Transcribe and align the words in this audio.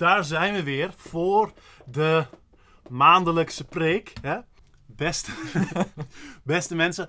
daar 0.00 0.24
zijn 0.24 0.54
we 0.54 0.62
weer 0.62 0.92
voor 0.96 1.52
de 1.86 2.26
maandelijkse 2.88 3.64
preek. 3.64 4.12
Hè? 4.22 4.38
Beste, 4.86 5.32
beste 6.44 6.74
mensen, 6.74 7.08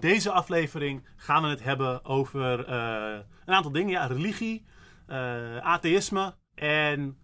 deze 0.00 0.30
aflevering 0.30 1.06
gaan 1.16 1.42
we 1.42 1.48
het 1.48 1.62
hebben 1.62 2.04
over 2.04 2.64
eh, 2.64 3.18
een 3.44 3.54
aantal 3.54 3.72
dingen. 3.72 3.90
Ja, 3.90 4.06
religie, 4.06 4.64
uh, 5.08 5.56
atheïsme 5.56 6.34
en 6.54 7.18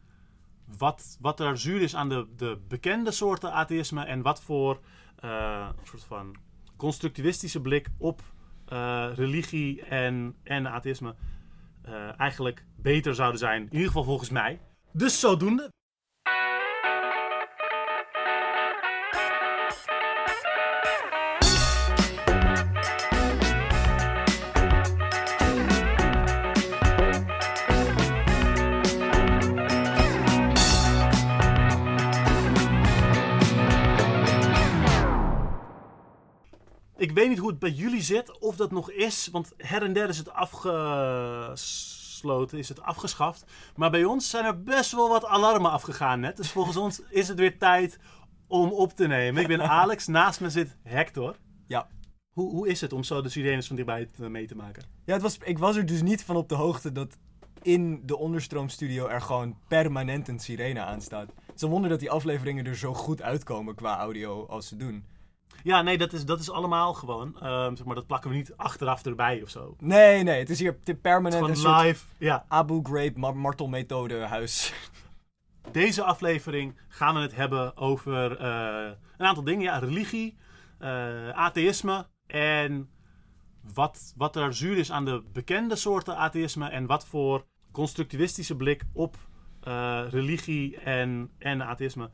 wat, 0.79 1.17
wat 1.21 1.41
er 1.41 1.59
zuur 1.59 1.83
is 1.83 1.97
aan 1.97 2.09
de, 2.09 2.27
de 2.37 2.61
bekende 2.69 3.11
soorten 3.11 3.53
atheïsme 3.53 4.05
en 4.05 4.23
wat 4.23 4.43
voor 4.43 4.81
uh, 5.25 5.69
soort 5.83 6.05
van 6.05 6.37
constructivistische 6.77 7.61
blik 7.61 7.89
op 7.99 8.23
religie 9.15 9.83
en, 9.83 10.37
en 10.43 10.67
atheïsme 10.67 11.15
eigenlijk 12.17 12.65
beter 12.77 13.15
zouden 13.15 13.39
zijn. 13.39 13.63
In 13.63 13.73
ieder 13.73 13.87
geval 13.87 14.05
volgens 14.05 14.31
mij. 14.31 14.61
Dus 14.95 15.21
zodoende. 15.21 15.71
Ik 36.97 37.11
weet 37.13 37.29
niet 37.29 37.39
hoe 37.39 37.51
het 37.51 37.59
bij 37.59 37.71
jullie 37.71 38.03
zit, 38.03 38.39
of 38.39 38.57
dat 38.57 38.71
nog 38.71 38.91
is, 38.91 39.29
want 39.33 39.53
her 39.57 39.83
en 39.83 39.93
der 39.93 40.09
is 40.09 40.19
het 40.19 40.31
is 42.53 42.69
het 42.69 42.83
afgeschaft. 42.83 43.45
Maar 43.77 43.91
bij 43.91 44.05
ons 44.05 44.31
zijn 44.31 44.45
er 44.45 44.63
best 44.63 44.93
wel 44.93 45.09
wat 45.09 45.25
alarmen 45.25 45.71
afgegaan 45.71 46.21
net. 46.21 46.37
Dus 46.37 46.51
volgens 46.51 46.77
ons 46.77 47.03
is 47.11 47.29
het 47.29 47.39
weer 47.39 47.59
tijd 47.59 47.99
om 48.47 48.71
op 48.71 48.93
te 48.93 49.07
nemen. 49.07 49.43
Ik 49.43 49.49
ben 49.49 49.69
Alex, 49.69 50.07
naast 50.07 50.41
me 50.41 50.51
zit 50.51 50.77
Hector. 50.83 51.37
Ja. 51.67 51.89
Hoe, 52.33 52.51
hoe 52.51 52.69
is 52.69 52.81
het 52.81 52.93
om 52.93 53.03
zo 53.03 53.23
de 53.23 53.29
sirenes 53.29 53.67
van 53.67 53.77
dichtbij 53.77 54.09
mee 54.17 54.47
te 54.47 54.57
maken? 54.57 54.83
Ja, 55.05 55.13
het 55.13 55.23
was, 55.23 55.39
ik 55.39 55.59
was 55.59 55.77
er 55.77 55.87
dus 55.87 56.03
niet 56.03 56.25
van 56.25 56.37
op 56.37 56.49
de 56.49 56.55
hoogte 56.55 56.93
dat 56.93 57.19
in 57.63 58.03
de 58.07 58.17
onderstroomstudio 58.17 59.07
er 59.07 59.21
gewoon 59.21 59.57
permanent 59.69 60.29
een 60.29 60.39
sirene 60.39 60.81
aanstaat. 60.81 61.29
Het 61.47 61.55
is 61.55 61.63
een 61.63 61.71
wonder 61.71 61.91
dat 61.91 62.01
die 62.01 62.11
afleveringen 62.11 62.67
er 62.67 62.77
zo 62.77 62.95
goed 62.95 63.23
uitkomen 63.23 63.75
qua 63.75 63.99
audio 63.99 64.47
als 64.47 64.69
ze 64.69 64.77
doen. 64.77 65.05
Ja, 65.63 65.83
nee, 65.83 65.99
dat 65.99 66.13
is, 66.13 66.25
dat 66.25 66.41
is 66.41 66.51
allemaal 66.51 66.95
gewoon. 66.95 67.37
ehm, 67.41 67.77
zeg 67.77 67.87
maar, 67.87 67.95
dat 67.95 68.07
plakken 68.07 68.31
we 68.31 68.37
niet 68.37 68.53
achteraf 68.57 69.05
erbij 69.05 69.43
of 69.43 69.49
zo. 69.51 69.77
Nee, 69.79 70.23
nee, 70.23 70.39
het 70.39 70.51
is 70.51 70.59
hier 70.59 70.75
permanent 71.03 71.49
een 71.49 71.57
Gewoon 71.57 71.75
soort 71.75 71.87
live. 71.87 72.05
Ja. 72.19 72.45
Abu 72.49 72.81
Ghraib 72.83 73.17
ma- 73.17 73.33
martelmethode 73.33 74.19
huis. 74.21 74.73
Deze 75.73 76.03
aflevering 76.03 76.77
gaan 76.89 77.15
we 77.15 77.21
het 77.21 77.37
hebben 77.37 77.77
over 77.77 78.37
eh, 78.39 78.91
een 79.17 79.27
aantal 79.27 79.45
dingen. 79.45 79.63
Ja, 79.63 79.79
religie, 79.79 80.37
eh, 80.79 81.29
atheïsme 81.29 82.07
en 82.27 82.91
wat, 83.75 84.13
wat 84.17 84.37
er 84.37 84.55
zuur 84.55 84.79
is 84.79 84.93
aan 84.93 85.05
de 85.05 85.23
bekende 85.33 85.77
soorten 85.77 86.17
atheïsme 86.17 86.69
en 86.69 86.87
wat 86.87 87.07
voor 87.07 87.45
constructivistische 87.73 88.57
blik 88.57 88.83
op 88.93 89.17
eh, 89.61 90.03
religie 90.09 90.77
en, 90.79 91.31
en 91.39 91.63
atheïsme 91.63 92.11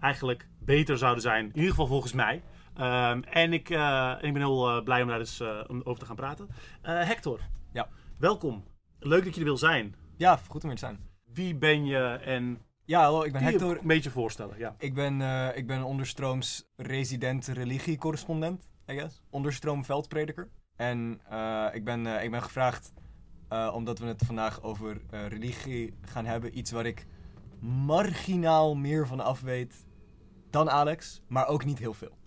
eigenlijk 0.00 0.48
beter 0.70 0.98
zouden 0.98 1.22
zijn. 1.22 1.44
In 1.44 1.54
ieder 1.54 1.70
geval 1.70 1.86
volgens 1.86 2.12
mij. 2.12 2.42
Ehm, 2.76 3.22
en 3.22 3.52
ik, 3.52 3.70
eh, 3.70 4.14
ik 4.20 4.32
ben 4.32 4.42
heel 4.42 4.68
eh, 4.76 4.82
blij 4.84 5.02
om 5.02 5.08
daar 5.08 5.18
eens 5.18 5.40
eh, 5.40 5.60
om 5.66 5.80
over 5.84 6.00
te 6.00 6.06
gaan 6.06 6.16
praten. 6.16 6.48
Eh, 6.82 7.06
Hector, 7.06 7.40
Ja. 7.72 7.88
welkom. 8.18 8.64
Leuk 8.98 9.24
dat 9.24 9.34
je 9.34 9.40
er 9.40 9.46
wil 9.46 9.56
zijn. 9.56 9.94
Ja, 10.16 10.36
goed 10.48 10.62
om 10.62 10.68
hier 10.68 10.78
te 10.78 10.84
zijn. 10.84 10.98
Wie 11.32 11.54
ben 11.56 11.84
je 11.86 11.98
en 12.24 12.58
Ja, 12.84 13.02
hallo, 13.02 13.22
ik 13.22 13.32
ben 13.32 13.42
Hector. 13.42 13.78
een 13.80 13.86
beetje 13.86 14.10
voorstellen? 14.10 14.58
Ja. 14.58 14.74
Ik 14.78 14.94
ben, 14.94 15.20
eh, 15.20 15.56
ik 15.56 15.66
ben 15.66 15.76
een 15.76 15.84
onderstrooms 15.84 16.68
resident 16.76 17.46
religie-correspondent, 17.46 18.68
I 18.90 18.94
guess. 18.94 19.22
Onderstroom 19.30 19.84
veldprediker. 19.84 20.48
En 20.76 21.20
eh, 21.28 21.66
ik, 21.72 21.84
ben, 21.84 22.06
eh, 22.06 22.24
ik 22.24 22.30
ben 22.30 22.42
gevraagd, 22.42 22.92
eh, 23.48 23.72
omdat 23.74 23.98
we 23.98 24.06
het 24.06 24.22
vandaag 24.26 24.62
over 24.62 25.00
eh, 25.10 25.26
religie 25.26 25.94
gaan 26.02 26.26
hebben, 26.26 26.58
iets 26.58 26.70
waar 26.70 26.86
ik 26.86 27.06
marginaal 27.60 28.74
meer 28.76 29.06
van 29.06 29.20
af 29.20 29.40
weet 29.40 29.86
dan 30.50 30.70
Alex, 30.70 31.22
maar 31.26 31.46
ook 31.46 31.64
niet 31.64 31.78
heel 31.78 31.94
veel. 31.94 32.18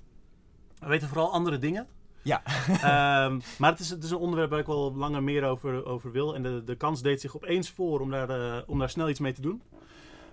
We 0.79 0.88
weten 0.88 1.07
vooral 1.07 1.31
andere 1.31 1.57
dingen. 1.57 1.88
Ja, 2.22 2.41
Ehm, 2.67 3.39
maar 3.59 3.72
het 3.72 3.79
is, 3.79 3.89
het 3.89 4.03
is 4.03 4.11
een 4.11 4.17
onderwerp 4.17 4.50
waar 4.50 4.59
ik 4.59 4.66
wel 4.66 4.94
langer 4.95 5.23
meer 5.23 5.44
over, 5.44 5.85
over 5.85 6.11
wil. 6.11 6.35
En 6.35 6.44
de, 6.44 6.63
de 6.63 6.75
kans 6.75 7.01
deed 7.01 7.22
zich 7.22 7.35
opeens 7.35 7.69
voor 7.69 8.00
om 8.00 8.12
daar, 8.12 8.29
eh, 8.29 8.62
om 8.67 8.79
daar 8.79 8.89
snel 8.89 9.09
iets 9.09 9.19
mee 9.19 9.33
te 9.33 9.41
doen. 9.41 9.62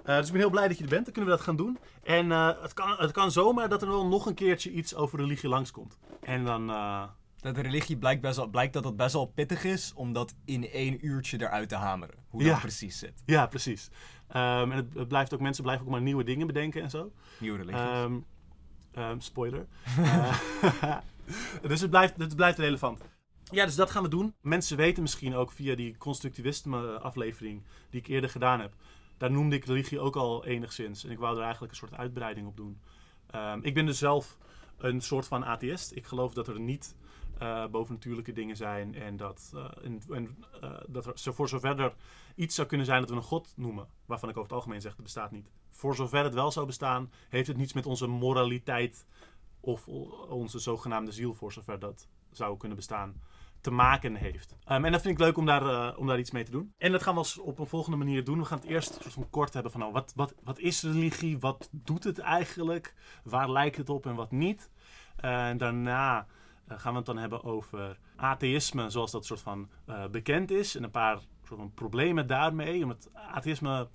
Eh, 0.04 0.16
dus 0.16 0.26
ik 0.26 0.32
ben 0.32 0.40
heel 0.40 0.50
blij 0.50 0.68
dat 0.68 0.76
je 0.76 0.82
er 0.82 0.90
bent. 0.90 1.04
Dan 1.04 1.12
kunnen 1.12 1.30
we 1.30 1.36
dat 1.36 1.46
gaan 1.46 1.56
doen. 1.56 1.78
En 2.02 2.32
eh, 2.32 2.50
het, 2.62 2.72
kan, 2.72 2.94
het 2.96 3.10
kan 3.10 3.30
zomaar 3.30 3.68
dat 3.68 3.82
er 3.82 3.88
wel 3.88 4.06
nog 4.06 4.26
een 4.26 4.34
keertje 4.34 4.70
iets 4.70 4.94
over 4.94 5.18
religie 5.18 5.48
langskomt. 5.48 5.98
En 6.20 6.44
dan... 6.44 6.66
dat 7.40 7.54
de 7.54 7.60
religie 7.60 7.96
blijkt, 7.96 8.20
best 8.20 8.36
wel, 8.36 8.46
blijkt 8.46 8.72
dat 8.72 8.84
het 8.84 8.96
best 8.96 9.12
wel 9.12 9.26
pittig 9.26 9.64
is 9.64 9.92
om 9.94 10.12
dat 10.12 10.34
in 10.44 10.70
één 10.70 11.06
uurtje 11.06 11.40
eruit 11.40 11.68
te 11.68 11.76
hameren. 11.76 12.19
Hoe 12.30 12.42
Ja. 12.42 12.50
dat 12.50 12.60
precies 12.60 12.98
zit. 12.98 13.22
ja, 13.26 13.46
precies. 13.46 13.90
Ehm, 14.28 14.70
en 14.70 14.76
het, 14.76 14.94
het 14.94 15.08
blijft 15.08 15.34
ook, 15.34 15.40
mensen 15.40 15.62
blijven 15.62 15.84
ook 15.86 15.90
maar 15.92 16.00
nieuwe 16.02 16.24
dingen 16.24 16.46
bedenken 16.46 16.82
en 16.82 16.90
zo. 16.90 17.12
Nieuwe 17.38 17.58
religies. 17.58 17.80
Ehm, 17.80 18.18
ehm, 18.92 19.18
spoiler. 19.20 19.66
Eh, 19.96 20.96
dus 21.68 21.80
het 21.80 21.90
blijft, 21.90 22.16
het 22.16 22.36
blijft 22.36 22.58
relevant. 22.58 23.02
Ja, 23.50 23.64
dus 23.64 23.74
dat 23.74 23.90
gaan 23.90 24.02
we 24.02 24.08
doen. 24.08 24.34
Mensen 24.40 24.76
weten 24.76 25.02
misschien 25.02 25.34
ook 25.34 25.52
via 25.52 25.74
die 25.74 25.96
constructivisme-aflevering 25.96 27.62
die 27.90 28.00
ik 28.00 28.06
eerder 28.06 28.30
gedaan 28.30 28.60
heb. 28.60 28.72
Daar 29.18 29.30
noemde 29.30 29.56
ik 29.56 29.64
religie 29.64 30.00
ook 30.00 30.16
al 30.16 30.46
enigszins. 30.46 31.04
En 31.04 31.10
ik 31.10 31.18
wou 31.18 31.36
er 31.36 31.42
eigenlijk 31.42 31.72
een 31.72 31.78
soort 31.78 31.94
uitbreiding 31.94 32.46
op 32.46 32.56
doen. 32.56 32.80
Ik 33.62 33.74
ben 33.74 33.86
dus 33.86 33.98
zelf 33.98 34.38
een 34.78 35.00
soort 35.00 35.26
van 35.26 35.44
atheïst. 35.44 35.92
Ik 35.96 36.06
geloof 36.06 36.32
dat 36.34 36.48
er 36.48 36.60
niet 36.60 36.94
eh, 37.40 37.66
bovennatuurlijke 37.66 38.32
dingen 38.32 38.56
zijn. 38.56 38.94
En 38.94 39.16
dat, 39.16 39.52
eh, 39.54 40.14
en, 40.16 40.44
eh, 40.60 40.70
dat 40.86 41.06
er, 41.06 41.34
voor 41.34 41.48
zover 41.48 41.80
er 41.80 41.94
iets 42.34 42.54
zou 42.54 42.68
kunnen 42.68 42.86
zijn 42.86 43.00
dat 43.00 43.10
we 43.10 43.16
een 43.16 43.22
God 43.22 43.52
noemen. 43.56 43.88
Waarvan 44.06 44.28
ik 44.28 44.36
over 44.36 44.48
het 44.48 44.58
algemeen 44.58 44.80
zeg 44.80 44.94
dat 44.94 45.02
bestaat 45.02 45.30
niet. 45.30 45.50
Voor 45.70 45.94
zover 45.94 46.24
het 46.24 46.34
wel 46.34 46.50
zou 46.50 46.66
bestaan, 46.66 47.10
heeft 47.28 47.46
het 47.46 47.56
niets 47.56 47.72
met 47.72 47.86
onze 47.86 48.06
moraliteit 48.06 49.06
of 49.60 49.88
onze 50.28 50.58
zogenaamde 50.58 51.12
ziel, 51.12 51.34
voor 51.34 51.52
zover 51.52 51.78
dat 51.78 52.08
zou 52.30 52.56
kunnen 52.56 52.76
bestaan, 52.76 53.20
te 53.60 53.70
maken 53.70 54.14
heeft. 54.14 54.56
Ehm, 54.64 54.84
en 54.84 54.92
dat 54.92 55.02
vind 55.02 55.18
ik 55.18 55.24
leuk 55.24 55.36
om 55.36 55.46
daar, 55.46 55.96
om 55.96 56.06
daar 56.06 56.18
iets 56.18 56.30
mee 56.30 56.44
te 56.44 56.50
doen. 56.50 56.74
En 56.78 56.92
dat 56.92 57.02
gaan 57.02 57.12
we 57.12 57.18
als 57.18 57.38
op 57.38 57.58
een 57.58 57.66
volgende 57.66 57.96
manier 57.98 58.24
doen. 58.24 58.38
We 58.38 58.44
gaan 58.44 58.58
het 58.58 58.68
eerst 58.68 58.94
soort 58.94 59.14
van 59.14 59.30
kort 59.30 59.52
hebben 59.52 59.72
van 59.72 59.80
nou, 59.80 59.92
wat, 59.92 60.12
wat, 60.16 60.34
wat 60.42 60.58
is 60.58 60.82
religie? 60.82 61.38
Wat 61.38 61.68
doet 61.72 62.04
het 62.04 62.18
eigenlijk? 62.18 62.94
Waar 63.24 63.50
lijkt 63.50 63.76
het 63.76 63.88
op 63.88 64.06
en 64.06 64.14
wat 64.14 64.30
niet? 64.30 64.70
en 65.20 65.58
daarna 65.58 66.26
gaan 66.78 66.92
we 66.92 66.96
het 66.98 67.06
dan 67.06 67.16
hebben 67.18 67.44
over 67.44 67.98
atheïsme, 68.16 68.90
zoals 68.90 69.10
dat 69.10 69.26
soort 69.26 69.40
van 69.40 69.68
eh, 69.86 70.06
bekend 70.06 70.50
is. 70.50 70.76
En 70.76 70.82
een 70.82 70.90
paar 70.90 71.18
soort 71.44 71.60
van 71.60 71.74
problemen 71.74 72.26
daarmee. 72.26 72.82
Omdat 72.82 73.08
atheïsme 73.14 73.88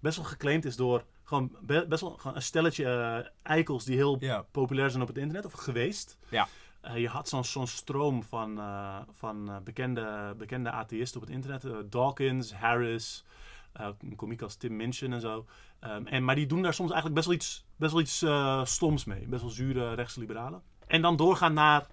best 0.00 0.16
wel 0.16 0.26
geclaimd 0.26 0.64
is 0.64 0.76
door 0.76 1.04
gewoon 1.24 1.56
be- 1.60 1.86
best 1.88 2.00
wel 2.00 2.10
gewoon 2.10 2.36
een 2.36 2.42
stelletje 2.42 2.84
eh, 2.84 3.28
eikels 3.42 3.84
die 3.84 3.96
heel 3.96 4.18
populair 4.50 4.90
zijn 4.90 5.02
op 5.02 5.08
het 5.08 5.18
internet 5.18 5.44
of 5.44 5.52
geweest. 5.52 6.18
Ja. 6.28 6.48
Eh, 6.80 6.96
je 6.98 7.08
had 7.08 7.28
zo'n 7.28 7.44
zo'n 7.44 7.66
stroom 7.66 8.22
van, 8.22 8.58
eh, 8.58 8.98
van 9.12 9.50
eh, 9.50 9.56
bekende, 9.64 10.34
bekende 10.38 10.70
atheïsten 10.70 11.20
op 11.20 11.26
het 11.26 11.34
internet. 11.36 11.64
Eh, 11.64 11.76
Dawkins, 11.90 12.54
Harris, 12.54 13.24
eh, 13.72 13.88
een 14.00 14.16
komiek 14.16 14.42
als 14.42 14.56
Tim 14.56 14.76
Minchin 14.76 15.12
en 15.12 15.20
zo. 15.20 15.46
Ehm, 15.80 16.06
en, 16.06 16.24
maar 16.24 16.34
die 16.34 16.46
doen 16.46 16.62
daar 16.62 16.74
soms 16.74 16.90
eigenlijk 16.90 17.14
best 17.14 17.26
wel 17.26 17.36
iets, 17.36 17.64
best 17.76 17.92
wel 17.92 18.00
iets 18.00 18.22
eh, 18.22 18.64
stoms 18.64 19.04
mee. 19.04 19.26
Best 19.26 19.42
wel 19.42 19.50
zure 19.50 19.94
rechtsliberalen. 19.94 20.62
En 20.86 21.02
dan 21.02 21.16
doorgaan 21.16 21.54
naar 21.54 21.86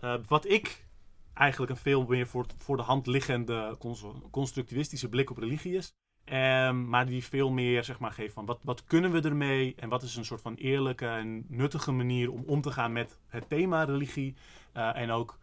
eh, 0.00 0.14
wat 0.28 0.48
ik 0.48 0.86
eigenlijk 1.34 1.72
een 1.72 1.78
veel 1.78 2.04
meer 2.08 2.26
voor, 2.26 2.46
voor 2.56 2.76
de 2.76 2.82
hand 2.82 3.06
liggende 3.06 3.76
cons- 3.78 4.04
constructivistische 4.30 5.08
blik 5.08 5.30
op 5.30 5.38
religie 5.38 5.74
is. 5.76 5.94
Ehm, 6.24 6.88
maar 6.88 7.06
die 7.06 7.24
veel 7.24 7.50
meer 7.50 7.84
zeg 7.84 7.98
maar, 7.98 8.12
geeft 8.12 8.34
van 8.34 8.46
wat, 8.46 8.58
wat 8.62 8.84
kunnen 8.84 9.12
we 9.12 9.20
ermee 9.20 9.74
en 9.76 9.88
wat 9.88 10.02
is 10.02 10.16
een 10.16 10.24
soort 10.24 10.40
van 10.40 10.54
eerlijke 10.54 11.06
en 11.06 11.44
nuttige 11.48 11.92
manier 11.92 12.32
om 12.32 12.42
om 12.46 12.60
te 12.60 12.70
gaan 12.70 12.92
met 12.92 13.18
het 13.26 13.48
thema 13.48 13.84
religie. 13.84 14.34
eh, 14.72 14.96
en 14.96 15.10
ook 15.10 15.38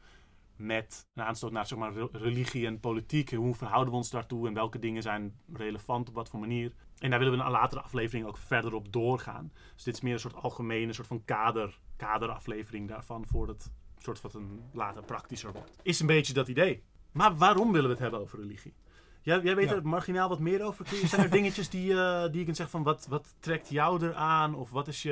met 0.56 1.07
een 1.13 1.24
aanstoot 1.24 1.51
naar 1.51 1.68
zeg 1.68 1.77
maar, 1.77 1.94
re- 1.94 2.07
religie 2.12 2.65
en 2.65 2.80
politiek. 2.80 3.31
En 3.31 3.38
hoe 3.38 3.56
verhouden 3.56 3.92
we 3.92 3.98
ons 4.00 4.09
daartoe 4.09 4.48
en 4.48 4.54
welke 4.54 4.80
dingen 4.80 5.01
zijn 5.01 5.33
relevant 5.54 6.07
op 6.09 6.15
wat 6.15 6.30
voor 6.30 6.39
manier. 6.39 6.71
En 7.00 7.09
daar 7.09 7.19
willen 7.19 7.33
we 7.33 7.39
in 7.39 7.45
een 7.45 7.51
latere 7.51 7.81
aflevering 7.81 8.25
ook 8.27 8.38
verder 8.38 8.74
op 8.74 8.92
doorgaan. 8.94 9.51
Dus 9.74 9.83
dit 9.83 9.94
is 9.95 10.01
meer 10.01 10.13
een 10.13 10.19
soort 10.19 10.36
algemene, 10.36 10.94
soort 10.94 11.07
van 11.07 11.25
kader, 11.25 11.80
kaderaflevering 11.97 12.88
daarvan 12.88 13.25
voordat 13.27 13.63
het 13.63 14.03
soort 14.03 14.21
wat 14.21 14.33
een 14.33 14.62
later 14.74 15.03
praktischer 15.03 15.51
wordt. 15.51 15.71
Is 15.81 16.00
een 16.00 16.07
beetje 16.07 16.33
dat 16.33 16.47
idee. 16.47 16.83
Maar 17.12 17.36
waarom 17.36 17.68
willen 17.71 17.86
we 17.88 17.92
het 17.94 18.01
hebben 18.01 18.19
over 18.19 18.39
religie? 18.39 18.74
Jij, 19.21 19.39
jij 19.42 19.56
weet 19.56 19.69
Ja. 19.69 19.75
er 19.75 19.88
marginaal 19.88 20.30
wat 20.30 20.39
meer 20.39 20.62
over. 20.63 20.86
Kun 20.86 20.97
je- 21.00 21.07
Zijn 21.07 21.21
er 21.24 21.30
dingetjes 21.39 21.69
die, 21.69 21.94
eh, 21.94 22.21
die 22.30 22.38
je 22.39 22.44
kunt 22.44 22.56
zeggen 22.57 22.69
van 22.75 22.83
wat, 22.83 23.07
wat 23.09 23.36
trekt 23.39 23.69
jou 23.69 24.06
eraan? 24.06 24.56
Of 24.56 24.69
wat 24.69 24.88
is 24.88 25.01
je... 25.01 25.12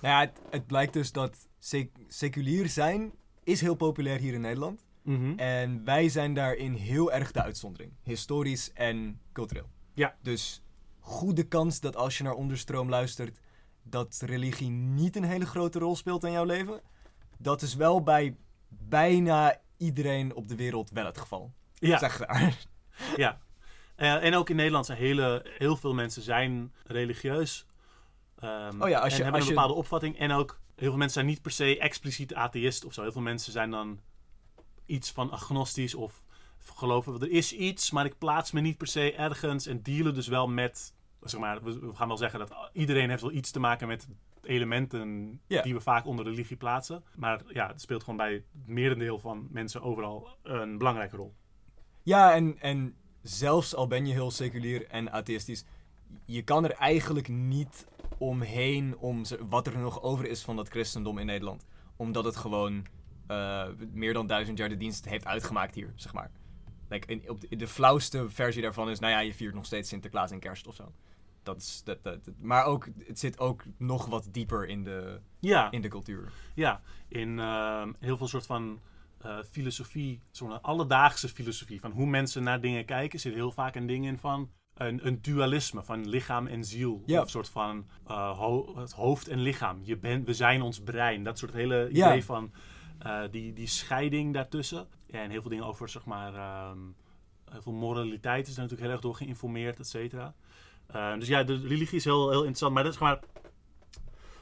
Nou 0.00 0.14
ja, 0.14 0.20
het, 0.20 0.40
het 0.50 0.66
blijkt 0.66 0.92
dus 0.92 1.12
dat 1.12 1.48
sec- 1.58 1.96
seculier 2.08 2.68
zijn 2.68 3.12
is 3.44 3.60
heel 3.60 3.74
populair 3.74 4.18
hier 4.18 4.34
in 4.34 4.40
Nederland. 4.40 4.86
Mhm. 5.02 5.38
En 5.38 5.84
wij 5.84 6.08
zijn 6.08 6.34
daarin 6.34 6.72
heel 6.72 7.12
erg 7.12 7.32
de 7.32 7.42
uitzondering. 7.42 7.92
Historisch 8.02 8.72
en 8.72 9.20
cultureel. 9.32 9.68
Ja. 9.94 10.16
Dus 10.22 10.62
goede 11.08 11.42
kans 11.42 11.80
dat 11.80 11.96
als 11.96 12.18
je 12.18 12.24
naar 12.24 12.32
onderstroom 12.34 12.88
luistert, 12.88 13.38
dat 13.82 14.22
religie 14.26 14.70
niet 14.70 15.16
een 15.16 15.24
hele 15.24 15.46
grote 15.46 15.78
rol 15.78 15.96
speelt 15.96 16.24
in 16.24 16.32
jouw 16.32 16.44
leven. 16.44 16.80
Dat 17.38 17.62
is 17.62 17.74
wel 17.74 18.02
bij 18.02 18.36
bijna 18.68 19.60
iedereen 19.76 20.34
op 20.34 20.48
de 20.48 20.56
wereld 20.56 20.90
wel 20.90 21.04
het 21.06 21.18
geval. 21.18 21.52
Ja, 21.74 21.98
Zeg 21.98 22.16
daar. 22.18 22.56
ja. 23.16 23.38
Eh, 23.96 24.24
en 24.24 24.34
ook 24.34 24.50
in 24.50 24.56
Nederland 24.56 24.86
zijn 24.86 24.98
hele, 24.98 25.44
heel 25.58 25.76
veel 25.76 25.94
mensen 25.94 26.22
zijn 26.22 26.72
religieus. 26.84 27.66
Ehm, 28.38 28.82
Oh 28.82 28.88
ja, 28.88 28.98
als 29.00 29.12
en 29.12 29.16
je- 29.16 29.22
hebben 29.22 29.32
als 29.40 29.42
een 29.42 29.48
je- 29.48 29.54
bepaalde 29.54 29.74
opvatting. 29.74 30.18
En 30.18 30.30
ook 30.32 30.60
heel 30.74 30.88
veel 30.88 30.96
mensen 30.98 31.10
zijn 31.20 31.26
niet 31.26 31.42
per 31.42 31.50
se 31.50 31.78
expliciet 31.78 32.34
atheïst 32.34 32.84
of 32.84 32.92
zo. 32.92 33.02
Heel 33.02 33.12
veel 33.12 33.20
mensen 33.22 33.52
zijn 33.52 33.70
dan 33.70 34.00
iets 34.86 35.10
van 35.12 35.30
agnostisch 35.30 35.94
of 35.94 36.22
geloven 36.74 37.20
er 37.20 37.30
is 37.30 37.52
iets, 37.52 37.90
maar 37.90 38.04
ik 38.04 38.18
plaats 38.18 38.50
me 38.50 38.60
niet 38.60 38.76
per 38.78 38.86
se 38.86 39.12
ergens 39.14 39.66
en 39.66 39.82
dealen 39.82 40.14
dus 40.14 40.26
wel 40.28 40.48
met, 40.48 40.94
zeg 41.20 41.40
maar, 41.40 41.62
we 41.62 41.94
gaan 41.94 42.08
wel 42.08 42.16
zeggen 42.16 42.38
dat 42.38 42.70
iedereen 42.72 43.08
heeft 43.08 43.22
wel 43.22 43.32
iets 43.32 43.50
te 43.50 43.60
maken 43.60 43.88
met 43.88 44.08
elementen 44.42 45.40
die 45.46 45.74
we 45.74 45.80
vaak 45.80 46.06
onder 46.06 46.24
religie 46.24 46.56
plaatsen. 46.56 47.02
Maar 47.16 47.42
ja, 47.48 47.66
het 47.66 47.80
speelt 47.80 48.00
gewoon 48.02 48.16
bij 48.18 48.32
het 48.32 48.44
merendeel 48.66 49.18
van 49.18 49.48
mensen 49.50 49.82
overal 49.82 50.28
een 50.42 50.78
belangrijke 50.78 51.16
rol. 51.16 51.34
Ja, 52.02 52.34
en, 52.34 52.60
en 52.60 52.94
zelfs 53.22 53.74
al 53.74 53.86
ben 53.86 54.06
je 54.06 54.12
heel 54.12 54.30
seculier 54.30 54.86
en 54.86 55.12
atheïstisch, 55.12 55.64
je 56.24 56.42
kan 56.42 56.64
er 56.64 56.72
eigenlijk 56.72 57.28
niet 57.28 57.86
omheen 58.18 58.96
om 58.98 59.22
wat 59.48 59.66
er 59.66 59.78
nog 59.78 60.02
over 60.02 60.26
is 60.26 60.42
van 60.42 60.56
dat 60.56 60.68
christendom 60.68 61.18
in 61.18 61.26
Nederland. 61.26 61.66
Omdat 61.96 62.24
het 62.24 62.36
gewoon 62.36 62.86
eh, 63.26 63.66
meer 63.92 64.12
dan 64.12 64.26
duizend 64.26 64.58
jaar 64.58 64.68
de 64.68 64.76
dienst 64.76 65.04
heeft 65.04 65.26
uitgemaakt 65.26 65.74
hier, 65.74 65.92
zeg 65.94 66.12
maar. 66.12 66.30
Like, 66.88 67.06
in, 67.06 67.30
op 67.30 67.40
de, 67.40 67.56
de 67.56 67.66
flauwste 67.66 68.30
versie 68.30 68.62
daarvan 68.62 68.90
is, 68.90 68.98
nou 68.98 69.12
ja, 69.12 69.18
je 69.18 69.34
viert 69.34 69.54
nog 69.54 69.66
steeds 69.66 69.88
Sinterklaas 69.88 70.30
en 70.30 70.38
kerst 70.38 70.66
of 70.66 70.74
zo. 70.74 70.92
Dat 71.54 71.60
is, 71.60 71.82
dat, 71.84 71.98
maar 72.40 72.64
ook, 72.64 72.88
het 73.06 73.18
zit 73.18 73.38
ook 73.38 73.62
nog 73.76 74.06
wat 74.06 74.28
dieper 74.30 74.66
in 74.66 74.84
de, 74.84 75.20
Ja, 75.38 75.70
in 75.70 75.80
de 75.82 75.88
cultuur. 75.88 76.32
ja. 76.54 76.80
in 77.08 77.38
ehm, 77.38 77.92
heel 77.98 78.16
veel 78.16 78.28
soort 78.28 78.46
van 78.46 78.80
eh, 79.20 79.38
filosofie, 79.50 80.20
zo'n 80.30 80.62
alledaagse 80.62 81.28
filosofie, 81.28 81.80
van 81.80 81.90
hoe 81.90 82.06
mensen 82.06 82.42
naar 82.42 82.60
dingen 82.60 82.84
kijken, 82.84 83.20
zit 83.20 83.34
heel 83.34 83.50
vaak 83.52 83.74
een 83.74 83.86
ding 83.86 84.06
in 84.06 84.18
van 84.18 84.50
een, 84.74 85.06
een 85.06 85.22
dualisme 85.22 85.82
van 85.82 86.08
lichaam 86.08 86.46
en 86.46 86.64
ziel. 86.64 87.02
Ja. 87.06 87.18
Of 87.18 87.24
een 87.24 87.30
soort 87.30 87.48
van 87.48 87.86
eh, 88.06 88.38
ho- 88.38 88.76
het 88.76 88.92
hoofd 88.92 89.28
en 89.28 89.38
lichaam. 89.40 89.80
Je 89.82 89.96
bent, 89.96 90.26
we 90.26 90.34
zijn 90.34 90.62
ons 90.62 90.80
brein. 90.80 91.22
Dat 91.22 91.38
soort 91.38 91.52
hele 91.52 91.88
Ja. 91.92 92.08
idee 92.08 92.24
van 92.24 92.52
eh, 92.98 93.20
die, 93.30 93.52
die 93.52 93.66
scheiding 93.66 94.34
daartussen. 94.34 94.86
En 95.10 95.30
heel 95.30 95.40
veel 95.40 95.50
dingen 95.50 95.64
over, 95.66 95.88
zeg 95.88 96.04
maar, 96.04 96.34
ehm, 96.34 96.78
heel 97.50 97.62
veel 97.62 97.72
moraliteit 97.72 98.46
is 98.48 98.54
daar 98.54 98.64
natuurlijk 98.64 98.82
heel 98.82 98.90
erg 98.90 99.00
door 99.00 99.14
geïnformeerd, 99.14 99.78
et 99.78 99.86
cetera. 99.88 100.34
Eh, 100.88 101.14
dus 101.18 101.28
ja, 101.28 101.42
de 101.42 101.60
religie 101.66 101.96
is 101.96 102.04
heel, 102.04 102.28
heel 102.28 102.38
interessant. 102.38 102.72
Maar 102.74 102.82
dat 102.82 102.92
is 102.92 102.98
zeg 102.98 103.08
maar 103.08 103.20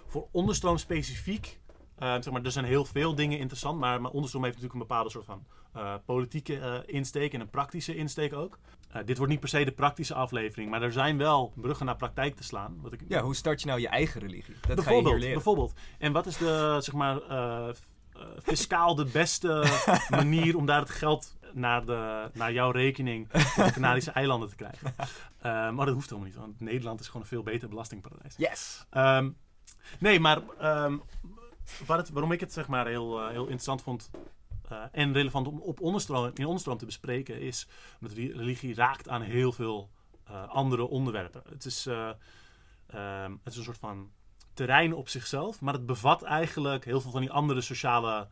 voor 0.06 0.28
onderstroom 0.32 0.78
specifiek. 0.78 1.60
eh, 1.98 2.14
zeg 2.20 2.30
maar, 2.30 2.42
er 2.44 2.50
zijn 2.50 2.64
heel 2.64 2.84
veel 2.84 3.14
dingen 3.14 3.38
interessant, 3.38 3.78
maar, 3.78 4.00
maar 4.00 4.10
onderstroom 4.10 4.44
heeft 4.44 4.54
natuurlijk 4.56 4.82
een 4.82 4.88
bepaalde 4.88 5.10
soort 5.10 5.24
van 5.24 5.44
eh, 5.72 5.94
politieke 6.04 6.58
eh, 6.58 6.74
insteek 6.86 7.32
en 7.34 7.40
een 7.40 7.50
praktische 7.50 7.96
insteek 7.96 8.32
ook. 8.32 8.58
Dit 9.04 9.16
wordt 9.16 9.32
niet 9.32 9.40
per 9.40 9.48
se 9.48 9.64
de 9.64 9.72
praktische 9.72 10.14
aflevering, 10.14 10.70
maar 10.70 10.82
er 10.82 10.92
zijn 10.92 11.18
wel 11.18 11.52
bruggen 11.56 11.86
naar 11.86 11.96
praktijk 11.96 12.36
te 12.36 12.42
slaan. 12.42 12.78
Wat 12.82 12.92
ik, 12.92 13.00
Ja, 13.08 13.22
hoe 13.22 13.34
start 13.34 13.60
je 13.60 13.66
nou 13.66 13.80
je 13.80 13.88
eigen 13.88 14.20
religie? 14.20 14.54
Dat 14.54 14.62
ga 14.62 14.66
je 14.66 14.74
hier 14.74 14.84
bijvoorbeeld, 14.84 15.18
leren. 15.18 15.34
bijvoorbeeld. 15.34 15.72
En 15.98 16.12
wat 16.12 16.26
is 16.26 16.36
de, 16.36 16.76
zeg 16.80 16.94
maar, 16.94 17.20
fiscaal 18.42 18.94
de 18.94 19.04
beste 19.04 19.64
manier 20.10 20.56
om 20.56 20.66
daar 20.66 20.80
het 20.80 20.90
geld 20.90 21.36
naar, 21.52 21.84
de, 21.84 22.30
naar 22.32 22.52
jouw 22.52 22.70
rekening 22.70 23.26
op 23.32 23.64
de 23.64 23.72
Canarische 23.72 24.10
eilanden 24.10 24.48
te 24.48 24.56
krijgen? 24.56 24.94
Eh, 25.38 25.70
maar 25.70 25.86
dat 25.86 25.94
hoeft 25.94 26.10
helemaal 26.10 26.30
niet, 26.30 26.38
want 26.38 26.60
Nederland 26.60 27.00
is 27.00 27.06
gewoon 27.06 27.22
een 27.22 27.28
veel 27.28 27.42
beter 27.42 27.68
belastingparadijs. 27.68 28.34
Yes! 28.36 28.84
Ehm, 28.90 29.30
nee, 29.98 30.20
maar 30.20 30.42
ehm, 30.58 30.96
waar 31.86 31.98
het, 31.98 32.10
waarom 32.10 32.32
ik 32.32 32.40
het 32.40 32.52
zeg 32.52 32.68
maar 32.68 32.86
heel, 32.86 33.20
eh, 33.20 33.28
heel 33.28 33.42
interessant 33.42 33.82
vond 33.82 34.10
eh, 34.68 34.82
en 34.92 35.12
relevant 35.12 35.46
om 35.46 35.60
op 35.60 35.80
onderstroom, 35.80 36.30
in 36.34 36.44
onderstroom 36.44 36.78
te 36.78 36.86
bespreken 36.86 37.40
is 37.40 37.68
omdat 38.00 38.16
re- 38.16 38.32
religie 38.36 38.74
raakt 38.74 39.08
aan 39.08 39.22
heel 39.22 39.52
veel 39.52 39.90
eh, 40.24 40.48
andere 40.48 40.88
onderwerpen. 40.88 41.42
Het 41.48 41.64
is, 41.64 41.86
ehm, 41.86 43.30
het 43.30 43.52
is 43.52 43.56
een 43.56 43.64
soort 43.64 43.78
van 43.78 44.10
terrein 44.54 44.94
op 44.94 45.08
zichzelf, 45.08 45.60
maar 45.60 45.74
het 45.74 45.86
bevat 45.86 46.22
eigenlijk 46.22 46.84
heel 46.84 47.00
veel 47.00 47.10
van 47.10 47.20
die 47.20 47.30
andere 47.30 47.60
sociale 47.60 48.28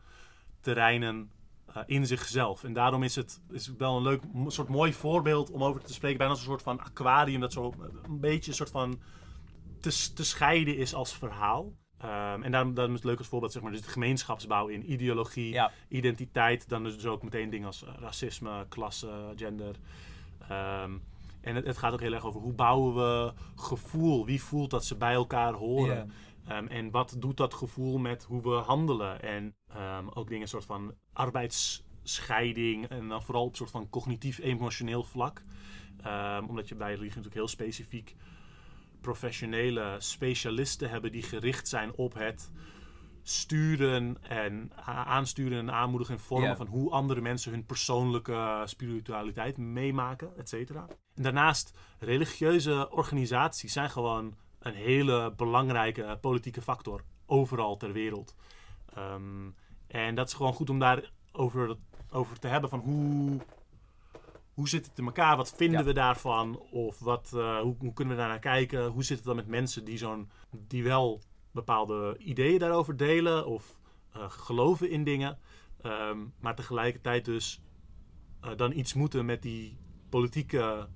terreinen 0.61 1.31
eh, 1.75 1.83
in 1.85 2.05
zichzelf. 2.07 2.63
En 2.63 2.73
daarom 2.73 3.03
is 3.03 3.15
het 3.15 3.41
is 3.51 3.71
wel 3.77 3.97
een 3.97 4.03
leuk 4.03 4.21
soort 4.47 4.67
mooi 4.67 4.93
voorbeeld 4.93 5.51
om 5.51 5.63
over 5.63 5.81
te 5.81 5.93
spreken. 5.93 6.17
Bijna 6.17 6.31
als 6.33 6.41
een 6.41 6.47
soort 6.47 6.61
van 6.61 6.79
aquarium 6.79 7.39
dat 7.39 7.53
zo 7.53 7.73
een 8.03 8.19
beetje 8.19 8.49
een 8.51 8.57
soort 8.57 8.71
van 8.71 8.99
te, 9.79 10.13
te 10.13 10.25
scheiden 10.25 10.77
is 10.77 10.93
als 10.93 11.17
verhaal. 11.17 11.73
Ehm, 11.97 12.43
en 12.43 12.51
daarom, 12.51 12.73
daarom 12.73 12.93
is 12.93 12.99
het 12.99 13.09
leuk 13.09 13.17
als 13.17 13.27
voorbeeld, 13.27 13.51
zeg 13.51 13.61
maar, 13.61 13.71
dus 13.71 13.81
de 13.81 13.89
gemeenschapsbouw 13.89 14.67
in 14.67 14.91
ideologie, 14.91 15.53
Ja. 15.53 15.71
identiteit. 15.87 16.69
Dan 16.69 16.83
dus 16.83 17.05
ook 17.05 17.23
meteen 17.23 17.49
dingen 17.49 17.67
als 17.67 17.83
eh, 17.83 17.93
racisme, 17.99 18.65
klasse, 18.69 19.33
gender. 19.35 19.75
Ehm, 20.49 20.91
en 21.41 21.55
het, 21.55 21.65
het 21.65 21.77
gaat 21.77 21.93
ook 21.93 21.99
heel 22.01 22.13
erg 22.13 22.25
over 22.25 22.41
hoe 22.41 22.53
bouwen 22.53 22.95
we 22.95 23.33
gevoel. 23.55 24.25
Wie 24.25 24.43
voelt 24.43 24.69
dat 24.69 24.85
ze 24.85 24.95
bij 24.95 25.13
elkaar 25.13 25.53
horen? 25.53 26.11
Ehm, 26.47 26.67
en 26.67 26.91
wat 26.91 27.15
doet 27.19 27.37
dat 27.37 27.53
gevoel 27.53 27.97
met 27.97 28.23
hoe 28.23 28.41
we 28.41 28.49
handelen? 28.55 29.21
En 29.21 29.55
ehm, 29.75 30.07
ook 30.13 30.29
dingen 30.29 30.47
soort 30.47 30.65
van 30.65 30.93
arbeidsscheiding. 31.13 32.87
En 32.87 33.07
dan 33.07 33.23
vooral 33.23 33.43
op 33.43 33.49
een 33.49 33.55
soort 33.55 33.71
van 33.71 33.89
cognitief-emotioneel 33.89 35.03
vlak. 35.03 35.43
Ehm, 36.01 36.45
omdat 36.45 36.67
je 36.67 36.75
bij 36.75 36.87
religie 36.87 37.07
natuurlijk 37.07 37.35
heel 37.35 37.47
specifiek 37.47 38.15
professionele 39.01 39.95
specialisten 39.97 40.89
hebben 40.89 41.11
die 41.11 41.23
gericht 41.23 41.67
zijn 41.67 41.95
op 41.95 42.13
het 42.13 42.51
sturen 43.27 44.17
en 44.21 44.71
aansturen 44.85 45.57
en 45.57 45.71
aanmoedigen 45.71 46.15
en 46.15 46.21
vormen 46.21 46.57
van 46.57 46.67
hoe 46.67 46.91
andere 46.91 47.21
mensen 47.21 47.51
hun 47.51 47.65
persoonlijke 47.65 48.61
spiritualiteit 48.65 49.57
meemaken, 49.57 50.37
et 50.37 50.49
cetera. 50.49 50.87
En 51.15 51.23
daarnaast, 51.23 51.77
religieuze 51.99 52.91
organisaties 52.91 53.73
zijn 53.73 53.89
gewoon 53.89 54.35
een 54.59 54.73
hele 54.73 55.33
belangrijke 55.35 56.17
politieke 56.21 56.61
factor 56.61 57.03
overal 57.25 57.77
ter 57.77 57.91
wereld. 57.91 58.35
Ehm, 58.93 59.49
en 59.95 60.15
dat 60.15 60.27
is 60.27 60.33
gewoon 60.33 60.53
goed 60.53 60.69
om 60.69 60.79
daar 60.79 61.11
over, 61.31 61.75
over 62.11 62.39
te 62.39 62.47
hebben 62.47 62.69
van 62.69 62.79
hoe, 62.79 63.39
hoe 64.53 64.69
zit 64.69 64.85
het 64.85 64.97
in 64.97 65.05
elkaar? 65.05 65.37
Wat 65.37 65.53
vinden 65.55 65.79
Ja. 65.79 65.85
we 65.85 65.93
daarvan? 65.93 66.59
Of 66.71 66.99
wat, 66.99 67.31
eh, 67.35 67.59
hoe, 67.59 67.75
hoe 67.79 67.93
kunnen 67.93 68.13
we 68.15 68.19
daarnaar 68.19 68.39
kijken? 68.39 68.85
Hoe 68.85 69.03
zit 69.03 69.17
het 69.17 69.25
dan 69.25 69.35
met 69.35 69.47
mensen 69.47 69.85
die, 69.85 69.97
zo'n, 69.97 70.29
die 70.67 70.83
wel 70.83 71.21
bepaalde 71.51 72.17
ideeën 72.17 72.59
daarover 72.59 72.97
delen 72.97 73.45
of 73.45 73.79
eh, 74.13 74.29
geloven 74.29 74.89
in 74.89 75.03
dingen, 75.03 75.37
ehm, 75.81 76.17
maar 76.39 76.55
tegelijkertijd 76.55 77.25
dus 77.25 77.61
eh, 78.41 78.55
dan 78.55 78.71
iets 78.71 78.93
moeten 78.93 79.25
met 79.25 79.41
die 79.41 79.77
politieke 80.09 80.87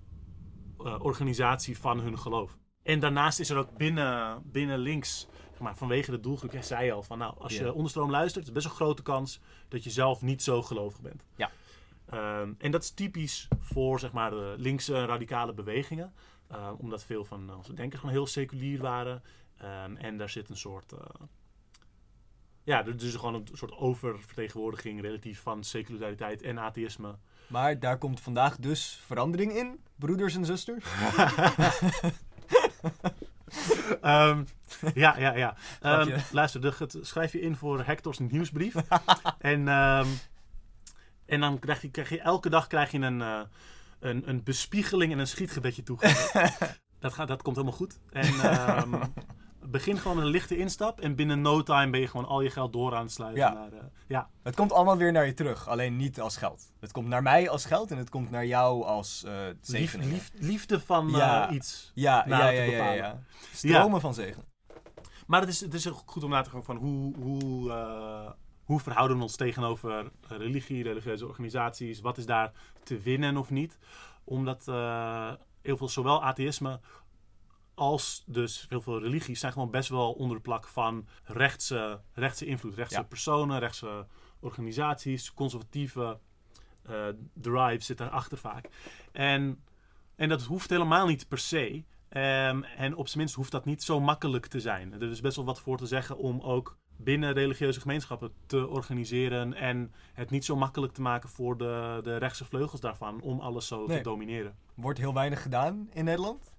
organisatie 1.00 1.78
van 1.78 2.00
hun 2.00 2.20
geloof. 2.20 2.58
En 2.84 3.00
daarnaast 3.00 3.40
is 3.40 3.50
er 3.50 3.58
ook 3.58 3.78
binnen, 3.78 4.42
binnen 4.46 4.80
links, 4.80 5.28
maar, 5.60 5.76
vanwege 5.78 6.12
de 6.12 6.20
doelgroep, 6.20 6.52
jij 6.52 6.64
zei 6.64 6.92
al, 6.92 7.04
van 7.04 7.18
nou, 7.18 7.34
als 7.38 7.58
je 7.58 7.64
Ja. 7.64 7.72
onderstroom 7.72 8.10
luistert, 8.12 8.46
is 8.46 8.52
best 8.52 8.66
een 8.66 8.72
grote 8.72 9.02
kans 9.02 9.40
dat 9.68 9.84
je 9.84 9.90
zelf 9.90 10.22
niet 10.22 10.44
zo 10.44 10.62
gelovig 10.62 11.02
bent. 11.02 11.24
Ja. 11.36 11.52
Ehm, 12.10 12.54
en 12.58 12.72
dat 12.72 12.84
is 12.84 12.92
typisch 12.92 13.48
voor 13.60 14.00
zeg 14.00 14.12
maar, 14.12 14.30
de 14.32 14.54
linkse 14.58 15.06
radicale 15.06 15.54
bewegingen. 15.54 16.14
eh, 16.48 16.72
omdat 16.78 17.04
veel 17.04 17.26
van 17.26 17.56
onze 17.56 17.74
denkers 17.74 18.00
gewoon 18.00 18.16
heel 18.16 18.28
seculier 18.28 18.82
waren. 18.82 19.24
Ehm, 19.58 19.96
en 19.96 20.18
daar 20.18 20.30
zit 20.30 20.50
een 20.50 20.58
soort. 20.58 20.92
eh, 20.92 21.00
ja, 22.64 22.86
is 22.86 23.16
gewoon 23.16 23.34
een 23.34 23.48
soort 23.54 23.72
oververtegenwoordiging 23.78 25.02
relatief 25.02 25.42
van 25.42 25.64
seculariteit 25.64 26.42
en 26.42 26.60
atheïsme. 26.60 27.16
Maar 27.48 27.80
daar 27.80 27.98
komt 27.98 28.20
vandaag 28.20 28.58
dus 28.58 29.02
verandering 29.06 29.54
in, 29.54 29.80
broeders 29.96 30.36
en 30.36 30.46
zusters. 30.46 30.86
Ehm, 34.02 34.44
ja, 34.94 35.18
ja, 35.18 35.36
ja. 35.36 35.56
Ehm, 35.82 36.20
luister, 36.32 36.62
de, 36.62 36.74
het- 36.78 36.98
schrijf 37.02 37.32
je 37.32 37.42
in 37.42 37.56
voor 37.56 37.84
Hector's 37.86 38.20
nieuwsbrief. 38.20 38.76
en, 39.40 39.68
ehm, 39.68 40.08
en 41.26 41.40
dan 41.40 41.60
krijg 41.60 41.82
je, 41.82 41.92
krijg 41.92 42.10
je 42.10 42.22
elke 42.22 42.50
dag 42.50 42.68
krijg 42.68 42.92
je 42.92 43.00
een, 43.00 43.22
eh, 43.22 43.42
een, 44.00 44.30
een 44.30 44.44
bespiegeling 44.44 45.12
en 45.12 45.20
een 45.20 45.28
schietgebedje 45.28 45.84
toegestuurd. 45.84 46.60
dat, 47.00 47.14
gaat, 47.14 47.28
dat 47.28 47.42
komt 47.42 47.56
helemaal 47.56 47.78
goed. 47.78 48.00
En 48.12 48.34
begin 49.72 49.98
gewoon 49.98 50.16
met 50.18 50.26
een 50.26 50.32
lichte 50.32 50.58
instap. 50.58 51.00
En 51.00 51.16
binnen 51.16 51.42
no 51.42 51.64
time 51.64 51.90
ben 51.92 52.00
je 52.00 52.08
gewoon 52.08 52.26
al 52.28 52.42
je 52.42 52.50
geld 52.50 52.74
door 52.74 52.96
aan 52.96 53.04
het 53.04 53.12
sluiten. 53.12 53.44
Ja. 53.44 53.54
Naar, 53.54 53.72
eh, 53.74 53.80
ja, 54.08 54.30
Het 54.44 54.56
komt 54.56 54.72
allemaal 54.72 54.98
weer 54.98 55.12
naar 55.12 55.26
je 55.26 55.34
terug, 55.34 55.68
alleen 55.68 55.96
niet 55.96 56.22
als 56.22 56.38
geld. 56.38 56.72
Het 56.80 56.92
komt 56.92 57.08
naar 57.08 57.22
mij 57.24 57.50
als 57.50 57.66
geld 57.66 57.92
en 57.92 57.98
het 57.98 58.10
komt 58.10 58.30
naar 58.32 58.46
jou 58.46 58.84
als 58.84 59.24
eh 59.24 59.32
lief, 59.48 59.56
zegeningen. 59.62 60.14
lief, 60.14 60.32
liefde 60.34 60.80
van 60.80 61.10
Ja. 61.10 61.50
eh, 61.50 61.56
iets. 61.56 61.92
Ja, 61.94 62.24
ja, 62.28 62.50
ja, 62.50 62.92
ja. 62.92 63.20
Stromen 63.54 64.02
van 64.02 64.14
zegen. 64.14 64.44
Maar 65.28 65.40
het 65.40 65.50
is, 65.50 65.62
het 65.62 65.74
is 65.74 65.90
ook 65.90 66.02
goed 66.06 66.24
om 66.24 66.30
na 66.30 66.42
te 66.42 66.50
gaan 66.50 66.64
van 66.64 66.76
hoe, 66.78 67.16
hoe, 67.20 67.72
eh, 67.72 68.32
hoe 68.64 68.80
verhouden 68.80 69.18
we 69.18 69.24
ons 69.24 69.36
tegenover 69.36 70.12
religie, 70.28 70.84
religieuze 70.84 71.28
organisaties. 71.28 72.00
Wat 72.02 72.18
is 72.18 72.26
daar 72.26 72.52
te 72.84 73.00
winnen 73.00 73.38
of 73.38 73.50
niet? 73.50 73.78
Omdat, 74.24 74.68
eh, 74.68 75.32
heel 75.62 75.78
veel, 75.78 75.90
zowel 75.90 76.24
atheïsme 76.24 76.80
als 77.80 78.24
dus 78.26 78.66
heel 78.70 78.82
veel 78.82 79.00
religies 79.00 79.40
zijn 79.40 79.52
gewoon 79.52 79.72
best 79.72 79.90
wel 79.90 80.12
onder 80.12 80.36
de 80.36 80.42
plak 80.44 80.68
van 80.68 81.08
rechtse, 81.24 82.02
rechtse 82.14 82.46
invloed. 82.46 82.76
Rechtse 82.76 82.98
Ja. 82.98 83.04
personen, 83.04 83.60
rechtse 83.60 84.08
organisaties, 84.40 85.34
conservatieve 85.34 86.20
eh 86.84 87.08
drive 87.34 87.84
zit 87.84 87.98
daarachter 87.98 88.38
vaak. 88.38 88.70
En, 89.12 89.64
en 90.16 90.30
dat 90.30 90.42
hoeft 90.44 90.70
helemaal 90.70 91.08
niet 91.08 91.28
per 91.28 91.38
se. 91.38 91.84
Ehm, 92.10 92.64
en 92.64 92.96
op 92.96 93.08
zijn 93.08 93.18
minst 93.20 93.36
hoeft 93.36 93.52
dat 93.52 93.66
niet 93.66 93.84
zo 93.84 94.00
makkelijk 94.00 94.46
te 94.46 94.60
zijn. 94.60 94.94
Er 95.02 95.10
is 95.12 95.22
best 95.22 95.36
wel 95.36 95.46
wat 95.46 95.60
voor 95.60 95.78
te 95.78 95.86
zeggen 95.86 96.18
om 96.18 96.40
ook 96.42 96.78
binnen 96.98 97.34
religieuze 97.34 97.80
gemeenschappen 97.80 98.32
te 98.46 98.68
organiseren 98.68 99.54
en 99.54 99.94
het 100.14 100.30
niet 100.30 100.46
zo 100.46 100.56
makkelijk 100.56 100.94
te 100.94 101.02
maken 101.02 101.30
voor 101.30 101.58
de, 101.58 102.00
de 102.04 102.18
rechtse 102.18 102.46
vleugels 102.46 102.82
daarvan 102.82 103.22
om 103.22 103.40
alles 103.40 103.68
zo 103.68 103.86
te 103.86 104.02
domineren. 104.02 104.56
Wordt 104.76 105.00
heel 105.00 105.14
weinig 105.14 105.42
gedaan 105.42 105.90
in 105.94 106.04
Nederland. 106.06 106.52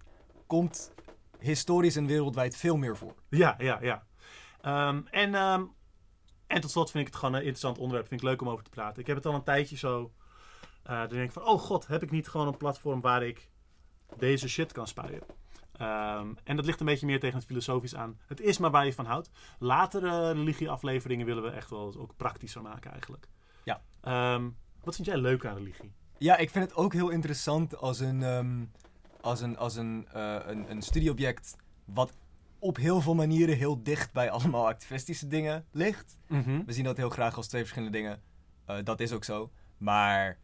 Komt 0.47 0.93
historisch 1.40 1.97
en 1.97 2.06
wereldwijd 2.06 2.56
veel 2.56 2.76
meer 2.76 2.97
voor. 2.97 3.14
Ja, 3.28 3.54
ja, 3.59 3.78
ja. 3.82 4.06
Ehm, 4.61 5.00
en, 5.11 5.35
ehm, 5.35 5.64
en 6.47 6.61
tot 6.61 6.70
slot 6.70 6.90
vind 6.90 7.06
ik 7.06 7.12
het 7.12 7.20
gewoon 7.20 7.35
een 7.35 7.40
interessant 7.40 7.78
onderwerp. 7.78 8.09
Vind 8.09 8.20
ik 8.20 8.26
leuk 8.26 8.40
om 8.40 8.49
over 8.49 8.64
te 8.64 8.70
praten. 8.70 9.00
Ik 9.00 9.06
heb 9.06 9.16
het 9.16 9.26
al 9.26 9.35
een 9.35 9.42
tijdje 9.44 9.76
zo. 9.76 10.12
eh 10.82 10.99
dan 10.99 11.09
denk 11.09 11.25
ik 11.25 11.32
van, 11.32 11.42
oh 11.47 11.61
god, 11.61 11.87
heb 11.87 12.02
ik 12.02 12.11
niet 12.11 12.28
gewoon 12.28 12.47
een 12.47 12.56
platform 12.56 13.00
waar 13.00 13.23
ik 13.23 13.49
deze 14.18 14.49
shit 14.49 14.73
kan 14.73 14.87
spuien? 14.87 15.23
Ehm, 15.76 16.28
en 16.44 16.56
dat 16.56 16.64
ligt 16.64 16.80
een 16.80 16.87
beetje 16.87 17.06
meer 17.06 17.20
tegen 17.20 17.37
het 17.37 17.47
filosofisch 17.47 17.94
aan. 17.94 18.18
Het 18.26 18.40
is 18.40 18.59
maar 18.59 18.70
waar 18.70 18.85
je 18.87 18.92
van 18.92 19.04
houdt. 19.06 19.30
Latere 19.59 20.32
religieafleveringen 20.32 21.26
willen 21.26 21.42
we 21.42 21.50
echt 21.50 21.70
wel 21.70 21.94
ook 21.99 22.16
praktischer 22.16 22.62
maken 22.62 22.90
eigenlijk. 22.90 23.28
Ja. 23.64 23.80
Wat 24.82 24.94
vind 24.94 25.06
jij 25.06 25.16
leuk 25.16 25.44
aan 25.44 25.56
religie? 25.56 25.92
Ja, 26.18 26.37
ik 26.37 26.50
vind 26.50 26.64
het 26.64 26.75
ook 26.76 26.92
heel 26.92 27.09
interessant 27.11 27.76
als 27.76 28.00
een, 28.00 28.23
als 29.21 29.41
een, 29.41 29.57
als 29.57 29.77
een, 29.77 30.09
eh, 30.12 30.37
een, 30.47 30.71
een 30.71 30.83
studieobject 30.83 31.57
wat 31.85 32.12
op 32.59 32.77
heel 32.77 33.00
veel 33.00 33.15
manieren 33.15 33.57
heel 33.57 33.83
dicht 33.83 34.12
bij 34.12 34.31
allemaal 34.31 34.67
activistische 34.67 35.27
dingen 35.27 35.67
ligt. 35.73 36.19
We 36.67 36.73
zien 36.73 36.85
dat 36.85 36.97
heel 36.97 37.11
graag 37.11 37.37
als 37.37 37.49
twee 37.49 37.61
verschillende 37.61 37.99
dingen. 37.99 38.23
Eh, 38.67 38.77
dat 38.85 39.00
is 39.00 39.12
ook 39.12 39.25
zo. 39.25 39.50
Maar 39.79 40.39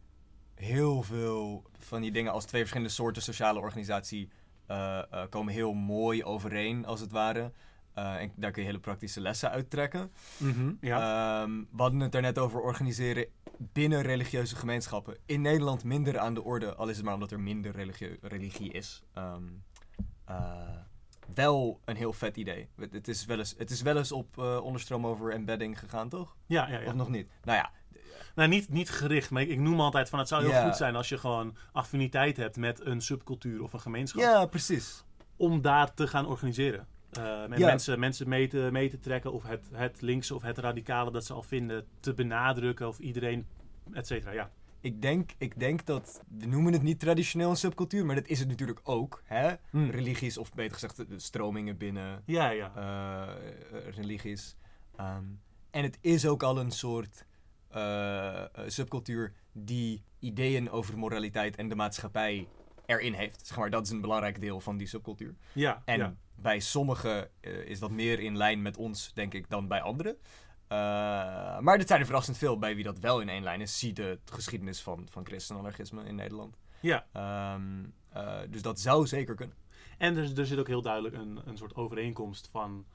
heel 0.55 1.03
veel 1.03 1.63
van 1.77 2.01
die 2.01 2.11
dingen 2.11 2.31
als 2.31 2.45
twee 2.45 2.61
verschillende 2.61 2.93
soorten 2.93 3.21
sociale 3.21 3.59
organisatie 3.59 4.29
eh, 4.65 5.01
komen 5.29 5.53
heel 5.53 5.73
mooi 5.73 6.23
overeen, 6.23 6.85
als 6.85 6.99
het 6.99 7.11
ware. 7.11 7.51
Eh, 7.97 8.21
en 8.21 8.31
daar 8.35 8.51
kun 8.51 8.61
je 8.61 8.67
hele 8.67 8.79
praktische 8.79 9.21
lessen 9.21 9.49
uit 9.49 9.69
trekken. 9.69 10.11
Mhm, 10.37 10.73
Ja. 10.81 11.41
Ehm, 11.41 11.51
we 11.71 11.81
hadden 11.81 11.99
het 11.99 12.15
er 12.15 12.21
net 12.21 12.37
over 12.39 12.59
organiseren 12.61 13.25
binnen 13.57 14.01
religieuze 14.01 14.55
gemeenschappen. 14.55 15.17
In 15.25 15.41
Nederland 15.41 15.83
minder 15.83 16.19
aan 16.19 16.33
de 16.33 16.43
orde, 16.43 16.75
al 16.75 16.87
is 16.89 16.95
het 16.95 17.05
maar 17.05 17.13
omdat 17.13 17.31
er 17.31 17.39
minder 17.39 17.71
religie, 17.71 18.17
religie 18.21 18.71
is. 18.71 19.03
Ehm, 19.13 19.43
eh, 20.25 20.35
wel 21.33 21.81
een 21.85 21.95
heel 21.95 22.13
vet 22.13 22.37
idee. 22.37 22.69
Het, 22.75 22.93
het 22.93 23.07
is 23.07 23.25
wel 23.25 23.37
eens, 23.37 23.55
het 23.57 23.69
is 23.69 23.81
wel 23.81 23.97
eens 23.97 24.11
op 24.11 24.37
eh, 24.37 24.59
onderstroom 24.63 25.05
over 25.07 25.31
embedding 25.31 25.79
gegaan, 25.79 26.09
toch? 26.09 26.35
ja, 26.45 26.67
ja, 26.69 26.79
ja. 26.79 26.87
Of 26.87 26.93
nog 26.93 27.09
niet? 27.09 27.29
Nou 27.43 27.57
ja, 27.57 27.71
Nou, 28.35 28.49
niet, 28.49 28.69
niet 28.69 28.89
gericht, 28.89 29.29
maar 29.29 29.41
ik, 29.41 29.49
ik 29.49 29.59
noem 29.59 29.81
altijd 29.81 30.09
van 30.09 30.19
het 30.19 30.27
zou 30.27 30.45
heel 30.49 30.63
goed 30.63 30.75
zijn 30.77 30.95
als 30.95 31.09
je 31.09 31.17
gewoon 31.17 31.57
affiniteit 31.71 32.37
hebt 32.37 32.55
met 32.57 32.85
een 32.85 33.01
subcultuur 33.01 33.63
of 33.63 33.73
een 33.73 33.79
gemeenschap. 33.79 34.21
ja, 34.21 34.45
precies. 34.45 35.03
Om 35.35 35.61
daar 35.61 35.93
te 35.93 36.07
gaan 36.07 36.25
organiseren. 36.25 36.87
Eh, 37.17 37.47
met 37.47 37.59
Ja. 37.59 37.65
mensen, 37.67 37.99
mensen 37.99 38.29
mee, 38.29 38.47
te, 38.47 38.69
mee 38.71 38.89
te 38.89 38.99
trekken 38.99 39.31
of 39.33 39.43
het, 39.43 39.69
het 39.73 40.01
linkse 40.01 40.35
of 40.35 40.41
het 40.41 40.57
radicale 40.57 41.11
dat 41.11 41.25
ze 41.25 41.33
al 41.33 41.43
vinden 41.43 41.85
te 41.99 42.13
benadrukken 42.13 42.87
of 42.87 42.99
iedereen, 42.99 43.45
et 43.93 44.07
cetera. 44.07 44.31
Ja. 44.31 44.51
Ik 44.81 45.01
denk, 45.01 45.31
ik 45.37 45.59
denk 45.59 45.85
dat, 45.85 46.21
we 46.37 46.45
noemen 46.45 46.73
het 46.73 46.81
niet 46.81 46.99
traditioneel 46.99 47.49
een 47.49 47.55
subcultuur, 47.55 48.05
maar 48.05 48.15
dat 48.15 48.27
is 48.27 48.39
het 48.39 48.47
natuurlijk 48.47 48.79
ook. 48.83 49.21
Hè? 49.25 49.53
Hmm. 49.69 49.89
Religies, 49.89 50.37
of 50.37 50.53
beter 50.53 50.73
gezegd, 50.73 50.95
de- 50.97 51.19
stromingen 51.19 51.77
binnen 51.77 52.21
Ja, 52.25 52.49
ja. 52.49 52.71
eh, 52.75 53.77
eh, 53.87 53.93
religies. 53.95 54.55
Ehm, 54.95 55.23
en 55.71 55.83
het 55.83 55.97
is 56.01 56.25
ook 56.27 56.43
al 56.43 56.59
een 56.59 56.71
soort 56.71 57.25
subcultuur 58.67 59.33
die 59.51 60.03
ideeën 60.19 60.69
over 60.69 60.97
moraliteit 60.97 61.55
en 61.55 61.69
de 61.69 61.75
maatschappij 61.75 62.47
erin 62.85 63.13
heeft. 63.13 63.47
Zeg 63.47 63.57
maar, 63.57 63.69
dat 63.69 63.85
is 63.85 63.89
een 63.91 64.01
belangrijk 64.01 64.41
deel 64.41 64.59
van 64.59 64.77
die 64.77 64.87
subcultuur. 64.87 65.35
ja, 65.53 65.81
En 65.85 65.97
ja. 65.97 66.15
Bij 66.41 66.59
sommigen 66.59 67.29
eh, 67.39 67.53
is 67.65 67.79
dat 67.79 67.91
meer 67.91 68.19
in 68.19 68.37
lijn 68.37 68.61
met 68.61 68.77
ons, 68.77 69.13
denk 69.13 69.33
ik, 69.33 69.49
dan 69.49 69.67
bij 69.67 69.81
anderen. 69.81 70.17
Eh, 70.67 70.77
maar 71.59 71.79
er 71.79 71.87
zijn 71.87 71.99
er 71.99 72.05
verrassend 72.05 72.37
veel 72.37 72.57
bij 72.59 72.75
wie 72.75 72.83
dat 72.83 72.99
wel 72.99 73.19
in 73.21 73.29
één 73.29 73.43
lijn 73.43 73.61
is. 73.61 73.79
Zie 73.79 73.93
de 73.93 74.19
geschiedenis 74.25 74.81
van, 74.81 75.07
van 75.11 75.25
christenanarchisme 75.25 76.03
in 76.03 76.15
Nederland. 76.15 76.57
ja. 76.79 77.05
Ehm, 77.13 77.83
eh, 78.09 78.39
dus 78.49 78.61
dat 78.61 78.79
zou 78.79 79.07
zeker 79.07 79.35
kunnen. 79.35 79.55
En 79.97 80.17
er, 80.17 80.39
er 80.39 80.45
zit 80.45 80.59
ook 80.59 80.67
heel 80.67 80.81
duidelijk 80.81 81.15
een, 81.15 81.39
een 81.45 81.57
soort 81.57 81.75
overeenkomst 81.75 82.47
van, 82.51 82.85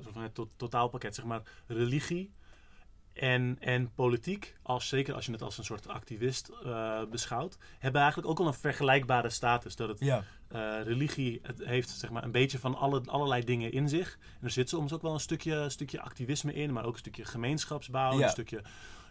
soort 0.00 0.12
van 0.12 0.22
het 0.22 0.34
to- 0.34 0.48
totaalpakket, 0.56 1.14
zeg 1.14 1.24
maar, 1.24 1.42
religie 1.66 2.32
en, 3.14 3.56
en 3.60 3.92
politiek, 3.94 4.56
als, 4.62 4.88
zeker 4.88 5.14
als 5.14 5.26
je 5.26 5.32
het 5.32 5.42
als 5.42 5.58
een 5.58 5.64
soort 5.64 5.88
activist 5.88 6.48
eh, 6.64 7.04
beschouwt, 7.10 7.58
hebben 7.78 8.00
eigenlijk 8.00 8.30
ook 8.30 8.38
al 8.40 8.46
een 8.46 8.54
vergelijkbare 8.54 9.30
status. 9.30 9.76
Dat 9.76 9.88
het 9.88 10.00
Ja. 10.00 10.24
eh, 10.48 10.82
religie 10.82 11.38
het 11.42 11.64
heeft 11.64 11.88
zeg 11.88 12.10
maar, 12.10 12.24
een 12.24 12.30
beetje 12.30 12.58
van 12.58 12.74
alle, 12.74 13.02
allerlei 13.06 13.44
dingen 13.44 13.72
in 13.72 13.88
zich. 13.88 14.18
En 14.40 14.44
er 14.44 14.50
zit 14.50 14.68
soms 14.68 14.92
ook 14.92 15.02
wel 15.02 15.12
een 15.14 15.20
stukje, 15.20 15.54
een 15.54 15.70
stukje 15.70 16.00
activisme 16.00 16.54
in, 16.54 16.72
maar 16.72 16.84
ook 16.84 16.92
een 16.92 16.98
stukje 16.98 17.24
gemeenschapsbouw. 17.24 18.18
Ja. 18.18 18.24
Een 18.24 18.30
stukje, 18.30 18.62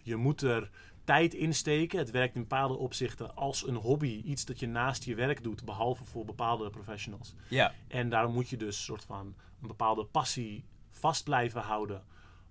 je 0.04 0.16
moet 0.16 0.42
er 0.42 0.70
tijd 1.04 1.34
insteken. 1.34 2.00
Het 2.00 2.12
werkt 2.12 2.36
in 2.36 2.42
bepaalde 2.42 2.78
opzichten 2.78 3.36
als 3.36 3.68
een 3.68 3.76
hobby, 3.76 4.22
iets 4.26 4.46
dat 4.46 4.60
je 4.60 4.68
naast 4.68 5.04
je 5.04 5.16
werk 5.16 5.44
doet, 5.44 5.66
behalve 5.66 6.04
voor 6.04 6.26
bepaalde 6.26 6.70
professionals. 6.70 7.34
Ja. 7.48 7.74
En 7.88 8.10
daarom 8.10 8.34
moet 8.34 8.50
je 8.50 8.58
dus 8.58 8.84
soort 8.84 9.04
van 9.04 9.36
een 9.62 9.68
bepaalde 9.68 10.06
passie 10.06 10.66
vast 10.90 11.24
blijven 11.24 11.62
houden 11.62 12.04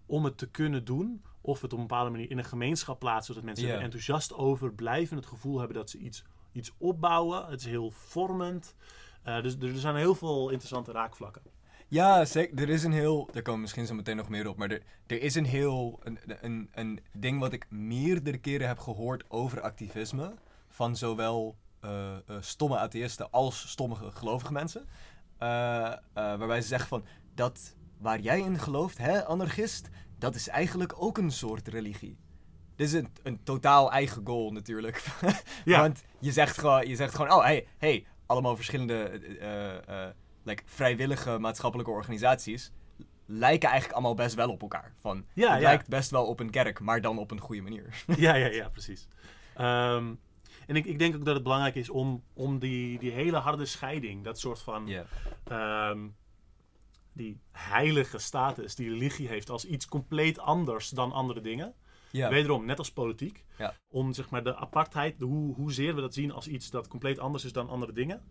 om 0.07 0.25
het 0.25 0.39
te 0.39 0.49
kunnen 0.51 0.85
doen. 0.85 1.23
Of 1.41 1.61
het 1.61 1.73
op 1.73 1.79
een 1.79 1.87
bepaalde 1.87 2.11
manier 2.11 2.31
in 2.31 2.39
een 2.39 2.45
gemeenschap 2.45 2.99
plaatsen, 2.99 3.35
zodat 3.35 3.45
mensen 3.45 3.69
er 3.69 3.81
enthousiast 3.81 4.35
over 4.35 4.73
blijven. 4.73 5.17
Het 5.17 5.27
gevoel 5.27 5.59
hebben 5.59 5.77
dat 5.77 5.91
ze 5.91 5.99
iets, 5.99 6.25
iets 6.53 6.73
opbouwen. 6.79 7.47
Het 7.47 7.61
is 7.61 7.67
heel 7.67 7.91
vormend. 7.91 8.75
Eh, 9.23 9.43
dus 9.43 9.57
er 9.57 9.79
zijn 9.79 9.97
heel 9.97 10.15
veel 10.15 10.49
interessante 10.49 10.93
raakvlakken. 10.93 11.43
Ja, 11.89 12.25
zeker. 12.25 12.59
Er 12.59 12.69
is 12.69 12.85
een 12.85 12.93
heel. 12.93 13.29
Daar 13.33 13.43
komen 13.43 13.55
we 13.55 13.61
misschien 13.61 13.87
zo 13.87 13.95
meteen 13.95 14.17
nog 14.17 14.29
meer 14.29 14.49
op. 14.49 14.57
Maar 14.57 14.71
er, 14.71 14.83
er 15.07 15.23
is 15.23 15.35
een 15.35 15.45
heel. 15.45 16.01
Een, 16.03 16.19
een, 16.41 16.69
een 16.73 17.01
ding 17.13 17.41
wat 17.41 17.53
ik 17.53 17.71
meerdere 17.71 18.39
keren 18.39 18.69
heb 18.69 18.79
gehoord 18.79 19.25
over 19.29 19.61
activisme. 19.61 20.35
Van 20.69 20.97
zowel 20.97 21.57
eh, 21.81 22.13
eh, 22.13 22.21
stomme 22.41 22.79
atheïsten 22.79 23.31
als 23.31 23.71
stommige 23.71 24.11
gelovige 24.11 24.53
mensen. 24.53 24.89
Waarbij 26.13 26.61
ze 26.61 26.69
zeggen 26.69 26.89
van. 26.89 27.05
Dat 27.35 27.75
waar 27.99 28.21
jij 28.21 28.41
in 28.41 28.59
gelooft, 28.59 28.99
hè, 28.99 29.25
anarchist. 29.25 29.89
Dat 30.21 30.35
is 30.35 30.49
eigenlijk 30.49 31.03
ook 31.03 31.19
een 31.19 31.31
soort 31.31 31.69
religie. 31.69 32.19
Dit 32.77 32.87
is 32.87 32.93
een, 32.93 33.09
een 33.23 33.43
totaal 33.43 33.93
eigen 33.93 34.27
goal 34.27 34.53
natuurlijk. 34.53 35.05
Ja. 35.65 35.81
Want 35.81 36.03
je 36.19 36.33
zegt 36.33 36.59
gewoon, 36.59 36.89
je 36.89 36.97
zegt 36.97 37.15
gewoon 37.15 37.33
oh, 37.33 37.43
hey, 37.43 37.67
hey, 37.79 38.07
allemaal 38.27 38.57
verschillende 38.57 38.95
eh, 39.05 40.05
eh, 40.07 40.11
like, 40.43 40.63
vrijwillige 40.67 41.39
maatschappelijke 41.39 41.91
organisaties 41.91 42.73
lijken 43.27 43.69
eigenlijk 43.69 43.99
allemaal 43.99 44.25
best 44.25 44.35
wel 44.35 44.51
op 44.51 44.63
elkaar. 44.63 44.93
Van, 44.99 45.25
Ja, 45.33 45.51
het 45.51 45.61
ja. 45.61 45.69
lijkt 45.69 45.89
best 45.89 46.11
wel 46.11 46.27
op 46.27 46.41
een 46.41 46.51
kerk, 46.51 46.81
maar 46.81 47.01
dan 47.01 47.19
op 47.19 47.31
een 47.31 47.41
goede 47.41 47.63
manier. 47.63 48.05
ja, 48.17 48.35
ja, 48.35 48.47
ja, 48.47 48.69
precies. 48.69 49.09
Ehm, 49.55 50.15
en 50.67 50.77
ik, 50.77 50.85
ik 50.85 50.99
denk 50.99 51.15
ook 51.15 51.25
dat 51.25 51.35
het 51.35 51.43
belangrijk 51.43 51.75
is 51.75 51.91
om, 51.91 52.23
om 52.33 52.59
die, 52.59 52.99
die 52.99 53.11
hele 53.11 53.37
harde 53.37 53.65
scheiding, 53.65 54.25
dat 54.25 54.39
soort 54.39 54.63
van 54.63 54.89
ehm, 55.45 56.09
die 57.13 57.41
heilige 57.53 58.19
status 58.19 58.75
die 58.75 58.89
religie 58.91 59.29
heeft 59.29 59.51
als 59.51 59.65
iets 59.65 59.87
compleet 59.89 60.39
anders 60.39 60.89
dan 60.91 61.13
andere 61.13 61.41
dingen. 61.41 61.75
Ja. 62.11 62.29
Wederom, 62.29 62.65
net 62.65 62.79
als 62.79 62.93
politiek. 62.93 63.45
Ja. 63.59 63.75
Om 63.89 64.13
zeg 64.13 64.31
maar 64.31 64.45
de 64.45 64.57
apartheid, 64.57 65.19
de, 65.19 65.25
hoe, 65.25 65.55
hoezeer 65.55 65.95
we 65.95 66.01
dat 66.01 66.15
zien 66.15 66.33
als 66.33 66.49
iets 66.49 66.71
dat 66.71 66.89
compleet 66.89 67.19
anders 67.19 67.45
is 67.45 67.53
dan 67.53 67.69
andere 67.69 67.93
dingen. 67.93 68.23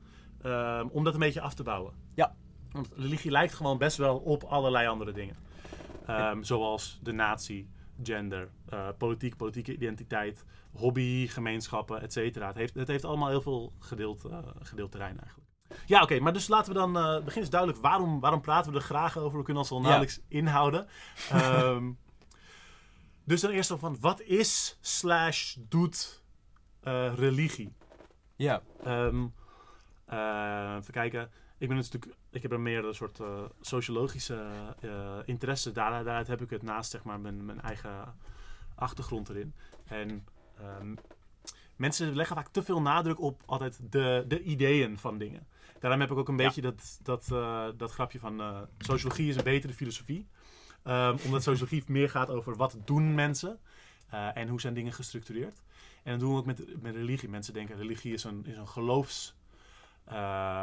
ehm, 0.42 0.88
om 0.88 1.04
dat 1.04 1.14
een 1.14 1.20
beetje 1.20 1.42
af 1.42 1.54
te 1.54 1.64
bouwen. 1.64 1.94
Ja. 2.16 2.36
Want 2.72 2.90
religie 2.96 3.32
lijkt 3.32 3.54
gewoon 3.54 3.78
best 3.78 3.98
wel 3.98 4.18
op 4.18 4.44
allerlei 4.44 4.88
andere 4.88 5.12
dingen. 5.12 5.36
Ehm, 6.06 6.44
Zoals 6.44 7.00
de 7.04 7.12
natie, 7.12 7.70
gender, 8.04 8.50
eh, 8.70 8.88
politiek, 8.98 9.36
politieke 9.38 9.74
identiteit, 9.74 10.46
hobby, 10.72 11.28
gemeenschappen, 11.28 12.02
et 12.02 12.14
cetera. 12.14 12.48
Het 12.48 12.56
heeft, 12.56 12.74
het 12.74 12.88
heeft 12.88 13.06
allemaal 13.06 13.30
heel 13.30 13.42
veel 13.42 13.74
gedeeld, 13.80 14.26
eh, 14.26 14.38
gedeeld 14.62 14.92
terrein 14.92 15.20
eigenlijk. 15.20 15.49
Ja, 15.86 16.02
oké, 16.02 16.20
maar 16.20 16.34
dus 16.34 16.48
laten 16.48 16.74
we 16.74 16.80
dan 16.80 16.98
eh 16.98 17.14
beginnen. 17.14 17.44
is 17.44 17.50
duidelijk 17.50 17.82
waarom, 17.82 18.20
waarom 18.20 18.42
praten 18.42 18.72
we 18.72 18.78
er 18.78 18.84
graag 18.84 19.18
over. 19.18 19.38
We 19.38 19.44
kunnen 19.44 19.62
ons 19.64 19.72
al 19.72 19.78
Ja. 19.78 19.84
nauwelijks 19.84 20.20
inhouden. 20.28 20.88
Ehm, 21.32 21.92
dus 23.24 23.42
dan 23.42 23.52
eerst 23.52 23.74
van 23.78 23.98
wat 24.00 24.22
is 24.22 24.78
slash 24.82 25.56
doet 25.60 26.24
eh, 26.84 27.14
religie? 27.16 27.74
ja. 28.36 28.62
Ehm, 28.84 29.26
eh, 30.06 30.76
even 30.80 30.94
kijken. 30.94 31.32
Ik 31.58 31.68
ben 31.68 31.78
natuurlijk, 31.78 32.14
ik 32.32 32.42
heb 32.42 32.52
er 32.52 32.60
meer 32.60 32.86
een 32.86 32.94
soort 32.96 33.20
eh, 33.20 33.44
sociologische 33.62 34.46
eh, 34.80 35.18
interesse. 35.26 35.72
Daar, 35.72 35.92
daaruit 36.04 36.28
heb 36.28 36.42
ik 36.42 36.50
het 36.50 36.62
naast 36.64 36.92
zeg 36.92 37.04
maar 37.04 37.20
mijn, 37.20 37.46
mijn 37.46 37.62
eigen 37.62 38.16
achtergrond 38.76 39.30
erin. 39.30 39.54
En 39.86 40.26
ehm, 40.58 40.96
mensen 41.76 42.16
leggen 42.16 42.36
vaak 42.36 42.48
te 42.48 42.64
veel 42.64 42.82
nadruk 42.82 43.20
op 43.22 43.42
altijd 43.46 43.80
de, 43.92 44.26
de 44.28 44.42
ideeën 44.44 44.98
van 44.98 45.18
dingen. 45.18 45.48
Daarom 45.80 46.00
heb 46.00 46.12
ik 46.12 46.18
ook 46.18 46.28
een 46.28 46.36
beetje 46.36 46.62
dat, 46.62 47.00
dat, 47.04 47.32
eh, 47.32 47.68
dat 47.78 47.92
grapje 47.92 48.20
van 48.20 48.42
eh, 48.42 48.62
sociologie 48.78 49.30
is 49.30 49.36
een 49.36 49.44
betere 49.44 49.74
filosofie. 49.74 50.28
Ehm, 50.84 51.18
omdat 51.26 51.44
sociologie 51.44 51.84
meer 51.88 52.10
gaat 52.10 52.30
over 52.30 52.56
wat 52.56 52.78
doen 52.86 53.16
mensen 53.16 53.60
eh, 54.10 54.38
en 54.38 54.48
hoe 54.48 54.62
zijn 54.62 54.74
dingen 54.74 54.94
gestructureerd. 54.94 55.64
En 56.04 56.12
dat 56.12 56.20
doen 56.20 56.32
we 56.32 56.38
ook 56.38 56.46
met, 56.46 56.82
met 56.82 56.96
religie. 56.96 57.30
Mensen 57.30 57.54
denken 57.54 57.78
religie 57.78 58.14
is 58.14 58.24
een, 58.24 58.46
is 58.46 58.58
een 58.58 58.68
geloofs... 58.68 59.38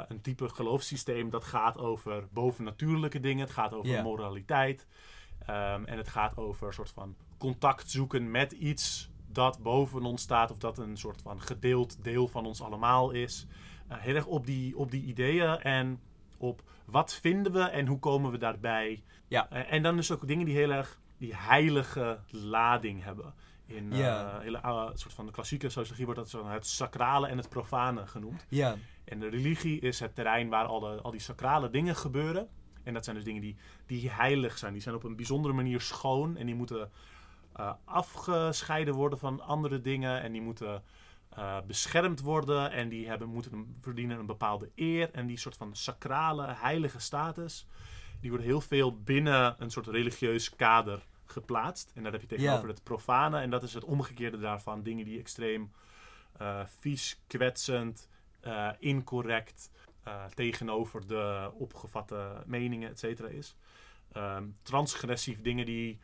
een 0.08 0.20
type 0.20 0.48
geloofssysteem 0.48 1.30
dat 1.30 1.44
gaat 1.44 1.78
over 1.78 2.28
bovennatuurlijke 2.30 3.20
dingen. 3.20 3.44
Het 3.44 3.54
gaat 3.54 3.72
over 3.72 4.02
moraliteit. 4.02 4.86
Ehm, 5.46 5.84
en 5.84 5.96
het 5.96 6.08
gaat 6.08 6.36
over 6.36 6.66
een 6.66 6.72
soort 6.72 6.90
van 6.90 7.16
contact 7.38 7.90
zoeken 7.90 8.30
met 8.30 8.52
iets 8.52 9.10
dat 9.28 9.62
boven 9.62 10.02
ons 10.02 10.22
staat. 10.22 10.50
Of 10.50 10.58
dat 10.58 10.78
een 10.78 10.96
soort 10.96 11.22
van 11.22 11.40
gedeeld 11.40 12.04
deel 12.04 12.28
van 12.28 12.46
ons 12.46 12.62
allemaal 12.62 13.10
is. 13.10 13.46
Eh, 13.88 13.98
heel 13.98 14.14
erg 14.14 14.26
op 14.26 14.46
die, 14.46 14.76
op 14.76 14.90
die 14.90 15.02
ideeën 15.04 15.58
en 15.60 16.00
op 16.36 16.62
wat 16.84 17.14
vinden 17.14 17.52
we 17.52 17.60
en 17.60 17.86
hoe 17.86 17.98
komen 17.98 18.30
we 18.30 18.38
daarbij. 18.38 19.02
Ja. 19.28 19.50
Eh, 19.50 19.72
en 19.72 19.82
dan 19.82 19.96
dus 19.96 20.10
ook 20.12 20.26
dingen 20.26 20.44
die 20.46 20.54
heel 20.54 20.70
erg 20.70 21.00
die 21.18 21.34
heilige 21.36 22.20
lading 22.30 23.04
hebben. 23.04 23.34
In 23.66 23.92
Ja. 23.92 24.40
hele 24.40 24.90
soort 24.94 25.14
van 25.14 25.26
de 25.26 25.32
klassieke 25.32 25.68
sociologie 25.68 26.04
wordt 26.04 26.20
dat 26.20 26.30
zo 26.30 26.46
het 26.46 26.66
sacrale 26.66 27.26
en 27.28 27.36
het 27.36 27.48
profane 27.48 28.06
genoemd. 28.06 28.46
Ja, 28.48 28.76
En 29.04 29.18
de 29.20 29.28
religie 29.28 29.80
is 29.80 30.00
het 30.00 30.14
terrein 30.14 30.48
waar 30.48 30.64
al, 30.64 30.80
de, 30.80 31.00
al 31.02 31.10
die 31.10 31.20
sacrale 31.20 31.70
dingen 31.70 31.96
gebeuren. 31.96 32.48
En 32.82 32.94
dat 32.94 33.04
zijn 33.04 33.16
dus 33.16 33.24
dingen 33.24 33.40
die, 33.42 33.56
die 33.86 34.10
heilig 34.10 34.58
zijn. 34.58 34.72
Die 34.72 34.82
zijn 34.82 34.94
op 34.94 35.04
een 35.04 35.16
bijzondere 35.16 35.54
manier 35.54 35.80
schoon. 35.80 36.36
En 36.36 36.46
die 36.46 36.54
moeten 36.54 36.90
eh, 37.52 37.72
afgescheiden 37.84 38.94
worden 38.94 39.18
van 39.18 39.40
andere 39.40 39.80
dingen. 39.80 40.22
En 40.22 40.32
die 40.32 40.40
moeten 40.42 40.82
eh, 41.36 41.58
beschermd 41.66 42.20
worden. 42.20 42.70
En 42.70 42.88
die 42.88 43.08
hebben, 43.08 43.28
moeten 43.28 43.52
een, 43.52 43.76
verdienen 43.80 44.18
een 44.18 44.26
bepaalde 44.26 44.70
eer. 44.74 45.10
En 45.12 45.26
die 45.26 45.38
soort 45.38 45.56
van 45.56 45.76
sacrale, 45.76 46.46
heilige 46.46 47.00
status. 47.00 47.66
Die 48.20 48.30
worden 48.30 48.48
heel 48.48 48.60
veel 48.60 49.02
binnen 49.02 49.54
een 49.58 49.70
soort 49.70 49.86
religieus 49.86 50.56
kader 50.56 51.06
geplaatst. 51.24 51.92
En 51.94 52.02
daar 52.02 52.12
heb 52.12 52.20
je 52.20 52.26
tegenover 52.26 52.66
Ja. 52.66 52.74
het 52.74 52.82
profane. 52.82 53.40
En 53.40 53.50
dat 53.50 53.62
is 53.62 53.74
het 53.74 53.84
omgekeerde 53.84 54.38
daarvan. 54.38 54.82
Dingen 54.82 55.04
die 55.04 55.18
extreem 55.18 55.72
eh, 56.38 56.60
vies, 56.80 57.22
kwetsend, 57.26 58.08
eh, 58.40 58.70
incorrect 58.78 59.70
tegenover 60.34 61.06
de 61.06 61.50
opgevatte 61.54 62.42
meningen, 62.46 62.90
et 62.90 62.98
cetera, 62.98 63.28
is. 63.28 63.56
Ehm, 64.12 64.44
transgressief 64.62 65.40
dingen 65.40 65.66
die 65.66 65.98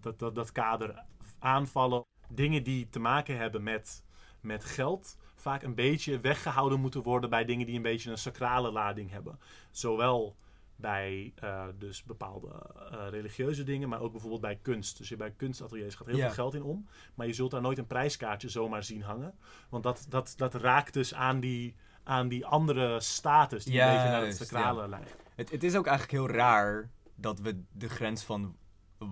dat, 0.00 0.18
dat, 0.18 0.34
dat 0.34 0.52
kader 0.52 1.04
aanvallen. 1.38 2.04
Dingen 2.28 2.62
die 2.62 2.88
te 2.88 2.98
maken 2.98 3.36
hebben 3.36 3.62
met, 3.62 4.04
met 4.42 4.64
geld. 4.64 5.16
Vaak 5.34 5.62
een 5.62 5.74
beetje 5.74 6.20
weggehouden 6.20 6.80
moeten 6.80 7.02
worden 7.02 7.30
bij 7.30 7.44
dingen 7.44 7.66
die 7.66 7.76
een 7.76 7.82
beetje 7.82 8.10
een 8.10 8.18
sacrale 8.18 8.70
lading 8.72 9.10
hebben. 9.10 9.38
Zowel 9.70 10.36
bij 10.76 11.32
eh, 11.34 11.64
dus 11.78 12.02
bepaalde 12.04 12.48
eh, 12.90 13.08
religieuze 13.10 13.62
dingen, 13.64 13.88
maar 13.88 14.00
ook 14.00 14.10
bijvoorbeeld 14.12 14.40
bij 14.40 14.58
kunst. 14.62 14.98
Dus 14.98 15.08
je 15.08 15.16
bij 15.16 15.30
kunstateliers 15.30 15.94
gaat 15.94 16.06
heel 16.06 16.16
Ja. 16.16 16.24
veel 16.24 16.34
geld 16.34 16.54
in 16.54 16.62
om. 16.62 16.86
Maar 17.14 17.26
je 17.26 17.32
zult 17.32 17.50
daar 17.50 17.60
nooit 17.60 17.78
een 17.78 17.86
prijskaartje 17.86 18.48
zomaar 18.48 18.84
zien 18.84 19.02
hangen. 19.02 19.34
Want 19.68 19.82
dat, 19.82 20.06
dat, 20.08 20.34
dat 20.36 20.54
raakt 20.54 20.92
dus 20.92 21.14
aan 21.14 21.40
die, 21.40 21.74
aan 22.02 22.28
die 22.28 22.46
andere 22.46 23.00
status 23.00 23.64
die 23.64 23.80
een 23.80 23.92
beetje 23.92 24.08
naar 24.08 24.24
het 24.24 24.36
sacrale 24.36 24.88
lijkt. 24.88 25.16
Het, 25.34 25.50
het 25.50 25.62
is 25.62 25.76
ook 25.76 25.86
eigenlijk 25.86 26.18
heel 26.18 26.36
raar 26.36 26.90
dat 27.14 27.38
we 27.40 27.62
de 27.72 27.88
grens 27.88 28.22
van 28.24 28.56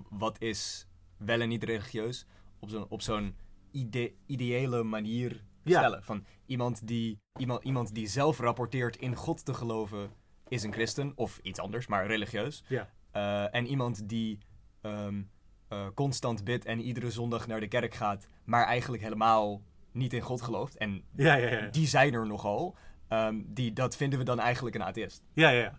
wat 0.09 0.41
is 0.41 0.87
wel 1.17 1.41
en 1.41 1.49
niet 1.49 1.65
religieus 1.65 2.27
op 2.59 2.69
zo'n, 2.69 2.87
op 2.89 3.03
zo'n 3.03 3.37
ide- 3.73 4.13
ideële 4.27 4.83
manier 4.83 5.45
Ja. 5.65 5.79
stellen. 5.79 6.03
Van 6.03 6.25
iemand 6.47 6.87
die, 6.87 7.19
iemand, 7.39 7.65
iemand 7.65 7.95
die 7.95 8.07
zelf 8.07 8.39
rapporteert 8.39 8.97
in 8.97 9.15
God 9.15 9.45
te 9.45 9.55
geloven 9.55 10.11
is 10.49 10.63
een 10.63 10.73
christen 10.73 11.13
of 11.15 11.39
iets 11.43 11.59
anders, 11.61 11.87
maar 11.87 12.07
religieus. 12.07 12.65
Ja. 12.67 12.89
Eh, 13.11 13.55
en 13.55 13.67
iemand 13.67 14.09
die 14.09 14.39
ehm, 14.81 15.23
eh, 15.69 15.87
constant 15.95 16.45
bidt 16.45 16.65
en 16.65 16.81
iedere 16.81 17.11
zondag 17.11 17.47
naar 17.47 17.61
de 17.61 17.69
kerk 17.69 17.95
gaat, 17.95 18.29
maar 18.45 18.65
eigenlijk 18.67 19.03
helemaal 19.03 19.63
niet 19.93 20.13
in 20.13 20.21
God 20.21 20.43
gelooft. 20.43 20.77
En 20.77 21.03
Ja, 21.17 21.35
ja, 21.35 21.49
ja. 21.51 21.67
die 21.67 21.87
zijn 21.87 22.15
er 22.15 22.27
nogal. 22.27 22.77
Ehm, 23.09 23.41
die, 23.47 23.73
dat 23.73 23.97
vinden 23.97 24.19
we 24.19 24.25
dan 24.25 24.39
eigenlijk 24.41 24.77
een 24.77 24.83
atheïst. 24.83 25.23
Ja, 25.33 25.49
ja, 25.51 25.61
ja. 25.61 25.79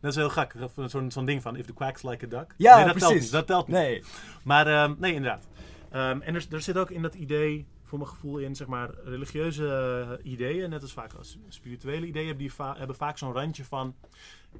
Dat 0.00 0.10
is 0.10 0.16
heel 0.16 0.28
gek. 0.30 0.54
Zo'n 0.86 1.10
zo'n 1.10 1.24
ding 1.24 1.42
van, 1.42 1.56
if 1.56 1.66
the 1.66 1.72
quack's 1.72 2.02
like 2.02 2.24
a 2.24 2.28
duck. 2.28 2.54
Ja, 2.56 2.76
nee, 2.76 2.84
dat 2.84 2.92
telt 2.98 3.04
precies. 3.10 3.22
niet. 3.22 3.32
Dat 3.32 3.46
telt 3.46 3.66
niet. 3.66 3.76
Nee. 3.76 4.02
Maar 4.44 4.66
ehm, 4.66 4.94
nee, 4.98 5.14
inderdaad. 5.14 5.46
Ehm, 5.94 6.20
en 6.20 6.34
er, 6.34 6.46
er 6.50 6.60
zit 6.60 6.76
ook 6.76 6.90
in 6.90 7.02
dat 7.02 7.14
idee, 7.14 7.66
voor 7.82 7.98
mijn 7.98 8.10
gevoel, 8.10 8.38
in 8.38 8.54
zeg 8.56 8.66
maar 8.66 8.90
religieuze 9.04 9.66
eh, 10.20 10.32
ideeën, 10.32 10.70
net 10.70 10.82
als 10.82 10.92
vaak 10.92 11.12
als 11.12 11.38
spirituele 11.48 12.06
ideeën, 12.06 12.26
hebben, 12.26 12.44
die 12.44 12.52
va- 12.52 12.76
hebben 12.78 12.96
vaak 12.96 13.18
zo'n 13.18 13.32
randje 13.32 13.64
van: 13.64 13.94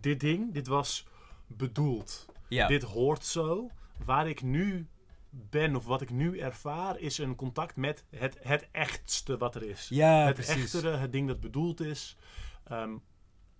dit 0.00 0.20
ding, 0.20 0.52
dit 0.52 0.66
was 0.66 1.06
bedoeld. 1.46 2.26
Ja. 2.48 2.66
Dit 2.66 2.82
hoort 2.82 3.24
zo. 3.24 3.70
Waar 4.04 4.28
ik 4.28 4.42
nu 4.42 4.86
ben 5.30 5.76
of 5.76 5.84
wat 5.86 6.00
ik 6.00 6.10
nu 6.10 6.38
ervaar, 6.38 6.98
is 6.98 7.18
een 7.18 7.34
contact 7.34 7.76
met 7.76 8.04
het, 8.10 8.38
het 8.42 8.68
echtste 8.72 9.36
wat 9.36 9.54
er 9.54 9.62
is. 9.62 9.88
ja, 9.90 10.24
het 10.26 10.34
precies. 10.34 10.74
echtere, 10.74 10.96
het 10.96 11.12
ding 11.12 11.28
dat 11.28 11.40
bedoeld 11.40 11.80
is. 11.80 12.16
Ehm, 12.64 12.90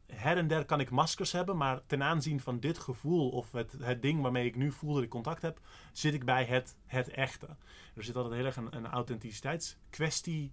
her 0.06 0.36
en 0.36 0.46
der 0.46 0.64
kan 0.64 0.80
ik 0.80 0.90
maskers 0.90 1.32
hebben, 1.32 1.56
maar 1.56 1.80
ten 1.86 2.02
aanzien 2.02 2.40
van 2.40 2.60
dit 2.60 2.78
gevoel 2.78 3.30
of 3.30 3.52
het, 3.52 3.72
het 3.80 4.02
ding 4.02 4.22
waarmee 4.22 4.46
ik 4.46 4.56
nu 4.56 4.72
voel 4.72 4.94
dat 4.94 5.02
ik 5.02 5.08
contact 5.08 5.42
heb, 5.42 5.60
zit 5.92 6.14
ik 6.14 6.24
bij 6.24 6.44
het, 6.44 6.76
het 6.86 7.08
echte. 7.08 7.46
Er 7.94 8.04
zit 8.04 8.16
altijd 8.16 8.34
heel 8.34 8.44
erg 8.44 8.56
een, 8.56 8.76
een 8.76 8.86
authenticiteitskwestie 8.86 10.52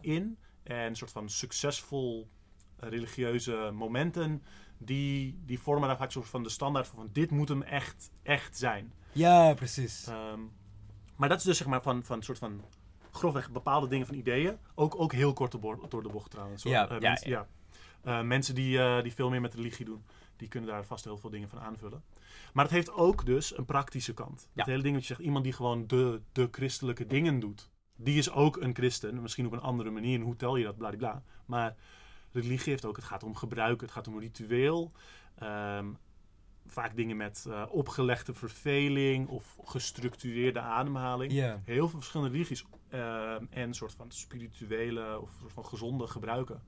in 0.00 0.38
en 0.62 0.76
een 0.76 0.96
soort 0.96 1.10
van 1.10 1.28
succesvol 1.28 2.28
eh, 2.76 2.88
religieuze 2.88 3.70
momenten. 3.72 4.42
Die, 4.78 5.40
die 5.44 5.58
vormen 5.60 5.88
daar 5.88 5.96
vaak 5.96 6.06
een 6.06 6.12
soort 6.12 6.28
van 6.28 6.42
de 6.42 6.48
standaard 6.48 6.86
van, 6.86 6.96
van 6.98 7.08
dit 7.12 7.30
moet 7.30 7.48
hem 7.48 7.62
echt, 7.62 8.10
echt 8.22 8.58
zijn. 8.58 8.92
ja, 9.12 9.54
precies. 9.54 10.06
Ehm, 10.06 10.40
maar 11.16 11.28
dat 11.28 11.38
is 11.38 11.44
dus 11.44 11.56
zeg 11.56 11.66
maar 11.66 11.82
van, 11.82 12.04
van 12.04 12.16
een 12.16 12.22
soort 12.22 12.38
van 12.38 12.64
grofweg 13.10 13.50
bepaalde 13.50 13.88
dingen 13.88 14.06
van 14.06 14.14
ideeën. 14.16 14.58
Ook, 14.74 15.00
ook 15.00 15.12
heel 15.12 15.32
kort 15.32 15.52
door 15.88 16.02
de 16.02 16.08
bocht 16.08 16.30
trouwens. 16.30 16.62
hoor. 16.62 16.72
Ja, 16.72 16.88
Eh, 16.88 17.00
ja, 17.00 17.08
mensen, 17.08 17.30
ja. 17.30 17.46
Eh, 18.02 18.22
mensen 18.22 18.54
die, 18.54 18.78
eh, 18.78 19.02
die 19.02 19.12
veel 19.12 19.30
meer 19.30 19.40
met 19.40 19.54
religie 19.54 19.84
doen, 19.84 20.04
die 20.36 20.48
kunnen 20.48 20.70
daar 20.70 20.84
vast 20.84 21.04
heel 21.04 21.18
veel 21.18 21.30
dingen 21.30 21.48
van 21.48 21.60
aanvullen. 21.60 22.02
Maar 22.52 22.64
het 22.64 22.74
heeft 22.74 22.92
ook 22.92 23.26
dus 23.26 23.56
een 23.56 23.64
praktische 23.64 24.14
kant. 24.14 24.48
Ja. 24.52 24.60
Het 24.60 24.66
hele 24.66 24.82
ding 24.82 24.94
dat 24.94 25.02
je 25.02 25.14
zegt, 25.14 25.26
iemand 25.26 25.44
die 25.44 25.52
gewoon 25.52 25.86
de, 25.86 26.20
de 26.32 26.48
christelijke 26.50 27.06
dingen 27.06 27.40
doet. 27.40 27.70
Die 27.96 28.18
is 28.18 28.30
ook 28.30 28.56
een 28.56 28.74
christen, 28.74 29.22
misschien 29.22 29.46
op 29.46 29.52
een 29.52 29.60
andere 29.60 29.90
manier. 29.90 30.18
En 30.18 30.24
hoe 30.24 30.36
tel 30.36 30.56
je 30.56 30.64
dat, 30.64 30.76
bladibla. 30.76 31.22
Maar 31.46 31.76
religie 32.32 32.72
heeft 32.72 32.84
ook, 32.84 32.96
het 32.96 33.04
gaat 33.04 33.22
om 33.22 33.36
gebruik, 33.36 33.80
het 33.80 33.90
gaat 33.90 34.08
om 34.08 34.18
ritueel. 34.18 34.92
Ehm, 35.34 35.86
vaak 36.66 36.96
dingen 36.96 37.16
met 37.16 37.46
eh, 37.48 37.64
opgelegde 37.68 38.34
verveling 38.34 39.28
of 39.28 39.56
gestructureerde 39.64 40.60
ademhaling. 40.60 41.32
Heel 41.64 41.88
veel 41.88 41.98
verschillende 41.98 42.32
religies 42.32 42.64
ehm, 42.88 43.44
en 43.50 43.74
soort 43.74 43.94
van 43.94 44.10
spirituele 44.10 45.20
of 45.20 45.30
soort 45.40 45.52
van 45.52 45.66
gezonde 45.66 46.06
gebruiken. 46.06 46.62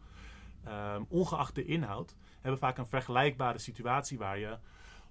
Ehm, 0.65 1.03
ongeacht 1.09 1.55
de 1.55 1.65
inhoud, 1.65 2.15
hebben 2.41 2.61
vaak 2.61 2.79
een 2.79 2.87
vergelijkbare 2.87 3.59
situatie 3.59 4.19
waar 4.19 4.39
je 4.39 4.59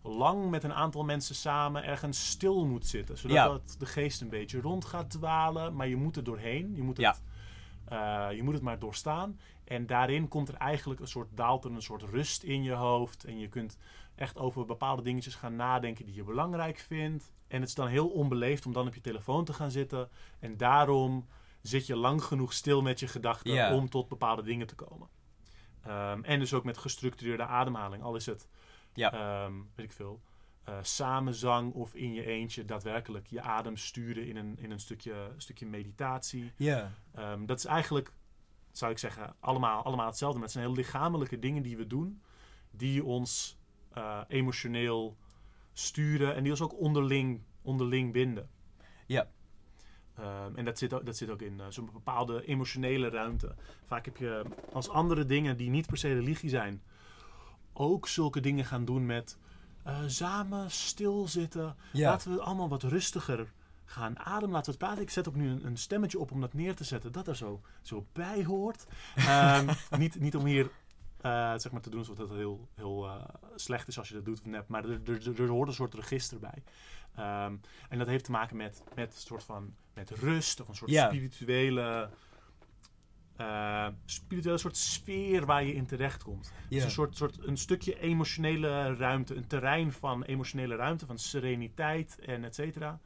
lang 0.01 0.49
met 0.49 0.63
een 0.63 0.73
aantal 0.73 1.03
mensen 1.03 1.35
samen 1.35 1.83
ergens 1.83 2.29
stil 2.29 2.65
moet 2.65 2.85
zitten. 2.87 3.17
Zodat 3.17 3.35
Ja. 3.37 3.47
dat 3.47 3.75
de 3.79 3.85
geest 3.85 4.21
een 4.21 4.29
beetje 4.29 4.61
rond 4.61 4.85
gaat 4.85 5.09
dwalen, 5.09 5.75
maar 5.75 5.87
je 5.87 5.95
moet 5.95 6.15
er 6.17 6.23
doorheen. 6.23 6.75
Je 6.75 6.81
moet 6.81 6.97
het, 6.97 7.21
Ja. 7.89 8.29
eh, 8.29 8.35
je 8.35 8.43
moet 8.43 8.53
het 8.53 8.63
maar 8.63 8.79
doorstaan. 8.79 9.39
En 9.63 9.85
daarin 9.85 10.27
komt 10.27 10.47
er 10.47 10.55
eigenlijk 10.55 10.99
een 10.99 11.07
soort, 11.07 11.27
daalt 11.35 11.65
er 11.65 11.71
een 11.71 11.81
soort 11.81 12.01
rust 12.03 12.43
in 12.43 12.63
je 12.63 12.71
hoofd. 12.73 13.23
En 13.23 13.39
je 13.39 13.47
kunt 13.47 13.77
echt 14.15 14.37
over 14.37 14.65
bepaalde 14.65 15.01
dingetjes 15.01 15.35
gaan 15.35 15.55
nadenken 15.55 16.05
die 16.05 16.15
je 16.15 16.23
belangrijk 16.23 16.77
vindt. 16.79 17.31
En 17.47 17.59
het 17.59 17.69
is 17.69 17.75
dan 17.75 17.87
heel 17.87 18.07
onbeleefd 18.09 18.65
om 18.65 18.73
dan 18.73 18.87
op 18.87 18.93
je 18.95 19.01
telefoon 19.01 19.45
te 19.45 19.53
gaan 19.53 19.71
zitten. 19.71 20.09
En 20.39 20.57
daarom 20.57 21.27
zit 21.61 21.85
je 21.87 21.95
lang 21.95 22.23
genoeg 22.23 22.53
stil 22.53 22.81
met 22.81 22.99
je 22.99 23.07
gedachten 23.07 23.53
Ja. 23.53 23.73
om 23.75 23.89
tot 23.89 24.07
bepaalde 24.09 24.41
dingen 24.43 24.67
te 24.67 24.75
komen. 24.75 25.07
Ehm, 25.83 26.23
en 26.23 26.39
dus 26.39 26.53
ook 26.53 26.63
met 26.63 26.77
gestructureerde 26.77 27.43
ademhaling. 27.45 28.03
Al 28.03 28.15
is 28.15 28.25
het, 28.25 28.47
Ja. 28.93 29.11
ehm, 29.13 29.53
weet 29.75 29.85
ik 29.85 29.91
veel, 29.91 30.21
eh, 30.63 30.77
samenzang 30.81 31.73
of 31.73 31.95
in 31.95 32.13
je 32.13 32.25
eentje 32.25 32.65
daadwerkelijk 32.65 33.27
je 33.27 33.41
adem 33.41 33.77
sturen 33.77 34.27
in 34.27 34.35
een, 34.35 34.57
in 34.59 34.71
een 34.71 34.79
stukje, 34.79 35.31
stukje 35.37 35.65
meditatie. 35.65 36.51
Ja. 36.57 36.91
Ehm, 37.15 37.45
dat 37.45 37.57
is 37.57 37.65
eigenlijk, 37.65 38.13
zou 38.71 38.91
ik 38.91 38.97
zeggen, 38.97 39.35
allemaal, 39.39 39.83
allemaal 39.83 40.05
hetzelfde. 40.07 40.37
Maar 40.37 40.47
het 40.47 40.57
zijn 40.57 40.65
heel 40.65 40.75
lichamelijke 40.75 41.39
dingen 41.39 41.63
die 41.63 41.77
we 41.77 41.87
doen, 41.87 42.21
die 42.71 43.03
ons 43.03 43.57
eh, 43.93 44.21
emotioneel 44.27 45.17
sturen 45.73 46.35
en 46.35 46.41
die 46.43 46.51
ons 46.51 46.61
ook 46.61 46.79
onderling, 46.79 47.41
onderling 47.61 48.11
binden. 48.11 48.49
Ja. 49.05 49.27
Ehm, 50.17 50.55
en 50.55 50.65
dat 50.65 50.77
zit, 50.77 50.93
ook, 50.93 51.05
dat 51.05 51.17
zit 51.17 51.29
ook 51.29 51.41
in 51.41 51.59
eh, 51.59 51.65
zo'n 51.69 51.89
bepaalde 51.93 52.45
emotionele 52.45 53.09
ruimte. 53.09 53.55
Vaak 53.85 54.05
heb 54.05 54.17
je 54.17 54.43
als 54.71 54.89
andere 54.89 55.25
dingen 55.25 55.57
die 55.57 55.69
niet 55.69 55.87
per 55.87 55.97
se 55.97 56.13
religie 56.13 56.49
zijn, 56.49 56.81
ook 57.73 58.07
zulke 58.07 58.39
dingen 58.39 58.65
gaan 58.65 58.85
doen 58.85 59.05
met 59.05 59.37
eh, 59.83 59.97
samen 60.05 60.71
stilzitten. 60.71 61.75
Ja. 61.91 62.09
Laten 62.09 62.33
we 62.33 62.41
allemaal 62.41 62.69
wat 62.69 62.83
rustiger 62.83 63.53
ga 63.85 64.05
een 64.05 64.19
adem 64.19 64.51
laten 64.51 64.71
we 64.71 64.77
praten. 64.77 65.01
Ik 65.01 65.09
zet 65.09 65.27
ook 65.27 65.35
nu 65.35 65.49
een, 65.49 65.65
een, 65.65 65.77
stemmetje 65.77 66.19
op 66.19 66.31
om 66.31 66.41
dat 66.41 66.53
neer 66.53 66.75
te 66.75 66.83
zetten, 66.83 67.11
dat 67.11 67.27
er 67.27 67.35
zo, 67.35 67.61
zo 67.81 68.05
bij 68.11 68.43
hoort. 68.43 68.85
Ehm, 69.15 69.73
niet, 69.97 70.19
niet 70.19 70.35
om 70.35 70.45
hier 70.45 70.69
uh, 71.25 71.53
zeg 71.57 71.71
maar 71.71 71.81
te 71.81 71.89
doen 71.89 71.99
alsof 71.99 72.15
dat 72.15 72.29
heel, 72.29 72.67
heel 72.75 73.05
uh, 73.05 73.23
slecht 73.55 73.87
is 73.87 73.97
als 73.97 74.07
je 74.07 74.13
dat 74.13 74.25
doet 74.25 74.39
of 74.39 74.45
nep. 74.45 74.67
Maar 74.67 74.85
er, 74.85 75.01
er, 75.05 75.41
er, 75.41 75.47
hoort 75.47 75.67
een 75.67 75.73
soort 75.73 75.93
register 75.93 76.39
bij. 76.39 76.63
Um, 77.45 77.61
en 77.89 77.97
dat 77.97 78.07
heeft 78.07 78.23
te 78.23 78.31
maken 78.31 78.57
met, 78.57 78.83
met 78.95 79.13
een 79.13 79.21
soort 79.21 79.43
van 79.43 79.73
met 79.93 80.09
rust 80.09 80.61
of 80.61 80.67
een 80.67 80.75
soort 80.75 80.91
Ja. 80.91 81.07
spirituele, 81.07 82.09
uh, 83.41 83.87
spirituele 84.05 84.57
soort 84.57 84.77
sfeer 84.77 85.45
waar 85.45 85.63
je 85.63 85.73
in 85.73 85.85
terechtkomt. 85.85 86.51
Dus 86.69 86.77
Ja. 86.79 86.83
een 86.85 86.91
soort, 86.91 87.17
soort 87.17 87.37
een 87.47 87.57
stukje 87.57 87.99
emotionele 87.99 88.95
ruimte, 88.95 89.35
een 89.35 89.47
terrein 89.47 89.91
van 89.91 90.23
emotionele 90.23 90.75
ruimte, 90.75 91.05
van 91.05 91.17
sereniteit 91.17 92.19
en 92.19 92.43
et 92.43 92.55
cetera. 92.55 92.99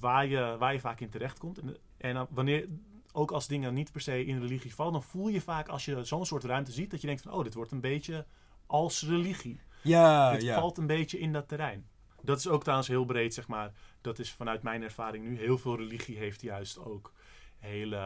Waar 0.00 0.26
je, 0.26 0.56
waar 0.58 0.72
je 0.72 0.80
vaak 0.80 1.00
in 1.00 1.10
terechtkomt. 1.10 1.58
En, 1.58 1.76
en 1.96 2.26
wanneer, 2.30 2.68
ook 3.12 3.30
als 3.30 3.46
dingen 3.46 3.74
niet 3.74 3.92
per 3.92 4.00
se 4.00 4.24
in 4.24 4.40
religie 4.40 4.74
vallen, 4.74 4.92
dan 4.92 5.02
voel 5.02 5.28
je 5.28 5.40
vaak 5.40 5.68
als 5.68 5.84
je 5.84 6.04
zo'n 6.04 6.26
soort 6.26 6.44
ruimte 6.44 6.72
ziet, 6.72 6.90
dat 6.90 7.00
je 7.00 7.06
denkt 7.06 7.22
van, 7.22 7.32
oh, 7.32 7.44
dit 7.44 7.54
wordt 7.54 7.72
een 7.72 7.80
beetje 7.80 8.26
als 8.66 9.02
religie. 9.02 9.60
Ja, 9.82 10.32
dit 10.36 10.50
valt 10.52 10.78
een 10.78 10.86
beetje 10.86 11.18
in 11.18 11.32
dat 11.32 11.48
terrein. 11.48 11.86
Dat 12.22 12.38
is 12.38 12.48
ook 12.48 12.60
trouwens 12.60 12.88
heel 12.88 13.04
breed, 13.04 13.34
zeg 13.34 13.48
maar. 13.48 13.72
Dat 14.00 14.18
is 14.18 14.32
vanuit 14.32 14.62
mijn 14.62 14.82
ervaring 14.82 15.24
nu. 15.28 15.38
Heel 15.38 15.58
veel 15.58 15.76
religie 15.76 16.18
heeft 16.18 16.42
juist 16.42 16.78
ook 16.78 17.12
hele, 17.58 17.96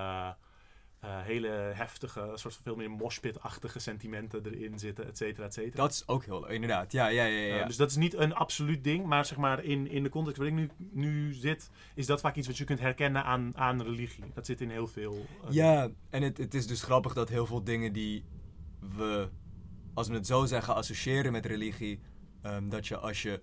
eh, 1.01 1.21
hele 1.23 1.49
heftige, 1.75 2.31
soort 2.35 2.55
van 2.55 2.63
veel 2.63 2.77
meer 2.77 2.91
moshpit-achtige 2.91 3.79
sentimenten 3.79 4.45
erin 4.47 4.79
zitten, 4.79 5.07
et 5.07 5.17
cetera, 5.17 5.47
et 5.47 5.55
cetera. 5.55 5.77
Dat 5.83 5.91
is 5.91 6.09
ook 6.09 6.25
heel 6.25 6.41
leuk, 6.41 6.51
inderdaad. 6.51 6.93
Ja, 6.93 7.07
ja, 7.09 7.25
ja. 7.25 7.39
ja, 7.47 7.61
Uh, 7.61 7.67
dus 7.67 7.77
dat 7.77 7.91
is 7.91 7.97
niet 7.97 8.15
een 8.15 8.35
absoluut 8.35 8.85
ding, 8.85 9.07
maar 9.07 9.27
zeg 9.27 9.39
maar 9.39 9.65
in, 9.65 9.89
in 9.91 10.03
de 10.03 10.09
context 10.09 10.39
waarin 10.39 10.59
ik 10.59 10.71
nu, 10.77 10.89
nu 10.93 11.33
zit, 11.35 11.71
is 11.95 12.07
dat 12.07 12.21
vaak 12.21 12.37
iets 12.37 12.47
wat 12.47 12.57
je 12.59 12.65
kunt 12.65 12.81
herkennen 12.81 13.25
aan, 13.25 13.53
aan 13.57 13.83
religie. 13.83 14.25
Dat 14.35 14.47
zit 14.47 14.61
in 14.61 14.71
heel 14.71 14.87
veel. 14.87 15.27
uh, 15.45 15.51
Ja, 15.51 15.91
en 16.11 16.23
het, 16.23 16.39
het 16.39 16.55
is 16.55 16.67
dus 16.67 16.83
grappig 16.83 17.15
dat 17.15 17.29
heel 17.29 17.47
veel 17.47 17.65
dingen 17.65 17.93
die 17.93 18.25
we, 18.97 19.29
als 19.95 20.09
we 20.09 20.15
het 20.15 20.27
zo 20.27 20.45
zeggen, 20.45 20.75
associëren 20.75 21.33
met 21.33 21.47
religie, 21.47 22.01
ehm, 22.43 22.69
dat 22.69 22.87
je 22.87 22.97
als 22.97 23.23
je 23.23 23.41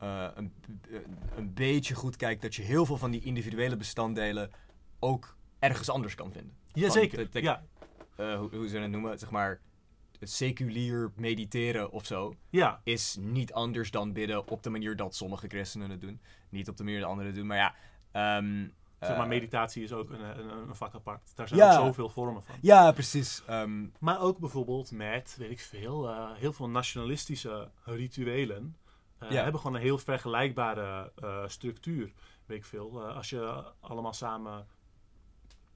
eh, 0.00 0.26
een, 0.34 0.52
een 1.36 1.54
beetje 1.54 1.94
goed 1.94 2.16
kijkt, 2.16 2.42
dat 2.42 2.54
je 2.54 2.62
heel 2.62 2.86
veel 2.86 2.96
van 2.98 3.10
die 3.10 3.20
individuele 3.22 3.76
bestanddelen 3.76 4.50
ook 4.98 5.36
ergens 5.58 5.90
anders 5.90 6.14
kan 6.14 6.32
vinden. 6.32 6.56
Jazeker, 6.72 7.28
eh, 7.32 7.42
ja. 7.42 7.64
Eh, 8.16 8.38
hoe, 8.38 8.56
hoe 8.56 8.68
ze 8.68 8.78
het 8.78 8.90
noemen, 8.90 9.18
zeg 9.18 9.30
maar, 9.30 9.60
seculier 10.20 11.12
mediteren 11.16 11.90
of 11.92 12.06
zo, 12.06 12.34
Ja, 12.50 12.80
is 12.84 13.16
niet 13.20 13.52
anders 13.52 13.90
dan 13.90 14.12
bidden 14.12 14.48
op 14.48 14.62
de 14.62 14.70
manier 14.70 14.96
dat 14.96 15.14
sommige 15.14 15.48
christenen 15.48 15.90
het 15.90 16.00
doen. 16.00 16.20
Niet 16.48 16.68
op 16.68 16.76
de 16.76 16.84
manier 16.84 17.00
dat 17.00 17.08
anderen 17.08 17.30
het 17.30 17.38
doen, 17.38 17.46
maar 17.46 17.56
ja. 17.56 17.74
ehm, 18.12 18.66
zeg 19.00 19.16
maar 19.16 19.20
eh, 19.26 19.28
meditatie 19.28 19.82
is 19.82 19.92
ook 19.92 20.10
een, 20.10 20.20
een, 20.38 20.68
een 20.68 20.74
vak 20.76 20.94
apart. 20.94 21.32
Daar 21.34 21.48
zijn 21.48 21.60
Ja. 21.60 21.76
ook 21.76 21.84
zoveel 21.84 22.08
vormen 22.08 22.42
van. 22.42 22.54
Ja, 22.60 22.92
precies. 22.92 23.42
Ehm, 23.46 23.86
Maar 24.00 24.20
ook 24.20 24.38
bijvoorbeeld 24.38 24.90
met, 24.92 25.34
weet 25.38 25.50
ik 25.50 25.60
veel, 25.60 26.08
eh, 26.08 26.30
heel 26.34 26.52
veel 26.52 26.68
nationalistische 26.68 27.70
rituelen. 27.84 28.76
Eh, 29.26 29.30
Ja. 29.30 29.42
Hebben 29.42 29.60
gewoon 29.60 29.76
een 29.76 29.82
heel 29.82 29.98
vergelijkbare 29.98 31.12
eh, 31.16 31.42
structuur. 31.46 32.12
Weet 32.46 32.58
ik 32.58 32.64
veel. 32.64 33.02
Eh, 33.08 33.16
als 33.16 33.30
je 33.30 33.64
allemaal 33.80 34.12
samen 34.12 34.66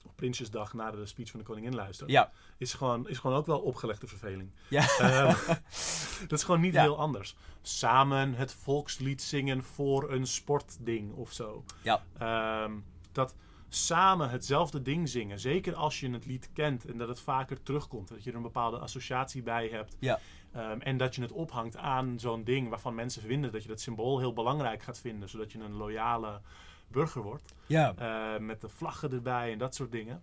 op 0.04 0.12
Prinsjesdag 0.16 0.72
naar 0.74 0.92
de 0.92 1.06
speech 1.06 1.30
van 1.30 1.40
de 1.40 1.46
koningin 1.46 1.74
luistert. 1.74 2.10
ja. 2.10 2.30
Is, 2.58 2.74
gewoon, 2.74 3.08
is 3.08 3.18
gewoon 3.18 3.36
ook 3.36 3.46
wel 3.46 3.60
opgelegde 3.60 4.06
verveling. 4.06 4.50
Ja. 4.68 4.86
Eh, 4.98 5.38
dat 6.28 6.38
is 6.38 6.44
gewoon 6.44 6.60
niet 6.60 6.72
Ja. 6.74 6.82
heel 6.82 6.98
anders. 6.98 7.36
Samen 7.62 8.34
het 8.34 8.52
volkslied 8.52 9.22
zingen 9.22 9.64
voor 9.64 10.10
een 10.12 10.26
sportding 10.26 11.12
of 11.12 11.32
zo. 11.32 11.64
Ja. 11.82 12.02
Ehm, 12.18 12.72
dat 13.12 13.34
samen 13.68 14.30
hetzelfde 14.30 14.82
ding 14.82 15.08
zingen, 15.08 15.40
zeker 15.40 15.74
als 15.74 16.00
je 16.00 16.10
het 16.10 16.26
lied 16.26 16.50
kent 16.52 16.84
en 16.84 16.98
dat 16.98 17.08
het 17.08 17.20
vaker 17.20 17.62
terugkomt, 17.62 18.08
dat 18.08 18.24
je 18.24 18.30
er 18.30 18.36
een 18.36 18.42
bepaalde 18.42 18.78
associatie 18.78 19.42
bij 19.42 19.68
hebt. 19.68 19.96
Ja. 19.98 20.18
Ehm, 20.52 20.80
en 20.80 20.96
dat 20.96 21.14
je 21.14 21.22
het 21.22 21.32
ophangt 21.32 21.76
aan 21.76 22.18
zo'n 22.18 22.44
ding 22.44 22.68
waarvan 22.68 22.94
mensen 22.94 23.22
vinden 23.22 23.52
dat 23.52 23.62
je 23.62 23.68
dat 23.68 23.80
symbool 23.80 24.18
heel 24.18 24.32
belangrijk 24.32 24.82
gaat 24.82 24.98
vinden, 24.98 25.28
zodat 25.28 25.52
je 25.52 25.58
een 25.58 25.72
loyale 25.72 26.40
burger 26.88 27.22
wordt. 27.22 27.54
Ja. 27.66 27.94
Eh, 27.96 28.40
met 28.40 28.60
de 28.60 28.68
vlaggen 28.68 29.12
erbij 29.12 29.52
en 29.52 29.58
dat 29.58 29.74
soort 29.74 29.92
dingen. 29.92 30.22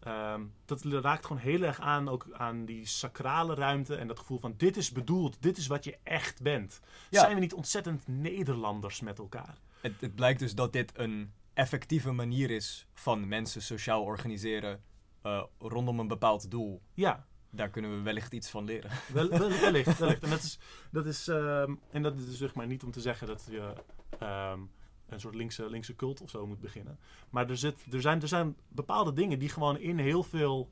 Ehm, 0.00 0.42
dat 0.64 0.84
raakt 0.84 1.26
gewoon 1.26 1.42
heel 1.42 1.62
erg 1.62 1.80
aan, 1.80 2.08
ook 2.08 2.26
aan 2.32 2.64
die 2.64 2.86
sacrale 2.86 3.54
ruimte 3.54 3.96
en 3.96 4.06
dat 4.06 4.18
gevoel 4.18 4.38
van 4.38 4.54
dit 4.56 4.76
is 4.76 4.92
bedoeld, 4.92 5.42
dit 5.42 5.56
is 5.56 5.66
wat 5.66 5.84
je 5.84 5.98
echt 6.02 6.42
bent. 6.42 6.80
Ja. 7.10 7.20
Zijn 7.20 7.34
we 7.34 7.40
niet 7.40 7.54
ontzettend 7.54 8.06
Nederlanders 8.06 9.00
met 9.00 9.18
elkaar? 9.18 9.58
Het, 9.80 10.00
het 10.00 10.14
blijkt 10.14 10.38
dus 10.38 10.54
dat 10.54 10.72
dit 10.72 10.92
een 10.98 11.32
effectieve 11.54 12.12
manier 12.12 12.50
is 12.50 12.86
van 12.94 13.28
mensen 13.28 13.62
sociaal 13.62 14.02
organiseren 14.02 14.82
eh, 15.22 15.42
rondom 15.58 15.98
een 15.98 16.08
bepaald 16.08 16.50
doel. 16.50 16.82
Ja, 16.94 17.26
Daar 17.54 17.70
kunnen 17.70 17.96
we 17.96 18.02
wellicht 18.02 18.32
iets 18.32 18.50
van 18.50 18.64
leren. 18.64 18.90
wel, 19.12 19.28
wel, 19.28 19.50
wellicht, 19.50 19.98
wellicht. 19.98 20.22
En 20.22 20.30
dat 20.30 20.42
is, 20.42 20.58
dat 20.90 21.06
is, 21.06 21.28
ehm, 21.28 21.74
en 21.90 22.02
dat 22.02 22.18
is 22.18 22.36
zeg 22.36 22.54
maar 22.54 22.66
niet 22.66 22.82
om 22.82 22.90
te 22.90 23.00
zeggen 23.00 23.26
dat 23.26 23.46
je 23.50 23.72
ehm, 24.18 24.60
een 25.08 25.20
soort 25.20 25.34
linkse, 25.34 25.70
linkse 25.70 25.96
cult 25.96 26.20
of 26.20 26.30
zo 26.30 26.46
moet 26.46 26.60
beginnen. 26.60 26.98
Maar 27.30 27.50
er, 27.50 27.56
zit, 27.56 27.92
er, 27.92 28.00
zijn, 28.00 28.22
er 28.22 28.28
zijn 28.28 28.56
bepaalde 28.68 29.12
dingen 29.12 29.38
die 29.38 29.48
gewoon 29.48 29.78
in 29.78 29.98
heel 29.98 30.22
veel 30.22 30.70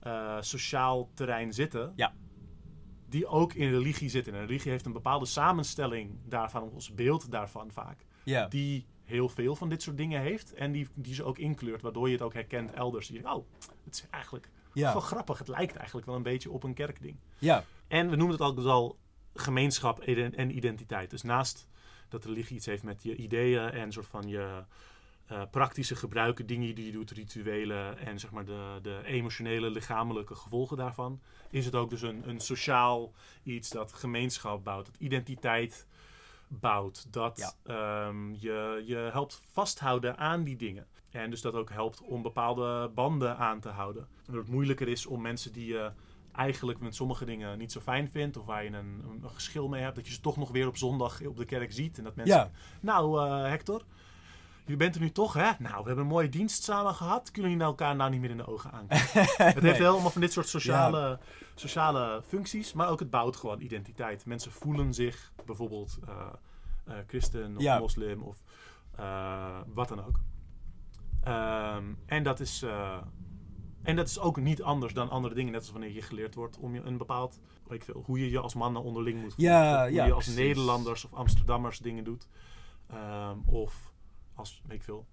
eh, 0.00 0.36
sociaal 0.40 1.10
terrein 1.14 1.52
zitten. 1.52 1.92
Ja. 1.96 2.14
Die 3.08 3.26
ook 3.26 3.52
in 3.52 3.70
religie 3.70 4.08
zitten. 4.08 4.34
En 4.34 4.46
religie 4.46 4.70
heeft 4.70 4.86
een 4.86 4.92
bepaalde 4.92 5.26
samenstelling 5.26 6.18
daarvan, 6.24 6.62
ons 6.62 6.94
beeld 6.94 7.30
daarvan 7.30 7.72
vaak. 7.72 8.06
Ja. 8.24 8.46
Die 8.46 8.86
heel 9.04 9.28
veel 9.28 9.56
van 9.56 9.68
dit 9.68 9.82
soort 9.82 9.96
dingen 9.96 10.20
heeft. 10.20 10.54
En 10.54 10.72
die, 10.72 10.88
die 10.94 11.14
ze 11.14 11.24
ook 11.24 11.38
inkleurt, 11.38 11.82
waardoor 11.82 12.06
je 12.06 12.12
het 12.12 12.22
ook 12.22 12.34
herkent 12.34 12.72
elders. 12.72 13.06
Je 13.06 13.12
denkt, 13.12 13.28
oh, 13.28 13.46
het 13.84 13.94
is 13.94 14.06
eigenlijk 14.10 14.50
Ja. 14.72 14.92
wel 14.92 15.00
grappig. 15.00 15.38
Het 15.38 15.48
lijkt 15.48 15.76
eigenlijk 15.76 16.06
wel 16.06 16.16
een 16.16 16.22
beetje 16.22 16.50
op 16.50 16.62
een 16.62 16.74
kerkding. 16.74 17.16
Ja. 17.38 17.64
En 17.88 18.10
we 18.10 18.16
noemen 18.16 18.36
het 18.36 18.44
al, 18.44 18.68
al 18.68 18.98
gemeenschap 19.34 20.00
en 20.00 20.34
en 20.34 20.56
identiteit. 20.56 21.10
Dus 21.10 21.22
naast 21.22 21.68
dat 22.08 22.24
religie 22.24 22.56
iets 22.56 22.66
heeft 22.66 22.82
met 22.82 23.02
je 23.02 23.16
ideeën 23.16 23.70
en 23.70 23.92
soort 23.92 24.06
van 24.06 24.28
je 24.28 24.64
eh, 25.26 25.42
praktische 25.50 25.96
gebruiken, 25.96 26.46
dingen 26.46 26.74
die 26.74 26.86
je 26.86 26.92
doet, 26.92 27.10
rituelen 27.10 27.98
en 27.98 28.18
zeg 28.20 28.30
maar 28.30 28.44
de, 28.44 28.78
de 28.82 29.00
emotionele, 29.04 29.70
lichamelijke 29.70 30.34
gevolgen 30.34 30.76
daarvan, 30.76 31.20
is 31.50 31.64
het 31.64 31.74
ook 31.74 31.90
dus 31.90 32.02
een, 32.02 32.28
een 32.28 32.40
sociaal 32.40 33.12
iets 33.42 33.70
dat 33.70 33.92
gemeenschap 33.92 34.64
bouwt, 34.64 34.86
dat 34.86 34.94
identiteit 34.98 35.86
bouwt, 36.60 37.12
dat 37.12 37.56
ehm, 37.64 38.32
je, 38.32 38.82
je 38.86 38.96
helpt 38.96 39.40
vasthouden 39.52 40.16
aan 40.18 40.44
die 40.44 40.56
dingen. 40.56 40.86
En 41.10 41.30
dus 41.30 41.40
dat 41.40 41.54
ook 41.54 41.70
helpt 41.70 42.00
om 42.02 42.22
bepaalde 42.22 42.90
banden 42.94 43.36
aan 43.36 43.60
te 43.60 43.68
houden. 43.68 44.02
En 44.02 44.32
dat 44.32 44.42
het 44.42 44.52
moeilijker 44.52 44.88
is 44.88 45.06
om 45.06 45.20
mensen 45.20 45.52
die 45.52 45.66
je 45.66 45.90
eigenlijk 46.32 46.80
met 46.80 46.94
sommige 46.94 47.24
dingen 47.24 47.58
niet 47.58 47.72
zo 47.72 47.80
fijn 47.80 48.10
vindt, 48.10 48.36
of 48.36 48.44
waar 48.44 48.64
je 48.64 48.70
een, 48.70 49.02
een 49.04 49.30
geschil 49.34 49.68
mee 49.68 49.82
hebt, 49.82 49.96
dat 49.96 50.06
je 50.06 50.12
ze 50.12 50.20
toch 50.20 50.36
nog 50.36 50.50
weer 50.50 50.66
op 50.66 50.76
zondag 50.76 51.26
op 51.26 51.36
de 51.36 51.44
kerk 51.44 51.72
ziet. 51.72 51.98
En 51.98 52.04
dat 52.04 52.14
mensen, 52.16 52.36
Ja. 52.36 52.50
nou 52.80 53.26
eh, 53.26 53.48
Hector, 53.48 53.84
je 54.66 54.76
bent 54.76 54.94
er 54.94 55.00
nu 55.00 55.10
toch, 55.10 55.32
hè? 55.32 55.50
Nou, 55.58 55.80
we 55.80 55.86
hebben 55.86 55.98
een 55.98 56.06
mooie 56.06 56.28
dienst 56.28 56.62
samen 56.62 56.94
gehad. 56.94 57.30
Kunnen 57.30 57.50
jullie 57.50 57.66
elkaar 57.66 57.96
nou 57.96 58.10
niet 58.10 58.20
meer 58.20 58.30
in 58.30 58.36
de 58.36 58.46
ogen 58.46 58.72
aankijken? 58.72 59.20
Het 59.54 59.62
heeft 59.62 59.78
helemaal 59.78 60.10
van 60.10 60.20
dit 60.20 60.32
soort 60.32 60.48
sociale, 60.48 61.18
sociale 61.54 62.22
functies, 62.26 62.72
maar 62.72 62.88
ook 62.88 62.98
het 62.98 63.10
bouwt 63.10 63.36
gewoon 63.36 63.60
identiteit. 63.60 64.26
Mensen 64.26 64.52
voelen 64.52 64.94
zich 64.94 65.32
bijvoorbeeld 65.46 65.98
eh, 66.08 66.26
eh, 66.84 66.94
christen 67.06 67.56
of 67.56 67.62
Ja. 67.62 67.78
moslim 67.78 68.22
of 68.22 68.42
eh, 68.96 69.58
wat 69.66 69.88
dan 69.88 70.04
ook. 70.04 70.20
Ehm, 71.24 71.84
en, 72.06 72.22
dat 72.22 72.40
is, 72.40 72.64
en 73.82 73.96
dat 73.96 74.08
is 74.08 74.18
ook 74.18 74.36
niet 74.36 74.62
anders 74.62 74.94
dan 74.94 75.10
andere 75.10 75.34
dingen, 75.34 75.52
net 75.52 75.60
als 75.60 75.70
wanneer 75.70 75.92
je 75.92 76.02
geleerd 76.02 76.34
wordt 76.34 76.58
om 76.58 76.74
je 76.74 76.80
een 76.80 76.96
bepaald, 76.96 77.40
weet 77.66 77.78
ik 77.78 77.84
veel, 77.84 78.02
hoe 78.06 78.18
je 78.18 78.30
je 78.30 78.38
als 78.38 78.54
mannen 78.54 78.82
onderling 78.82 79.20
moet 79.20 79.34
voelen. 79.34 79.54
Ja, 79.54 79.82
hoe 79.82 79.92
je 79.92 80.02
als 80.02 80.24
precies. 80.24 80.34
Nederlanders 80.34 81.04
of 81.04 81.12
Amsterdammers 81.12 81.78
dingen 81.78 82.04
doet. 82.04 82.28
Ehm, 82.90 83.38
of 83.46 83.91
als, 84.34 84.62
weet 84.66 84.76
ik 84.76 84.82
veel, 84.82 85.06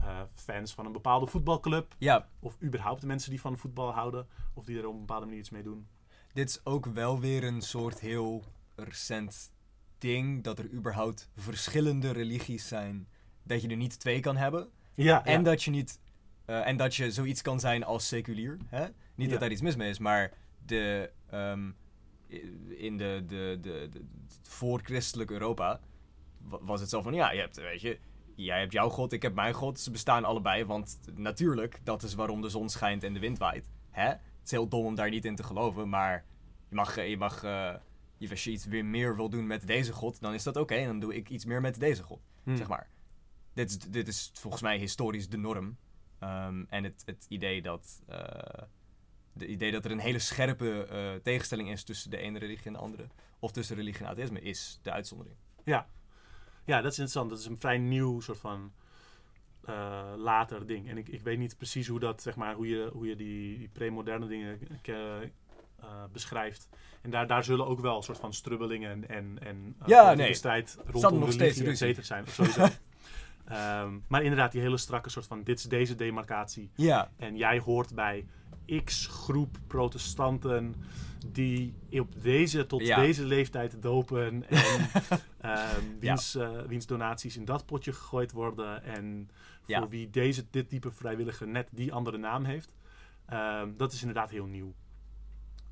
eh, 0.00 0.20
fans 0.34 0.74
van 0.74 0.86
een 0.86 0.92
bepaalde 0.92 1.26
voetbalclub. 1.26 1.94
Ja. 1.98 2.28
Of 2.40 2.56
überhaupt 2.62 3.00
de 3.00 3.06
mensen 3.06 3.30
die 3.30 3.40
van 3.40 3.58
voetbal 3.58 3.92
houden. 3.92 4.26
Of 4.54 4.64
die 4.64 4.78
er 4.78 4.86
op 4.86 4.92
een 4.94 4.98
bepaalde 5.00 5.24
manier 5.24 5.40
iets 5.40 5.50
mee 5.50 5.62
doen. 5.62 5.86
Dit 6.32 6.48
is 6.48 6.64
ook 6.64 6.86
wel 6.86 7.20
weer 7.20 7.44
een 7.44 7.62
soort 7.62 8.00
heel 8.00 8.44
recent 8.76 9.52
ding. 9.98 10.42
Dat 10.44 10.58
er 10.58 10.70
überhaupt 10.72 11.30
verschillende 11.36 12.10
religies 12.10 12.68
zijn. 12.68 13.08
Dat 13.42 13.62
je 13.62 13.68
er 13.68 13.76
niet 13.76 13.98
twee 14.00 14.20
kan 14.20 14.36
hebben. 14.36 14.70
Ja, 14.94 15.24
En 15.24 15.42
dat 15.42 15.62
je 15.62 15.70
niet. 15.70 16.00
eh, 16.44 16.66
en 16.66 16.76
dat 16.76 16.94
je 16.96 17.10
zoiets 17.10 17.42
kan 17.42 17.60
zijn 17.60 17.84
als 17.84 18.08
seculier. 18.08 18.56
Hè? 18.66 18.86
Niet 19.14 19.30
dat 19.30 19.40
daar 19.40 19.50
iets 19.50 19.60
mis 19.60 19.76
mee 19.76 19.88
is, 19.90 19.98
maar 19.98 20.32
de, 20.66 21.10
ehm, 21.30 21.70
in 22.68 22.96
de, 22.96 23.22
de, 23.26 23.58
de, 23.60 23.88
de, 23.90 24.04
voor-christelijk 24.42 25.30
Europa 25.30 25.80
wa- 26.38 26.58
was 26.62 26.80
het 26.80 26.90
zo 26.90 27.02
van: 27.02 27.14
ja, 27.14 27.32
je 27.32 27.40
hebt, 27.40 27.56
weet 27.56 27.80
je, 27.80 27.98
jij 28.36 28.60
hebt 28.60 28.72
jouw 28.72 28.88
God, 28.88 29.12
ik 29.12 29.22
heb 29.22 29.34
mijn 29.34 29.54
God. 29.54 29.80
Ze 29.80 29.90
bestaan 29.90 30.24
allebei, 30.24 30.64
want 30.64 31.00
natuurlijk, 31.14 31.80
dat 31.84 32.02
is 32.02 32.14
waarom 32.14 32.40
de 32.40 32.48
zon 32.48 32.68
schijnt 32.68 33.02
en 33.02 33.12
de 33.12 33.20
wind 33.20 33.38
waait. 33.38 33.68
Hè? 33.90 34.06
Het 34.08 34.20
is 34.44 34.50
heel 34.50 34.68
dom 34.68 34.84
om 34.86 34.94
daar 34.94 35.10
niet 35.10 35.24
in 35.24 35.36
te 35.36 35.42
geloven, 35.42 35.88
maar 35.88 36.24
je 36.68 36.74
mag, 36.74 36.96
eh, 36.96 37.08
je 37.08 37.16
mag 37.16 37.40
je- 37.42 38.30
als 38.30 38.44
je 38.44 38.50
iets 38.50 38.64
weer 38.66 38.84
meer 38.84 39.16
wil 39.16 39.28
doen 39.28 39.46
met 39.46 39.66
deze 39.66 39.92
God, 39.92 40.20
dan 40.20 40.34
is 40.34 40.42
dat 40.42 40.56
oké. 40.56 40.74
en 40.74 40.86
dan 40.86 41.00
doe 41.00 41.14
ik 41.14 41.28
iets 41.30 41.44
meer 41.44 41.60
met 41.60 41.80
deze 41.80 42.02
God, 42.02 42.20
Hm. 42.44 42.56
zeg 42.56 42.68
maar. 42.68 42.88
dit, 43.54 43.70
is, 43.70 43.78
dit 43.78 44.08
is 44.08 44.30
volgens 44.34 44.62
mij 44.62 44.78
historisch 44.78 45.28
de 45.28 45.36
norm. 45.36 45.76
Ehm, 46.18 46.64
en 46.68 46.84
het, 46.84 47.02
het 47.06 47.26
idee 47.28 47.62
dat. 47.62 48.02
eh, 48.06 48.62
de 49.32 49.46
idee 49.46 49.70
dat 49.72 49.84
er 49.84 49.90
een 49.90 49.98
hele 49.98 50.18
scherpe 50.18 51.20
tegenstelling 51.22 51.70
is 51.70 51.84
tussen 51.84 52.10
de 52.10 52.16
ene 52.16 52.38
religie 52.38 52.66
en 52.66 52.72
de 52.72 52.78
andere. 52.78 53.06
Of 53.38 53.52
tussen 53.52 53.76
religie 53.76 54.04
en 54.04 54.10
atheïsme, 54.10 54.40
is 54.40 54.78
de 54.82 54.90
uitzondering. 54.92 55.36
Ja, 55.64 55.88
dat 56.64 56.92
is 56.92 56.98
interessant. 56.98 57.30
Dat 57.30 57.38
is 57.38 57.46
een 57.46 57.58
vrij 57.58 57.78
nieuw 57.78 58.20
soort 58.20 58.38
van 58.38 58.72
eh, 59.64 60.12
later 60.16 60.66
ding. 60.66 60.88
En 60.88 60.98
ik, 60.98 61.08
ik 61.08 61.22
weet 61.22 61.38
niet 61.38 61.56
precies 61.56 61.88
hoe 61.88 62.00
dat, 62.00 62.22
zeg 62.22 62.36
maar, 62.36 62.54
hoe 62.54 62.68
je, 62.68 62.90
hoe 62.92 63.06
je 63.06 63.16
die, 63.16 63.58
die 63.58 63.68
premoderne 63.68 64.26
dingen 64.26 64.58
eh, 64.82 65.22
eh, 65.22 66.04
beschrijft. 66.12 66.68
En 67.02 67.10
daar, 67.10 67.26
daar 67.26 67.44
zullen 67.44 67.66
ook 67.66 67.80
wel 67.80 67.96
een 67.96 68.02
soort 68.02 68.18
van 68.18 68.32
strubbelingen 68.32 69.08
en, 69.08 69.38
en 69.42 69.76
eh, 69.78 69.88
Ja, 69.88 70.14
nee. 70.14 70.34
strijd 70.34 70.78
rondom 70.86 71.18
nog 71.18 71.32
steeds 71.32 71.60
et 71.60 71.78
cetera 71.78 72.04
zijn. 72.04 72.24
Ehm, 73.44 73.98
maar 74.08 74.22
inderdaad, 74.22 74.52
die 74.52 74.60
hele 74.60 74.76
strakke 74.76 75.10
soort 75.10 75.26
van, 75.26 75.42
dit 75.42 75.58
is 75.58 75.64
deze 75.64 75.94
demarcatie. 75.94 76.70
Ja, 76.74 77.10
En 77.16 77.36
jij 77.36 77.58
hoort 77.58 77.94
bij 77.94 78.26
X 78.84 79.06
groep 79.06 79.58
protestanten 79.66 80.74
die 81.32 81.74
op 81.90 82.22
deze 82.22 82.66
tot 82.66 82.86
Ja. 82.86 83.00
deze 83.00 83.24
leeftijd 83.24 83.82
dopen. 83.82 84.48
En 84.48 84.88
ehm, 85.40 85.80
wiens, 86.00 86.34
eh, 86.34 86.60
wiens 86.66 86.86
donaties 86.86 87.36
in 87.36 87.44
dat 87.44 87.66
potje 87.66 87.92
gegooid 87.92 88.32
worden. 88.32 88.82
En 88.82 89.30
voor 89.60 89.74
Ja. 89.74 89.88
wie 89.88 90.10
deze, 90.10 90.44
dit 90.50 90.68
type 90.68 90.90
vrijwilliger 90.92 91.48
net 91.48 91.68
die 91.70 91.92
andere 91.92 92.16
naam 92.18 92.44
heeft. 92.44 92.74
Ehm, 93.26 93.76
dat 93.76 93.92
is 93.92 94.00
inderdaad 94.00 94.30
heel 94.30 94.46
nieuw. 94.46 94.74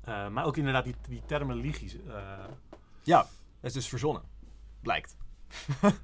Eh, 0.01 0.27
maar 0.29 0.45
ook 0.45 0.57
inderdaad 0.57 0.83
die, 0.83 0.95
die 1.07 1.21
term 1.25 1.51
religie. 1.51 2.01
eh, 2.07 2.45
ja, 3.03 3.17
dat 3.21 3.29
is 3.61 3.73
dus 3.73 3.87
verzonnen. 3.87 4.23
Blijkt. 4.81 5.15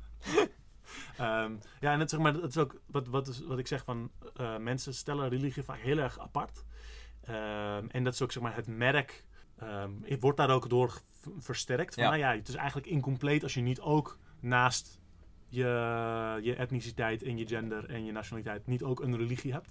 Ja, 1.18 1.94
en 1.94 2.00
het, 2.00 2.10
zeg 2.10 2.20
maar, 2.20 2.34
het 2.34 2.50
is 2.50 2.58
ook 2.58 2.82
wat, 2.86 3.08
wat, 3.08 3.28
is, 3.28 3.42
wat 3.46 3.60
ik 3.60 3.68
zeg 3.68 3.84
van 3.84 4.12
mensen 4.60 4.94
stellen 4.94 5.30
religie 5.30 5.64
vaak 5.64 5.80
heel 5.80 5.98
erg 5.98 6.20
apart. 6.20 6.64
En 7.92 8.04
dat 8.04 8.14
is 8.14 8.22
ook 8.22 8.32
zeg 8.32 8.44
maar 8.44 8.56
het 8.56 8.68
merk. 8.68 9.26
Ehm, 9.60 9.92
het 10.04 10.22
wordt 10.22 10.38
daar 10.38 10.50
ook 10.50 10.70
door 10.70 11.02
versterkt. 11.38 11.94
Van, 11.94 12.04
Ja. 12.04 12.10
Nou 12.10 12.22
ja, 12.22 12.36
het 12.36 12.48
is 12.48 12.56
eigenlijk 12.56 12.88
incompleet 12.88 13.44
als 13.44 13.54
je 13.54 13.62
niet 13.62 13.80
ook 13.80 14.18
naast 14.40 15.00
je, 15.48 15.64
je 16.42 16.56
etniciteit 16.56 17.24
en 17.24 17.38
je 17.38 17.48
gender 17.48 17.90
en 17.90 18.06
je 18.06 18.12
nationaliteit 18.12 18.68
niet 18.68 18.84
ook 18.84 19.00
een 19.02 19.18
religie 19.18 19.52
hebt. 19.54 19.70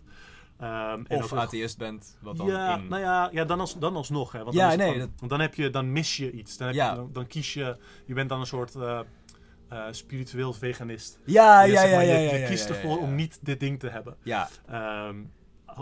Ehm, 0.58 1.02
Of 1.08 1.32
atheïst 1.32 1.78
bent, 1.78 2.16
wat 2.20 2.36
dan 2.36 2.46
ja, 2.46 2.76
in... 2.78 2.88
nou 2.88 3.02
ja, 3.02 3.28
ja 3.32 3.44
dan, 3.44 3.60
als, 3.60 3.78
dan 3.78 3.96
alsnog. 3.96 4.32
Hè, 4.32 4.42
want 4.44 4.54
Ja, 4.56 4.68
dan, 4.68 4.78
nee, 4.78 4.98
dat- 4.98 5.08
want 5.18 5.30
dan, 5.30 5.40
heb 5.40 5.54
je, 5.54 5.70
dan 5.70 5.92
mis 5.92 6.16
je 6.16 6.30
iets. 6.32 6.56
Dan, 6.56 6.66
heb 6.66 6.76
Ja. 6.76 6.90
je, 6.90 6.96
dan, 6.96 7.12
dan 7.12 7.26
kies 7.26 7.54
je, 7.54 7.76
je 8.06 8.14
bent 8.14 8.28
dan 8.28 8.40
een 8.40 8.46
soort 8.46 8.74
eh, 8.74 9.00
eh, 9.68 9.84
spiritueel 9.90 10.52
veganist. 10.52 11.18
Ja, 11.24 11.62
Je, 11.62 11.72
ja, 11.72 11.80
zeg 11.80 11.90
ja, 11.90 11.96
maar, 11.96 12.04
ja, 12.04 12.16
je, 12.16 12.24
ja, 12.26 12.32
je 12.34 12.38
ja, 12.40 12.48
kiest 12.48 12.68
ervoor 12.68 12.98
om 12.98 13.14
niet 13.14 13.38
dit 13.42 13.60
ding 13.60 13.78
te 13.80 13.88
hebben. 13.88 14.16
Ja, 14.22 14.48
Ehm 14.68 15.16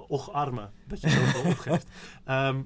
och 0.08 0.32
arme, 0.32 0.70
dat 0.86 1.00
je 1.00 1.08
zoveel 1.10 1.50
opgeeft. 1.50 1.86
Ehm, 2.24 2.62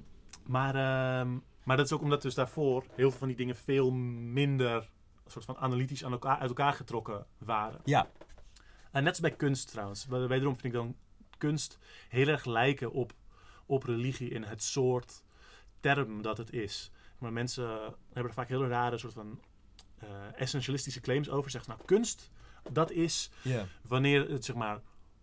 maar, 0.51 0.75
ehm, 0.75 1.39
maar 1.65 1.77
dat 1.77 1.87
is 1.87 1.93
ook 1.93 2.03
omdat 2.03 2.23
dus 2.23 2.35
daarvoor 2.35 2.85
heel 2.95 3.11
veel 3.11 3.19
van 3.19 3.29
die 3.29 3.37
dingen 3.37 3.57
veel 3.57 3.91
minder 3.91 4.91
soort 5.27 5.45
van 5.45 5.57
analytisch 5.57 6.05
aan 6.05 6.13
elkaar, 6.13 6.39
uit 6.39 6.49
elkaar 6.49 6.73
getrokken 6.73 7.27
waren. 7.39 7.81
ja, 7.85 8.11
En 8.91 9.03
net 9.03 9.13
als 9.13 9.21
bij 9.21 9.31
kunst 9.31 9.71
trouwens. 9.71 10.07
Wederom 10.07 10.53
vind 10.53 10.65
ik 10.65 10.73
dan 10.73 10.97
kunst 11.39 11.79
heel 12.09 12.27
erg 12.27 12.45
lijken 12.45 12.93
op, 12.93 13.13
op 13.67 13.83
religie 13.83 14.31
in 14.31 14.43
het 14.43 14.63
soort 14.63 15.23
term 15.81 16.23
dat 16.23 16.37
het 16.37 16.53
is. 16.53 16.91
Maar 17.19 17.33
mensen 17.33 17.69
hebben 18.07 18.25
er 18.25 18.33
vaak 18.33 18.49
heel 18.49 18.67
rare 18.67 18.99
soort 18.99 19.13
van 19.13 19.41
eh, 19.99 20.09
essentialistische 20.37 21.01
claims 21.01 21.31
over. 21.31 21.51
Zeggen, 21.51 21.71
nou 21.71 21.83
kunst, 21.85 22.31
dat 22.71 22.91
is 22.91 23.31
wanneer 23.83 24.31
het 24.31 24.45
zeg 24.45 24.57
maar 24.57 24.81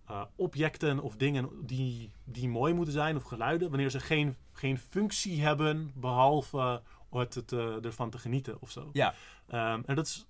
eh, 0.08 0.22
objecten 0.36 1.00
of 1.00 1.16
dingen 1.16 1.50
die, 1.66 2.12
die 2.24 2.50
mooi 2.50 2.74
moeten 2.74 2.94
zijn 2.94 3.16
of 3.16 3.24
geluiden, 3.24 3.70
wanneer 3.70 3.90
ze 3.90 4.00
geen, 4.00 4.36
geen 4.54 4.78
functie 4.78 5.42
hebben 5.42 5.92
behalve 5.96 6.82
het, 7.12 7.34
het 7.34 7.52
eh, 7.52 7.86
ervan 7.86 8.10
te 8.10 8.18
genieten 8.18 8.58
of 8.62 8.72
zo. 8.72 8.90
Ja. 8.94 9.14
Ehm, 9.48 9.82
en 9.86 9.96
dat 9.96 10.06
is 10.06 10.26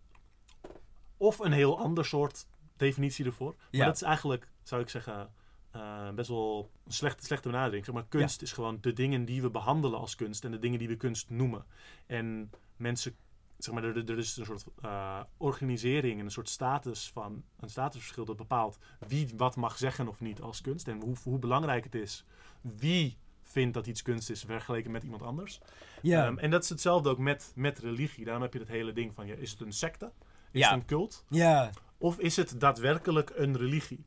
of 1.18 1.40
een 1.40 1.52
heel 1.52 1.80
ander 1.80 2.06
soort 2.06 2.48
definitie 2.78 3.26
ervoor. 3.26 3.56
Maar 3.58 3.68
Ja. 3.72 3.86
dat 3.86 3.96
is 3.96 4.02
eigenlijk, 4.02 4.48
zou 4.64 4.82
ik 4.82 4.90
zeggen, 4.90 5.32
eh, 5.72 6.10
best 6.12 6.30
wel 6.30 6.70
een 6.86 6.94
slechte, 6.94 7.26
slechte 7.26 7.50
benadering. 7.50 7.86
Zeg 7.86 7.94
maar, 7.94 8.06
kunst 8.10 8.42
is 8.42 8.52
gewoon 8.52 8.78
de 8.82 8.94
dingen 8.94 9.26
die 9.26 9.42
we 9.42 9.50
behandelen 9.50 10.00
als 10.00 10.16
kunst 10.16 10.44
en 10.46 10.52
de 10.52 10.60
dingen 10.60 10.80
die 10.80 10.88
we 10.88 10.96
kunst 10.96 11.30
noemen. 11.30 11.66
En 12.06 12.52
mensen, 12.76 13.16
zeg 13.58 13.74
maar, 13.74 13.84
er, 13.84 14.10
er 14.10 14.18
is 14.18 14.38
een 14.38 14.46
soort 14.46 14.66
eh, 14.82 15.20
organisering 15.38 16.20
en 16.20 16.26
een 16.26 16.32
soort 16.32 16.50
status 16.50 17.10
van, 17.14 17.44
een 17.60 17.70
statusverschil 17.70 18.26
dat 18.26 18.36
bepaalt 18.38 18.78
wie 19.08 19.34
wat 19.38 19.56
mag 19.56 19.78
zeggen 19.78 20.08
of 20.08 20.20
niet 20.20 20.42
als 20.42 20.62
kunst 20.62 20.88
en 20.88 21.02
hoe, 21.02 21.16
hoe 21.24 21.40
belangrijk 21.40 21.84
het 21.84 21.96
is. 21.96 22.26
Wie 22.62 23.18
vindt 23.44 23.74
dat 23.74 23.88
iets 23.88 24.02
kunst 24.02 24.30
is 24.30 24.44
vergeleken 24.44 24.92
met 24.92 25.04
iemand 25.04 25.22
anders. 25.22 25.60
ja. 26.02 26.26
Ehm, 26.26 26.38
en 26.38 26.50
dat 26.50 26.64
is 26.64 26.70
hetzelfde 26.70 27.10
ook 27.10 27.18
met, 27.18 27.52
met 27.56 27.80
religie. 27.80 28.24
Daarom 28.26 28.44
heb 28.44 28.54
je 28.54 28.60
het 28.60 28.68
hele 28.68 28.94
ding 28.94 29.14
van, 29.14 29.28
ja, 29.28 29.36
is 29.36 29.52
het 29.52 29.62
een 29.62 29.74
secte? 29.74 30.12
Is 30.52 30.62
Ja. 30.62 30.70
het 30.70 30.80
een 30.80 30.86
cult? 30.86 31.26
ja. 31.30 31.70
Of 32.00 32.20
is 32.20 32.36
het 32.36 32.60
daadwerkelijk 32.60 33.32
een 33.36 33.58
religie? 33.58 34.06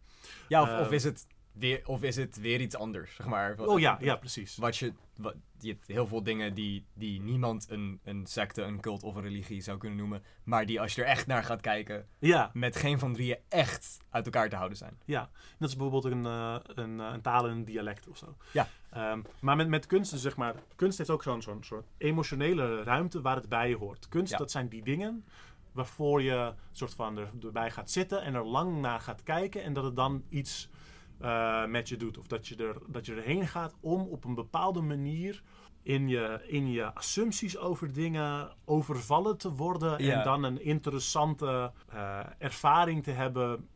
ja 0.48 0.62
of, 0.62 0.68
Eh, 0.68 0.80
of, 0.80 0.90
is 0.90 1.04
het 1.04 1.26
weer, 1.60 1.80
of 1.84 2.02
is 2.02 2.16
het 2.16 2.40
weer 2.40 2.60
iets 2.60 2.76
anders, 2.76 3.14
zeg 3.14 3.26
maar. 3.26 3.56
Wat- 3.56 3.66
Oh 3.68 3.78
ja, 3.80 3.98
ja, 4.00 4.16
precies. 4.16 4.56
Wat 4.56 4.76
je, 4.76 4.92
wat, 5.16 5.34
je 5.58 5.68
hebt 5.72 5.86
heel 5.86 6.06
veel 6.06 6.22
dingen 6.22 6.54
die, 6.54 6.86
die 6.94 7.20
niemand 7.20 7.66
een, 7.70 8.00
een 8.04 8.26
secte, 8.26 8.62
een 8.62 8.80
cult 8.80 9.02
of 9.02 9.14
een 9.14 9.22
religie 9.22 9.60
zou 9.60 9.78
kunnen 9.78 9.98
noemen. 9.98 10.22
Maar 10.44 10.66
die 10.66 10.80
als 10.80 10.94
je 10.94 11.02
er 11.02 11.08
echt 11.08 11.26
naar 11.26 11.44
gaat 11.44 11.60
kijken, 11.60 12.06
Ja, 12.18 12.50
met 12.54 12.76
geen 12.76 12.98
van 12.98 13.12
drieën 13.12 13.38
echt 13.48 13.98
uit 14.10 14.24
elkaar 14.24 14.48
te 14.48 14.56
houden 14.56 14.78
zijn. 14.78 14.98
ja. 15.04 15.30
Dat 15.58 15.68
is 15.68 15.76
bijvoorbeeld 15.76 16.12
een, 16.14 16.26
eh, 16.26 16.56
een, 16.62 17.00
eh, 17.00 17.10
een 17.12 17.20
taal 17.20 17.44
en 17.44 17.50
een 17.50 17.64
dialect 17.64 18.08
of 18.08 18.16
zo. 18.16 18.36
Ja. 18.52 18.68
Ehm, 18.90 19.20
maar 19.40 19.56
met, 19.56 19.68
met 19.68 19.86
kunst, 19.86 20.10
dus 20.10 20.20
zeg 20.22 20.36
maar, 20.36 20.54
kunst 20.76 20.98
heeft 20.98 21.10
ook 21.10 21.22
zo'n 21.22 21.42
zo'n 21.42 21.62
soort 21.64 21.86
emotionele 21.98 22.82
ruimte 22.82 23.20
waar 23.20 23.36
het 23.36 23.48
bij 23.48 23.72
hoort. 23.74 24.08
Kunst, 24.08 24.32
Ja. 24.32 24.38
dat 24.38 24.50
zijn 24.50 24.68
die 24.68 24.82
dingen 24.82 25.24
waarvoor 25.72 26.22
je 26.22 26.54
soort 26.72 26.94
van 26.94 27.18
er, 27.18 27.28
erbij 27.42 27.70
gaat 27.70 27.90
zitten 27.90 28.22
en 28.22 28.34
er 28.34 28.44
lang 28.44 28.80
naar 28.80 29.00
gaat 29.00 29.22
kijken 29.22 29.62
en 29.62 29.72
dat 29.72 29.84
het 29.84 29.96
dan 29.96 30.24
iets 30.28 30.68
eh, 31.20 31.64
met 31.66 31.88
je 31.88 31.96
doet. 31.96 32.18
Of 32.18 32.26
dat 32.26 32.48
je, 32.48 32.56
er, 32.56 32.76
dat 32.86 33.06
je 33.06 33.14
erheen 33.14 33.46
gaat 33.48 33.74
om 33.80 34.00
op 34.02 34.24
een 34.24 34.34
bepaalde 34.34 34.80
manier 34.80 35.42
in 35.82 36.08
je, 36.08 36.40
in 36.46 36.70
je 36.70 36.94
assumpties 36.94 37.58
over 37.58 37.92
dingen 37.92 38.50
overvallen 38.64 39.36
te 39.38 39.52
worden 39.52 40.04
Ja. 40.04 40.18
en 40.18 40.24
dan 40.24 40.42
een 40.42 40.64
interessante 40.64 41.72
eh, 41.88 42.20
ervaring 42.38 43.02
te 43.02 43.10
hebben 43.10 43.68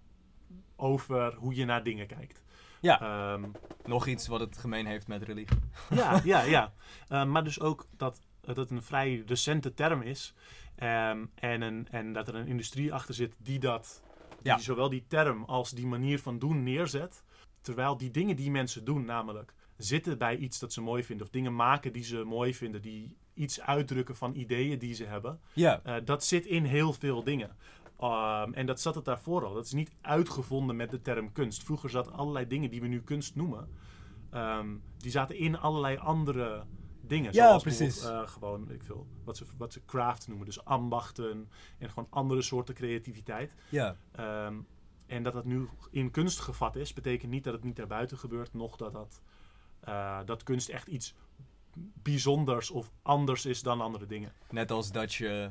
over 0.76 1.34
hoe 1.34 1.54
je 1.54 1.64
naar 1.64 1.82
dingen 1.82 2.06
kijkt. 2.06 2.42
Ja. 2.80 3.00
Ehm, 3.00 3.44
Nog 3.84 4.06
iets 4.06 4.26
wat 4.26 4.40
het 4.40 4.58
gemeen 4.58 4.86
heeft 4.86 5.08
met 5.08 5.22
religie. 5.22 5.58
ja, 5.90 6.20
ja, 6.24 6.42
ja. 6.42 6.72
Eh, 7.08 7.24
maar 7.24 7.44
dus 7.44 7.60
ook 7.60 7.86
dat 7.96 8.20
dat 8.40 8.56
het 8.56 8.70
een 8.70 8.82
vrij 8.82 9.22
recente 9.26 9.74
term 9.74 10.02
is. 10.02 10.34
Ehm, 10.76 11.24
en, 11.34 11.62
een, 11.62 11.88
en 11.90 12.12
dat 12.12 12.28
er 12.28 12.34
een 12.34 12.46
industrie 12.46 12.94
achter 12.94 13.14
zit 13.14 13.34
die 13.38 13.58
dat, 13.58 14.02
die 14.42 14.52
Ja. 14.52 14.58
zowel 14.58 14.88
die 14.88 15.04
term 15.08 15.44
als 15.44 15.70
die 15.70 15.86
manier 15.86 16.18
van 16.18 16.38
doen 16.38 16.62
neerzet. 16.62 17.23
Terwijl 17.64 17.96
die 17.96 18.10
dingen 18.10 18.36
die 18.36 18.50
mensen 18.50 18.84
doen, 18.84 19.04
namelijk 19.04 19.54
zitten 19.76 20.18
bij 20.18 20.36
iets 20.36 20.58
dat 20.58 20.72
ze 20.72 20.80
mooi 20.80 21.04
vinden, 21.04 21.26
of 21.26 21.32
dingen 21.32 21.54
maken 21.54 21.92
die 21.92 22.04
ze 22.04 22.24
mooi 22.24 22.54
vinden, 22.54 22.82
die 22.82 23.16
iets 23.34 23.60
uitdrukken 23.60 24.16
van 24.16 24.34
ideeën 24.34 24.78
die 24.78 24.94
ze 24.94 25.04
hebben, 25.04 25.40
Ja. 25.52 25.80
eh, 25.84 25.94
dat 26.04 26.24
zit 26.24 26.46
in 26.46 26.64
heel 26.64 26.92
veel 26.92 27.24
dingen. 27.24 27.56
Ehm, 27.98 28.52
en 28.52 28.66
dat 28.66 28.80
zat 28.80 28.94
het 28.94 29.04
daarvoor 29.04 29.44
al. 29.44 29.54
Dat 29.54 29.64
is 29.64 29.72
niet 29.72 29.90
uitgevonden 30.00 30.76
met 30.76 30.90
de 30.90 31.00
term 31.00 31.32
kunst. 31.32 31.62
Vroeger 31.62 31.90
zaten 31.90 32.12
allerlei 32.12 32.46
dingen 32.46 32.70
die 32.70 32.80
we 32.80 32.86
nu 32.86 33.02
kunst 33.02 33.34
noemen, 33.34 33.68
ehm, 34.30 34.68
die 34.98 35.10
zaten 35.10 35.36
in 35.36 35.58
allerlei 35.58 35.96
andere 35.96 36.64
dingen. 37.00 37.32
Ja, 37.32 37.46
zoals 37.46 37.62
precies. 37.62 38.04
eh, 38.04 38.26
gewoon, 38.28 38.70
ik 38.70 38.82
veel, 38.82 39.06
wat 39.24 39.36
ze, 39.36 39.44
wat 39.58 39.72
ze 39.72 39.84
craft 39.84 40.28
noemen. 40.28 40.46
Dus 40.46 40.64
ambachten 40.64 41.48
en 41.78 41.88
gewoon 41.88 42.06
andere 42.10 42.42
soorten 42.42 42.74
creativiteit. 42.74 43.54
Ja. 43.68 43.96
Ehm, 44.12 44.54
en 45.06 45.22
dat 45.22 45.32
dat 45.32 45.44
nu 45.44 45.68
in 45.90 46.10
kunst 46.10 46.40
gevat 46.40 46.76
is, 46.76 46.92
betekent 46.92 47.30
niet 47.30 47.44
dat 47.44 47.52
het 47.52 47.64
niet 47.64 47.76
daarbuiten 47.76 48.18
gebeurt, 48.18 48.54
nog 48.54 48.76
dat, 48.76 48.92
dat, 48.92 49.22
eh, 49.80 50.20
dat 50.24 50.42
kunst 50.42 50.68
echt 50.68 50.86
iets 50.86 51.14
bijzonders 52.02 52.70
of 52.70 52.90
anders 53.02 53.46
is 53.46 53.62
dan 53.62 53.80
andere 53.80 54.06
dingen. 54.06 54.32
Net 54.50 54.70
als 54.70 54.92
dat 54.92 55.14
je 55.14 55.50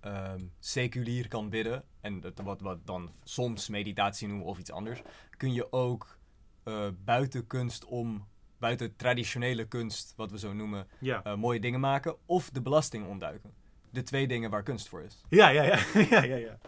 ehm, 0.00 0.40
seculier 0.58 1.28
kan 1.28 1.48
bidden, 1.50 1.84
en 2.00 2.20
dat, 2.20 2.40
wat, 2.42 2.60
wat 2.60 2.86
dan 2.86 3.10
soms 3.24 3.68
meditatie 3.68 4.28
noemen 4.28 4.46
of 4.46 4.58
iets 4.58 4.70
anders, 4.70 5.02
kun 5.36 5.52
je 5.52 5.72
ook 5.72 6.18
eh, 6.62 6.88
buiten 7.04 7.46
kunst 7.46 7.84
om, 7.84 8.26
buiten 8.58 8.96
traditionele 8.96 9.64
kunst, 9.68 10.12
wat 10.16 10.30
we 10.30 10.38
zo 10.38 10.52
noemen, 10.52 10.86
Ja. 11.00 11.22
eh, 11.24 11.34
mooie 11.34 11.60
dingen 11.60 11.80
maken 11.80 12.16
of 12.26 12.50
de 12.50 12.60
belasting 12.62 13.06
ontduiken. 13.06 13.52
De 13.90 14.02
twee 14.02 14.26
dingen 14.28 14.50
waar 14.50 14.62
kunst 14.62 14.88
voor 14.88 15.02
is. 15.02 15.24
Ja, 15.28 15.48
ja, 15.48 15.62
ja. 15.62 15.78
ja, 16.10 16.22
ja, 16.24 16.36
ja. 16.36 16.58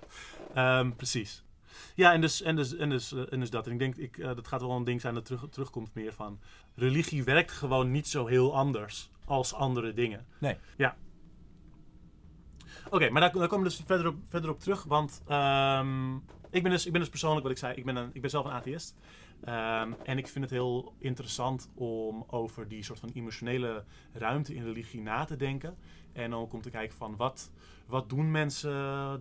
Ehm, 0.55 0.93
precies. 0.93 1.45
Ja, 1.95 2.13
en 2.13 2.21
dus, 2.21 2.43
en, 2.43 2.57
dus, 2.57 2.77
en, 2.77 2.91
dus, 2.91 3.13
eh, 3.13 3.33
en 3.33 3.41
dus 3.41 3.51
dat. 3.51 3.67
En 3.67 3.73
ik 3.73 3.79
denk, 3.79 3.97
ik, 3.97 4.19
eh, 4.19 4.27
dat 4.35 4.49
gaat 4.49 4.61
wel 4.61 4.71
een 4.71 4.85
ding 4.85 5.01
zijn 5.01 5.15
dat 5.15 5.25
terug, 5.25 5.47
terugkomt 5.51 5.95
meer 5.95 6.13
van... 6.13 6.41
Religie 6.75 7.25
werkt 7.25 7.53
gewoon 7.53 7.91
niet 7.91 8.09
zo 8.09 8.27
heel 8.27 8.57
anders 8.57 9.11
als 9.25 9.55
andere 9.55 9.95
dingen. 9.95 10.27
Nee. 10.39 10.57
Ja. 10.77 10.97
Oké, 12.91 13.11
maar 13.11 13.21
daar, 13.21 13.33
daar 13.33 13.49
komen 13.49 13.65
we 13.65 13.77
dus 13.77 13.83
verder 13.87 14.07
op, 14.07 14.17
verder 14.29 14.51
op 14.51 14.61
terug. 14.61 14.85
Want 14.85 15.23
ehm, 15.27 16.15
ik, 16.51 16.63
ben 16.63 16.71
dus, 16.71 16.87
ik 16.87 16.93
ben 16.93 17.01
dus 17.01 17.11
persoonlijk, 17.11 17.43
wat 17.43 17.53
ik 17.53 17.59
zei, 17.59 17.75
ik 17.75 17.85
ben, 17.85 17.97
een, 17.97 18.11
ik 18.13 18.21
ben 18.21 18.31
zelf 18.31 18.45
een 18.45 18.53
atheïst. 18.53 18.97
Ehm, 19.45 19.93
en 20.05 20.19
ik 20.19 20.29
vind 20.29 20.45
het 20.45 20.55
heel 20.55 20.95
interessant 20.99 21.71
om 21.75 22.25
over 22.27 22.69
die 22.69 22.83
soort 22.83 22.99
van 22.99 23.11
emotionele 23.15 23.85
ruimte 24.13 24.55
in 24.55 24.65
religie 24.65 25.01
na 25.01 25.25
te 25.25 25.37
denken. 25.37 25.77
En 26.13 26.35
ook 26.35 26.53
om 26.53 26.63
te 26.63 26.71
kijken 26.71 26.97
van 26.97 27.17
wat, 27.17 27.51
wat 27.87 28.09
doen 28.09 28.31
mensen 28.31 28.73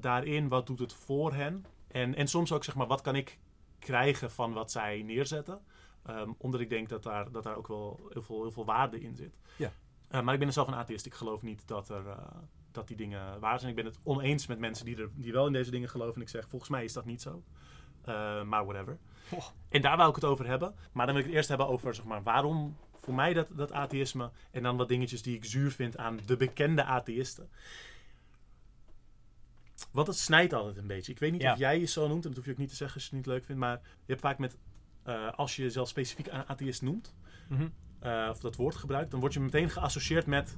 daarin, 0.02 0.48
wat 0.48 0.68
doet 0.68 0.80
het 0.80 0.94
voor 0.94 1.34
hen. 1.34 1.66
En, 1.92 2.16
en 2.16 2.28
soms 2.28 2.52
ook 2.52 2.64
zeg 2.64 2.76
maar, 2.76 2.88
wat 2.88 3.02
kan 3.02 3.16
ik 3.16 3.40
krijgen 3.80 4.32
van 4.32 4.54
wat 4.54 4.72
zij 4.72 5.02
neerzetten. 5.02 5.62
Ehm, 6.06 6.30
omdat 6.38 6.62
ik 6.62 6.70
denk 6.70 6.90
dat 6.90 7.04
daar, 7.04 7.32
dat 7.32 7.44
daar 7.44 7.56
ook 7.56 7.68
wel 7.68 8.08
heel 8.10 8.22
veel, 8.22 8.42
heel 8.42 8.52
veel 8.52 8.66
waarde 8.66 9.02
in 9.02 9.16
zit. 9.16 9.38
Ja. 9.58 9.72
Eh, 10.08 10.22
maar 10.22 10.34
ik 10.34 10.40
ben 10.40 10.54
zelf 10.54 10.68
een 10.68 10.76
atheïst. 10.76 11.06
Ik 11.06 11.14
geloof 11.14 11.42
niet 11.42 11.68
dat, 11.68 11.90
er, 11.90 12.08
eh, 12.08 12.18
dat 12.72 12.88
die 12.88 12.98
dingen 12.98 13.40
waar 13.40 13.60
zijn. 13.60 13.70
Ik 13.70 13.76
ben 13.76 13.86
het 13.86 14.00
oneens 14.04 14.48
met 14.48 14.60
mensen 14.60 14.86
die, 14.86 14.98
er, 14.98 15.10
die 15.14 15.32
wel 15.32 15.48
in 15.48 15.54
deze 15.54 15.72
dingen 15.72 15.90
geloven. 15.90 16.16
En 16.16 16.22
ik 16.22 16.30
zeg, 16.30 16.48
volgens 16.50 16.72
mij 16.72 16.84
is 16.84 16.94
dat 16.94 17.06
niet 17.06 17.22
zo. 17.22 17.44
Eh, 18.02 18.44
maar 18.44 18.66
whatever. 18.66 18.98
Oh. 19.32 19.46
En 19.70 19.82
daar 19.82 19.98
wou 19.98 20.10
ik 20.10 20.16
het 20.16 20.26
over 20.26 20.48
hebben. 20.48 20.76
Maar 20.92 21.06
dan 21.06 21.16
wil 21.16 21.24
ik 21.24 21.30
het 21.30 21.38
eerst 21.38 21.50
hebben 21.50 21.68
over 21.68 21.96
zeg 21.96 22.06
maar, 22.06 22.24
waarom 22.24 22.78
voor 22.96 23.14
mij 23.14 23.34
dat, 23.34 23.48
dat 23.52 23.72
atheïsme. 23.72 24.32
En 24.52 24.64
dan 24.64 24.78
wat 24.78 24.88
dingetjes 24.88 25.22
die 25.22 25.36
ik 25.36 25.46
zuur 25.46 25.72
vind 25.72 25.98
aan 25.98 26.20
de 26.26 26.38
bekende 26.38 26.84
atheïsten. 26.84 27.50
Want 29.92 30.08
het 30.08 30.18
snijdt 30.18 30.54
altijd 30.54 30.78
een 30.78 30.88
beetje. 30.88 31.12
Ik 31.12 31.20
weet 31.20 31.32
niet 31.32 31.42
Ja. 31.42 31.52
of 31.54 31.58
jij 31.60 31.80
je 31.80 31.86
zo 31.86 32.08
noemt. 32.08 32.24
En 32.24 32.28
dat 32.30 32.36
hoef 32.38 32.46
je 32.46 32.52
ook 32.52 32.58
niet 32.58 32.70
te 32.70 32.76
zeggen 32.76 32.96
als 32.96 33.10
je 33.10 33.16
het 33.16 33.26
niet 33.26 33.34
leuk 33.36 33.46
vindt. 33.46 33.62
Maar 33.62 33.80
je 33.84 34.06
hebt 34.06 34.22
vaak 34.22 34.38
met... 34.38 34.58
eh, 35.04 35.32
als 35.36 35.56
je 35.56 35.62
jezelf 35.62 35.88
specifiek 35.88 36.28
een 36.28 36.46
atheïst 36.48 36.82
noemt. 36.82 37.16
Mhm. 37.50 37.68
eh, 38.00 38.28
of 38.30 38.40
dat 38.40 38.56
woord 38.56 38.76
gebruikt. 38.76 39.12
Dan 39.12 39.20
word 39.20 39.34
je 39.34 39.40
meteen 39.40 39.70
geassocieerd 39.70 40.26
met 40.26 40.58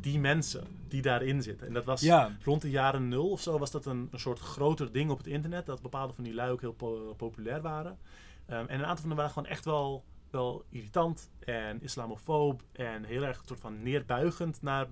die 0.00 0.18
mensen 0.18 0.66
die 0.88 1.02
daarin 1.02 1.42
zitten. 1.42 1.66
En 1.66 1.72
dat 1.72 1.84
was 1.84 2.00
Ja, 2.00 2.36
rond 2.44 2.62
de 2.62 2.70
jaren 2.70 3.08
nul 3.08 3.30
of 3.30 3.40
zo 3.40 3.58
was 3.58 3.70
dat 3.70 3.86
een, 3.86 4.08
een 4.10 4.18
soort 4.18 4.38
groter 4.38 4.92
ding 4.92 5.10
op 5.10 5.18
het 5.18 5.26
internet. 5.26 5.66
Dat 5.66 5.82
bepaalde 5.82 6.12
van 6.14 6.24
die 6.24 6.34
lui 6.34 6.50
ook 6.50 6.60
heel 6.60 6.72
po- 6.72 7.14
populair 7.16 7.60
waren. 7.62 7.98
Ehm, 8.46 8.66
en 8.66 8.78
een 8.78 8.84
aantal 8.84 8.96
van 9.00 9.06
hen 9.08 9.16
waren 9.16 9.32
gewoon 9.32 9.48
echt 9.48 9.64
wel, 9.64 10.04
wel 10.30 10.64
irritant 10.68 11.30
en 11.38 11.82
islamofoob. 11.82 12.62
En 12.72 13.04
heel 13.04 13.22
erg 13.22 13.42
soort 13.46 13.60
van 13.60 13.82
neerbuigend 13.82 14.62
naar 14.62 14.86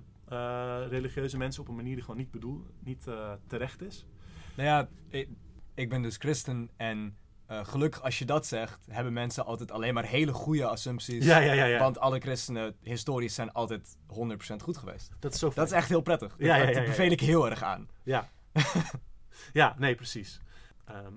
religieuze 0.89 1.37
mensen 1.37 1.61
op 1.61 1.67
een 1.67 1.75
manier 1.75 1.93
die 1.93 2.03
gewoon 2.03 2.19
niet, 2.19 2.31
bedoel, 2.31 2.65
niet 2.79 3.07
eh, 3.07 3.31
terecht 3.47 3.81
is. 3.81 4.05
nou 4.55 4.67
ja, 4.67 4.89
ik, 5.09 5.29
ik 5.73 5.89
ben 5.89 6.01
dus 6.01 6.17
christen 6.17 6.69
en 6.77 7.17
eh, 7.45 7.65
gelukkig 7.65 8.01
als 8.01 8.19
je 8.19 8.25
dat 8.25 8.45
zegt, 8.45 8.85
hebben 8.89 9.13
mensen 9.13 9.45
altijd 9.45 9.71
alleen 9.71 9.93
maar 9.93 10.05
hele 10.05 10.33
goede 10.33 10.65
assumpties. 10.65 11.25
Ja, 11.25 11.37
ja, 11.37 11.65
ja. 11.65 11.79
Want 11.79 11.99
alle 11.99 12.19
christenen 12.19 12.75
historisch 12.81 13.35
zijn 13.35 13.51
altijd 13.51 13.97
100% 14.53 14.55
goed 14.57 14.77
geweest. 14.77 15.09
dat 15.19 15.33
is 15.33 15.39
zo 15.39 15.51
Dat 15.55 15.65
is 15.65 15.71
echt 15.71 15.89
heel 15.89 16.01
prettig. 16.01 16.35
Ja, 16.37 16.55
ja, 16.55 16.65
dat 16.65 16.75
ja, 16.75 16.81
ja, 16.81 16.87
beveel 16.87 17.11
ik 17.11 17.19
heel 17.19 17.49
erg 17.49 17.63
aan. 17.63 17.89
Ja. 18.03 18.29
ja, 19.53 19.75
nee, 19.77 19.95
precies. 19.95 20.41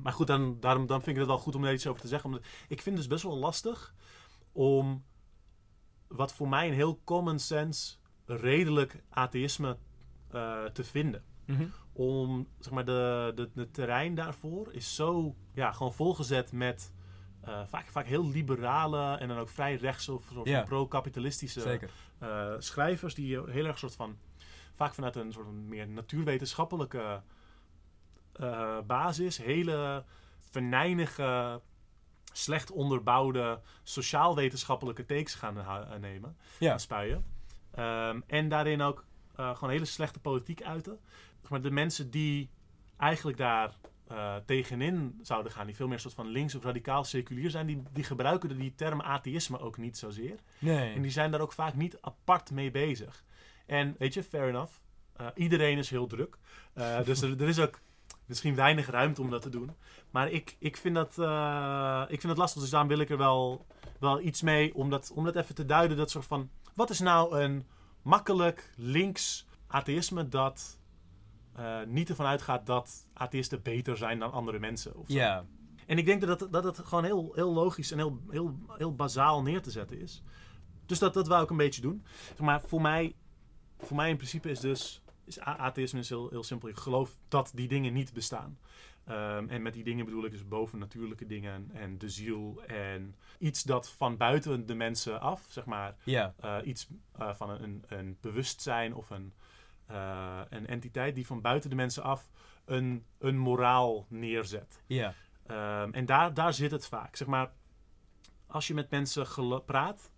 Maar 0.03 0.13
goed, 0.13 0.27
dan, 0.27 0.61
daarom, 0.61 0.87
dan 0.87 1.03
vind 1.03 1.17
ik 1.17 1.23
het 1.23 1.27
wel 1.27 1.39
goed 1.39 1.55
om 1.55 1.65
er 1.65 1.73
iets 1.73 1.87
over 1.87 2.01
te 2.01 2.09
zeggen. 2.09 2.31
Omdat 2.31 2.47
ik 2.69 2.83
vind 2.83 2.85
het 2.85 2.97
dus 2.97 3.07
best 3.07 3.23
wel 3.23 3.37
lastig 3.37 3.95
om 4.53 5.05
wat 6.09 6.33
voor 6.33 6.49
mij 6.49 6.69
een 6.69 6.75
heel 6.75 7.01
common 7.05 7.39
sense 7.39 7.97
redelijk 8.27 9.03
atheïsme 9.11 9.77
eh, 10.31 10.65
te 10.65 10.85
vinden. 10.85 11.23
Om, 11.93 12.49
zeg 12.59 12.73
maar, 12.73 12.85
de, 12.85 13.33
de, 13.35 13.51
de 13.55 13.71
terrein 13.71 14.15
daarvoor 14.15 14.73
is 14.73 14.95
zo, 14.95 15.35
ja, 15.53 15.73
gewoon 15.73 15.93
volgezet 15.95 16.53
met 16.53 16.93
eh, 17.41 17.61
vaak, 17.67 17.87
vaak 17.87 18.07
heel 18.07 18.29
liberale 18.31 19.17
en 19.17 19.29
dan 19.29 19.39
ook 19.39 19.49
vrij 19.49 19.75
rechtse 19.75 20.13
of 20.13 20.25
Ja. 20.45 20.63
pro-kapitalistische 20.63 21.61
eh, 22.19 22.55
schrijvers 22.59 23.15
die 23.15 23.41
heel 23.41 23.65
erg 23.65 23.79
soort 23.79 23.95
van 23.95 24.19
vaak 24.75 24.95
vanuit 24.95 25.17
een 25.17 25.33
soort 25.33 25.45
van 25.47 25.69
meer 25.69 25.89
natuurwetenschappelijke 25.89 27.23
basis 28.87 29.37
hele 29.37 30.05
venijnige, 30.51 31.61
slecht 32.33 32.71
onderbouwde 32.71 33.61
sociaal-wetenschappelijke 33.83 35.05
takes 35.05 35.35
gaan 35.35 35.55
nemen 36.01 36.37
en 36.73 36.81
spuien. 36.81 37.25
Ehm, 37.77 38.21
en 38.27 38.49
daarin 38.49 38.83
ook 38.83 39.05
eh, 39.37 39.55
gewoon 39.57 39.71
hele 39.71 39.85
slechte 39.85 40.21
politiek 40.21 40.63
uiten. 40.63 40.99
Maar 41.49 41.63
de 41.63 41.71
mensen 41.71 42.11
die 42.11 42.51
eigenlijk 42.97 43.39
daar 43.39 43.75
eh, 44.07 44.37
tegenin 44.47 45.19
zouden 45.23 45.53
gaan, 45.53 45.67
die 45.67 45.77
veel 45.77 45.89
meer 45.89 46.01
soort 46.01 46.15
van 46.15 46.27
links 46.27 46.55
of 46.55 46.65
radicaal 46.65 47.05
seculier 47.05 47.51
zijn, 47.51 47.67
die, 47.67 47.83
die 47.93 48.05
gebruiken 48.05 48.59
die 48.59 48.75
term 48.75 49.01
atheïsme 49.01 49.59
ook 49.59 49.77
niet 49.77 49.99
zozeer. 49.99 50.39
Nee. 50.59 50.95
En 50.95 51.03
die 51.03 51.11
zijn 51.11 51.31
daar 51.31 51.41
ook 51.41 51.53
vaak 51.53 51.75
niet 51.75 51.99
apart 52.01 52.51
mee 52.51 52.71
bezig. 52.71 53.25
En 53.67 53.95
weet 53.99 54.15
je, 54.15 54.23
fair 54.23 54.49
enough. 54.49 54.73
Eh, 55.17 55.27
iedereen 55.35 55.79
is 55.79 55.91
heel 55.91 56.07
druk. 56.07 56.39
Dus 57.05 57.23
er, 57.23 57.41
er 57.41 57.49
is 57.49 57.59
ook 57.59 57.81
misschien 58.27 58.55
weinig 58.55 58.91
ruimte 58.91 59.21
om 59.21 59.31
dat 59.31 59.43
te 59.43 59.49
doen. 59.49 59.71
Maar 60.11 60.31
ik, 60.31 60.57
ik, 60.59 60.77
vind, 60.77 60.95
dat, 60.95 61.11
ik 62.11 62.21
vind 62.21 62.29
dat 62.33 62.37
lastig. 62.37 62.61
Dus 62.61 62.71
daarom 62.71 62.89
wil 62.89 62.99
ik 62.99 63.11
er 63.11 63.19
wel, 63.19 63.67
wel 64.01 64.21
iets 64.21 64.43
mee 64.43 64.75
om 64.75 64.91
dat, 64.91 65.13
om 65.15 65.25
dat 65.25 65.37
even 65.37 65.55
te 65.55 65.65
duiden. 65.65 65.97
Dat 65.97 66.11
soort 66.11 66.27
van, 66.27 66.51
wat 66.77 66.91
is 66.91 67.01
nou 67.01 67.41
een 67.41 67.67
makkelijk 68.03 68.73
links 68.77 69.47
atheïsme 69.67 70.29
dat 70.29 70.81
eh, 71.53 71.83
niet 71.87 72.09
ervan 72.09 72.27
uitgaat 72.27 72.67
dat 72.67 73.07
atheïsten 73.13 73.63
beter 73.63 73.97
zijn 73.97 74.19
dan 74.19 74.33
andere 74.33 74.59
mensen? 74.59 74.93
Ja. 75.07 75.45
En 75.87 75.99
ik 75.99 76.05
denk 76.05 76.27
dat 76.27 76.49
dat 76.51 76.65
het 76.65 76.79
gewoon 76.79 77.05
heel, 77.05 77.33
heel 77.35 77.53
logisch 77.53 77.91
en 77.91 77.99
heel, 77.99 78.21
heel, 78.29 78.59
heel 78.69 78.95
bazaal 78.95 79.43
neer 79.43 79.63
te 79.63 79.71
zetten 79.71 80.01
is. 80.01 80.23
Dus 80.87 80.99
dat, 80.99 81.15
dat 81.15 81.27
wou 81.27 81.43
ik 81.43 81.51
een 81.51 81.57
beetje 81.57 81.81
doen. 81.81 82.05
Maar 82.39 82.61
voor 82.61 82.81
mij, 82.81 83.15
voor 83.79 83.97
mij 83.97 84.11
in 84.11 84.17
principe 84.17 84.51
is 84.51 84.61
dus 84.61 85.03
is 85.25 85.41
atheïsme 85.41 85.99
is 85.99 86.09
heel, 86.09 86.29
heel 86.31 86.45
simpel. 86.45 86.69
Ik 86.69 86.77
geloof 86.77 87.17
dat 87.29 87.53
die 87.55 87.69
dingen 87.69 87.93
niet 87.93 88.13
bestaan. 88.13 88.59
Ehm, 89.07 89.49
en 89.49 89.63
met 89.63 89.73
die 89.75 89.85
dingen 89.85 90.05
bedoel 90.05 90.25
ik 90.25 90.31
dus 90.31 90.49
bovennatuurlijke 90.49 91.27
dingen 91.27 91.71
en 91.73 91.99
de 91.99 92.09
ziel 92.09 92.63
en 92.67 93.17
iets 93.39 93.63
dat 93.63 93.89
van 93.91 94.17
buiten 94.17 94.67
de 94.67 94.75
mensen 94.75 95.21
af, 95.21 95.47
zeg 95.49 95.65
maar, 95.65 95.97
eh, 96.41 96.57
iets 96.65 96.89
eh, 97.19 97.35
van 97.35 97.51
een, 97.51 97.85
een, 97.87 98.19
bewustzijn 98.21 98.95
of 98.95 99.11
een, 99.11 99.33
eh, 99.87 100.41
een 100.49 100.67
entiteit 100.67 101.15
die 101.15 101.27
van 101.27 101.41
buiten 101.41 101.71
de 101.71 101.77
mensen 101.77 102.03
af 102.03 102.31
een, 102.65 103.05
een 103.19 103.39
moraal 103.39 104.07
neerzet. 104.09 104.83
Ja. 104.87 105.15
Ehm, 105.47 105.91
en 105.93 106.07
daar, 106.07 106.35
daar 106.35 106.55
zit 106.55 106.71
het 106.71 106.87
vaak. 106.87 107.17
Zeg 107.17 107.29
maar, 107.29 107.53
als 108.47 108.67
je 108.67 108.75
met 108.75 108.91
mensen 108.91 109.65
praat, 109.65 110.13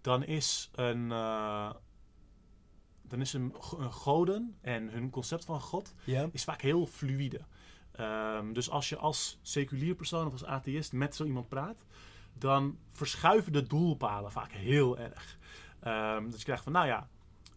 dan 0.00 0.24
is 0.24 0.70
een, 0.74 1.08
dan 3.02 3.20
is 3.20 3.32
een, 3.32 3.54
go- 3.58 3.78
een 3.78 3.92
goden 3.92 4.58
en 4.60 4.88
hun 4.88 5.10
concept 5.10 5.44
van 5.44 5.60
God 5.60 5.94
is 6.32 6.44
vaak 6.44 6.60
heel 6.62 6.86
fluïde. 6.86 7.40
Ehm, 8.00 8.52
dus 8.52 8.70
als 8.70 8.88
je 8.88 8.96
als 8.96 9.38
seculier 9.42 9.94
persoon 9.94 10.26
of 10.26 10.32
als 10.32 10.44
atheïst 10.44 10.92
met 10.92 11.14
zo 11.14 11.24
iemand 11.24 11.48
praat, 11.48 11.84
dan 12.34 12.78
verschuiven 12.88 13.52
de 13.52 13.62
doelpalen 13.66 14.32
vaak 14.32 14.52
heel 14.52 14.98
erg. 14.98 15.38
Ehm, 15.80 16.24
dus 16.30 16.38
je 16.38 16.44
krijgt 16.44 16.62
van, 16.62 16.72
nou 16.72 16.86
ja, 16.86 17.08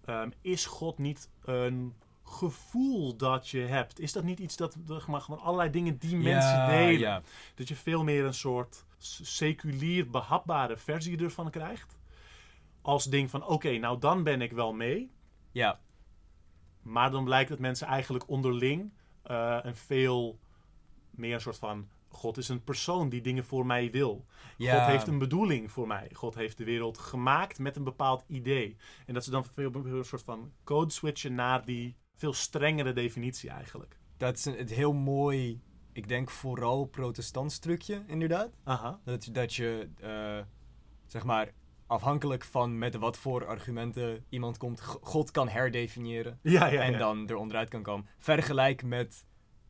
ehm, 0.06 0.30
is 0.42 0.66
God 0.66 0.98
niet 0.98 1.30
een 1.42 1.94
gevoel 2.24 3.16
dat 3.16 3.50
je 3.50 3.60
hebt? 3.60 4.00
Is 4.00 4.12
dat 4.14 4.24
niet 4.24 4.40
iets 4.40 4.56
dat, 4.58 4.78
maar, 5.08 5.22
gewoon 5.22 5.40
allerlei 5.42 5.70
dingen 5.70 5.98
die 5.98 6.16
mensen 6.16 6.58
Ja, 6.58 6.68
delen, 6.68 7.00
Ja. 7.00 7.22
dat 7.56 7.68
je 7.68 7.76
veel 7.76 8.04
meer 8.04 8.26
een 8.26 8.34
soort 8.34 8.86
seculier 8.98 10.10
behapbare 10.10 10.78
versie 10.78 11.18
ervan 11.18 11.50
krijgt? 11.50 11.98
Als 12.82 13.06
ding 13.06 13.30
van, 13.30 13.46
oké, 13.46 13.78
nou 13.78 14.00
dan 14.00 14.24
ben 14.24 14.42
ik 14.42 14.52
wel 14.52 14.74
mee. 14.74 15.12
Ja. 15.52 15.80
Maar 16.82 17.12
dan 17.12 17.24
blijkt 17.24 17.50
dat 17.50 17.60
mensen 17.60 17.88
eigenlijk 17.88 18.30
onderling 18.30 18.92
eh, 19.24 19.60
een 19.62 19.76
veel 19.76 20.40
meer 21.12 21.34
een 21.34 21.42
soort 21.42 21.58
van... 21.58 21.88
God 22.08 22.38
is 22.38 22.50
een 22.50 22.64
persoon 22.64 23.10
die 23.10 23.22
dingen 23.22 23.46
voor 23.46 23.66
mij 23.66 23.92
wil. 23.92 24.26
Ja. 24.58 24.80
God 24.80 24.88
heeft 24.92 25.08
een 25.08 25.18
bedoeling 25.18 25.72
voor 25.72 25.88
mij. 25.88 26.10
God 26.14 26.36
heeft 26.36 26.58
de 26.58 26.64
wereld 26.64 26.98
gemaakt 26.98 27.60
met 27.60 27.76
een 27.76 27.84
bepaald 27.84 28.24
idee. 28.28 28.78
En 29.06 29.14
dat 29.14 29.24
ze 29.24 29.32
dan 29.32 29.46
veel, 29.46 29.72
veel 29.72 29.86
een 29.98 30.06
soort 30.06 30.24
van 30.24 30.52
code 30.64 30.92
switchen 30.92 31.36
naar 31.36 31.66
die 31.66 31.96
veel 32.16 32.34
strengere 32.34 32.94
definitie 32.94 33.50
eigenlijk. 33.50 33.98
Dat 34.18 34.38
is 34.38 34.46
een, 34.46 34.58
het 34.58 34.70
heel 34.70 34.94
mooi, 34.94 35.62
ik 35.92 36.08
denk 36.08 36.30
vooral 36.30 36.86
protestants 36.86 37.60
trucje, 37.60 38.04
inderdaad. 38.08 38.50
Aha. 38.64 39.00
Dat, 39.04 39.26
je- 39.26 39.32
dat 39.32 39.54
je, 39.54 39.90
eh, 40.00 40.46
zeg 41.06 41.24
maar, 41.24 41.52
afhankelijk 41.94 42.44
van 42.44 42.78
met 42.78 42.96
wat 42.96 43.18
voor 43.18 43.46
argumenten 43.46 44.26
iemand 44.30 44.58
komt, 44.58 44.82
God 45.02 45.32
kan 45.32 45.50
herdefiniëren. 45.50 46.40
Ja, 46.42 46.66
ja, 46.68 46.82
en 46.82 46.92
ja. 46.92 46.98
dan 46.98 47.30
er 47.30 47.36
onderuit 47.36 47.70
kan 47.70 47.82
komen. 47.82 48.08
Vergelijk 48.18 48.84
met, 48.84 49.26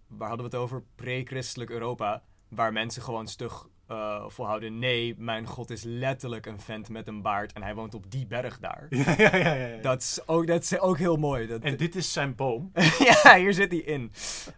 waar 0.08 0.28
hadden 0.28 0.50
we 0.50 0.56
het 0.56 0.64
over, 0.64 0.84
pre-christelijk 0.96 1.70
Europa, 1.70 2.24
waar 2.48 2.74
mensen 2.74 3.02
gewoon 3.02 3.28
stug 3.28 3.68
eh, 3.88 4.24
volhouden. 4.28 4.80
Nee, 4.80 5.16
mijn 5.18 5.48
God 5.48 5.70
is 5.70 5.84
letterlijk 5.84 6.46
een 6.46 6.60
vent 6.60 6.90
met 6.90 7.08
een 7.08 7.22
baard 7.22 7.54
en 7.54 7.64
hij 7.64 7.76
woont 7.76 7.94
op 7.94 8.12
die 8.12 8.28
berg 8.28 8.60
daar. 8.60 8.88
Ja, 8.90 9.16
ja, 9.18 9.36
ja, 9.36 9.54
ja. 9.54 9.82
Dat 9.82 10.02
is 10.02 10.20
ook, 10.26 10.48
dat 10.48 10.64
is 10.64 10.80
ook 10.80 10.98
heel 10.98 11.16
mooi. 11.18 11.48
Dat, 11.48 11.62
En 11.62 11.78
dit 11.78 11.96
is 11.96 12.14
zijn 12.14 12.36
boom. 12.36 12.72
ja, 13.24 13.36
hier 13.36 13.54
zit 13.54 13.72
hij 13.72 13.80
in. 13.82 14.12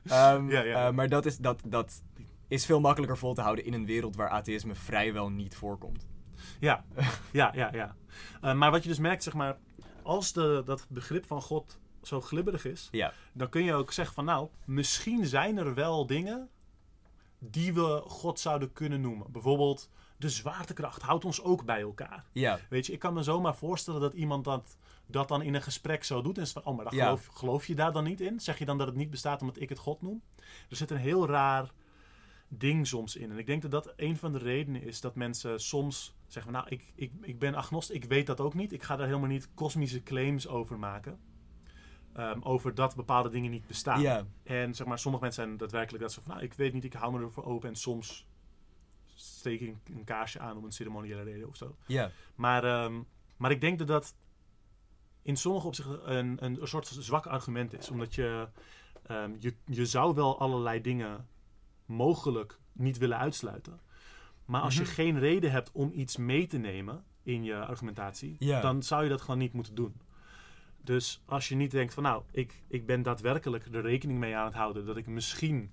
Ehm, 0.07 0.49
Ja, 0.49 0.61
ja. 0.61 0.87
eh, 0.87 0.93
maar 0.93 1.09
dat 1.09 1.25
is, 1.25 1.37
dat, 1.37 1.61
dat 1.65 2.03
is 2.47 2.65
veel 2.65 2.79
makkelijker 2.79 3.17
vol 3.17 3.33
te 3.33 3.41
houden 3.41 3.65
in 3.65 3.73
een 3.73 3.85
wereld 3.85 4.15
waar 4.15 4.29
atheïsme 4.29 4.75
vrijwel 4.75 5.29
niet 5.29 5.55
voorkomt. 5.55 6.07
Ja, 6.65 6.85
ja, 7.31 7.51
ja, 7.55 7.69
ja. 7.73 7.95
Eh, 8.41 8.53
maar 8.53 8.71
wat 8.71 8.83
je 8.83 8.89
dus 8.89 8.99
merkt, 8.99 9.23
zeg 9.23 9.33
maar, 9.33 9.57
als 10.03 10.33
de, 10.33 10.61
dat 10.65 10.85
begrip 10.89 11.25
van 11.25 11.41
God 11.41 11.79
zo 12.01 12.21
glibberig 12.21 12.65
is, 12.65 12.87
Ja. 12.91 13.13
dan 13.33 13.49
kun 13.49 13.63
je 13.63 13.73
ook 13.73 13.91
zeggen 13.91 14.15
van 14.15 14.25
nou, 14.25 14.49
misschien 14.65 15.25
zijn 15.25 15.57
er 15.57 15.73
wel 15.73 16.05
dingen 16.05 16.49
die 17.39 17.73
we 17.73 18.01
God 18.05 18.39
zouden 18.39 18.73
kunnen 18.73 19.01
noemen. 19.01 19.31
Bijvoorbeeld, 19.31 19.89
de 20.17 20.29
zwaartekracht 20.29 21.01
houdt 21.01 21.25
ons 21.25 21.41
ook 21.43 21.65
bij 21.65 21.81
elkaar. 21.81 22.25
Ja. 22.31 22.59
Weet 22.69 22.85
je, 22.85 22.93
ik 22.93 22.99
kan 22.99 23.13
me 23.13 23.23
zomaar 23.23 23.55
voorstellen 23.55 24.01
dat 24.01 24.13
iemand 24.13 24.43
dat, 24.43 24.77
dat 25.05 25.27
dan 25.27 25.41
in 25.41 25.53
een 25.55 25.61
gesprek 25.61 26.03
zo 26.03 26.21
doet. 26.21 26.37
En 26.37 26.47
van, 26.47 26.63
oh, 26.65 26.75
maar 26.75 26.85
dan 26.85 26.93
Ja. 26.95 27.03
geloof, 27.03 27.25
geloof 27.25 27.65
je 27.67 27.75
daar 27.75 27.91
dan 27.91 28.03
niet 28.03 28.21
in? 28.21 28.39
Zeg 28.39 28.57
je 28.57 28.65
dan 28.65 28.77
dat 28.77 28.87
het 28.87 28.95
niet 28.95 29.09
bestaat 29.09 29.41
omdat 29.41 29.59
ik 29.59 29.69
het 29.69 29.77
God 29.79 30.01
noem? 30.01 30.21
Er 30.69 30.75
zit 30.75 30.91
een 30.91 30.97
heel 30.97 31.27
raar 31.27 31.71
ding 32.47 32.87
soms 32.87 33.15
in. 33.15 33.31
En 33.31 33.37
ik 33.37 33.45
denk 33.45 33.61
dat 33.61 33.71
dat 33.71 33.93
een 33.95 34.17
van 34.17 34.31
de 34.31 34.37
redenen 34.37 34.83
is 34.83 35.01
dat 35.01 35.15
mensen 35.15 35.59
soms 35.59 36.14
zeggen, 36.27 36.51
nou, 36.51 36.65
ik, 36.69 36.91
ik, 36.95 37.11
ik 37.21 37.39
ben 37.39 37.55
agnost, 37.55 37.91
ik 37.91 38.03
weet 38.03 38.27
dat 38.27 38.39
ook 38.39 38.53
niet. 38.53 38.71
Ik 38.71 38.83
ga 38.83 38.95
daar 38.95 39.07
helemaal 39.07 39.29
niet 39.29 39.49
kosmische 39.53 40.03
claims 40.03 40.47
over 40.47 40.79
maken. 40.79 41.19
Ehm, 42.13 42.39
over 42.41 42.75
dat 42.75 42.95
bepaalde 42.95 43.29
dingen 43.29 43.51
niet 43.51 43.67
bestaan. 43.67 44.27
En 44.43 44.75
zeg 44.75 44.87
maar, 44.87 44.99
sommige 44.99 45.23
mensen 45.23 45.43
zijn 45.43 45.57
daadwerkelijk 45.57 46.03
dat 46.03 46.13
ze 46.13 46.21
van, 46.21 46.31
nou, 46.31 46.43
ik 46.43 46.53
weet 46.53 46.73
niet, 46.73 46.83
ik 46.83 46.93
hou 46.93 47.13
me 47.13 47.19
ervoor 47.19 47.45
open. 47.45 47.69
En 47.69 47.75
soms 47.75 48.27
steek 49.15 49.61
ik 49.61 49.75
een, 49.85 50.03
kaarsje 50.03 50.39
aan 50.39 50.57
om 50.57 50.65
een 50.65 50.71
ceremoniële 50.71 51.23
reden 51.23 51.47
of 51.47 51.55
zo. 51.55 51.75
Ja. 51.85 52.11
Maar, 52.35 52.63
ehm, 52.63 53.01
maar 53.37 53.51
ik 53.51 53.61
denk 53.61 53.77
dat 53.77 53.87
dat 53.87 54.15
in 55.21 55.37
sommige 55.37 55.67
opzichten 55.67 56.15
een, 56.15 56.45
een, 56.45 56.61
een 56.61 56.67
soort 56.67 56.87
zwak 56.87 57.25
argument 57.25 57.73
is. 57.73 57.89
Omdat 57.89 58.15
je, 58.15 58.47
ehm, 59.03 59.31
je, 59.39 59.55
je 59.65 59.85
zou 59.85 60.15
wel 60.15 60.39
allerlei 60.39 60.81
dingen 60.81 61.27
mogelijk 61.85 62.59
niet 62.71 62.97
willen 62.97 63.17
uitsluiten. 63.17 63.79
Maar 64.45 64.61
als 64.61 64.75
Mhm. 64.75 64.83
je 64.83 64.89
geen 64.89 65.19
reden 65.19 65.51
hebt 65.51 65.71
om 65.71 65.91
iets 65.93 66.17
mee 66.17 66.47
te 66.47 66.57
nemen 66.57 67.03
in 67.23 67.43
je 67.43 67.65
argumentatie, 67.65 68.35
dan 68.61 68.83
zou 68.83 69.03
je 69.03 69.09
dat 69.09 69.21
gewoon 69.21 69.39
niet 69.39 69.53
moeten 69.53 69.75
doen. 69.75 70.01
Dus 70.81 71.21
als 71.25 71.47
je 71.49 71.55
niet 71.55 71.71
denkt 71.71 71.93
van 71.93 72.03
nou, 72.03 72.23
ik, 72.31 72.63
ik 72.67 72.85
ben 72.85 73.01
daadwerkelijk 73.01 73.65
er 73.71 73.81
rekening 73.81 74.19
mee 74.19 74.35
aan 74.35 74.45
het 74.45 74.53
houden 74.53 74.85
dat 74.85 74.97
ik 74.97 75.07
misschien 75.07 75.71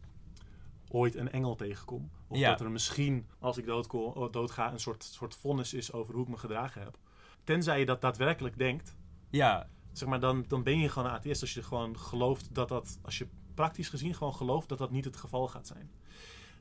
ooit 0.89 1.15
een 1.15 1.31
engel 1.31 1.55
tegenkom. 1.55 2.11
Of 2.27 2.39
dat 2.41 2.61
er 2.61 2.71
misschien, 2.71 3.27
als 3.39 3.57
ik 3.59 3.67
doodko- 3.67 4.31
doodga, 4.31 4.73
een 4.73 4.81
soort, 4.81 5.05
soort 5.05 5.35
vonnis 5.35 5.75
is 5.75 5.93
over 5.93 6.15
hoe 6.15 6.23
ik 6.23 6.29
me 6.29 6.37
gedragen 6.37 6.83
heb. 6.83 6.99
Tenzij 7.45 7.79
je 7.79 7.87
dat 7.87 8.01
daadwerkelijk 8.01 8.59
denkt, 8.59 8.97
Ja. 9.31 9.69
zeg 9.93 10.09
maar, 10.09 10.21
dan, 10.21 10.45
dan 10.49 10.63
ben 10.63 10.79
je 10.79 10.89
gewoon 10.89 11.09
een 11.09 11.15
atheïst 11.15 11.41
als 11.41 11.55
je 11.55 11.63
gewoon 11.63 11.99
gelooft 11.99 12.55
dat 12.55 12.69
dat, 12.69 12.99
als 13.03 13.19
je 13.19 13.27
praktisch 13.55 13.89
gezien 13.89 14.15
gewoon 14.15 14.35
gelooft 14.35 14.69
dat 14.69 14.79
dat 14.79 14.91
niet 14.91 15.05
het 15.05 15.17
geval 15.17 15.49
gaat 15.49 15.67
zijn. 15.67 15.91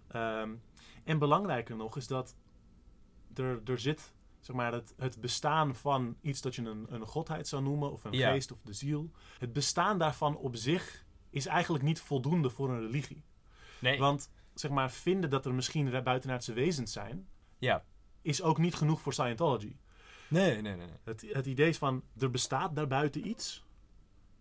Ehm, 0.07 0.49
en 1.04 1.20
belangrijker 1.20 1.76
nog 1.76 1.97
is 1.97 2.08
dat 2.08 2.36
er, 3.34 3.62
er 3.66 3.80
zit, 3.80 4.14
zeg 4.39 4.56
maar, 4.56 4.74
het, 4.74 4.93
het 4.97 5.22
bestaan 5.22 5.76
van 5.76 6.16
iets 6.22 6.41
dat 6.41 6.56
je 6.56 6.62
een, 6.62 6.86
een 6.89 7.06
godheid 7.06 7.47
zou 7.47 7.64
noemen, 7.64 7.91
of 7.91 8.04
een 8.04 8.12
Ja. 8.14 8.32
geest 8.32 8.52
of 8.52 8.58
de 8.64 8.74
ziel. 8.74 9.12
Het 9.39 9.54
bestaan 9.54 9.97
daarvan 9.99 10.38
op 10.38 10.56
zich 10.56 11.06
is 11.30 11.45
eigenlijk 11.45 11.84
niet 11.84 11.99
voldoende 11.99 12.49
voor 12.49 12.70
een 12.70 12.80
religie. 12.82 13.24
Nee. 13.80 13.99
Want, 13.99 14.30
zeg 14.54 14.72
maar, 14.72 14.91
vinden 14.91 15.30
dat 15.30 15.45
er 15.45 15.54
misschien 15.54 16.04
buitenaardse 16.04 16.54
wezens 16.54 16.91
zijn, 16.93 17.28
Ja. 17.58 17.84
is 18.22 18.41
ook 18.41 18.58
niet 18.58 18.76
genoeg 18.76 19.02
voor 19.02 19.14
Scientology. 19.14 19.76
Nee, 20.28 20.52
nee, 20.62 20.76
nee. 20.76 20.86
nee. 20.88 20.95
Het, 21.04 21.26
het 21.32 21.45
idee 21.45 21.68
is 21.70 21.78
van, 21.78 22.04
er 22.18 22.32
bestaat 22.32 22.76
daarbuiten 22.76 23.28
iets. 23.28 23.64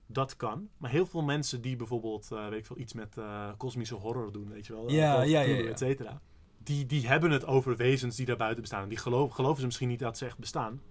Dat 0.07 0.37
kan. 0.37 0.69
Maar 0.77 0.91
heel 0.91 1.07
veel 1.07 1.23
mensen 1.23 1.61
die 1.61 1.77
bijvoorbeeld, 1.77 2.33
eh, 2.33 2.49
weet 2.49 2.59
ik 2.59 2.67
veel, 2.67 2.79
iets 2.79 2.93
met 2.93 3.19
eh, 3.19 3.51
kosmische 3.57 3.95
horror 3.95 4.33
doen, 4.33 4.49
weet 4.49 4.67
je 4.67 4.73
wel. 4.73 4.91
Ja, 4.91 5.17
of 5.19 5.29
ja, 5.29 5.41
ja, 5.41 5.57
ja. 5.57 5.69
Et 5.69 5.79
cetera. 5.79 6.21
Die, 6.63 6.87
die 6.87 7.07
hebben 7.09 7.31
het 7.31 7.47
over 7.47 7.77
wezens 7.77 8.17
die 8.17 8.27
daarbuiten 8.27 8.61
bestaan. 8.61 8.83
En 8.83 8.89
die 8.89 8.99
geloven, 8.99 9.35
geloven 9.35 9.61
ze 9.61 9.67
misschien 9.67 9.89
niet 9.89 9.99
dat 9.99 10.19
ze 10.19 10.25
echt 10.27 10.39
bestaan. 10.39 10.83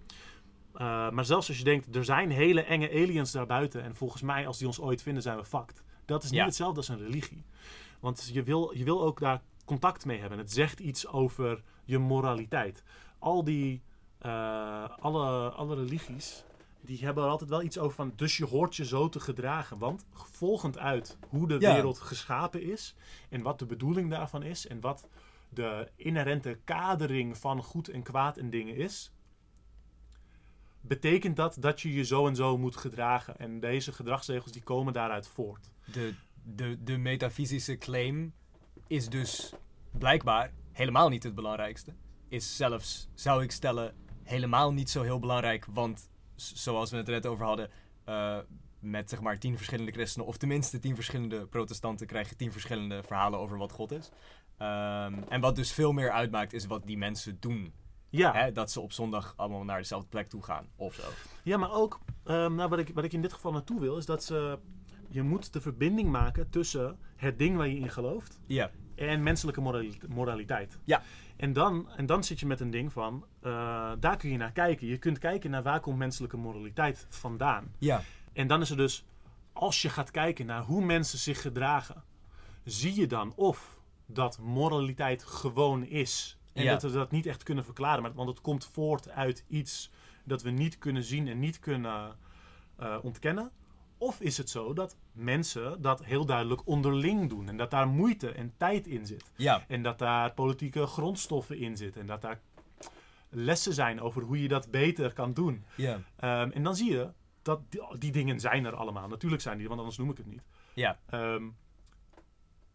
Eh, 0.74 1.10
maar 1.10 1.26
zelfs 1.26 1.48
als 1.48 1.58
je 1.58 1.64
denkt, 1.64 1.96
er 1.96 2.06
zijn 2.06 2.32
hele 2.32 2.62
enge 2.64 2.90
aliens 2.90 3.32
daarbuiten. 3.32 3.84
En 3.84 3.96
volgens 3.96 4.22
mij, 4.22 4.48
als 4.48 4.58
die 4.58 4.68
ons 4.68 4.80
ooit 4.80 5.02
vinden, 5.02 5.24
zijn 5.24 5.38
we 5.38 5.46
fucked. 5.46 5.84
Dat 6.06 6.24
is 6.24 6.30
niet 6.30 6.40
Ja. 6.40 6.46
hetzelfde 6.46 6.78
als 6.78 6.88
een 6.88 6.98
religie. 7.00 7.44
Want 8.00 8.30
je 8.34 8.44
wil, 8.44 8.72
je 8.78 8.84
wil 8.84 9.02
ook 9.02 9.20
daar 9.20 9.42
contact 9.66 10.06
mee 10.06 10.20
hebben. 10.20 10.38
Het 10.38 10.52
zegt 10.52 10.80
iets 10.80 11.08
over 11.08 11.62
je 11.86 11.98
moraliteit. 11.98 12.84
Al 13.20 13.44
die, 13.44 13.82
eh, 14.20 14.90
alle, 15.00 15.50
alle 15.50 15.76
religies, 15.76 16.44
die 16.82 17.00
hebben 17.06 17.24
er 17.24 17.30
altijd 17.30 17.50
wel 17.50 17.62
iets 17.64 17.78
over 17.78 17.96
van... 17.96 18.14
Dus 18.16 18.38
je 18.38 18.46
hoort 18.46 18.76
je 18.76 18.86
zo 18.86 19.10
te 19.10 19.20
gedragen. 19.20 19.78
Want 19.78 20.06
volgend 20.14 20.78
uit 20.78 21.18
hoe 21.30 21.48
de 21.48 21.58
Ja. 21.60 21.74
wereld 21.74 22.00
geschapen 22.00 22.62
is... 22.62 22.96
en 23.30 23.42
wat 23.42 23.60
de 23.60 23.66
bedoeling 23.66 24.10
daarvan 24.10 24.44
is... 24.44 24.68
en 24.68 24.80
wat 24.82 25.08
de 25.50 25.92
inherente 25.96 26.60
kadering 26.64 27.38
van 27.38 27.64
goed 27.64 27.88
en 27.88 28.04
kwaad 28.04 28.38
en 28.38 28.50
dingen 28.50 28.76
is... 28.76 29.12
betekent 30.82 31.36
dat 31.36 31.58
dat 31.60 31.82
je 31.82 31.94
je 31.94 32.04
zo 32.04 32.28
en 32.28 32.36
zo 32.36 32.58
moet 32.58 32.76
gedragen. 32.76 33.38
En 33.38 33.60
deze 33.60 33.92
gedragsregels 33.92 34.52
die 34.52 34.64
komen 34.64 34.94
daaruit 34.94 35.28
voort. 35.28 35.70
De, 35.92 36.14
de, 36.44 36.84
de 36.84 36.98
metafysische 36.98 37.78
claim 37.78 38.34
is 38.88 39.10
dus 39.10 39.54
blijkbaar 39.92 40.54
helemaal 40.72 41.10
niet 41.10 41.24
het 41.24 41.36
belangrijkste. 41.36 41.94
Is 42.28 42.56
zelfs, 42.56 43.10
zou 43.14 43.44
ik 43.44 43.52
stellen, 43.52 43.96
helemaal 44.24 44.74
niet 44.74 44.90
zo 44.90 45.02
heel 45.02 45.20
belangrijk. 45.20 45.66
Want 45.66 46.10
zoals 46.36 46.92
we 46.92 46.98
het 46.98 47.08
net 47.08 47.26
over 47.26 47.46
hadden, 47.46 47.70
eh, 48.04 48.38
met 48.80 49.10
zeg 49.10 49.22
maar 49.22 49.40
tien 49.40 49.56
verschillende 49.56 49.92
christenen, 49.92 50.28
of 50.28 50.38
tenminste 50.38 50.80
tien 50.80 50.96
verschillende 50.96 51.48
protestanten, 51.48 52.08
krijg 52.08 52.30
je 52.30 52.36
tien 52.36 52.52
verschillende 52.52 53.04
verhalen 53.04 53.40
over 53.40 53.58
wat 53.58 53.72
God 53.72 53.92
is. 53.92 54.10
Ehm, 54.60 55.14
en 55.30 55.42
wat 55.42 55.56
dus 55.56 55.72
veel 55.72 55.92
meer 55.92 56.12
uitmaakt, 56.12 56.54
is 56.54 56.66
wat 56.66 56.86
die 56.86 56.98
mensen 56.98 57.38
doen. 57.40 57.74
Ja, 58.10 58.34
Hè? 58.34 58.52
Dat 58.52 58.72
ze 58.72 58.80
op 58.80 58.92
zondag 58.92 59.34
allemaal 59.38 59.64
naar 59.64 59.78
dezelfde 59.78 60.08
plek 60.10 60.30
toe 60.30 60.44
gaan, 60.44 60.68
of 60.76 60.94
zo. 60.94 61.04
ja 61.44 61.58
maar 61.58 61.72
ook 61.72 62.00
ehm, 62.24 62.56
nou, 62.56 62.70
wat, 62.70 62.80
ik, 62.80 62.92
wat 62.94 63.04
ik 63.04 63.14
in 63.14 63.22
dit 63.22 63.34
geval 63.34 63.52
naartoe 63.52 63.80
wil... 63.80 63.98
is 63.98 64.06
dat 64.06 64.24
ze, 64.24 64.60
je 65.10 65.22
moet 65.22 65.54
de 65.54 65.62
verbinding 65.62 66.10
maken 66.10 66.50
tussen 66.50 66.98
het 67.16 67.38
ding 67.40 67.58
waar 67.58 67.68
je 67.68 67.76
in 67.80 67.90
gelooft... 67.90 68.40
Ja, 68.46 68.72
en 68.96 69.24
menselijke 69.24 69.62
morali- 69.62 69.98
moraliteit. 70.08 70.80
Ja. 70.84 71.02
En 71.38 71.54
dan, 71.54 71.90
en 71.96 72.06
dan 72.06 72.24
zit 72.24 72.40
je 72.40 72.46
met 72.46 72.60
een 72.60 72.70
ding 72.72 72.92
van, 72.94 73.26
eh, 73.42 73.92
daar 74.00 74.18
kun 74.18 74.30
je 74.32 74.38
naar 74.38 74.52
kijken. 74.52 74.88
Je 74.88 74.98
kunt 74.98 75.20
kijken 75.20 75.50
naar 75.52 75.64
waar 75.64 75.80
komt 75.80 75.98
menselijke 75.98 76.38
moraliteit 76.38 77.06
vandaan. 77.10 77.72
ja, 77.78 78.02
En 78.34 78.48
dan 78.48 78.62
is 78.62 78.70
er 78.70 78.78
dus, 78.78 79.06
als 79.54 79.82
je 79.82 79.90
gaat 79.90 80.12
kijken 80.12 80.46
naar 80.46 80.64
hoe 80.64 80.86
mensen 80.86 81.20
zich 81.20 81.42
gedragen, 81.42 82.04
zie 82.64 82.96
je 83.00 83.08
dan 83.08 83.34
of 83.36 83.79
dat 84.12 84.40
moraliteit 84.40 85.24
gewoon 85.24 85.84
is. 85.86 86.38
En 86.54 86.64
Ja. 86.64 86.72
dat 86.72 86.82
we 86.82 86.92
dat 86.92 87.12
niet 87.12 87.26
echt 87.26 87.44
kunnen 87.44 87.64
verklaren, 87.66 88.02
maar, 88.02 88.14
want 88.14 88.30
het 88.30 88.42
komt 88.42 88.66
voort 88.66 89.10
uit 89.10 89.44
iets 89.48 89.92
dat 90.24 90.42
we 90.42 90.50
niet 90.50 90.78
kunnen 90.78 91.04
zien 91.04 91.28
en 91.28 91.40
niet 91.40 91.60
kunnen 91.60 92.16
eh, 92.76 92.98
ontkennen. 93.02 93.52
Of 93.98 94.22
is 94.22 94.38
het 94.38 94.50
zo 94.50 94.74
dat 94.74 94.96
mensen 95.12 95.82
dat 95.82 96.04
heel 96.06 96.26
duidelijk 96.26 96.62
onderling 96.68 97.30
doen 97.30 97.50
en 97.50 97.58
dat 97.58 97.72
daar 97.72 97.88
moeite 97.88 98.32
en 98.32 98.54
tijd 98.58 98.88
in 98.88 99.06
zit. 99.06 99.32
ja, 99.36 99.66
En 99.68 99.84
dat 99.84 100.00
daar 100.00 100.32
politieke 100.34 100.86
grondstoffen 100.86 101.58
in 101.58 101.78
zitten. 101.78 102.02
En 102.02 102.08
dat 102.08 102.22
daar 102.22 102.40
lessen 103.30 103.74
zijn 103.74 104.02
over 104.02 104.22
hoe 104.22 104.42
je 104.42 104.48
dat 104.48 104.72
beter 104.72 105.14
kan 105.14 105.34
doen. 105.34 105.64
ja, 105.76 106.00
Ehm, 106.16 106.50
en 106.52 106.64
dan 106.64 106.76
zie 106.76 106.92
je 106.92 107.10
dat 107.42 107.60
die, 107.70 107.82
die 107.98 108.12
dingen 108.12 108.40
zijn 108.40 108.66
er 108.66 108.76
allemaal. 108.76 109.08
Natuurlijk 109.08 109.42
zijn 109.42 109.58
die, 109.58 109.68
want 109.68 109.80
anders 109.80 109.98
noem 109.98 110.10
ik 110.10 110.18
het 110.18 110.26
niet. 110.26 110.42
ja, 110.74 111.00
Ehm, 111.10 111.44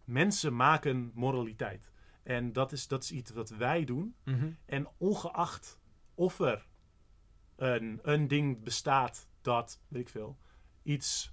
mensen 0.04 0.56
maken 0.56 1.10
moraliteit. 1.14 1.92
En 2.22 2.52
dat 2.52 2.72
is, 2.72 2.88
dat 2.88 3.02
is 3.02 3.12
iets 3.12 3.30
wat 3.30 3.48
wij 3.50 3.84
doen. 3.84 4.14
mhm, 4.24 4.48
En 4.66 4.88
ongeacht 4.98 5.78
of 6.14 6.38
er 6.40 6.66
een, 7.56 8.00
een 8.02 8.28
ding 8.28 8.62
bestaat 8.62 9.28
dat, 9.42 9.80
weet 9.88 10.00
ik 10.02 10.08
veel, 10.08 10.38
iets, 10.82 11.32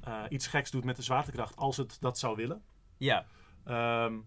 eh, 0.00 0.22
iets 0.28 0.46
geks 0.46 0.70
doet 0.70 0.84
met 0.84 0.96
de 0.96 1.02
zwaartekracht, 1.02 1.56
als 1.56 1.76
het 1.76 1.96
dat 2.00 2.18
zou 2.18 2.36
willen. 2.36 2.62
ja, 2.96 3.26
Ehm, 3.64 4.18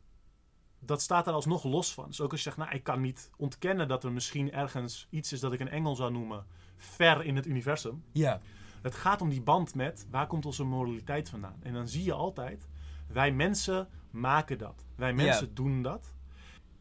dat 0.79 1.01
staat 1.01 1.27
er 1.27 1.33
alsnog 1.33 1.63
los 1.63 1.93
van. 1.93 2.05
Dus 2.07 2.21
ook 2.21 2.31
als 2.31 2.43
je 2.43 2.49
zegt, 2.49 2.57
nou, 2.57 2.75
ik 2.75 2.83
kan 2.83 3.01
niet 3.01 3.31
ontkennen 3.37 3.87
dat 3.87 4.03
er 4.03 4.11
misschien 4.11 4.51
ergens 4.51 5.07
iets 5.09 5.33
is 5.33 5.39
dat 5.39 5.53
ik 5.53 5.59
een 5.59 5.69
engel 5.69 5.95
zou 5.95 6.11
noemen, 6.11 6.45
ver 6.77 7.23
in 7.23 7.35
het 7.35 7.45
universum. 7.45 8.03
ja, 8.11 8.41
Het 8.81 8.95
gaat 8.95 9.21
om 9.21 9.29
die 9.29 9.41
band 9.41 9.75
met 9.75 10.07
waar 10.09 10.27
komt 10.27 10.45
onze 10.45 10.63
moraliteit 10.63 11.29
vandaan. 11.29 11.59
En 11.63 11.73
dan 11.73 11.87
zie 11.87 12.03
je 12.03 12.13
altijd, 12.13 12.67
wij 13.13 13.31
mensen 13.31 13.89
maken 14.11 14.57
dat. 14.57 14.85
Wij 14.95 15.13
mensen 15.13 15.53
doen 15.53 15.81
dat. 15.81 16.13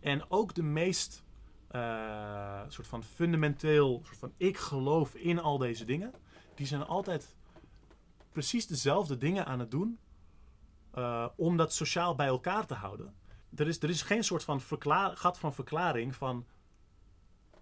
En 0.00 0.30
ook 0.30 0.54
de 0.54 0.62
meest 0.62 1.24
eh, 1.68 2.60
soort 2.68 2.86
van 2.86 3.02
fundamenteel, 3.02 4.02
soort 4.04 4.18
van 4.18 4.32
ik 4.36 4.56
geloof 4.56 5.14
in 5.14 5.38
al 5.38 5.58
deze 5.58 5.84
dingen, 5.84 6.14
die 6.54 6.66
zijn 6.66 6.86
altijd 6.86 7.36
precies 8.32 8.66
dezelfde 8.66 9.18
dingen 9.18 9.46
aan 9.46 9.58
het 9.58 9.70
doen 9.70 9.98
eh, 10.90 11.26
om 11.36 11.56
dat 11.56 11.72
sociaal 11.72 12.14
bij 12.14 12.26
elkaar 12.26 12.66
te 12.66 12.74
houden. 12.74 13.14
Er 13.54 13.68
is, 13.68 13.82
er 13.82 13.88
is 13.88 14.02
geen 14.02 14.24
soort 14.24 14.44
van 14.44 14.60
gat 15.14 15.38
van 15.38 15.54
verklaring 15.54 16.14
van 16.14 16.46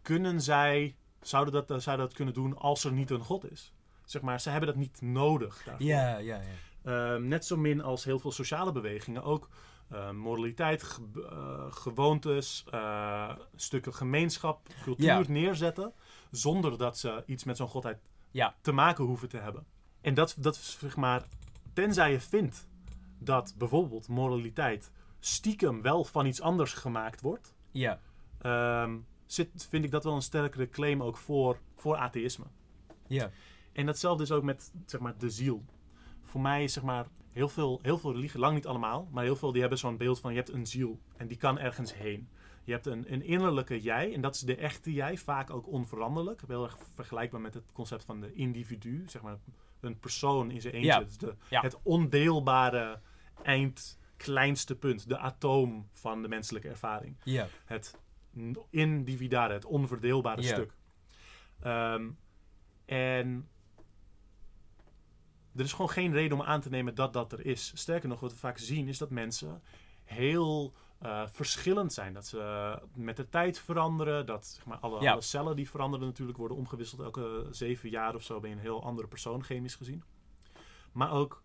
kunnen 0.02 0.40
zij, 0.40 0.96
zouden 1.20 1.52
dat, 1.52 1.70
eh, 1.70 1.78
zouden 1.78 2.06
dat 2.06 2.14
kunnen 2.14 2.34
doen 2.34 2.56
als 2.56 2.84
er 2.84 2.92
niet 2.92 3.10
een 3.10 3.20
God 3.20 3.50
is? 3.50 3.72
Zeg 4.04 4.22
maar, 4.22 4.40
ze 4.40 4.50
hebben 4.50 4.68
dat 4.68 4.78
niet 4.78 5.00
nodig 5.00 5.62
daarvoor. 5.64 5.86
ja, 5.86 6.16
ja, 6.16 6.36
ja. 6.36 6.69
Ehm, 6.84 7.28
net 7.28 7.44
zo 7.46 7.56
min 7.56 7.80
als 7.82 8.04
heel 8.04 8.18
veel 8.18 8.32
sociale 8.32 8.72
bewegingen 8.72 9.22
ook 9.22 9.48
eh, 9.88 10.10
moraliteit, 10.10 10.82
ge- 10.82 11.26
eh, 11.30 11.72
gewoontes, 11.72 12.64
eh, 12.70 13.36
stukken 13.54 13.94
gemeenschap, 13.94 14.66
cultuur 14.82 15.04
Ja. 15.06 15.22
neerzetten. 15.28 15.92
Zonder 16.30 16.78
dat 16.78 16.98
ze 16.98 17.22
iets 17.26 17.44
met 17.44 17.56
zo'n 17.56 17.68
godheid 17.68 17.98
Ja. 18.30 18.54
te 18.60 18.72
maken 18.72 19.04
hoeven 19.04 19.28
te 19.28 19.36
hebben. 19.36 19.66
En 20.00 20.14
dat, 20.14 20.36
dat 20.38 20.56
zeg 20.56 20.96
maar, 20.96 21.22
tenzij 21.72 22.12
je 22.12 22.20
vindt 22.20 22.68
dat 23.18 23.54
bijvoorbeeld 23.58 24.08
moraliteit 24.08 24.90
stiekem 25.18 25.82
wel 25.82 26.04
van 26.04 26.26
iets 26.26 26.40
anders 26.40 26.72
gemaakt 26.72 27.20
wordt, 27.20 27.54
Ja. 27.70 28.00
ehm, 28.38 28.98
zit, 29.26 29.66
vind 29.68 29.84
ik 29.84 29.90
dat 29.90 30.04
wel 30.04 30.14
een 30.14 30.22
sterkere 30.22 30.68
claim 30.68 31.02
ook 31.02 31.16
voor, 31.16 31.58
voor 31.76 31.96
atheïsme. 31.96 32.44
Ja. 33.06 33.30
En 33.72 33.86
datzelfde 33.86 34.22
is 34.22 34.32
ook 34.32 34.42
met 34.42 34.72
zeg 34.86 35.00
maar, 35.00 35.18
de 35.18 35.30
ziel. 35.30 35.64
Voor 36.30 36.40
mij 36.40 36.64
is 36.64 36.72
zeg 36.72 36.82
maar, 36.82 37.06
heel 37.30 37.48
veel, 37.48 37.78
heel 37.82 37.98
veel 37.98 38.12
religie, 38.12 38.40
lang 38.40 38.54
niet 38.54 38.66
allemaal, 38.66 39.08
maar 39.12 39.24
heel 39.24 39.36
veel 39.36 39.52
die 39.52 39.60
hebben 39.60 39.78
zo'n 39.78 39.96
beeld 39.96 40.20
van 40.20 40.30
je 40.32 40.36
hebt 40.36 40.52
een 40.52 40.66
ziel 40.66 41.00
en 41.16 41.26
die 41.28 41.36
kan 41.36 41.58
ergens 41.58 41.94
heen. 41.94 42.28
Je 42.64 42.72
hebt 42.72 42.86
een, 42.86 43.12
een 43.12 43.22
innerlijke 43.22 43.80
jij 43.80 44.14
en 44.14 44.20
dat 44.20 44.34
is 44.34 44.40
de 44.40 44.56
echte 44.56 44.92
jij, 44.92 45.16
vaak 45.16 45.50
ook 45.50 45.66
onveranderlijk. 45.66 46.40
Heel 46.46 46.64
erg 46.64 46.78
vergelijkbaar 46.94 47.40
met 47.40 47.54
het 47.54 47.72
concept 47.72 48.04
van 48.04 48.20
de 48.20 48.32
individu, 48.32 49.04
zeg 49.06 49.22
maar 49.22 49.38
een 49.80 49.98
persoon 49.98 50.50
in 50.50 50.60
zijn 50.60 50.74
eentje. 50.74 50.90
Ja. 50.90 50.98
Het, 50.98 51.08
is 51.10 51.18
de, 51.18 51.34
Ja. 51.48 51.60
het 51.60 51.78
ondeelbare 51.82 53.00
eind, 53.42 53.98
kleinste 54.16 54.76
punt, 54.76 55.08
de 55.08 55.18
atoom 55.18 55.88
van 55.92 56.22
de 56.22 56.28
menselijke 56.28 56.68
ervaring 56.68 57.16
Ja. 57.24 57.46
het 57.64 57.98
individuele, 58.70 59.52
het 59.52 59.64
onverdeelbare 59.64 60.42
stuk. 60.42 60.72
Ehm, 61.60 62.08
en 62.84 63.48
er 65.56 65.64
is 65.64 65.72
gewoon 65.72 65.90
geen 65.90 66.12
reden 66.12 66.38
om 66.40 66.44
aan 66.44 66.60
te 66.60 66.68
nemen 66.68 66.94
dat 66.94 67.12
dat 67.12 67.32
er 67.32 67.46
is. 67.46 67.72
Sterker 67.74 68.08
nog, 68.08 68.20
wat 68.20 68.32
we 68.32 68.38
vaak 68.38 68.58
zien 68.58 68.88
is 68.88 68.98
dat 68.98 69.10
mensen 69.10 69.62
heel 70.04 70.72
eh, 70.98 71.22
verschillend 71.26 71.92
zijn. 71.92 72.12
Dat 72.14 72.26
ze 72.26 72.78
met 72.94 73.16
de 73.16 73.28
tijd 73.28 73.58
veranderen. 73.58 74.26
Dat 74.26 74.46
zeg 74.46 74.64
maar, 74.66 74.78
alle, 74.78 75.00
Ja. 75.02 75.12
alle 75.12 75.20
cellen 75.20 75.56
die 75.56 75.70
veranderen 75.70 76.06
natuurlijk 76.06 76.38
worden 76.38 76.56
omgewisseld. 76.56 77.00
Elke 77.00 77.46
zeven 77.50 77.90
jaar 77.90 78.14
of 78.14 78.22
zo 78.22 78.40
ben 78.40 78.50
je 78.50 78.56
een 78.56 78.62
heel 78.62 78.82
andere 78.84 79.08
persoon, 79.08 79.44
chemisch 79.44 79.74
gezien. 79.74 80.02
Maar 80.92 81.12
ook 81.12 81.42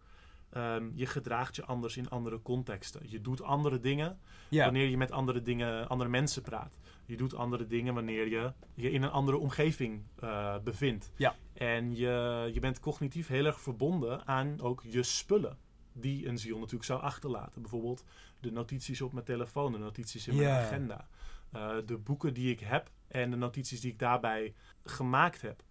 ehm, 0.49 0.89
je 0.93 1.05
gedraagt 1.05 1.55
je 1.55 1.65
anders 1.65 1.97
in 1.97 2.09
andere 2.09 2.41
contexten. 2.41 3.01
Je 3.09 3.21
doet 3.21 3.41
andere 3.41 3.79
dingen 3.79 4.19
Ja. 4.49 4.63
wanneer 4.63 4.87
je 4.87 4.97
met 4.97 5.11
andere 5.11 5.41
dingen, 5.41 5.87
andere 5.89 6.09
mensen 6.09 6.41
praat. 6.41 6.77
Je 7.05 7.17
doet 7.17 7.35
andere 7.35 7.67
dingen 7.67 7.93
wanneer 7.93 8.27
je 8.27 8.53
je 8.73 8.91
in 8.91 9.03
een 9.03 9.09
andere 9.11 9.37
omgeving 9.37 10.03
eh, 10.19 10.55
bevindt. 10.63 11.11
Ja. 11.15 11.35
En 11.53 11.95
je, 11.95 12.49
je 12.53 12.59
bent 12.59 12.79
cognitief 12.79 13.27
heel 13.27 13.45
erg 13.45 13.59
verbonden 13.61 14.27
aan 14.27 14.61
ook 14.61 14.83
je 14.87 15.03
spullen. 15.03 15.57
Die 15.93 16.27
een 16.27 16.37
ziel 16.37 16.57
natuurlijk 16.57 16.83
zou 16.85 17.01
achterlaten. 17.01 17.61
Bijvoorbeeld 17.61 18.03
de 18.39 18.51
notities 18.51 19.01
op 19.01 19.13
mijn 19.13 19.25
telefoon, 19.25 19.71
de 19.71 19.77
notities 19.77 20.27
in 20.27 20.35
mijn 20.35 20.49
agenda. 20.49 21.07
eh, 21.51 21.75
de 21.85 21.97
boeken 21.97 22.33
die 22.33 22.51
ik 22.51 22.59
heb 22.59 22.89
en 23.07 23.29
de 23.29 23.37
notities 23.37 23.81
die 23.81 23.91
ik 23.91 23.99
daarbij 23.99 24.53
gemaakt 24.83 25.41
heb. 25.41 25.63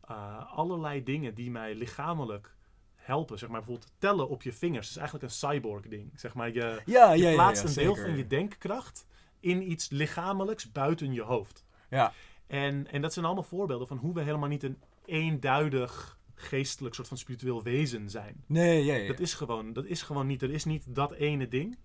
Eh, 0.00 0.52
allerlei 0.56 1.02
dingen 1.02 1.34
die 1.34 1.50
mij 1.50 1.74
lichamelijk 1.74 2.54
helpen. 2.94 3.38
Zeg 3.38 3.48
maar 3.48 3.58
bijvoorbeeld 3.60 3.92
tellen 3.98 4.28
op 4.28 4.42
je 4.42 4.52
vingers. 4.52 4.88
is 4.90 4.96
eigenlijk 4.96 5.24
een 5.24 5.30
cyborg 5.30 5.88
ding. 5.88 6.12
Zeg 6.14 6.34
maar 6.34 6.52
je, 6.52 6.82
Ja, 6.86 7.12
je 7.12 7.22
ja, 7.22 7.28
ja, 7.28 7.34
plaatst 7.34 7.62
ja, 7.62 7.68
een 7.68 7.74
deel 7.74 7.96
van 7.96 8.16
je 8.16 8.26
denkkracht 8.26 9.06
in 9.42 9.70
iets 9.70 9.90
lichamelijks 9.90 10.72
buiten 10.72 11.12
je 11.12 11.22
hoofd. 11.22 11.64
Ja. 11.90 12.12
En, 12.46 12.90
en 12.90 13.02
dat 13.02 13.12
zijn 13.12 13.24
allemaal 13.24 13.44
voorbeelden 13.44 13.86
van 13.88 13.96
hoe 13.96 14.14
we 14.14 14.22
helemaal 14.22 14.48
niet 14.48 14.62
een 14.62 14.78
eenduidig 15.04 16.18
geestelijk 16.34 16.94
soort 16.94 17.08
van 17.08 17.16
spiritueel 17.16 17.62
wezen 17.62 18.10
zijn. 18.10 18.44
Nee, 18.46 18.84
ja, 18.84 18.94
ja. 18.94 19.06
Dat 19.06 19.20
is 19.20 19.34
gewoon, 19.34 19.72
dat 19.72 19.84
is 19.84 20.02
gewoon 20.02 20.26
niet. 20.26 20.42
Er 20.42 20.50
is 20.50 20.64
niet 20.64 20.94
dat 20.94 21.12
ene 21.12 21.48
ding 21.48 21.78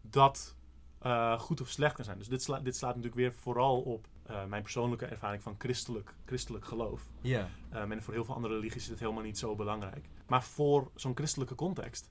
dat 0.00 0.56
eh, 0.98 1.38
goed 1.38 1.60
of 1.60 1.68
slecht 1.68 1.94
kan 1.94 2.04
zijn. 2.04 2.18
Dus 2.18 2.28
dit, 2.28 2.42
sla, 2.42 2.60
dit 2.60 2.76
slaat 2.76 2.96
natuurlijk 2.96 3.20
weer 3.20 3.32
vooral 3.32 3.80
op 3.80 4.06
eh, 4.26 4.44
mijn 4.44 4.62
persoonlijke 4.62 5.06
ervaring 5.06 5.42
van 5.42 5.54
christelijk, 5.58 6.14
christelijk 6.26 6.64
geloof. 6.64 7.02
Ja. 7.20 7.48
Um, 7.74 7.92
en 7.92 8.02
voor 8.02 8.14
heel 8.14 8.24
veel 8.24 8.34
andere 8.34 8.54
religies 8.54 8.82
is 8.82 8.88
het 8.88 9.00
helemaal 9.00 9.22
niet 9.22 9.38
zo 9.38 9.54
belangrijk. 9.54 10.08
Maar 10.26 10.42
voor 10.42 10.90
zo'n 10.94 11.16
christelijke 11.16 11.54
context 11.54 12.10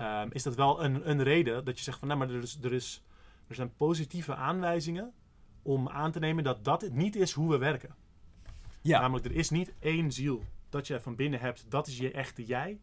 um, 0.00 0.28
is 0.32 0.42
dat 0.42 0.54
wel 0.54 0.84
een, 0.84 1.10
een 1.10 1.22
reden 1.22 1.64
dat 1.64 1.78
je 1.78 1.84
zegt 1.84 1.98
van 1.98 2.08
nou, 2.08 2.20
maar 2.20 2.30
er, 2.30 2.42
is, 2.42 2.58
er, 2.62 2.72
is, 2.72 3.02
er 3.48 3.54
zijn 3.54 3.76
positieve 3.76 4.34
aanwijzingen 4.34 5.12
om 5.62 5.88
aan 5.88 6.12
te 6.12 6.18
nemen 6.18 6.44
dat 6.44 6.64
dat 6.64 6.90
niet 6.90 7.16
is 7.16 7.32
hoe 7.32 7.50
we 7.50 7.58
werken. 7.58 7.94
Ja. 8.82 9.00
Namelijk, 9.00 9.26
er 9.26 9.34
is 9.34 9.50
niet 9.50 9.72
één 9.78 10.12
ziel 10.12 10.42
dat 10.68 10.86
je 10.86 11.00
van 11.00 11.16
binnen 11.16 11.40
hebt, 11.40 11.70
dat 11.70 11.86
is 11.86 11.98
je 11.98 12.10
echte 12.10 12.44
jij. 12.44 12.80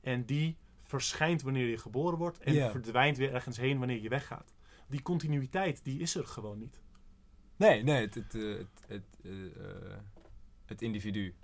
En 0.00 0.24
die 0.24 0.56
verschijnt 0.76 1.42
wanneer 1.42 1.66
je 1.66 1.78
geboren 1.78 2.18
wordt 2.18 2.38
en 2.38 2.70
verdwijnt 2.70 3.16
weer 3.16 3.34
ergens 3.34 3.56
heen 3.56 3.78
wanneer 3.78 4.02
je 4.02 4.08
weggaat. 4.08 4.54
Die 4.88 5.02
continuïteit, 5.02 5.84
die 5.84 6.00
is 6.00 6.14
er 6.14 6.26
gewoon 6.26 6.58
niet. 6.58 6.80
Nee, 7.56 7.82
nee, 7.82 8.00
het, 8.00 8.14
het, 8.14 8.34
eh, 8.34 8.42
het, 8.42 8.84
het, 8.86 9.18
eh, 9.22 9.44
eh, 9.44 9.98
het 10.66 10.82
individu 10.82 11.34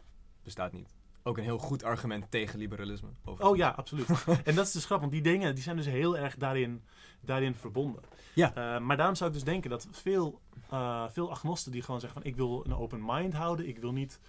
bestaat 0.43 0.73
niet. 0.73 0.97
Ook 1.23 1.39
een 1.39 1.45
heel 1.45 1.59
goed 1.59 1.83
argument 1.83 2.31
tegen 2.31 2.59
liberalisme. 2.59 3.09
overigens. 3.25 3.51
Oh 3.51 3.57
ja, 3.57 3.69
absoluut. 3.69 4.09
en 4.45 4.55
dat 4.55 4.67
is 4.67 4.73
dus 4.73 4.85
grappig, 4.85 5.11
want 5.11 5.23
die 5.23 5.33
dingen 5.33 5.55
die 5.55 5.65
zijn 5.65 5.77
dus 5.77 5.87
heel 5.87 6.19
erg 6.19 6.37
daarin, 6.37 6.83
daarin 7.21 7.55
verbonden. 7.55 8.03
Ja. 8.35 8.55
Eh, 8.55 8.81
maar 8.81 8.97
daarom 8.97 9.15
zou 9.15 9.31
ik 9.31 9.37
dus 9.37 9.45
denken 9.45 9.71
dat 9.71 9.89
veel, 9.91 10.41
eh, 10.71 11.05
veel 11.09 11.31
agnosten 11.31 11.73
die 11.73 11.83
gewoon 11.83 12.01
zeggen 12.01 12.23
van 12.23 12.31
ik 12.31 12.37
wil 12.37 12.65
een 12.65 12.75
open 12.75 13.01
mind 13.05 13.35
houden, 13.35 13.69
ik 13.69 13.79
wil 13.79 13.93
niet 13.93 14.21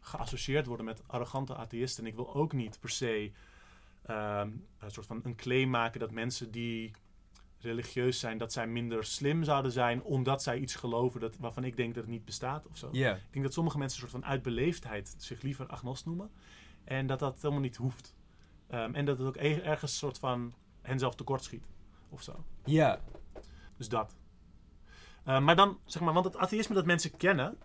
geassocieerd 0.00 0.66
worden 0.66 0.86
met 0.86 1.02
arrogante 1.06 1.56
atheïsten 1.56 2.04
en 2.04 2.10
ik 2.10 2.16
wil 2.16 2.34
ook 2.34 2.52
niet 2.52 2.80
per 2.80 2.90
se 2.90 3.30
ehm, 4.02 4.50
een 4.78 4.90
soort 4.90 5.06
van 5.06 5.20
een 5.24 5.36
claim 5.36 5.70
maken 5.70 6.00
dat 6.00 6.10
mensen 6.10 6.50
die 6.50 6.90
religieus 7.60 8.18
zijn, 8.18 8.38
dat 8.38 8.52
zij 8.52 8.66
minder 8.66 9.04
slim 9.04 9.44
zouden 9.44 9.72
zijn 9.72 10.02
omdat 10.02 10.42
zij 10.42 10.58
iets 10.58 10.74
geloven 10.74 11.20
dat, 11.20 11.36
waarvan 11.36 11.64
ik 11.64 11.76
denk 11.76 11.94
dat 11.94 12.02
het 12.02 12.12
niet 12.12 12.24
bestaat 12.24 12.66
of 12.66 12.76
zo. 12.76 12.88
Ik 13.12 13.32
denk 13.32 13.44
dat 13.44 13.54
sommige 13.54 13.78
mensen 13.78 14.02
een 14.02 14.08
soort 14.08 14.22
van 14.22 14.30
uit 14.30 14.42
beleefdheid 14.42 15.14
zich 15.18 15.42
liever 15.42 15.66
agnost 15.66 16.06
noemen. 16.06 16.30
En 16.84 17.06
dat 17.06 17.18
dat 17.18 17.36
helemaal 17.40 17.62
niet 17.62 17.76
hoeft. 17.76 18.14
Ehm, 18.66 18.94
en 18.94 19.04
dat 19.04 19.18
het 19.18 19.26
ook 19.26 19.36
e- 19.36 19.60
ergens 19.60 19.92
een 19.92 19.98
soort 19.98 20.18
van 20.18 20.54
henzelf 20.82 21.14
tekort 21.14 21.44
schiet. 21.44 21.66
Of 22.08 22.22
zo. 22.22 22.44
Ja. 22.64 23.00
Dus 23.76 23.88
dat. 23.88 24.16
Eh, 25.24 25.40
maar 25.40 25.56
dan, 25.56 25.78
zeg 25.84 26.02
maar, 26.02 26.12
want 26.12 26.24
het 26.24 26.36
atheïsme 26.36 26.74
dat 26.74 26.86
mensen 26.86 27.16
kennen, 27.16 27.58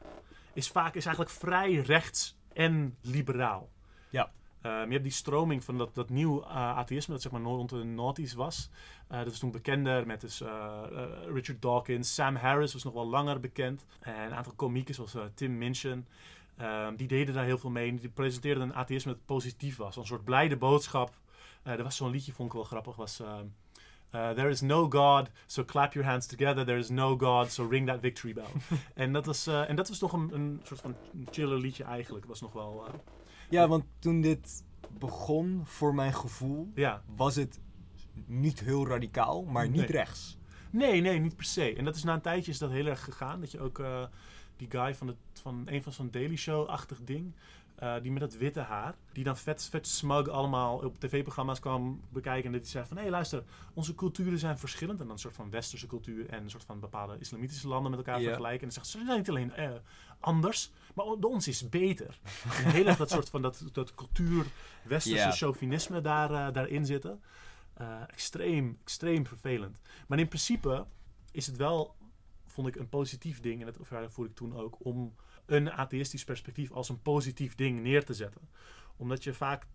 is 0.54 0.68
vaak 0.68 0.96
is 0.96 1.06
eigenlijk 1.06 1.36
vrij 1.36 1.74
rechts 1.74 2.38
en 2.54 2.98
liberaal. 3.02 3.70
Ja. 4.10 4.32
Je 4.62 4.70
hebt 4.70 5.04
die 5.04 5.12
stroming 5.12 5.64
van 5.64 5.78
dat, 5.78 5.96
dat 5.96 6.10
nieuw 6.10 6.42
eh, 6.42 6.78
atheïsme, 6.78 7.14
dat 7.14 7.22
zeg 7.22 7.32
maar 7.32 7.42
rond 7.42 7.70
de 7.70 7.84
noughties 7.84 8.34
was. 8.34 8.70
Eh, 9.08 9.18
dat 9.24 9.34
is 9.34 9.40
toen 9.40 9.52
bekender 9.52 10.08
met 10.08 10.22
dus, 10.22 10.42
eh, 10.42 10.48
eh, 10.92 11.34
Richard 11.34 11.62
Dawkins. 11.62 12.14
Sam 12.14 12.36
Harris 12.36 12.74
was 12.74 12.84
nog 12.84 12.94
wel 12.94 13.08
langer 13.08 13.40
bekend. 13.40 13.86
En 14.00 14.22
een 14.22 14.34
aantal 14.34 14.54
komieken 14.54 14.94
zoals 14.94 15.16
eh, 15.16 15.24
Tim 15.34 15.58
Minchin. 15.58 16.06
Ehm, 16.58 16.96
die 16.96 17.08
deden 17.08 17.34
daar 17.34 17.46
heel 17.46 17.58
veel 17.58 17.70
mee. 17.70 17.96
Die 17.96 18.10
presenteerden 18.10 18.64
een 18.64 18.76
atheïsme 18.76 19.12
dat 19.12 19.26
positief 19.26 19.78
was. 19.78 19.96
Een 19.96 20.06
soort 20.06 20.24
blijde 20.24 20.58
boodschap. 20.58 21.20
Eh, 21.64 21.74
er 21.74 21.84
was 21.84 21.96
zo'n 21.96 22.12
liedje, 22.12 22.32
vond 22.32 22.48
ik 22.48 22.54
wel 22.54 22.64
grappig. 22.64 22.96
Was, 22.96 23.20
ehm, 23.20 23.46
eh, 24.10 24.30
there 24.30 24.50
is 24.50 24.62
no 24.62 24.90
God, 24.90 25.30
so 25.46 25.66
clap 25.66 25.94
your 25.94 26.10
hands 26.10 26.28
together. 26.28 26.66
There 26.66 26.78
is 26.78 26.90
no 26.90 27.18
God, 27.18 27.52
so 27.52 27.68
ring 27.68 27.88
that 27.88 28.00
victory 28.00 28.34
bell. 28.34 28.46
en, 28.96 29.14
dat 29.14 29.26
was, 29.26 29.48
eh, 29.48 29.70
en 29.70 29.76
dat 29.76 29.88
was 29.88 30.00
nog 30.00 30.14
een, 30.14 30.34
een 30.34 30.60
soort 30.64 30.82
van 30.82 30.96
chiller 31.32 31.58
liedje 31.60 31.84
eigenlijk. 31.84 32.26
Was 32.26 32.42
nog 32.42 32.54
wel, 32.54 32.84
eh, 32.88 32.94
ja, 33.52 33.68
want 33.68 33.84
toen 34.00 34.22
dit 34.22 34.64
begon, 35.00 35.62
voor 35.66 35.96
mijn 35.96 36.14
gevoel, 36.14 36.72
ja. 36.76 37.02
was 37.16 37.36
het 37.36 37.60
niet 38.26 38.60
heel 38.60 38.88
radicaal, 38.88 39.44
maar 39.44 39.70
niet 39.70 39.76
Nee. 39.78 39.92
rechts. 39.92 40.38
Nee, 40.70 41.02
nee, 41.02 41.20
niet 41.20 41.36
per 41.36 41.46
se. 41.46 41.76
En 41.76 41.86
dat 41.86 41.96
is 41.96 42.04
na 42.04 42.14
een 42.14 42.22
tijdje 42.22 42.52
is 42.52 42.58
dat 42.58 42.72
heel 42.72 42.86
erg 42.86 43.04
gegaan. 43.04 43.40
Dat 43.40 43.52
je 43.52 43.60
ook 43.60 43.80
eh, 43.80 44.06
die 44.58 44.70
guy 44.72 44.96
van, 44.96 45.08
het, 45.08 45.18
van 45.34 45.62
een 45.66 45.84
van 45.84 45.92
zo'n 45.92 46.12
Daily 46.12 46.36
Show-achtig 46.36 47.00
ding. 47.04 47.34
Eh, 47.82 47.96
die 48.02 48.12
met 48.12 48.22
dat 48.22 48.34
witte 48.34 48.60
haar. 48.60 48.96
Die 49.14 49.24
dan 49.24 49.38
vet, 49.38 49.68
vet 49.70 49.88
smug 49.88 50.28
allemaal 50.28 50.78
op 50.78 51.00
tv-programma's 51.00 51.60
kwam 51.60 52.02
bekijken. 52.10 52.46
En 52.46 52.52
dat 52.52 52.62
hij 52.62 52.70
zei 52.70 52.86
van, 52.86 52.98
hé 52.98 53.04
hey, 53.04 53.12
luister, 53.12 53.44
onze 53.74 53.96
culturen 53.96 54.40
zijn 54.40 54.58
verschillend. 54.58 55.00
En 55.00 55.06
dan 55.06 55.14
een 55.14 55.22
soort 55.22 55.36
van 55.36 55.50
westerse 55.50 55.88
cultuur 55.88 56.30
en 56.30 56.44
een 56.44 56.50
soort 56.50 56.64
van 56.64 56.80
bepaalde 56.80 57.18
islamitische 57.20 57.68
landen 57.68 57.92
met 57.92 58.00
elkaar 58.00 58.22
vergelijken. 58.22 58.60
En 58.60 58.66
dan 58.66 58.72
zegt 58.72 58.88
ze, 58.88 58.98
ze 58.98 59.06
zijn 59.06 59.18
niet 59.18 59.30
alleen 59.30 59.54
eh, 59.54 59.72
anders, 60.20 60.72
maar 60.96 61.06
de 61.20 61.28
ons 61.28 61.48
is 61.48 61.70
beter. 61.70 62.20
en 62.66 62.72
heel 62.72 62.86
erg 62.86 62.98
dat 62.98 63.10
soort 63.10 63.30
van 63.30 63.42
dat, 63.42 63.64
dat 63.72 63.96
cultuur, 63.96 64.46
westerse 64.84 65.32
chauvinisme 65.32 66.02
daar, 66.02 66.32
eh, 66.32 66.54
daarin 66.54 66.86
zitten. 66.86 67.22
Extreem, 68.08 68.78
extreem 68.82 69.26
vervelend. 69.26 69.82
Maar 70.08 70.20
in 70.20 70.28
principe 70.28 70.86
is 71.32 71.48
het 71.48 71.58
wel, 71.58 71.96
vond 72.46 72.68
ik, 72.68 72.76
een 72.76 72.90
positief 72.90 73.40
ding. 73.40 73.60
En 73.60 73.66
dat 73.66 73.78
voer 74.14 74.26
ik 74.26 74.36
toen 74.36 74.56
ook 74.56 74.86
om 74.86 75.14
een 75.52 75.72
atheïstisch 75.72 76.24
perspectief 76.24 76.72
als 76.72 76.90
een 76.90 77.02
positief 77.02 77.56
ding 77.56 77.82
neer 77.82 78.06
te 78.06 78.14
zetten. 78.14 78.50
Omdat 78.98 79.24
je 79.24 79.34
vaak 79.34 79.68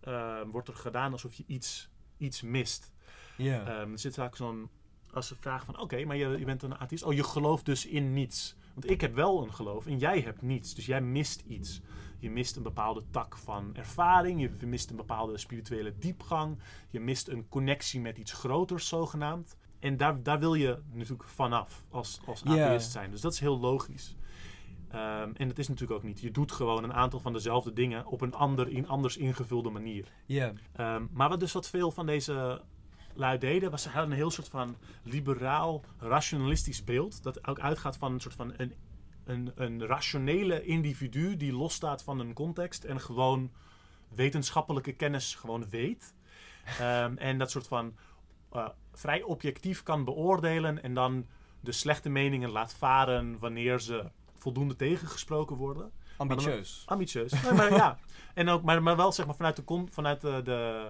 eh, 0.00 0.40
wordt 0.50 0.68
er 0.68 0.74
gedaan 0.74 1.12
alsof 1.12 1.34
je 1.34 1.44
iets, 1.46 1.88
iets 2.16 2.42
mist. 2.42 2.92
Ehm, 3.36 3.92
er 3.92 3.98
zit 3.98 4.14
vaak 4.14 4.36
zo'n. 4.36 4.68
Als 5.10 5.26
ze 5.26 5.36
vragen 5.36 5.66
van 5.66 5.80
oké, 5.80 6.04
maar 6.04 6.16
je, 6.16 6.38
je 6.38 6.44
bent 6.44 6.62
een 6.62 6.78
atheïst. 6.78 7.04
Oh, 7.04 7.12
je 7.12 7.24
gelooft 7.24 7.64
dus 7.64 7.86
in 7.86 8.12
niets. 8.12 8.56
Want 8.74 8.90
ik 8.90 9.00
heb 9.00 9.14
wel 9.14 9.42
een 9.42 9.54
geloof 9.54 9.86
en 9.86 9.98
jij 9.98 10.20
hebt 10.20 10.42
niets. 10.42 10.74
Dus 10.74 10.86
jij 10.86 11.00
mist 11.00 11.42
iets. 11.46 11.80
Je 12.18 12.30
mist 12.30 12.56
een 12.56 12.62
bepaalde 12.62 13.02
tak 13.10 13.36
van 13.36 13.74
ervaring. 13.74 14.40
Je 14.40 14.66
mist 14.66 14.90
een 14.90 14.96
bepaalde 14.96 15.38
spirituele 15.38 15.98
diepgang. 15.98 16.58
Je 16.90 17.00
mist 17.00 17.28
een 17.28 17.48
connectie 17.48 18.00
met 18.00 18.18
iets 18.18 18.32
groters, 18.32 18.88
zogenaamd. 18.88 19.56
En 19.78 19.96
daar, 19.96 20.22
daar 20.22 20.38
wil 20.38 20.54
je 20.54 20.78
natuurlijk 20.92 21.28
vanaf 21.28 21.84
als, 21.90 22.20
als 22.26 22.44
atheïst 22.44 22.90
zijn. 22.90 23.10
Dus 23.10 23.20
dat 23.20 23.32
is 23.32 23.40
heel 23.40 23.58
logisch. 23.58 24.16
Ehm, 24.96 25.30
en 25.34 25.48
dat 25.48 25.58
is 25.58 25.68
natuurlijk 25.68 25.98
ook 25.98 26.06
niet. 26.06 26.20
Je 26.20 26.30
doet 26.30 26.52
gewoon 26.52 26.84
een 26.84 26.92
aantal 26.92 27.20
van 27.20 27.32
dezelfde 27.32 27.72
dingen 27.72 28.06
op 28.06 28.20
een 28.20 28.34
ander, 28.34 28.68
in 28.68 28.88
anders 28.88 29.16
ingevulde 29.16 29.70
manier. 29.70 30.08
Ja. 30.26 30.52
Ehm, 30.72 31.06
maar 31.10 31.28
wat 31.28 31.40
dus 31.40 31.52
wat 31.52 31.68
veel 31.68 31.90
van 31.90 32.06
deze 32.06 32.62
lui 33.14 33.38
deden, 33.38 33.70
was 33.70 33.82
ze 33.82 33.88
hadden 33.88 34.10
een 34.10 34.16
heel 34.16 34.30
soort 34.30 34.48
van 34.48 34.76
liberaal, 35.02 35.84
rationalistisch 35.98 36.84
beeld. 36.84 37.22
Dat 37.22 37.46
ook 37.48 37.60
uitgaat 37.60 37.96
van 37.96 38.12
een 38.12 38.20
soort 38.20 38.34
van 38.34 38.52
een, 38.56 38.74
een, 39.24 39.52
een 39.54 39.86
rationele 39.86 40.64
individu 40.64 41.36
die 41.36 41.52
losstaat 41.52 42.02
van 42.02 42.18
een 42.18 42.32
context 42.32 42.84
en 42.84 43.00
gewoon 43.00 43.50
wetenschappelijke 44.08 44.92
kennis 44.92 45.34
gewoon 45.34 45.68
weet. 45.68 46.14
Ehm, 46.78 47.16
en 47.16 47.38
dat 47.38 47.50
soort 47.50 47.66
van 47.66 47.96
eh, 48.52 48.68
vrij 48.92 49.22
objectief 49.22 49.82
kan 49.82 50.04
beoordelen 50.04 50.82
en 50.82 50.94
dan 50.94 51.26
de 51.60 51.72
slechte 51.72 52.08
meningen 52.08 52.50
laat 52.50 52.74
varen 52.74 53.38
wanneer 53.38 53.80
ze 53.80 54.10
voldoende 54.46 54.76
tegengesproken 54.76 55.56
worden. 55.56 55.90
Ambitieus. 56.16 56.82
Ambitieus. 56.86 57.42
Nee, 57.42 57.52
maar 57.52 57.72
ja. 57.72 57.98
En 58.34 58.48
ook, 58.48 58.62
maar, 58.62 58.82
maar 58.82 58.96
wel 58.96 59.12
zeg 59.12 59.26
maar 59.26 59.34
vanuit, 59.34 59.56
de, 59.56 59.84
vanuit 59.90 60.20
de, 60.20 60.40
de 60.44 60.88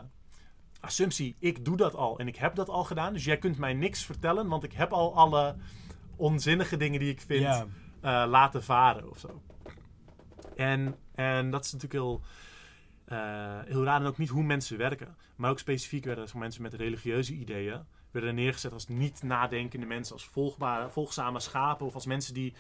assumptie, 0.81 1.37
ik 1.39 1.65
doe 1.65 1.77
dat 1.77 1.95
al 1.95 2.19
en 2.19 2.29
ik 2.29 2.37
heb 2.37 2.55
dat 2.55 2.69
al 2.69 2.85
gedaan. 2.85 3.13
Dus 3.13 3.25
jij 3.25 3.39
kunt 3.39 3.59
mij 3.59 3.75
niks 3.75 4.05
vertellen, 4.05 4.49
want 4.49 4.65
ik 4.65 4.73
heb 4.73 4.93
al 4.93 5.15
alle 5.15 5.57
onzinnige 6.17 6.77
dingen 6.77 7.01
die 7.01 7.11
ik 7.11 7.21
vind 7.21 7.45
eh, 7.45 7.67
laten 8.29 8.63
varen 8.63 9.11
of 9.11 9.19
zo. 9.19 9.43
En, 10.57 10.97
en 11.15 11.51
dat 11.51 11.65
is 11.65 11.73
natuurlijk 11.73 12.03
heel, 12.03 12.23
eh, 13.05 13.61
heel 13.65 13.85
raar 13.85 14.01
en 14.01 14.07
ook 14.07 14.19
niet 14.19 14.29
hoe 14.29 14.43
mensen 14.43 14.79
werken. 14.79 15.17
Maar 15.37 15.51
ook 15.51 15.59
specifiek 15.59 16.05
werden 16.05 16.29
mensen 16.35 16.63
met 16.63 16.75
religieuze 16.75 17.33
ideeën 17.33 17.87
werden 18.21 18.35
neergezet 18.35 18.73
als 18.73 18.89
niet 18.89 19.23
nadenkende 19.23 19.87
mensen, 19.87 20.15
als 20.15 20.25
volgbare, 20.25 20.91
volgzame 20.91 21.41
schapen 21.41 21.87
of 21.87 21.95
als 21.95 22.07
mensen 22.07 22.35
die 22.35 22.55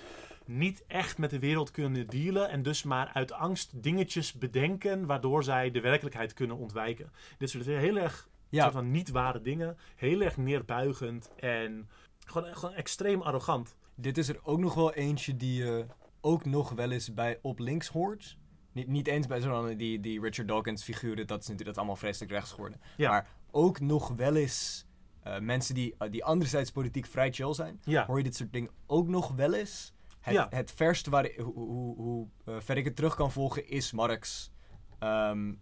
niet 0.44 0.84
echt 0.86 1.18
met 1.18 1.30
de 1.30 1.38
wereld 1.38 1.70
kunnen 1.70 2.06
dealen 2.06 2.48
en 2.50 2.62
dus 2.62 2.82
maar 2.82 3.10
uit 3.12 3.32
angst 3.32 3.82
dingetjes 3.82 4.32
bedenken 4.32 5.06
waardoor 5.06 5.44
zij 5.44 5.70
de 5.70 5.80
werkelijkheid 5.80 6.34
kunnen 6.34 6.56
ontwijken. 6.56 7.12
Dit 7.38 7.50
soort 7.50 7.64
heel 7.66 7.96
erg 7.96 8.28
Ja. 8.48 8.62
soort 8.62 8.74
van 8.74 8.90
niet 8.90 9.10
ware 9.10 9.40
dingen, 9.40 9.76
heel 9.96 10.20
erg 10.20 10.36
neerbuigend 10.36 11.30
en 11.36 11.88
gewoon, 12.26 12.56
gewoon 12.56 12.74
extreem 12.74 13.22
arrogant. 13.22 13.76
Dit 13.94 14.18
is 14.18 14.28
er 14.28 14.38
ook 14.42 14.58
nog 14.58 14.74
wel 14.74 14.92
eentje 14.92 15.36
die 15.36 15.64
je 15.64 15.86
ook 16.20 16.44
nog 16.44 16.70
wel 16.70 16.90
eens 16.90 17.14
bij 17.14 17.38
op 17.42 17.58
links 17.58 17.88
hoort. 17.88 18.36
Niet, 18.72 18.86
niet 18.88 19.06
eens 19.06 19.26
bij 19.26 19.40
zo'n 19.40 19.76
die, 19.76 20.00
die 20.00 20.20
Richard 20.20 20.48
Dawkins 20.48 20.84
figuren, 20.84 21.26
dat 21.26 21.40
is 21.40 21.48
natuurlijk 21.48 21.68
dat 21.68 21.76
allemaal 21.76 21.96
vreselijk 21.96 22.32
rechts 22.32 22.50
geworden. 22.52 22.80
Ja. 22.96 23.10
Maar 23.10 23.28
ook 23.50 23.80
nog 23.80 24.08
wel 24.08 24.36
eens 24.36 24.85
eh, 25.26 25.40
mensen 25.40 25.74
die, 25.74 25.94
eh, 25.98 26.10
die 26.10 26.24
anderzijds 26.24 26.70
politiek 26.70 27.06
vrij 27.06 27.32
chill 27.32 27.54
zijn, 27.54 27.80
Ja, 27.84 28.06
hoor 28.06 28.18
je 28.18 28.24
dit 28.24 28.36
soort 28.36 28.52
dingen 28.52 28.70
ook 28.86 29.08
nog 29.08 29.34
wel 29.34 29.54
eens. 29.54 29.92
Het, 30.20 30.34
Ja. 30.34 30.46
het 30.50 30.70
verste 30.70 31.10
waar, 31.10 31.30
hoe, 31.36 31.54
hoe, 31.54 31.96
hoe 31.96 32.26
eh, 32.44 32.56
ver 32.60 32.76
ik 32.76 32.84
het 32.84 32.96
terug 32.96 33.14
kan 33.14 33.32
volgen 33.32 33.68
is 33.68 33.92
Marx. 33.92 34.50
ehm, 34.98 35.54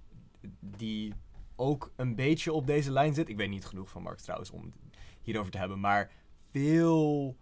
die 0.60 1.12
ook 1.56 1.92
een 1.96 2.14
beetje 2.14 2.52
op 2.52 2.66
deze 2.66 2.90
lijn 2.90 3.14
zit. 3.14 3.28
Ik 3.28 3.36
weet 3.36 3.48
niet 3.48 3.64
genoeg 3.66 3.90
van 3.90 4.02
Marx 4.02 4.22
trouwens 4.22 4.50
om 4.50 4.62
het 4.64 4.74
hierover 5.22 5.50
te 5.50 5.58
hebben. 5.58 5.80
Maar 5.80 6.10
veel, 6.50 7.36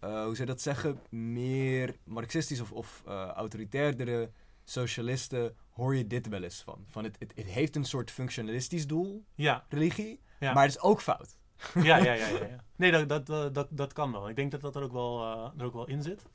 hoe 0.00 0.10
zou 0.10 0.36
je 0.36 0.46
dat 0.46 0.60
zeggen, 0.60 0.98
meer 1.10 1.96
marxistisch 2.04 2.60
of, 2.60 2.72
of 2.72 3.02
autoritairdere 3.34 4.30
socialisten 4.64 5.54
hoor 5.70 5.96
je 5.96 6.06
dit 6.06 6.28
wel 6.28 6.42
eens 6.42 6.62
van. 6.62 6.84
van 6.86 7.04
het, 7.04 7.16
het, 7.18 7.32
het 7.36 7.46
heeft 7.46 7.76
een 7.76 7.84
soort 7.84 8.10
functionalistisch 8.10 8.86
doel, 8.86 9.24
ja, 9.34 9.64
religie, 9.68 10.20
Ja. 10.44 10.52
maar 10.52 10.64
het 10.64 10.74
is 10.76 10.80
ook 10.80 11.00
fout. 11.00 11.38
ja, 11.74 11.96
ja, 11.96 12.12
ja, 12.12 12.26
ja, 12.26 12.44
ja. 12.44 12.64
Nee, 12.76 13.06
dat, 13.06 13.26
dat, 13.26 13.54
dat, 13.54 13.68
dat, 13.70 13.92
kan 13.92 14.12
wel. 14.12 14.28
Ik 14.28 14.36
denk 14.36 14.50
dat 14.50 14.60
dat 14.60 14.76
er 14.76 14.82
ook 14.82 14.92
wel, 14.92 15.22
eh, 15.22 15.60
er 15.60 15.64
ook 15.64 15.72
wel 15.72 15.86
in 15.86 16.02
zit. 16.02 16.26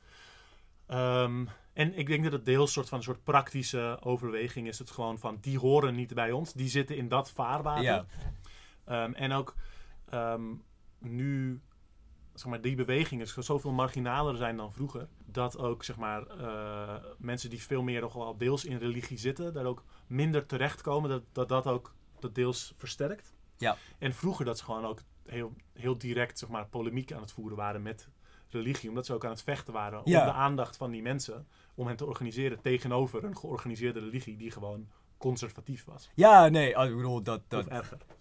Ehm, 0.86 1.46
en 1.72 1.98
ik 1.98 2.06
denk 2.06 2.22
dat 2.22 2.32
het 2.32 2.44
deels 2.44 2.72
soort 2.72 2.88
van 2.88 2.98
een 2.98 3.04
soort 3.04 3.24
praktische 3.24 3.98
overweging 4.00 4.66
is. 4.68 4.78
Het 4.78 4.90
gewoon 4.90 5.18
van, 5.18 5.38
die 5.40 5.58
horen 5.58 5.94
niet 5.94 6.14
bij 6.14 6.32
ons. 6.32 6.52
Die 6.52 6.68
zitten 6.68 6.96
in 6.96 7.08
dat 7.08 7.30
vaarwater. 7.30 7.82
Ja. 7.82 8.06
Ehm, 8.84 9.12
en 9.12 9.32
ook 9.32 9.54
ehm, 10.08 10.42
nu, 10.98 11.60
zeg 12.34 12.46
maar, 12.46 12.60
die 12.60 12.76
bewegingen 12.76 13.26
zoveel 13.26 13.72
marginaler 13.72 14.36
zijn 14.36 14.56
dan 14.56 14.72
vroeger. 14.72 15.08
Dat 15.26 15.58
ook, 15.58 15.84
zeg 15.84 15.96
maar, 15.96 16.26
eh, 16.26 17.04
mensen 17.18 17.50
die 17.50 17.62
veel 17.62 17.82
meer 17.82 18.00
nog 18.00 18.12
wel 18.12 18.36
deels 18.36 18.64
in 18.64 18.78
religie 18.78 19.18
zitten, 19.18 19.52
daar 19.52 19.64
ook 19.64 19.84
minder 20.06 20.46
terechtkomen. 20.46 21.10
Dat 21.10 21.22
dat, 21.32 21.48
dat 21.48 21.66
ook 21.66 21.94
dat 22.20 22.34
deels 22.34 22.74
versterkt. 22.76 23.34
Ja. 23.60 23.76
En 23.98 24.14
vroeger 24.14 24.44
dat 24.44 24.58
ze 24.58 24.64
gewoon 24.64 24.84
ook 24.84 25.00
heel, 25.26 25.52
heel 25.72 25.98
direct, 25.98 26.38
zeg 26.38 26.48
maar, 26.48 26.66
polemiek 26.66 27.12
aan 27.12 27.20
het 27.20 27.32
voeren 27.32 27.56
waren 27.56 27.82
met 27.82 28.08
religie. 28.48 28.88
Omdat 28.88 29.06
ze 29.06 29.14
ook 29.14 29.24
aan 29.24 29.30
het 29.30 29.42
vechten 29.42 29.72
waren 29.72 30.00
Ja. 30.04 30.20
om 30.20 30.26
de 30.26 30.32
aandacht 30.32 30.76
van 30.76 30.90
die 30.90 31.02
mensen. 31.02 31.46
Om 31.74 31.86
hen 31.86 31.96
te 31.96 32.06
organiseren 32.06 32.60
tegenover 32.60 33.24
een 33.24 33.36
georganiseerde 33.36 34.00
religie 34.00 34.36
die 34.36 34.50
gewoon 34.50 34.88
conservatief 35.18 35.84
was. 35.84 36.10
Ja, 36.14 36.48
nee, 36.48 36.76
ah, 36.76 36.88
ik 36.88 36.96
bedoel, 36.96 37.22
dat, 37.22 37.42
dat. 37.48 37.66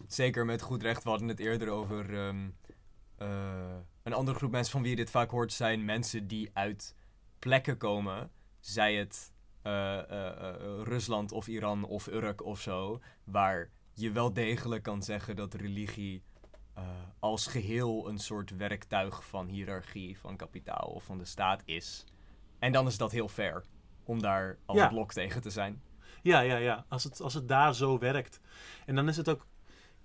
Zeker 0.08 0.46
met 0.46 0.62
goed 0.62 0.82
recht. 0.82 1.04
We 1.04 1.10
hadden 1.10 1.28
het 1.28 1.40
eerder 1.40 1.70
over 1.70 2.18
ehm, 2.18 2.50
eh, 3.16 3.76
een 4.04 4.14
andere 4.14 4.38
groep 4.38 4.52
mensen 4.52 4.72
van 4.72 4.82
wie 4.82 4.90
je 4.90 4.96
dit 4.96 5.10
vaak 5.10 5.30
hoort 5.32 5.54
zijn 5.54 5.86
mensen 5.86 6.28
die 6.28 6.50
uit 6.54 6.96
plekken 7.40 7.78
komen, 7.78 8.32
zij 8.60 8.96
het 8.96 9.34
eh, 9.62 10.00
eh, 10.00 10.82
Rusland 10.84 11.32
of 11.32 11.48
Iran 11.48 11.84
of 11.84 12.08
Urk 12.08 12.44
of 12.44 12.60
zo, 12.62 13.00
waar 13.24 13.70
je 14.02 14.12
wel 14.12 14.34
degelijk 14.34 14.84
kan 14.84 15.04
zeggen 15.04 15.36
dat 15.36 15.54
religie 15.54 16.24
eh, 16.74 16.84
als 17.20 17.48
geheel 17.48 18.08
een 18.10 18.18
soort 18.20 18.56
werktuig 18.58 19.26
van 19.26 19.48
hiërarchie, 19.48 20.20
van 20.20 20.36
kapitaal 20.38 20.88
of 20.90 21.04
van 21.04 21.18
de 21.18 21.26
staat 21.26 21.62
is. 21.66 22.04
En 22.60 22.72
dan 22.72 22.88
is 22.88 22.98
dat 22.98 23.12
heel 23.12 23.28
fair 23.28 23.64
om 24.04 24.22
daar 24.22 24.58
als 24.66 24.78
Ja. 24.78 24.88
blok 24.88 25.14
tegen 25.14 25.42
te 25.42 25.50
zijn. 25.50 25.82
Ja, 26.22 26.40
ja, 26.40 26.56
ja. 26.58 26.86
Als 26.88 27.04
het, 27.04 27.22
als 27.22 27.34
het 27.34 27.48
daar 27.48 27.76
zo 27.76 27.98
werkt. 28.00 28.40
En 28.86 28.96
dan 28.96 29.08
is 29.08 29.18
het 29.18 29.30
ook, 29.30 29.48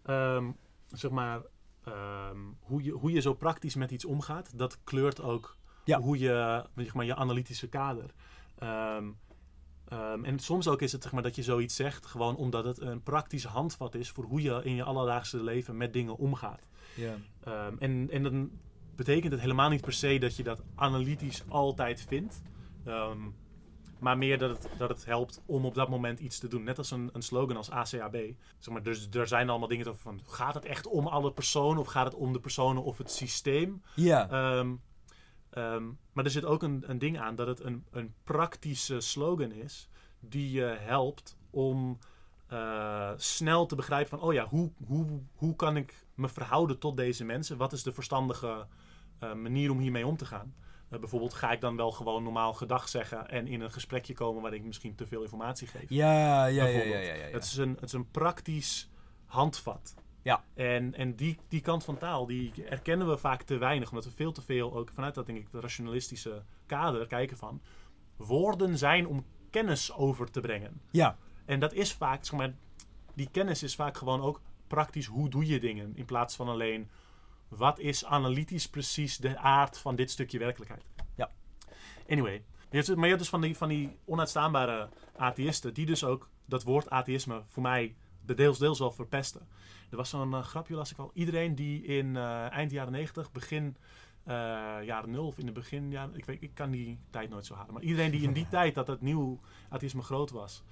ehm, 0.02 0.50
zeg 0.88 1.10
maar, 1.10 1.40
ehm, 1.84 2.38
hoe, 2.60 2.82
je, 2.82 2.90
hoe 2.92 3.12
je 3.12 3.20
zo 3.20 3.34
praktisch 3.34 3.74
met 3.74 3.90
iets 3.90 4.04
omgaat. 4.04 4.58
Dat 4.58 4.78
kleurt 4.84 5.20
ook 5.20 5.56
Ja. 5.84 6.00
hoe 6.00 6.18
je, 6.18 6.64
zeg 6.76 6.94
maar, 6.94 7.04
je 7.04 7.14
analytische 7.14 7.68
kader. 7.68 8.10
Ehm, 8.58 9.10
ehm, 9.88 10.24
en 10.24 10.38
soms 10.38 10.68
ook 10.68 10.82
is 10.82 10.92
het 10.92 11.02
zeg 11.02 11.12
maar, 11.12 11.22
dat 11.22 11.36
je 11.36 11.42
zoiets 11.42 11.76
zegt, 11.76 12.06
gewoon 12.06 12.36
omdat 12.36 12.64
het 12.64 12.80
een 12.80 13.02
praktisch 13.02 13.44
handvat 13.44 13.94
is 13.94 14.10
voor 14.10 14.24
hoe 14.24 14.42
je 14.42 14.60
in 14.64 14.74
je 14.74 14.84
alledaagse 14.84 15.42
leven 15.42 15.76
met 15.76 15.92
dingen 15.92 16.16
omgaat. 16.16 16.66
Ja. 16.96 17.16
Ehm, 17.44 17.74
en, 17.78 18.08
en 18.10 18.22
dan 18.22 18.50
betekent 18.96 19.32
het 19.32 19.40
helemaal 19.40 19.68
niet 19.68 19.80
per 19.80 19.92
se 19.92 20.18
dat 20.18 20.36
je 20.36 20.42
dat 20.42 20.62
analytisch 20.74 21.42
altijd 21.48 22.04
vindt. 22.08 22.42
Ehm, 22.84 23.18
maar 23.98 24.18
meer 24.18 24.38
dat 24.38 24.50
het, 24.50 24.78
dat 24.78 24.88
het 24.88 25.04
helpt 25.04 25.42
om 25.46 25.64
op 25.64 25.74
dat 25.74 25.88
moment 25.88 26.20
iets 26.20 26.38
te 26.38 26.48
doen. 26.48 26.64
Net 26.64 26.78
als 26.78 26.90
een, 26.90 27.10
een 27.12 27.22
slogan 27.22 27.56
als 27.56 27.70
ACAB. 27.70 28.16
Zeg 28.58 28.74
maar, 28.74 28.82
dus 28.82 29.08
er 29.12 29.28
zijn 29.28 29.48
allemaal 29.48 29.68
dingen 29.68 29.86
over 29.86 30.02
van... 30.02 30.20
Gaat 30.26 30.54
het 30.54 30.64
echt 30.64 30.86
om 30.86 31.06
alle 31.06 31.32
personen 31.32 31.80
of 31.80 31.86
gaat 31.86 32.04
het 32.04 32.14
om 32.14 32.32
de 32.32 32.40
personen 32.40 32.82
of 32.82 32.98
het 32.98 33.10
systeem? 33.10 33.82
Ja. 33.94 34.28
Ehm, 35.54 35.84
maar 36.12 36.24
er 36.24 36.30
zit 36.30 36.44
ook 36.44 36.62
een, 36.62 36.84
een 36.86 36.98
ding 36.98 37.18
aan 37.18 37.34
dat 37.34 37.46
het 37.46 37.60
een, 37.60 37.84
een 37.90 38.14
praktische 38.24 39.00
slogan 39.00 39.52
is... 39.52 39.88
die 40.20 40.50
je 40.50 40.76
helpt 40.78 41.36
om 41.50 41.98
eh, 42.46 43.10
snel 43.16 43.66
te 43.66 43.74
begrijpen 43.74 44.18
van... 44.18 44.28
oh 44.28 44.32
ja, 44.32 44.46
hoe, 44.46 44.72
hoe, 44.86 45.06
hoe 45.34 45.56
kan 45.56 45.76
ik 45.76 46.06
me 46.14 46.28
verhouden 46.28 46.78
tot 46.78 46.96
deze 46.96 47.24
mensen? 47.24 47.56
Wat 47.56 47.72
is 47.72 47.82
de 47.82 47.92
verstandige 47.92 48.66
eh, 49.18 49.34
manier 49.34 49.70
om 49.70 49.78
hiermee 49.78 50.06
om 50.06 50.16
te 50.16 50.26
gaan? 50.26 50.54
Eh, 50.88 50.98
bijvoorbeeld 50.98 51.34
ga 51.34 51.52
ik 51.52 51.60
dan 51.60 51.76
wel 51.76 51.92
gewoon 51.92 52.22
normaal 52.22 52.52
gedag 52.54 52.88
zeggen... 52.88 53.28
en 53.28 53.46
in 53.46 53.60
een 53.60 53.72
gesprekje 53.72 54.14
komen 54.14 54.42
waar 54.42 54.54
ik 54.54 54.64
misschien 54.64 54.94
te 54.94 55.06
veel 55.06 55.22
informatie 55.22 55.66
geef. 55.66 55.88
Ja, 55.88 56.12
ja, 56.12 56.46
ja, 56.46 56.46
ja, 56.46 56.46
ja, 56.46 56.64
Bijvoorbeeld. 56.64 57.06
ja, 57.06 57.14
ja. 57.14 57.32
Het, 57.32 57.44
is 57.44 57.56
een, 57.56 57.74
het 57.74 57.84
is 57.84 57.92
een 57.92 58.10
praktisch 58.10 58.90
handvat. 59.24 59.94
Ja. 60.24 60.44
En, 60.54 60.94
en 60.94 61.14
die, 61.14 61.38
die 61.48 61.60
kant 61.60 61.84
van 61.84 61.98
taal, 61.98 62.26
die 62.26 62.64
erkennen 62.64 63.08
we 63.08 63.16
vaak 63.16 63.42
te 63.42 63.56
weinig. 63.56 63.88
Omdat 63.88 64.04
we 64.04 64.10
veel 64.10 64.32
te 64.32 64.42
veel, 64.42 64.74
ook 64.74 64.90
vanuit 64.94 65.14
dat 65.14 65.26
denk 65.26 65.38
ik, 65.38 65.50
de 65.50 65.60
rationalistische 65.60 66.42
kader 66.66 67.06
kijken 67.06 67.36
van... 67.36 67.62
Woorden 68.16 68.78
zijn 68.78 69.06
om 69.06 69.24
kennis 69.50 69.92
over 69.92 70.30
te 70.30 70.40
brengen. 70.40 70.80
Ja, 70.90 71.16
En 71.44 71.60
dat 71.60 71.72
is 71.72 71.92
vaak, 71.92 72.24
zeg 72.24 72.38
maar, 72.38 72.54
die 73.14 73.28
kennis 73.30 73.62
is 73.62 73.74
vaak 73.74 73.96
gewoon 73.96 74.20
ook 74.20 74.40
praktisch 74.66 75.06
hoe 75.06 75.28
doe 75.28 75.46
je 75.46 75.60
dingen. 75.60 75.92
In 75.94 76.04
plaats 76.04 76.36
van 76.36 76.48
alleen, 76.48 76.90
wat 77.48 77.78
is 77.78 78.04
analytisch 78.04 78.68
precies 78.68 79.16
de 79.16 79.38
aard 79.38 79.78
van 79.78 79.96
dit 79.96 80.10
stukje 80.10 80.38
werkelijkheid. 80.38 80.84
Ja. 81.14 81.30
Anyway. 82.08 82.44
Maar 82.70 82.82
je 82.82 83.06
hebt 83.06 83.18
dus 83.18 83.28
van 83.28 83.40
die, 83.40 83.56
van 83.56 83.68
die 83.68 83.98
onuitstaanbare 84.04 84.88
atheïsten, 85.16 85.74
die 85.74 85.86
dus 85.86 86.04
ook 86.04 86.28
dat 86.44 86.62
woord 86.62 86.90
atheïsme 86.90 87.42
voor 87.46 87.62
mij 87.62 87.94
de 88.26 88.34
deels 88.34 88.58
deels 88.58 88.78
wel 88.78 88.92
verpesten. 88.92 89.48
Er 89.90 89.96
was 89.96 90.08
zo'n 90.08 90.34
eh, 90.34 90.42
grapje, 90.42 90.74
las 90.74 90.90
ik 90.90 90.98
al. 90.98 91.10
Iedereen 91.14 91.54
die 91.54 91.82
in 91.82 92.16
eh, 92.16 92.50
eind 92.50 92.70
jaren 92.70 92.92
90, 92.92 93.32
begin 93.32 93.76
eh, 94.24 94.34
jaren 94.82 95.10
0 95.10 95.26
of 95.26 95.38
in 95.38 95.46
de 95.46 95.52
begin 95.52 95.90
jaren... 95.90 96.16
Ik, 96.16 96.24
weet, 96.24 96.42
ik 96.42 96.50
kan 96.54 96.70
die 96.70 96.98
tijd 97.10 97.30
nooit 97.30 97.46
zo 97.46 97.54
halen. 97.54 97.74
Maar 97.74 97.82
iedereen 97.82 98.10
die 98.10 98.22
in 98.22 98.32
die 98.32 98.48
tijd 98.58 98.74
dat 98.74 98.86
het 98.86 99.00
nieuw 99.00 99.40
atheïsme 99.68 100.02
groot 100.02 100.30
was... 100.30 100.62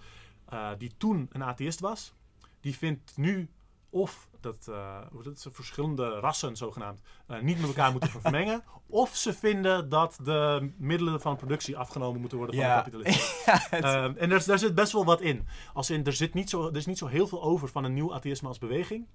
die 0.79 0.93
toen 0.97 1.29
een 1.33 1.43
atheïst 1.43 1.81
was... 1.81 2.15
die 2.61 2.77
vindt 2.77 3.17
nu 3.17 3.49
of 3.93 4.28
dat, 4.40 4.66
eh, 4.68 4.99
ze 5.36 5.51
verschillende 5.53 6.09
rassen 6.09 6.57
zogenaamd 6.57 7.01
eh, 7.26 7.40
niet 7.40 7.59
met 7.59 7.66
elkaar 7.66 7.93
moeten 7.93 8.11
vermengen. 8.20 8.62
Of 8.86 9.16
ze 9.16 9.32
vinden 9.32 9.88
dat 9.88 10.18
de 10.22 10.70
middelen 10.76 11.20
van 11.20 11.36
productie 11.36 11.76
afgenomen 11.76 12.20
moeten 12.20 12.38
worden 12.38 12.57
van 12.57 12.64
Ja. 12.64 12.82
de 12.82 12.90
kapitalisten. 12.90 13.43
ja, 13.53 13.61
het- 13.70 13.84
Ehm, 13.84 14.14
en 14.16 14.28
daar, 14.28 14.45
daar 14.47 14.59
zit 14.59 14.74
best 14.74 14.93
wel 14.93 15.05
wat 15.05 15.20
in. 15.20 15.47
Als 15.74 15.90
in 15.90 16.05
er, 16.05 16.12
zit 16.12 16.34
niet 16.34 16.51
zo, 16.51 16.66
er 16.68 16.76
is 16.76 16.86
niet 16.86 16.99
zo 16.99 17.07
heel 17.07 17.26
veel 17.26 17.43
over 17.43 17.68
van 17.68 17.84
een 17.84 17.95
nieuw 17.95 18.14
atheïsme 18.14 18.49
als 18.49 18.59
beweging. 18.59 19.07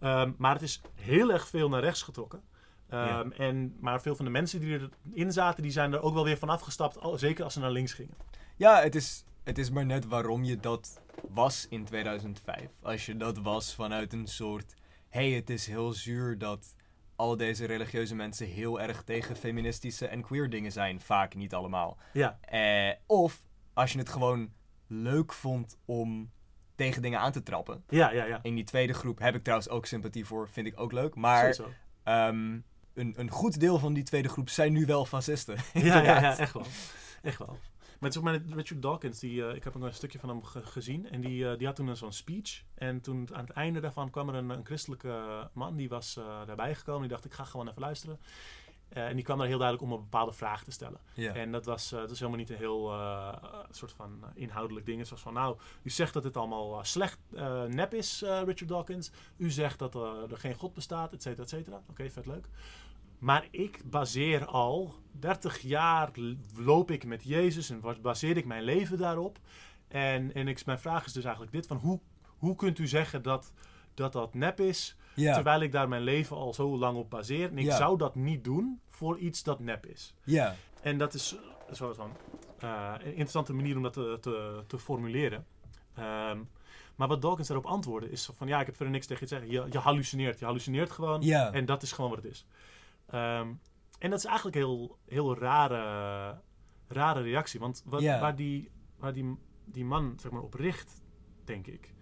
Ehm, 0.00 0.32
maar 0.38 0.52
het 0.52 0.62
is 0.62 0.80
heel 0.94 1.32
erg 1.32 1.48
veel 1.48 1.68
naar 1.68 1.80
rechts 1.80 2.02
getrokken. 2.02 2.42
Ehm, 2.88 3.30
en, 3.30 3.76
maar 3.80 4.00
veel 4.00 4.16
van 4.16 4.24
de 4.24 4.30
mensen 4.30 4.60
die 4.60 4.88
erin 5.14 5.32
zaten, 5.32 5.62
die 5.62 5.72
zijn 5.72 5.92
er 5.92 6.02
ook 6.02 6.14
wel 6.14 6.24
weer 6.24 6.38
van 6.38 6.48
afgestapt. 6.48 6.98
Zeker 7.14 7.44
als 7.44 7.52
ze 7.52 7.60
naar 7.60 7.70
links 7.70 7.92
gingen. 7.92 8.14
ja 8.56 8.80
het, 8.80 8.94
is, 8.94 9.24
het 9.44 9.58
is 9.58 9.70
maar 9.70 9.86
net 9.86 10.06
waarom 10.06 10.44
je 10.44 10.56
dat 10.56 11.00
was 11.28 11.66
in 11.68 11.84
2005. 11.84 12.68
Als 12.82 13.06
je 13.06 13.16
dat 13.16 13.38
was 13.38 13.74
vanuit 13.74 14.12
een 14.12 14.26
soort... 14.26 14.74
hey, 15.08 15.30
het 15.30 15.50
is 15.50 15.66
heel 15.66 15.92
zuur 15.92 16.38
dat 16.38 16.74
al 17.16 17.36
deze 17.36 17.64
religieuze 17.64 18.14
mensen 18.14 18.46
heel 18.46 18.80
erg 18.80 19.02
tegen 19.02 19.36
feministische 19.36 20.06
en 20.06 20.22
queer 20.22 20.50
dingen 20.50 20.72
zijn. 20.72 21.00
Vaak, 21.00 21.34
niet 21.34 21.54
allemaal. 21.54 21.98
Ja, 22.12 22.38
Eh, 22.40 22.94
of 23.06 23.42
als 23.74 23.92
je 23.92 23.98
het 23.98 24.08
gewoon 24.08 24.52
leuk 24.86 25.32
vond 25.32 25.78
om 25.84 26.30
tegen 26.74 27.02
dingen 27.02 27.20
aan 27.20 27.32
te 27.32 27.42
trappen. 27.42 27.84
ja, 27.88 28.10
ja. 28.10 28.24
ja. 28.24 28.38
In 28.42 28.54
die 28.54 28.64
tweede 28.64 28.92
groep 28.92 29.18
heb 29.18 29.34
ik 29.34 29.42
trouwens 29.42 29.68
ook 29.70 29.86
sympathie 29.86 30.24
voor, 30.26 30.48
vind 30.48 30.66
ik 30.66 30.80
ook 30.80 30.92
leuk. 30.92 31.14
Maar 31.14 31.56
ehm, 32.02 32.58
een, 32.94 33.14
een 33.16 33.30
goed 33.30 33.60
deel 33.60 33.78
van 33.78 33.92
die 33.92 34.02
tweede 34.02 34.28
groep 34.28 34.48
zijn 34.48 34.72
nu 34.72 34.86
wel 34.86 35.04
fascisten. 35.04 35.56
Ja, 35.72 36.02
ja, 36.02 36.20
ja, 36.20 36.38
echt 36.38 36.52
wel. 36.52 36.66
Echt 37.22 37.38
wel. 37.38 37.58
Het 38.00 38.12
is 38.12 38.16
ook 38.18 38.24
maar 38.24 38.40
Richard 38.54 38.82
Dawkins, 38.82 39.18
die, 39.18 39.46
eh, 39.46 39.54
ik 39.54 39.64
heb 39.64 39.74
een 39.74 39.94
stukje 39.94 40.18
van 40.18 40.28
hem 40.28 40.44
ge- 40.44 40.62
gezien. 40.66 41.10
En 41.10 41.20
die, 41.20 41.48
eh, 41.50 41.58
die 41.58 41.66
had 41.66 41.76
toen 41.76 41.86
een 41.88 41.96
zo'n 41.96 42.12
speech. 42.12 42.62
En 42.74 43.00
toen 43.00 43.28
aan 43.34 43.44
het 43.44 43.52
einde 43.52 43.80
daarvan 43.80 44.10
kwam 44.10 44.28
er 44.28 44.34
een, 44.34 44.50
een 44.50 44.64
christelijke 44.64 45.48
man, 45.52 45.76
die 45.76 45.88
was 45.88 46.16
eh, 46.16 46.24
daarbij 46.46 46.74
gekomen. 46.74 47.00
Die 47.00 47.10
dacht, 47.10 47.24
ik 47.24 47.32
ga 47.32 47.44
gewoon 47.44 47.68
even 47.68 47.80
luisteren. 47.80 48.20
En 48.88 49.14
die 49.14 49.24
kwam 49.24 49.40
er 49.40 49.46
heel 49.46 49.58
duidelijk 49.58 49.90
om 49.90 49.96
een 49.96 50.02
bepaalde 50.04 50.32
vraag 50.32 50.64
te 50.64 50.70
stellen. 50.70 51.00
En 51.32 51.52
dat 51.52 51.64
was, 51.64 51.88
dat 51.88 52.10
is 52.10 52.18
helemaal 52.18 52.38
niet 52.40 52.50
een 52.50 52.56
heel 52.56 52.92
soort 53.70 53.92
van 53.92 54.24
inhoudelijk 54.34 54.86
ding. 54.86 54.98
Het 55.00 55.08
was 55.10 55.20
van, 55.20 55.32
nou, 55.32 55.58
u 55.82 55.90
zegt 55.90 56.12
dat 56.14 56.24
het 56.24 56.36
allemaal 56.36 56.84
slecht 56.84 57.18
nep 57.68 57.94
is, 57.94 58.20
Richard 58.22 58.68
Dawkins. 58.68 59.10
U 59.36 59.50
zegt 59.50 59.78
dat 59.78 59.94
er 59.94 60.36
geen 60.38 60.54
God 60.54 60.74
bestaat, 60.74 61.12
et 61.12 61.22
cetera, 61.22 61.42
et 61.42 61.48
cetera. 61.48 61.82
Oké, 61.90 62.10
vet 62.10 62.26
leuk. 62.26 62.48
Maar 63.20 63.46
ik 63.50 63.80
baseer 63.84 64.44
al 64.46 64.94
30 65.12 65.58
jaar 65.60 66.10
loop 66.56 66.90
ik 66.90 67.04
met 67.04 67.24
Jezus 67.24 67.70
en 67.70 67.82
baseer 68.02 68.36
ik 68.36 68.44
mijn 68.44 68.62
leven 68.62 68.98
daarop. 68.98 69.38
En, 69.88 70.34
en 70.34 70.48
ik, 70.48 70.66
mijn 70.66 70.78
vraag 70.78 71.06
is 71.06 71.12
dus 71.12 71.22
eigenlijk 71.24 71.52
dit: 71.54 71.66
van 71.66 71.76
hoe, 71.76 72.00
hoe 72.38 72.54
kunt 72.56 72.78
u 72.78 72.86
zeggen 72.86 73.22
dat, 73.22 73.52
dat 73.94 74.12
dat 74.12 74.34
nep 74.34 74.60
is, 74.60 74.96
ja. 75.14 75.34
terwijl 75.34 75.60
ik 75.60 75.72
daar 75.72 75.88
mijn 75.88 76.02
leven 76.02 76.36
al 76.36 76.54
zo 76.54 76.78
lang 76.78 76.96
op 76.98 77.10
baseer? 77.10 77.50
En 77.50 77.58
ik 77.58 77.64
Ja. 77.64 77.76
zou 77.76 77.98
dat 77.98 78.14
niet 78.14 78.44
doen 78.44 78.80
voor 78.88 79.18
iets 79.18 79.42
dat 79.42 79.60
nep 79.60 79.86
is. 79.86 80.14
ja. 80.24 80.54
En 80.82 80.98
dat 80.98 81.14
is 81.14 81.36
een 81.68 81.76
soort 81.76 81.96
van 81.96 82.10
eh, 82.58 82.92
een 82.98 83.04
interessante 83.06 83.52
manier 83.52 83.76
om 83.76 83.82
dat 83.82 83.92
te, 83.92 84.18
te, 84.20 84.64
te 84.66 84.78
formuleren. 84.78 85.46
Ehm, 85.94 86.38
maar 86.96 87.08
wat 87.08 87.22
Dawkins 87.22 87.48
daarop 87.48 87.66
antwoordde 87.66 88.10
is 88.10 88.30
van 88.36 88.46
ja, 88.46 88.60
ik 88.60 88.66
heb 88.66 88.76
verder 88.76 88.94
niks 88.94 89.06
tegen 89.06 89.22
je 89.22 89.28
te 89.28 89.34
zeggen. 89.40 89.52
Je, 89.66 89.72
je 89.72 89.78
hallucineert. 89.78 90.38
Je 90.38 90.44
hallucineert 90.44 90.90
gewoon. 90.90 91.22
Ja. 91.22 91.52
En 91.52 91.64
dat 91.64 91.82
is 91.82 91.92
gewoon 91.92 92.10
wat 92.10 92.22
het 92.22 92.32
is. 92.32 92.46
Ehm, 93.10 93.52
en 93.98 94.10
dat 94.10 94.18
is 94.18 94.24
eigenlijk 94.24 94.56
een 94.56 94.62
heel, 94.62 94.98
heel 95.06 95.38
rare, 95.38 96.40
rare 96.88 97.20
reactie. 97.20 97.60
Want 97.60 97.82
wat, 97.84 98.02
waar, 98.02 98.36
die, 98.36 98.70
waar 98.96 99.12
die, 99.12 99.36
die 99.64 99.84
man 99.84 100.14
zeg 100.20 100.30
maar, 100.32 100.42
op 100.42 100.54
richt, 100.54 101.02
denk 101.44 101.66
ik, 101.66 101.94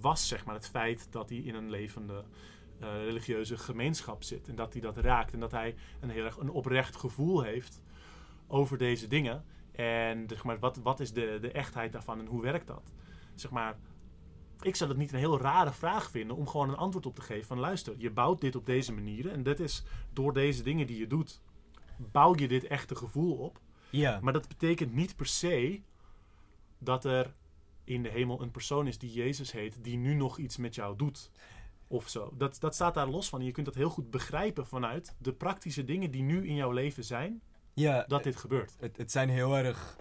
was 0.00 0.28
zeg 0.28 0.44
maar, 0.44 0.54
het 0.54 0.68
feit 0.68 1.12
dat 1.12 1.28
hij 1.28 1.38
in 1.38 1.54
een 1.54 1.70
levende 1.70 2.24
eh, 2.80 3.04
religieuze 3.04 3.58
gemeenschap 3.58 4.22
zit. 4.22 4.48
En 4.48 4.54
dat 4.54 4.72
hij 4.72 4.82
dat 4.82 4.96
raakt. 4.96 5.32
En 5.32 5.40
dat 5.40 5.50
hij 5.50 5.74
een 6.00 6.10
heel 6.10 6.24
erg 6.24 6.36
een 6.36 6.50
oprecht 6.50 6.96
gevoel 6.96 7.42
heeft 7.42 7.82
over 8.46 8.78
deze 8.78 9.06
dingen. 9.06 9.44
En 9.72 10.28
zeg 10.28 10.44
maar, 10.44 10.58
wat, 10.58 10.76
wat 10.76 11.00
is 11.00 11.12
de, 11.12 11.38
de 11.40 11.52
echtheid 11.52 11.92
daarvan 11.92 12.20
en 12.20 12.26
hoe 12.26 12.42
werkt 12.42 12.66
dat? 12.66 12.92
Zeg 13.34 13.50
maar, 13.50 13.76
ik 14.60 14.76
zou 14.76 14.90
het 14.90 14.98
niet 14.98 15.12
een 15.12 15.18
heel 15.18 15.40
rare 15.40 15.72
vraag 15.72 16.10
vinden 16.10 16.36
om 16.36 16.48
gewoon 16.48 16.68
een 16.68 16.76
antwoord 16.76 17.06
op 17.06 17.14
te 17.14 17.22
geven 17.22 17.46
van 17.46 17.58
luister, 17.58 17.94
je 17.98 18.10
bouwt 18.10 18.40
dit 18.40 18.56
op 18.56 18.66
deze 18.66 18.92
manieren 18.92 19.32
en 19.32 19.42
dit 19.42 19.60
is 19.60 19.84
door 20.12 20.32
deze 20.32 20.62
dingen 20.62 20.86
die 20.86 20.98
je 20.98 21.06
doet, 21.06 21.40
bouw 21.96 22.34
je 22.36 22.48
dit 22.48 22.64
echte 22.64 22.94
gevoel 22.94 23.36
op. 23.36 23.60
Ja. 23.90 24.18
Maar 24.22 24.32
dat 24.32 24.48
betekent 24.48 24.94
niet 24.94 25.16
per 25.16 25.26
se 25.26 25.80
dat 26.78 27.04
er 27.04 27.34
in 27.84 28.02
de 28.02 28.08
hemel 28.08 28.42
een 28.42 28.50
persoon 28.50 28.86
is 28.86 28.98
die 28.98 29.12
Jezus 29.12 29.52
heet, 29.52 29.84
die 29.84 29.96
nu 29.96 30.14
nog 30.14 30.38
iets 30.38 30.56
met 30.56 30.74
jou 30.74 30.96
doet. 30.96 31.30
Of 31.86 32.08
zo. 32.08 32.32
Dat, 32.36 32.56
dat 32.60 32.74
staat 32.74 32.94
daar 32.94 33.08
los 33.08 33.28
van. 33.28 33.40
En 33.40 33.46
je 33.46 33.52
kunt 33.52 33.66
dat 33.66 33.74
heel 33.74 33.90
goed 33.90 34.10
begrijpen 34.10 34.66
vanuit 34.66 35.14
de 35.18 35.32
praktische 35.32 35.84
dingen 35.84 36.10
die 36.10 36.22
nu 36.22 36.46
in 36.46 36.54
jouw 36.54 36.70
leven 36.70 37.04
zijn, 37.04 37.42
ja. 37.74 38.04
dat 38.08 38.22
dit 38.22 38.36
gebeurt. 38.36 38.76
Het, 38.80 38.96
het 38.96 39.10
zijn 39.10 39.28
heel 39.28 39.56
erg 39.56 39.96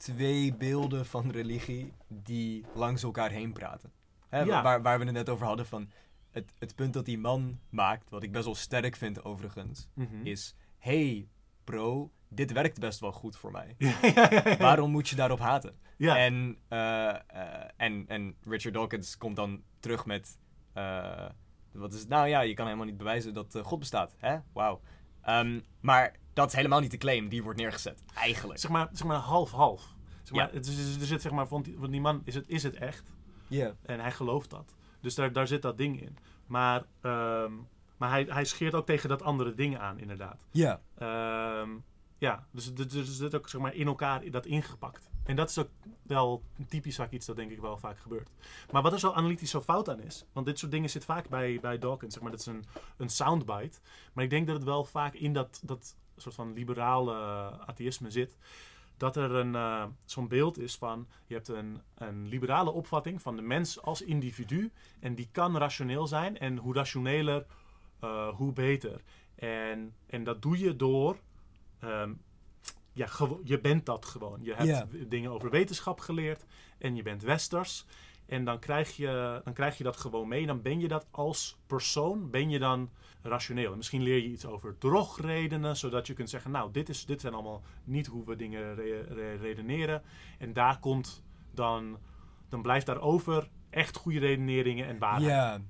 twee 0.00 0.54
beelden 0.54 1.06
van 1.06 1.30
religie 1.30 1.92
die 2.08 2.64
langs 2.74 3.02
elkaar 3.02 3.30
heen 3.30 3.52
praten. 3.52 3.92
Hè, 4.28 4.40
Ja. 4.40 4.62
waar, 4.62 4.82
waar 4.82 4.98
we 4.98 5.04
het 5.04 5.14
net 5.14 5.28
over 5.28 5.46
hadden 5.46 5.66
van 5.66 5.90
het, 6.30 6.52
het 6.58 6.74
punt 6.74 6.92
dat 6.92 7.04
die 7.04 7.18
man 7.18 7.58
maakt, 7.68 8.10
wat 8.10 8.22
ik 8.22 8.32
best 8.32 8.44
wel 8.44 8.54
sterk 8.54 8.96
vind 8.96 9.24
overigens, 9.24 9.88
Mhm. 9.94 10.26
is: 10.26 10.54
hey 10.78 11.28
bro, 11.64 12.10
dit 12.28 12.52
werkt 12.52 12.78
best 12.80 13.00
wel 13.00 13.12
goed 13.12 13.36
voor 13.36 13.50
mij. 13.50 13.74
ja, 13.78 13.98
ja. 14.00 14.56
Waarom 14.56 14.90
moet 14.90 15.08
je 15.08 15.16
daarop 15.16 15.38
haten? 15.38 15.78
En, 16.16 16.56
eh, 16.68 17.08
eh, 17.08 17.68
en, 17.76 18.04
en 18.08 18.36
Richard 18.44 18.74
Dawkins 18.74 19.16
komt 19.16 19.36
dan 19.36 19.62
terug 19.80 20.06
met: 20.06 20.38
eh, 20.72 21.28
wat 21.72 21.92
is 21.92 22.00
het? 22.00 22.08
Nou 22.08 22.28
ja, 22.28 22.40
je 22.40 22.54
kan 22.54 22.64
helemaal 22.66 22.86
niet 22.86 22.96
bewijzen 22.96 23.34
dat 23.34 23.58
God 23.62 23.78
bestaat. 23.78 24.14
Hè? 24.18 24.38
Wauw. 24.52 24.80
Ehm, 25.22 25.60
maar 25.80 26.16
dat 26.32 26.48
is 26.48 26.54
helemaal 26.54 26.80
niet 26.80 26.90
de 26.90 26.96
claim 26.96 27.28
die 27.28 27.42
wordt 27.42 27.58
neergezet. 27.58 28.02
Eigenlijk. 28.14 28.58
zeg 28.58 28.70
maar, 28.70 28.88
zeg 28.92 29.06
maar 29.06 29.16
half-half. 29.18 29.94
Zeg 30.22 30.34
maar, 30.34 30.48
Ja. 30.48 30.54
het 30.54 30.66
is, 30.66 30.96
er 31.00 31.06
zit 31.06 31.22
zeg 31.22 31.32
maar, 31.32 31.46
van 31.46 31.62
die, 31.62 31.76
van 31.78 31.90
die 31.90 32.00
man, 32.00 32.20
is 32.24 32.34
het, 32.34 32.48
is 32.48 32.62
het 32.62 32.74
echt? 32.76 33.12
Ja. 33.48 33.74
En 33.82 34.00
hij 34.00 34.12
gelooft 34.12 34.50
dat. 34.50 34.74
Dus 35.00 35.14
daar, 35.14 35.32
daar 35.32 35.46
zit 35.46 35.62
dat 35.62 35.78
ding 35.78 36.00
in. 36.02 36.16
Maar, 36.46 36.84
ehm, 37.00 37.52
maar 37.96 38.10
hij, 38.10 38.26
hij 38.28 38.44
scheert 38.44 38.74
ook 38.74 38.86
tegen 38.86 39.08
dat 39.08 39.22
andere 39.22 39.54
ding 39.54 39.78
aan, 39.78 39.98
inderdaad. 39.98 40.46
Ja. 40.50 40.80
Ehm, 40.98 41.70
ja, 42.18 42.46
dus 42.50 42.66
er 42.66 42.74
dus, 42.74 42.94
er 42.94 43.04
zit 43.04 43.34
ook 43.34 43.48
zeg 43.48 43.60
maar, 43.60 43.74
in 43.74 43.86
elkaar 43.86 44.30
dat 44.30 44.46
ingepakt. 44.46 45.09
En 45.24 45.36
dat 45.36 45.50
is 45.50 45.58
ook 45.58 45.68
wel 46.02 46.42
typisch 46.68 46.98
iets 47.10 47.26
dat 47.26 47.36
denk 47.36 47.50
ik 47.50 47.60
wel 47.60 47.78
vaak 47.78 47.98
gebeurt. 47.98 48.30
Maar 48.70 48.82
wat 48.82 48.92
er 48.92 48.98
zo 48.98 49.12
analytisch 49.12 49.50
zo 49.50 49.60
fout 49.60 49.88
aan 49.88 50.00
is, 50.00 50.24
want 50.32 50.46
dit 50.46 50.58
soort 50.58 50.72
dingen 50.72 50.90
zit 50.90 51.04
vaak 51.04 51.28
bij, 51.28 51.58
bij 51.60 51.78
Dawkins, 51.78 52.12
zeg 52.14 52.22
maar, 52.22 52.30
dat 52.30 52.40
is 52.40 52.46
een, 52.46 52.64
een 52.96 53.08
soundbite. 53.08 53.78
Maar 54.12 54.24
ik 54.24 54.30
denk 54.30 54.46
dat 54.46 54.56
het 54.56 54.64
wel 54.64 54.84
vaak 54.84 55.14
in 55.14 55.32
dat, 55.32 55.60
dat 55.64 55.96
soort 56.16 56.34
van 56.34 56.52
liberale 56.52 57.14
atheïsme 57.66 58.10
zit. 58.10 58.36
Dat 58.96 59.16
er 59.16 59.34
een, 59.34 59.54
eh, 59.54 59.84
zo'n 60.04 60.28
beeld 60.28 60.58
is 60.58 60.76
van, 60.76 61.06
je 61.26 61.34
hebt 61.34 61.48
een, 61.48 61.80
een 61.94 62.28
liberale 62.28 62.70
opvatting 62.70 63.22
van 63.22 63.36
de 63.36 63.42
mens 63.42 63.82
als 63.82 64.02
individu. 64.02 64.72
En 65.00 65.14
die 65.14 65.28
kan 65.32 65.56
rationeel 65.56 66.06
zijn. 66.06 66.38
En 66.38 66.56
hoe 66.56 66.74
rationeler, 66.74 67.46
eh, 68.00 68.28
hoe 68.28 68.52
beter. 68.52 69.02
En, 69.34 69.94
en 70.06 70.24
dat 70.24 70.42
doe 70.42 70.58
je 70.58 70.76
door 70.76 71.18
ehm, 71.78 72.12
ja, 73.00 73.28
je 73.44 73.60
bent 73.60 73.86
dat 73.86 74.04
gewoon. 74.04 74.38
Je 74.42 74.54
hebt 74.54 75.10
dingen 75.10 75.30
over 75.30 75.50
wetenschap 75.50 76.00
geleerd 76.00 76.44
en 76.78 76.96
je 76.96 77.02
bent 77.02 77.22
westers. 77.22 77.86
En 78.26 78.44
dan 78.44 78.58
krijg, 78.58 78.96
je, 78.96 79.40
dan 79.44 79.52
krijg 79.52 79.78
je 79.78 79.84
dat 79.84 79.96
gewoon 79.96 80.28
mee. 80.28 80.46
Dan 80.46 80.62
ben 80.62 80.80
je 80.80 80.88
dat 80.88 81.06
als 81.10 81.58
persoon, 81.66 82.30
ben 82.30 82.50
je 82.50 82.58
dan 82.58 82.90
rationeel. 83.22 83.70
En 83.70 83.76
misschien 83.76 84.02
leer 84.02 84.16
je 84.16 84.28
iets 84.28 84.46
over 84.46 84.78
drogredenen, 84.78 85.76
zodat 85.76 86.06
je 86.06 86.12
kunt 86.12 86.30
zeggen, 86.30 86.50
nou, 86.50 86.72
dit, 86.72 86.88
is, 86.88 87.04
dit 87.06 87.20
zijn 87.20 87.34
allemaal 87.34 87.62
niet 87.84 88.06
hoe 88.06 88.24
we 88.24 88.36
dingen 88.36 88.74
re- 88.74 89.06
re- 89.08 89.36
redeneren. 89.36 90.02
En 90.38 90.52
daar 90.52 90.78
komt 90.78 91.22
dan, 91.50 91.98
dan 92.48 92.62
blijft 92.62 92.86
daarover 92.86 93.48
echt 93.70 93.96
goede 93.96 94.18
redeneringen 94.18 94.86
en 94.86 94.98
waarheid. 94.98 95.30
Ja. 95.30 95.60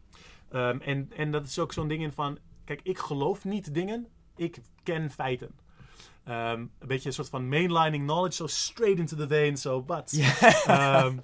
Ehm, 0.50 0.80
en, 0.80 1.10
en 1.16 1.30
dat 1.30 1.46
is 1.46 1.58
ook 1.58 1.72
zo'n 1.72 1.88
ding 1.88 2.02
in 2.02 2.12
van, 2.12 2.38
kijk, 2.64 2.80
ik 2.82 2.98
geloof 2.98 3.44
niet 3.44 3.74
dingen, 3.74 4.06
ik 4.36 4.58
ken 4.82 5.10
feiten. 5.10 5.50
Ehm, 6.24 6.60
een 6.60 6.88
beetje 6.88 7.08
een 7.08 7.14
soort 7.14 7.28
van 7.28 7.48
mainlining 7.48 8.04
knowledge, 8.04 8.36
zo 8.36 8.46
straight 8.46 8.98
into 8.98 9.16
the 9.16 9.28
vein, 9.28 9.56
zo 9.56 9.82
but. 9.82 10.12
Ehm, 10.66 11.18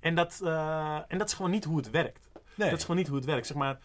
en, 0.00 0.14
dat, 0.14 0.40
eh, 0.44 1.00
en 1.08 1.18
dat 1.18 1.28
is 1.28 1.34
gewoon 1.34 1.50
niet 1.50 1.64
hoe 1.64 1.76
het 1.76 1.90
werkt. 1.90 2.30
Nee. 2.54 2.70
Dat 2.70 2.78
is 2.78 2.84
gewoon 2.84 2.96
niet 2.96 3.08
hoe 3.08 3.16
het 3.16 3.26
werkt. 3.26 3.46
Zeg 3.46 3.56
maar, 3.56 3.78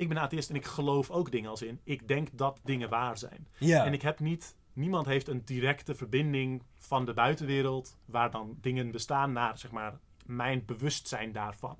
ik 0.00 0.08
ben 0.08 0.18
atheïst 0.18 0.50
en 0.50 0.56
ik 0.56 0.64
geloof 0.64 1.10
ook 1.10 1.30
dingen 1.30 1.50
als 1.50 1.62
in, 1.62 1.80
ik 1.84 2.08
denk 2.08 2.28
dat 2.32 2.60
dingen 2.64 2.88
waar 2.88 3.18
zijn. 3.18 3.48
En 3.58 3.92
ik 3.92 4.02
heb 4.02 4.20
niet, 4.20 4.56
niemand 4.72 5.06
heeft 5.06 5.28
een 5.28 5.44
directe 5.44 5.94
verbinding 5.94 6.62
van 6.76 7.04
de 7.04 7.14
buitenwereld, 7.14 7.96
waar 8.04 8.30
dan 8.30 8.58
dingen 8.60 8.90
bestaan, 8.90 9.32
naar 9.32 9.58
zeg 9.58 9.70
maar 9.70 9.98
mijn 10.26 10.64
bewustzijn 10.64 11.32
daarvan. 11.32 11.76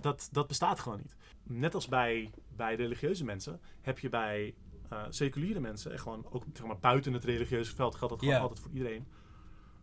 Dat, 0.00 0.28
dat 0.32 0.46
bestaat 0.46 0.80
gewoon 0.80 0.98
niet. 0.98 1.16
Net 1.42 1.74
als 1.74 1.88
bij, 1.88 2.30
bij 2.56 2.74
religieuze 2.74 3.24
mensen, 3.24 3.60
heb 3.80 3.98
je 3.98 4.08
bij 4.08 4.54
eh, 4.90 5.02
seculiere 5.08 5.60
mensen, 5.60 5.92
en 5.92 5.98
gewoon 5.98 6.26
ook 6.30 6.44
zeg 6.52 6.66
maar, 6.66 6.78
buiten 6.78 7.12
het 7.12 7.24
religieuze 7.24 7.74
veld, 7.74 7.94
geldt 7.94 8.14
dat 8.14 8.22
gewoon 8.22 8.40
altijd 8.40 8.60
voor 8.60 8.70
iedereen. 8.70 9.06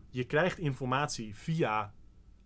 Je 0.10 0.24
krijgt 0.24 0.58
informatie 0.58 1.36
via 1.36 1.94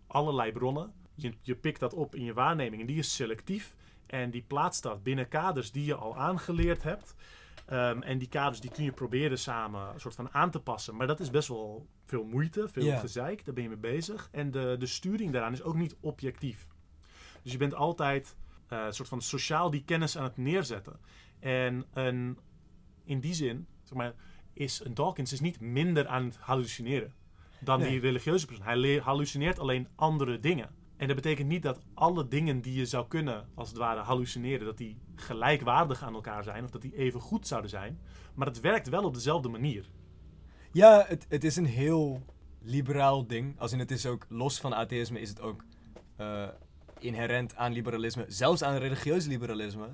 allerlei 0.07 0.51
bronnen. 0.51 0.93
je, 1.15 1.33
je 1.41 1.55
pikt 1.55 1.79
dat 1.79 1.93
op 1.93 2.15
in 2.15 2.23
je 2.23 2.33
waarneming 2.33 2.81
en 2.81 2.87
die 2.87 2.97
is 2.97 3.15
selectief. 3.15 3.75
En 4.05 4.31
die 4.31 4.43
plaatst 4.47 4.83
dat 4.83 5.03
binnen 5.03 5.27
kaders 5.27 5.71
die 5.71 5.85
je 5.85 5.95
al 5.95 6.17
aangeleerd 6.17 6.83
hebt. 6.83 7.15
Ehm, 7.65 8.01
en 8.01 8.17
die 8.17 8.27
kaders 8.29 8.59
die 8.59 8.71
kun 8.71 8.83
je 8.83 8.91
proberen 8.91 9.39
samen 9.39 9.93
een 9.93 9.99
soort 9.99 10.15
van 10.15 10.29
aan 10.31 10.51
te 10.51 10.59
passen. 10.59 10.95
Maar 10.95 11.07
dat 11.07 11.19
is 11.19 11.29
best 11.29 11.47
wel 11.47 11.87
veel 12.05 12.23
moeite, 12.23 12.67
veel 12.67 12.99
gezeik. 12.99 13.45
Daar 13.45 13.53
ben 13.53 13.63
je 13.63 13.69
mee 13.69 13.77
bezig. 13.77 14.29
En 14.31 14.51
de, 14.51 14.75
de 14.79 14.85
sturing 14.85 15.31
daaraan 15.31 15.53
is 15.53 15.63
ook 15.63 15.75
niet 15.75 15.95
objectief. 15.99 16.67
Dus 17.41 17.51
je 17.51 17.57
bent 17.57 17.75
altijd 17.75 18.35
eh, 18.67 18.85
een 18.85 18.93
soort 18.93 19.09
van 19.09 19.21
sociaal 19.21 19.69
die 19.69 19.83
kennis 19.83 20.17
aan 20.17 20.23
het 20.23 20.37
neerzetten. 20.37 20.99
En 21.39 21.85
een, 21.93 22.37
in 23.07 23.19
die 23.19 23.33
zin, 23.33 23.67
zeg 23.83 23.97
maar, 23.97 24.13
is 24.53 24.81
een 24.83 24.93
Dawkins 24.93 25.33
is 25.33 25.39
niet 25.39 25.59
minder 25.59 26.07
aan 26.07 26.25
het 26.25 26.37
hallucineren 26.37 27.13
dan 27.59 27.79
Nee. 27.79 27.89
die 27.89 27.99
religieuze 27.99 28.45
persoon. 28.45 28.65
Hij 28.65 28.99
hallucineert 29.03 29.59
alleen 29.59 29.87
andere 29.95 30.39
dingen. 30.39 30.69
En 30.97 31.07
dat 31.07 31.15
betekent 31.15 31.47
niet 31.47 31.61
dat 31.63 31.79
alle 31.93 32.27
dingen 32.27 32.61
die 32.61 32.73
je 32.73 32.85
zou 32.85 33.07
kunnen, 33.07 33.49
als 33.55 33.69
het 33.69 33.77
ware, 33.77 34.01
hallucineren, 34.01 34.65
dat 34.65 34.77
die 34.77 34.97
gelijkwaardig 35.15 36.03
aan 36.03 36.13
elkaar 36.13 36.43
zijn 36.43 36.63
of 36.63 36.69
dat 36.69 36.81
die 36.81 36.95
even 36.97 37.19
goed 37.19 37.47
zouden 37.47 37.69
zijn. 37.69 37.99
Maar 38.33 38.47
het 38.47 38.59
werkt 38.59 38.89
wel 38.89 39.03
op 39.03 39.13
dezelfde 39.13 39.49
manier. 39.49 39.89
Ja, 40.71 41.05
het, 41.07 41.25
het 41.29 41.43
is 41.43 41.55
een 41.55 41.65
heel 41.65 42.25
liberaal 42.61 43.27
ding. 43.27 43.59
Als 43.59 43.71
in 43.71 43.79
het 43.79 43.91
is 43.91 44.05
ook, 44.05 44.25
los 44.29 44.59
van 44.59 44.73
atheïsme, 44.73 45.19
is 45.19 45.29
het 45.29 45.41
ook 45.41 45.63
eh, 46.15 46.47
inherent 46.99 47.55
aan 47.55 47.71
liberalisme, 47.71 48.25
zelfs 48.27 48.63
aan 48.63 48.77
religieus 48.77 49.25
liberalisme, 49.25 49.87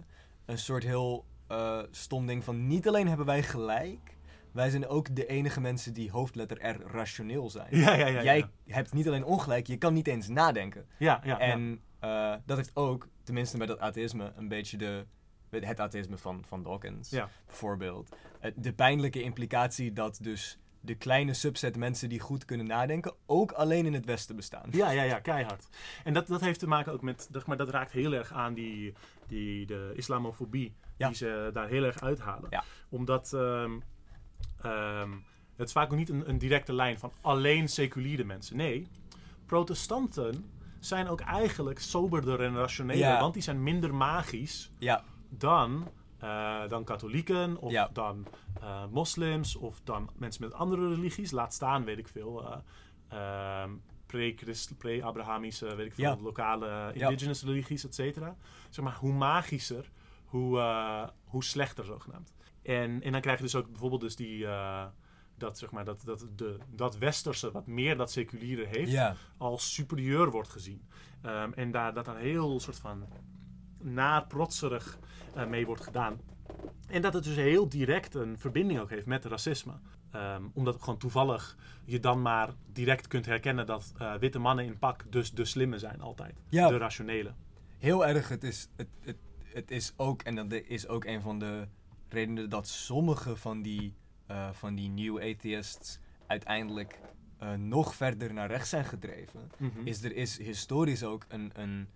een 0.46 0.58
soort 0.58 0.84
heel 0.84 1.26
eh, 1.54 1.80
stom 1.92 2.26
ding 2.26 2.44
van 2.44 2.68
niet 2.68 2.88
alleen 2.88 3.08
hebben 3.08 3.26
wij 3.26 3.44
gelijk, 3.44 4.18
wij 4.52 4.70
zijn 4.70 4.88
ook 4.88 5.16
de 5.16 5.26
enige 5.26 5.62
mensen 5.62 5.94
die 5.94 6.12
hoofdletter 6.12 6.70
R 6.70 6.82
rationeel 6.92 7.50
zijn. 7.50 7.68
Ja, 7.70 7.94
ja, 7.94 8.08
ja. 8.08 8.24
Jij 8.24 8.50
hebt 8.68 8.94
niet 8.94 9.08
alleen 9.08 9.24
ongelijk, 9.26 9.68
je 9.68 9.78
kan 9.78 9.94
niet 9.94 10.08
eens 10.08 10.28
nadenken. 10.28 10.86
Ja, 10.98 11.22
ja, 11.24 11.30
ja. 11.30 11.40
En 11.40 11.82
eh, 12.00 12.36
dat 12.46 12.58
heeft 12.58 12.72
ook, 12.74 13.08
tenminste 13.24 13.58
met 13.58 13.68
dat 13.68 13.80
atheïsme, 13.80 14.34
een 14.36 14.48
beetje 14.48 14.78
de, 14.78 15.06
het 15.50 15.80
atheïsme 15.80 16.18
van, 16.18 16.44
van 16.48 16.64
Dawkins 16.64 17.10
Ja. 17.10 17.30
bijvoorbeeld. 17.46 18.16
Eh, 18.40 18.52
de 18.56 18.74
pijnlijke 18.74 19.22
implicatie 19.22 19.94
dat 19.94 20.20
dus 20.22 20.58
de 20.86 20.96
kleine 20.96 21.34
subset 21.34 21.78
mensen 21.78 22.10
die 22.10 22.20
goed 22.20 22.46
kunnen 22.46 22.66
nadenken 22.66 23.14
ook 23.26 23.52
alleen 23.52 23.86
in 23.86 23.94
het 23.94 24.06
Westen 24.06 24.36
bestaan. 24.36 24.68
Ja, 24.72 24.92
ja, 24.92 25.04
ja, 25.04 25.20
keihard. 25.20 25.68
En 26.04 26.14
dat, 26.14 26.28
dat 26.28 26.42
heeft 26.42 26.60
te 26.60 26.68
maken 26.68 26.92
ook 26.94 27.02
met, 27.02 27.28
zeg 27.32 27.46
maar, 27.46 27.58
dat 27.58 27.70
raakt 27.70 27.92
heel 27.92 28.14
erg 28.14 28.32
aan 28.34 28.54
die, 28.54 28.94
die 29.28 29.66
de 29.66 29.92
islamofobie 29.96 30.74
Ja. 30.98 31.08
die 31.08 31.16
ze 31.16 31.50
daar 31.54 31.68
heel 31.68 31.84
erg 31.84 32.02
uithalen. 32.02 32.48
Ja. 32.50 32.64
Omdat 32.90 33.34
ehm, 33.34 33.72
ehm, 34.62 35.12
het 35.56 35.68
is 35.68 35.74
vaak 35.74 35.92
ook 35.92 35.98
niet 35.98 36.10
een, 36.10 36.30
een 36.30 36.38
directe 36.38 36.74
lijn 36.74 37.00
van 37.00 37.12
alleen 37.22 37.68
seculiere 37.70 38.24
mensen. 38.24 38.56
Nee, 38.58 38.88
protestanten 39.46 40.46
zijn 40.80 41.08
ook 41.08 41.20
eigenlijk 41.22 41.80
soberder 41.80 42.42
en 42.42 42.56
rationeler, 42.56 42.98
Ja. 43.08 43.20
want 43.20 43.34
die 43.34 43.44
zijn 43.44 43.64
minder 43.64 43.96
magisch 43.96 44.72
Ja, 44.80 45.04
dan, 45.30 45.88
eh, 46.24 46.70
dan 46.70 46.84
katholieken 46.84 47.58
of 47.58 47.72
Ja. 47.72 47.90
dan 47.94 48.28
eh, 48.62 48.86
moslims 48.92 49.56
of 49.56 49.82
dan 49.84 50.10
mensen 50.16 50.44
met 50.44 50.54
andere 50.54 50.88
religies. 50.90 51.32
Laat 51.32 51.54
staan, 51.54 51.84
weet 51.84 51.98
ik 51.98 52.08
veel. 52.08 52.44
eh, 52.52 52.58
ehm, 53.62 53.72
pre-Abrahamische, 54.78 55.76
weet 55.76 55.86
ik 55.86 55.94
veel, 55.94 56.04
Ja. 56.06 56.18
lokale 56.22 56.92
indigenous 56.94 57.44
religies, 57.44 57.86
et 57.86 57.96
cetera. 57.96 58.36
Zeg 58.70 58.86
maar, 58.86 58.96
hoe 58.96 59.14
magischer, 59.14 59.90
hoe, 60.26 60.60
hoe 61.24 61.44
slechter 61.44 61.86
zogenaamd. 61.86 62.34
En, 62.64 63.02
en 63.02 63.12
dan 63.12 63.22
krijg 63.22 63.38
je 63.38 63.44
dus 63.44 63.56
ook 63.56 63.70
bijvoorbeeld 63.70 64.02
dus 64.02 64.16
die... 64.16 64.46
dat, 65.38 65.58
zeg 65.58 65.72
maar, 65.72 65.86
dat, 65.86 66.02
dat, 66.06 66.28
de, 66.36 66.58
dat 66.70 66.98
westerse, 66.98 67.52
wat 67.52 67.68
meer 67.68 67.98
dat 67.98 68.12
seculiere 68.12 68.66
heeft, 68.66 68.92
als 69.38 69.74
superieur 69.74 70.32
wordt 70.32 70.50
gezien. 70.50 70.88
Ehm, 71.22 71.52
en 71.56 71.72
daar, 71.72 71.94
dat 71.94 72.06
daar 72.06 72.18
heel 72.18 72.60
soort 72.60 72.80
van 72.80 73.08
naar 73.84 74.28
protserig 74.28 74.98
eh, 75.34 75.48
mee 75.48 75.66
wordt 75.66 75.84
gedaan. 75.84 76.20
En 76.88 77.02
dat 77.02 77.14
het 77.14 77.24
dus 77.24 77.36
heel 77.36 77.70
direct 77.70 78.16
een 78.16 78.38
verbinding 78.38 78.80
ook 78.80 78.90
heeft 78.90 79.06
met 79.06 79.26
racisme. 79.26 79.74
Ehm, 80.12 80.44
omdat 80.54 80.80
gewoon 80.80 81.00
toevallig 81.00 81.58
je 81.86 82.00
dan 82.00 82.22
maar 82.22 82.50
direct 82.72 83.08
kunt 83.08 83.26
herkennen 83.26 83.66
dat 83.66 83.94
eh, 83.98 84.14
witte 84.16 84.40
mannen 84.40 84.66
in 84.66 84.78
pak 84.78 85.06
dus 85.10 85.32
de 85.32 85.46
slimme 85.46 85.80
zijn 85.80 86.02
altijd. 86.02 86.42
Ja. 86.50 86.68
De 86.68 86.78
rationele. 86.78 87.34
heel 87.80 88.06
erg. 88.06 88.30
Het 88.30 88.44
is, 88.44 88.68
het, 88.76 88.88
het, 89.00 89.18
het 89.44 89.72
is 89.72 89.94
ook, 89.98 90.22
en 90.22 90.36
dat 90.36 90.52
is 90.52 90.88
ook 90.88 91.06
een 91.06 91.22
van 91.22 91.40
de 91.40 91.68
redenen 92.10 92.50
dat 92.50 92.68
sommige 92.68 93.36
van 93.36 93.62
die, 93.62 93.94
eh, 94.26 94.50
van 94.52 94.76
die 94.76 94.90
new 94.90 95.18
atheists 95.18 96.00
uiteindelijk 96.28 97.00
nog 97.58 97.96
verder 97.96 98.34
naar 98.34 98.48
rechts 98.48 98.70
zijn 98.70 98.86
gedreven. 98.86 99.52
Mhm. 99.58 99.88
is 99.88 100.04
er 100.04 100.16
is 100.16 100.38
historisch 100.38 101.04
ook 101.04 101.26
een, 101.28 101.52
een 101.56 101.88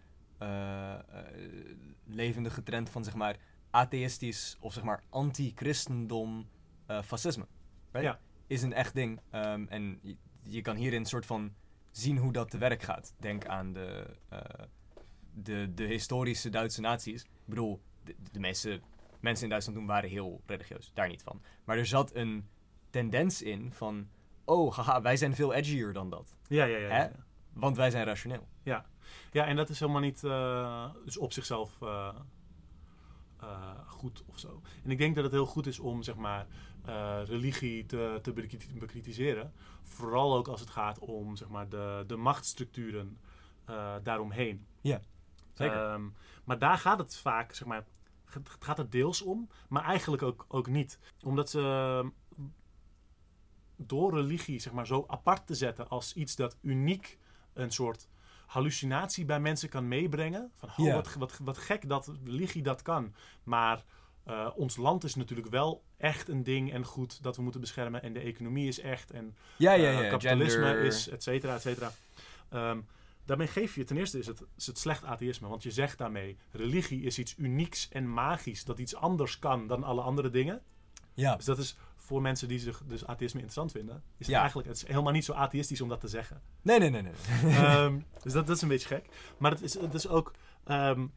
levendige 2.06 2.64
trend 2.64 2.90
van 2.90 3.04
zeg 3.04 3.16
maar 3.16 3.38
atheïstisch 3.72 4.58
of 4.60 4.74
zeg 4.74 4.84
maar 4.84 5.04
anti-christendom 5.10 6.48
eh, 6.86 7.02
fascisme. 7.02 7.48
Right? 7.92 8.08
Ja. 8.08 8.20
Is 8.48 8.62
een 8.62 8.74
echt 8.74 8.94
ding. 8.94 9.20
Ehm, 9.30 9.66
en 9.70 10.00
je, 10.02 10.16
je 10.44 10.62
kan 10.62 10.76
hierin 10.76 11.06
soort 11.06 11.26
van 11.26 11.54
zien 11.92 12.18
hoe 12.18 12.34
dat 12.34 12.50
te 12.50 12.58
werk 12.58 12.84
gaat. 12.84 13.14
Denk 13.20 13.46
aan 13.46 13.74
de, 13.74 14.18
eh, 14.30 14.40
de, 15.34 15.74
de 15.74 15.84
historische 15.84 16.50
Duitse 16.50 16.82
naties. 16.82 17.24
Ik 17.24 17.30
bedoel, 17.46 17.82
de, 18.04 18.16
de 18.32 18.40
meeste 18.40 18.82
mensen 19.20 19.44
in 19.44 19.50
Duitsland 19.50 19.78
toen 19.78 19.88
waren 19.88 20.10
heel 20.10 20.42
religieus. 20.46 20.92
Daar 20.94 21.08
niet 21.08 21.24
van. 21.24 21.42
Maar 21.64 21.78
er 21.78 21.86
zat 21.86 22.16
een 22.16 22.48
tendens 22.90 23.42
in 23.42 23.74
van... 23.74 24.08
Oh, 24.46 24.74
haha, 24.74 25.02
wij 25.02 25.18
zijn 25.18 25.36
veel 25.36 25.54
edgier 25.54 25.94
dan 25.94 26.10
dat. 26.10 26.36
Ja, 26.48 26.66
ja, 26.66 26.78
ja. 26.78 27.12
Want 27.54 27.78
wij 27.78 27.92
zijn 27.92 28.06
rationeel. 28.06 28.48
Ja, 28.64 28.86
en 29.32 29.56
dat 29.56 29.70
is 29.70 29.80
helemaal 29.80 30.02
niet 30.02 30.24
eh, 30.24 30.90
dus 31.06 31.18
op 31.18 31.34
zichzelf 31.34 31.82
eh, 31.82 32.16
eh, 33.40 33.88
goed 33.88 34.24
of 34.26 34.40
zo. 34.40 34.62
En 34.84 34.92
ik 34.92 34.98
denk 34.98 35.16
dat 35.16 35.24
het 35.24 35.34
heel 35.34 35.46
goed 35.46 35.68
is 35.68 35.80
om 35.80 36.04
zeg 36.04 36.16
maar, 36.16 36.48
religie 37.26 37.86
te, 37.86 38.20
te 38.22 38.34
bekriti- 38.34 38.80
bekritiseren. 38.80 39.54
Vooral 39.84 40.36
ook 40.36 40.48
als 40.48 40.60
het 40.60 40.70
gaat 40.70 41.00
om 41.00 41.36
zeg 41.36 41.48
maar, 41.48 41.70
de, 41.70 42.04
de 42.08 42.16
machtsstructuren 42.16 43.18
daaromheen. 44.04 44.66
Zeker. 45.54 45.92
Ehm, 45.92 46.08
maar 46.44 46.60
daar 46.60 46.78
gaat 46.78 47.00
het 47.00 47.18
vaak, 47.18 47.54
zeg 47.54 47.68
maar, 47.68 47.86
het 48.26 48.50
gaat 48.60 48.78
het 48.78 48.92
deels 48.92 49.22
om, 49.22 49.50
maar 49.70 49.84
eigenlijk 49.84 50.24
ook, 50.24 50.46
ook 50.48 50.68
niet. 50.68 51.00
Omdat 51.24 51.50
ze 51.50 52.12
door 53.78 54.14
religie 54.14 54.60
zeg 54.60 54.74
maar, 54.74 54.88
zo 54.88 55.04
apart 55.08 55.48
te 55.48 55.56
zetten 55.56 55.90
als 55.90 56.14
iets 56.14 56.36
dat 56.36 56.58
uniek 56.62 57.18
een 57.54 57.72
soort 57.72 58.08
hallucinatie 58.48 59.26
bij 59.26 59.40
mensen 59.40 59.70
kan 59.70 59.88
meebrengen. 59.88 60.52
Van, 60.56 60.70
oh, 60.78 60.94
wat, 60.94 61.14
wat, 61.14 61.40
wat 61.44 61.58
gek 61.58 61.90
dat 61.90 62.12
religie 62.26 62.64
dat 62.64 62.82
kan. 62.82 63.14
Maar 63.44 63.84
eh, 64.24 64.48
ons 64.56 64.76
land 64.78 65.04
is 65.04 65.16
natuurlijk 65.16 65.48
wel 65.50 65.84
echt 65.98 66.28
een 66.30 66.44
ding 66.44 66.74
en 66.74 66.84
goed 66.86 67.24
dat 67.24 67.36
we 67.36 67.42
moeten 67.42 67.62
beschermen. 67.62 68.02
En 68.02 68.14
de 68.14 68.20
economie 68.20 68.68
is 68.68 68.80
echt. 68.80 69.12
En 69.12 69.36
Ja, 69.58 69.74
ja, 69.74 70.02
eh, 70.02 70.10
kapitalisme 70.10 70.64
gender. 70.66 70.84
is, 70.84 71.10
et 71.10 71.24
cetera, 71.24 71.56
et 71.56 71.62
cetera. 71.62 71.92
Ehm, 72.50 72.80
daarmee 73.26 73.48
geef 73.48 73.76
je, 73.76 73.84
ten 73.84 73.98
eerste 73.98 74.20
is 74.20 74.28
het, 74.28 74.44
is 74.58 74.68
het 74.68 74.78
slecht 74.80 75.04
atheïsme. 75.04 75.48
Want 75.48 75.64
je 75.64 75.72
zegt 75.72 75.98
daarmee, 75.98 76.38
religie 76.52 77.02
is 77.04 77.20
iets 77.20 77.36
unieks 77.38 77.90
en 77.90 78.14
magisch. 78.14 78.64
Dat 78.66 78.80
iets 78.80 78.96
anders 78.96 79.40
kan 79.40 79.68
dan 79.68 79.84
alle 79.84 80.02
andere 80.02 80.30
dingen. 80.30 80.62
Ja, 81.14 81.36
Dus 81.36 81.46
dat 81.46 81.58
is 81.58 81.76
voor 82.08 82.22
mensen 82.22 82.48
die 82.48 82.60
zich 82.60 82.82
dus 82.86 83.06
atheïsme 83.06 83.40
interessant 83.42 83.72
vinden. 83.72 83.96
Is 83.96 84.26
het 84.26 84.28
Ja. 84.36 84.40
eigenlijk, 84.40 84.68
het 84.68 84.78
is 84.78 84.88
helemaal 84.88 85.12
niet 85.14 85.26
zo 85.26 85.34
atheïstisch 85.34 85.82
om 85.82 85.90
dat 85.90 86.00
te 86.00 86.08
zeggen. 86.08 86.42
nee, 86.62 86.80
nee, 86.80 86.90
nee, 86.90 87.02
nee. 87.02 87.14
Ehm, 87.54 88.00
dus 88.24 88.34
dat, 88.34 88.48
dat 88.48 88.56
is 88.56 88.62
een 88.62 88.68
beetje 88.68 88.88
gek. 88.88 89.34
Maar 89.38 89.52
het 89.52 89.62
is, 89.62 89.80
het 89.80 89.94
is 89.94 90.08
ook, 90.08 90.32
ehm, 90.64 91.08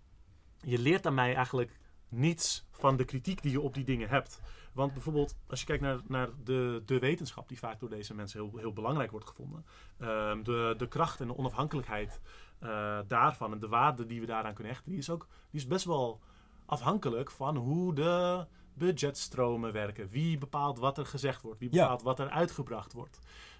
je 0.60 0.78
leert 0.78 1.06
aan 1.06 1.14
mij 1.14 1.34
eigenlijk 1.34 1.78
niets 2.08 2.66
van 2.70 2.96
de 2.96 3.04
kritiek 3.04 3.42
die 3.42 3.50
je 3.52 3.60
op 3.60 3.74
die 3.74 3.84
dingen 3.84 4.08
hebt. 4.08 4.40
Want 4.72 4.92
bijvoorbeeld, 4.92 5.36
als 5.48 5.60
je 5.60 5.66
kijkt 5.66 5.82
naar, 5.82 5.98
naar 6.06 6.28
de, 6.44 6.82
de 6.86 6.98
wetenschap, 6.98 7.48
die 7.48 7.58
vaak 7.58 7.80
door 7.80 7.88
deze 7.88 8.14
mensen 8.14 8.40
heel, 8.40 8.58
heel 8.58 8.72
belangrijk 8.72 9.10
wordt 9.10 9.26
gevonden. 9.26 9.64
ehm, 9.98 10.42
de, 10.42 10.74
de 10.78 10.88
kracht 10.88 11.20
en 11.20 11.26
de 11.26 11.36
onafhankelijkheid 11.36 12.20
eh, 12.58 12.98
daarvan 13.06 13.52
en 13.52 13.58
de 13.60 13.68
waarde 13.68 14.06
die 14.06 14.20
we 14.20 14.26
daaraan 14.26 14.54
kunnen 14.54 14.72
hechten, 14.72 14.90
die 14.90 15.00
is, 15.00 15.10
ook, 15.10 15.26
die 15.50 15.60
is 15.60 15.66
best 15.66 15.84
wel 15.84 16.20
afhankelijk 16.66 17.30
van 17.30 17.56
hoe 17.56 17.94
de 17.94 18.46
budgetstromen 18.80 19.72
werken. 19.72 20.08
Wie 20.08 20.38
bepaalt 20.38 20.78
wat 20.78 20.98
er 20.98 21.06
gezegd 21.06 21.42
wordt, 21.42 21.58
wie 21.58 21.68
Ja. 21.72 21.80
bepaalt 21.82 22.02
wat 22.02 22.18
er 22.18 22.30
uitgebracht 22.30 22.92
wordt. 22.92 23.18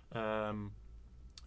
Ehm, 0.08 0.56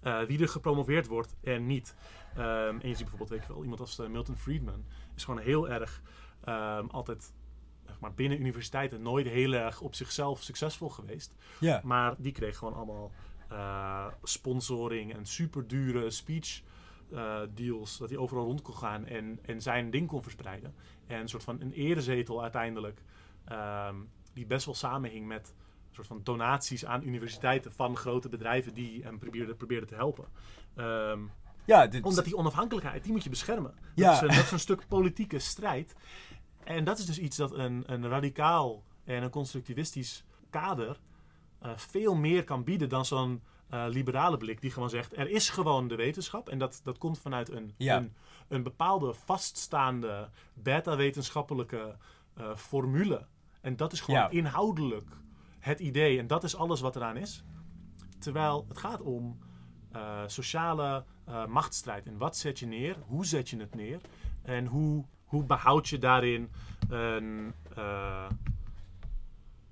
eh, 0.01 0.21
wie 0.21 0.41
er 0.41 0.47
gepromoveerd 0.49 1.07
wordt 1.07 1.35
en 1.43 1.65
niet. 1.65 1.95
Ehm, 2.35 2.79
en 2.79 2.87
je 2.89 2.95
ziet 2.95 2.97
bijvoorbeeld, 2.97 3.29
weet 3.29 3.41
je 3.47 3.53
wel, 3.53 3.61
iemand 3.63 3.79
als 3.79 3.99
eh, 3.99 4.07
Milton 4.07 4.37
Friedman 4.37 4.85
is 5.15 5.23
gewoon 5.23 5.39
heel 5.39 5.69
erg 5.69 6.01
ehm, 6.43 6.85
altijd 6.87 7.33
zeg 7.85 7.99
maar, 7.99 8.13
binnen 8.13 8.39
universiteiten 8.39 9.01
nooit 9.01 9.27
heel 9.27 9.53
erg 9.53 9.81
op 9.81 9.95
zichzelf 9.95 10.41
succesvol 10.41 10.89
geweest. 10.89 11.33
Ja, 11.59 11.81
Maar 11.83 12.15
die 12.17 12.31
kreeg 12.31 12.57
gewoon 12.57 12.73
allemaal 12.73 13.11
eh, 13.49 14.07
sponsoring 14.23 15.13
en 15.13 15.25
super 15.25 15.67
dure 15.67 16.09
speech 16.09 16.61
deals. 17.53 17.97
Dat 17.97 18.09
hij 18.09 18.17
overal 18.17 18.43
rond 18.45 18.61
kon 18.61 18.75
gaan 18.75 19.05
en, 19.05 19.39
en 19.45 19.61
zijn 19.61 19.89
ding 19.91 20.07
kon 20.07 20.23
verspreiden. 20.23 20.75
En 21.07 21.19
een 21.19 21.27
soort 21.29 21.43
van 21.43 21.61
een 21.61 21.71
erezetel 21.71 22.41
uiteindelijk. 22.41 23.01
Ehm, 23.45 23.95
die 24.33 24.45
best 24.45 24.65
wel 24.65 24.75
samenhing 24.75 25.27
met 25.27 25.53
een 25.89 25.95
soort 25.95 26.07
van 26.07 26.19
donaties 26.23 26.85
aan 26.85 27.03
universiteiten 27.03 27.71
van 27.71 27.97
grote 27.97 28.29
bedrijven 28.29 28.73
die 28.73 29.03
hem 29.03 29.19
probeerden, 29.19 29.55
probeerden 29.55 29.87
te 29.89 29.95
helpen. 29.95 30.25
Ehm, 30.75 31.19
Ja, 31.65 31.87
dit, 31.87 32.03
Omdat 32.03 32.25
die 32.25 32.37
onafhankelijkheid, 32.37 33.03
die 33.03 33.11
moet 33.11 33.23
je 33.23 33.29
beschermen. 33.29 33.73
Ja. 33.95 34.05
Dat, 34.11 34.15
is, 34.15 34.21
een- 34.29 34.35
dat 34.35 34.45
is 34.45 34.51
een 34.51 34.59
stuk 34.59 34.87
politieke 34.87 35.39
strijd. 35.39 35.95
En 36.63 36.83
dat 36.83 36.97
is 36.99 37.05
dus 37.05 37.19
iets 37.19 37.37
dat 37.37 37.51
een, 37.51 37.83
een 37.85 38.07
radicaal 38.07 38.83
en 39.03 39.23
een 39.23 39.29
constructivistisch 39.29 40.23
kader 40.49 40.99
eh, 41.59 41.71
veel 41.75 42.15
meer 42.15 42.43
kan 42.43 42.63
bieden 42.63 42.89
dan 42.89 43.05
zo'n 43.05 43.41
eh, 43.69 43.85
liberale 43.87 44.37
blik 44.37 44.61
die 44.61 44.71
gewoon 44.71 44.89
zegt, 44.89 45.17
er 45.17 45.29
is 45.29 45.49
gewoon 45.49 45.87
de 45.87 45.95
wetenschap. 45.95 46.49
En 46.49 46.57
dat, 46.57 46.79
dat 46.83 46.97
komt 46.97 47.19
vanuit 47.19 47.49
een, 47.49 47.73
Ja. 47.77 47.97
een, 47.97 48.13
een 48.47 48.63
bepaalde 48.63 49.13
vaststaande 49.13 50.29
beta-wetenschappelijke 50.97 51.95
eh, 52.33 52.55
formule. 52.55 53.25
En 53.63 53.75
dat 53.75 53.93
is 53.93 54.01
gewoon 54.01 54.19
Ja. 54.19 54.29
inhoudelijk 54.29 55.09
het 55.59 55.79
idee. 55.79 56.19
En 56.19 56.27
dat 56.27 56.43
is 56.43 56.55
alles 56.55 56.81
wat 56.81 56.95
eraan 56.95 57.17
is. 57.17 57.43
Terwijl 58.19 58.65
het 58.67 58.77
gaat 58.77 59.01
om 59.01 59.37
eh, 59.91 60.23
sociale 60.27 61.03
eh, 61.25 61.45
machtsstrijd. 61.45 62.05
En 62.07 62.17
wat 62.17 62.37
zet 62.37 62.59
je 62.59 62.65
neer? 62.65 62.95
Hoe 63.07 63.25
zet 63.25 63.49
je 63.49 63.57
het 63.59 63.75
neer? 63.75 64.01
En 64.41 64.65
hoe, 64.65 65.05
hoe 65.25 65.43
behoud 65.43 65.87
je 65.87 65.97
daarin 65.97 66.51
een, 66.89 67.53
eh, 67.75 68.25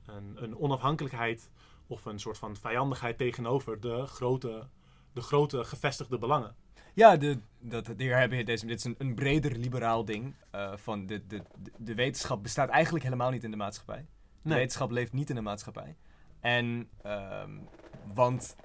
een, 0.05 0.43
een 0.43 0.57
onafhankelijkheid 0.57 1.51
of 1.87 2.05
een 2.05 2.19
soort 2.19 2.37
van 2.37 2.55
vijandigheid 2.55 3.17
tegenover 3.17 3.79
de 3.79 4.05
grote, 4.05 4.67
de 5.13 5.21
grote 5.21 5.63
gevestigde 5.63 6.17
belangen? 6.17 6.55
Ja, 6.93 7.17
de, 7.17 7.37
dat, 7.59 7.93
hier 7.97 8.17
heb 8.17 8.31
je 8.31 8.43
deze, 8.43 8.65
dit 8.65 8.77
is 8.77 8.83
een, 8.83 8.95
een 8.97 9.15
breder 9.15 9.57
liberaal 9.57 10.05
ding. 10.05 10.33
eh, 10.51 10.71
van 10.75 11.05
de, 11.05 11.27
de, 11.27 11.41
de, 11.77 11.95
wetenschap 11.95 12.43
bestaat 12.43 12.69
eigenlijk 12.69 13.03
helemaal 13.03 13.31
niet 13.31 13.43
in 13.43 13.51
de 13.51 13.57
maatschappij. 13.57 14.05
De 14.41 14.49
Nee. 14.49 14.57
wetenschap 14.57 14.91
leeft 14.91 15.13
niet 15.13 15.29
in 15.29 15.35
de 15.35 15.41
maatschappij. 15.41 15.95
En, 16.39 16.89
ehm, 17.03 17.51
want 18.13 18.55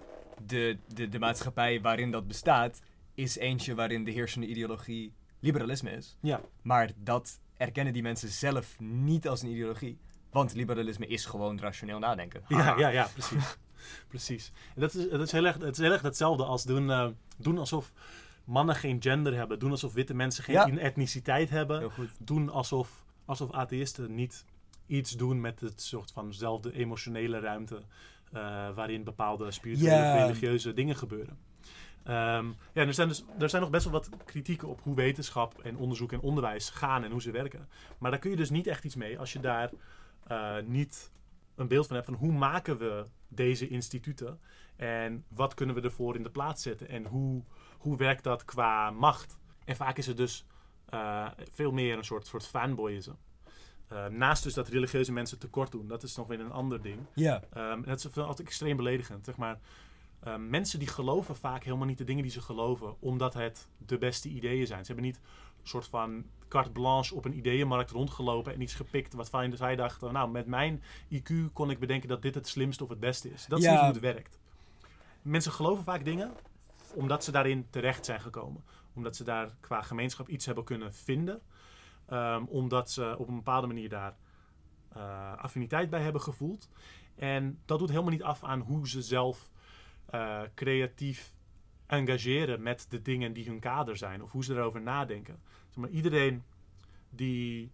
de, 0.47 0.79
de, 0.95 1.09
de 1.09 1.18
maatschappij 1.18 1.81
waarin 1.81 2.11
dat 2.11 2.27
bestaat, 2.27 2.81
is 3.14 3.37
eentje 3.39 3.74
waarin 3.74 4.05
de 4.05 4.11
heersende 4.11 4.47
ideologie 4.47 5.12
liberalisme 5.41 5.91
is. 5.91 6.16
Ja. 6.20 6.41
Maar 6.62 6.91
dat 6.97 7.41
erkennen 7.57 7.93
die 7.93 8.03
mensen 8.03 8.29
zelf 8.29 8.81
niet 8.81 9.29
als 9.29 9.43
een 9.43 9.49
ideologie. 9.51 9.99
Want 10.31 10.55
liberalisme 10.55 11.07
is 11.07 11.24
gewoon 11.27 11.59
rationeel 11.61 11.99
nadenken. 11.99 12.43
Ja, 12.49 12.79
ja, 12.79 12.89
ja, 12.89 13.09
precies. 13.12 13.57
Precies. 14.09 14.53
En 14.74 14.80
dat 14.80 14.95
is, 14.95 15.09
dat 15.11 15.20
is 15.20 15.32
heel 15.32 15.45
erg, 15.45 15.59
het 15.59 15.72
is 15.76 15.78
heel 15.78 15.93
erg 15.93 16.03
hetzelfde 16.03 16.45
als 16.45 16.64
doen, 16.64 16.91
eh, 16.91 17.09
doen 17.37 17.59
alsof 17.59 17.93
mannen 18.45 18.74
geen 18.76 19.03
gender 19.03 19.34
hebben. 19.34 19.59
Doen 19.59 19.70
alsof 19.70 19.93
witte 19.93 20.14
mensen 20.14 20.45
geen 20.45 20.55
Ja. 20.55 20.68
etniciteit 20.78 21.51
hebben. 21.51 21.91
Doen 22.18 22.49
alsof, 22.51 23.05
alsof 23.24 23.53
atheïsten 23.53 24.14
niet 24.14 24.45
iets 24.87 25.11
doen 25.11 25.41
met 25.41 25.61
het 25.61 25.82
soort 25.82 26.12
vanzelfde 26.12 26.72
emotionele 26.72 27.39
ruimte. 27.39 27.82
eh, 28.32 28.70
waarin 28.74 29.05
bepaalde 29.05 29.51
spirituele 29.51 30.03
of 30.07 30.12
religieuze 30.20 30.72
dingen 30.74 30.97
gebeuren. 30.97 31.39
Ehm, 32.05 32.47
ja, 32.72 32.82
er 32.87 32.95
zijn, 32.95 33.09
dus, 33.09 33.24
er 33.39 33.49
zijn 33.51 33.62
nog 33.62 33.70
best 33.70 33.84
wel 33.84 33.93
wat 33.93 34.09
kritieken 34.24 34.68
op 34.68 34.80
hoe 34.82 34.95
wetenschap 34.95 35.59
en 35.62 35.76
onderzoek 35.76 36.12
en 36.12 36.20
onderwijs 36.20 36.70
gaan 36.70 37.05
en 37.05 37.11
hoe 37.11 37.22
ze 37.22 37.30
werken. 37.30 37.68
Maar 37.99 38.11
daar 38.11 38.20
kun 38.20 38.30
je 38.30 38.37
dus 38.37 38.51
niet 38.51 38.66
echt 38.66 38.84
iets 38.84 38.95
mee 38.95 39.18
als 39.18 39.32
je 39.32 39.41
daar 39.41 39.70
eh, 40.26 40.55
niet 40.64 41.11
een 41.57 41.69
beeld 41.69 41.87
van 41.87 41.97
hebt 41.97 42.09
van 42.09 42.19
hoe 42.19 42.33
maken 42.33 42.79
we 42.79 43.07
deze 43.29 43.69
instituten 43.69 44.41
en 44.77 45.25
wat 45.29 45.55
kunnen 45.55 45.75
we 45.75 45.81
ervoor 45.81 46.17
in 46.17 46.23
de 46.23 46.31
plaats 46.31 46.63
zetten 46.63 46.89
en 46.89 47.05
hoe, 47.05 47.43
hoe 47.79 47.97
werkt 47.97 48.25
dat 48.25 48.45
qua 48.45 48.91
macht. 48.91 49.39
En 49.65 49.77
vaak 49.77 49.99
is 49.99 50.07
het 50.07 50.17
dus 50.17 50.47
eh, 50.89 51.29
veel 51.53 51.73
meer 51.73 51.97
een 51.97 52.05
soort, 52.05 52.27
soort 52.27 52.47
fanboyisme. 52.47 53.15
Eh, 53.89 54.07
naast 54.07 54.43
dus 54.43 54.55
dat 54.55 54.69
religieuze 54.69 55.13
mensen 55.13 55.39
tekort 55.39 55.71
doen, 55.73 55.89
dat 55.89 56.03
is 56.03 56.17
nog 56.17 56.27
weer 56.27 56.41
een 56.41 56.51
ander 56.51 56.83
ding. 56.83 56.99
Ja. 57.15 57.43
En 57.51 57.83
dat 57.83 57.99
is 57.99 58.17
altijd 58.17 58.49
extreem 58.49 58.77
beledigend. 58.77 59.25
Zeg 59.25 59.37
maar, 59.37 59.59
Ehm, 60.27 60.49
mensen 60.49 60.79
die 60.79 60.89
geloven 60.89 61.37
vaak 61.37 61.65
helemaal 61.65 61.87
niet 61.87 61.99
de 61.99 62.05
dingen 62.05 62.23
die 62.23 62.33
ze 62.33 62.41
geloven, 62.41 63.01
omdat 63.01 63.35
het 63.35 63.69
de 63.79 63.99
beste 63.99 64.29
ideeën 64.29 64.67
zijn. 64.67 64.81
Ze 64.85 64.93
hebben 64.93 65.05
niet 65.05 65.21
soort 65.69 65.87
van 65.87 66.25
carte 66.49 66.71
blanche 66.71 67.14
op 67.14 67.25
een 67.25 67.37
ideeënmarkt 67.37 67.91
rondgelopen 67.91 68.53
en 68.55 68.61
iets 68.61 68.75
gepikt 68.75 69.14
wat 69.14 69.29
fijn, 69.29 69.57
zij 69.57 69.77
dachten, 69.77 70.12
nou, 70.12 70.31
met 70.31 70.47
mijn 70.47 70.83
IQ 71.14 71.33
kon 71.53 71.71
ik 71.71 71.79
bedenken 71.79 72.09
dat 72.09 72.23
dit 72.23 72.35
het 72.35 72.49
slimste 72.49 72.83
of 72.83 72.89
het 72.89 73.01
beste 73.01 73.33
is. 73.33 73.47
Dat 73.47 73.59
is 73.59 73.64
Ja. 73.64 73.71
niet 73.71 73.81
hoe 73.81 73.89
het 73.89 74.01
werkt. 74.01 74.39
Mensen 75.23 75.53
geloven 75.53 75.85
vaak 75.85 76.05
dingen 76.05 76.33
omdat 76.95 77.25
ze 77.25 77.31
daarin 77.33 77.67
terecht 77.71 78.05
zijn 78.05 78.21
gekomen. 78.21 78.64
Omdat 78.95 79.17
ze 79.17 79.25
daar 79.25 79.57
qua 79.61 79.83
gemeenschap 79.83 80.29
iets 80.29 80.47
hebben 80.47 80.64
kunnen 80.64 80.95
vinden. 80.95 81.41
Ehm, 82.07 82.45
omdat 82.45 82.91
ze 82.91 83.14
op 83.19 83.29
een 83.29 83.35
bepaalde 83.35 83.67
manier 83.67 83.89
daar 83.89 84.17
eh, 84.93 85.37
affiniteit 85.37 85.91
bij 85.91 86.01
hebben 86.03 86.21
gevoeld. 86.21 86.69
En 87.14 87.59
dat 87.64 87.79
doet 87.79 87.89
helemaal 87.89 88.11
niet 88.11 88.23
af 88.23 88.45
aan 88.45 88.61
hoe 88.61 88.89
ze 88.89 89.03
zelf 89.03 89.51
eh, 90.07 90.41
creatief 90.55 91.35
engageren 91.87 92.62
met 92.62 92.87
de 92.89 93.03
dingen 93.03 93.32
die 93.32 93.47
hun 93.47 93.61
kader 93.61 93.97
zijn. 93.97 94.22
Of 94.22 94.30
hoe 94.32 94.45
ze 94.45 94.55
erover 94.55 94.80
nadenken. 94.80 95.39
Zeg 95.68 95.76
maar, 95.76 95.91
iedereen 95.91 96.43
die 97.11 97.70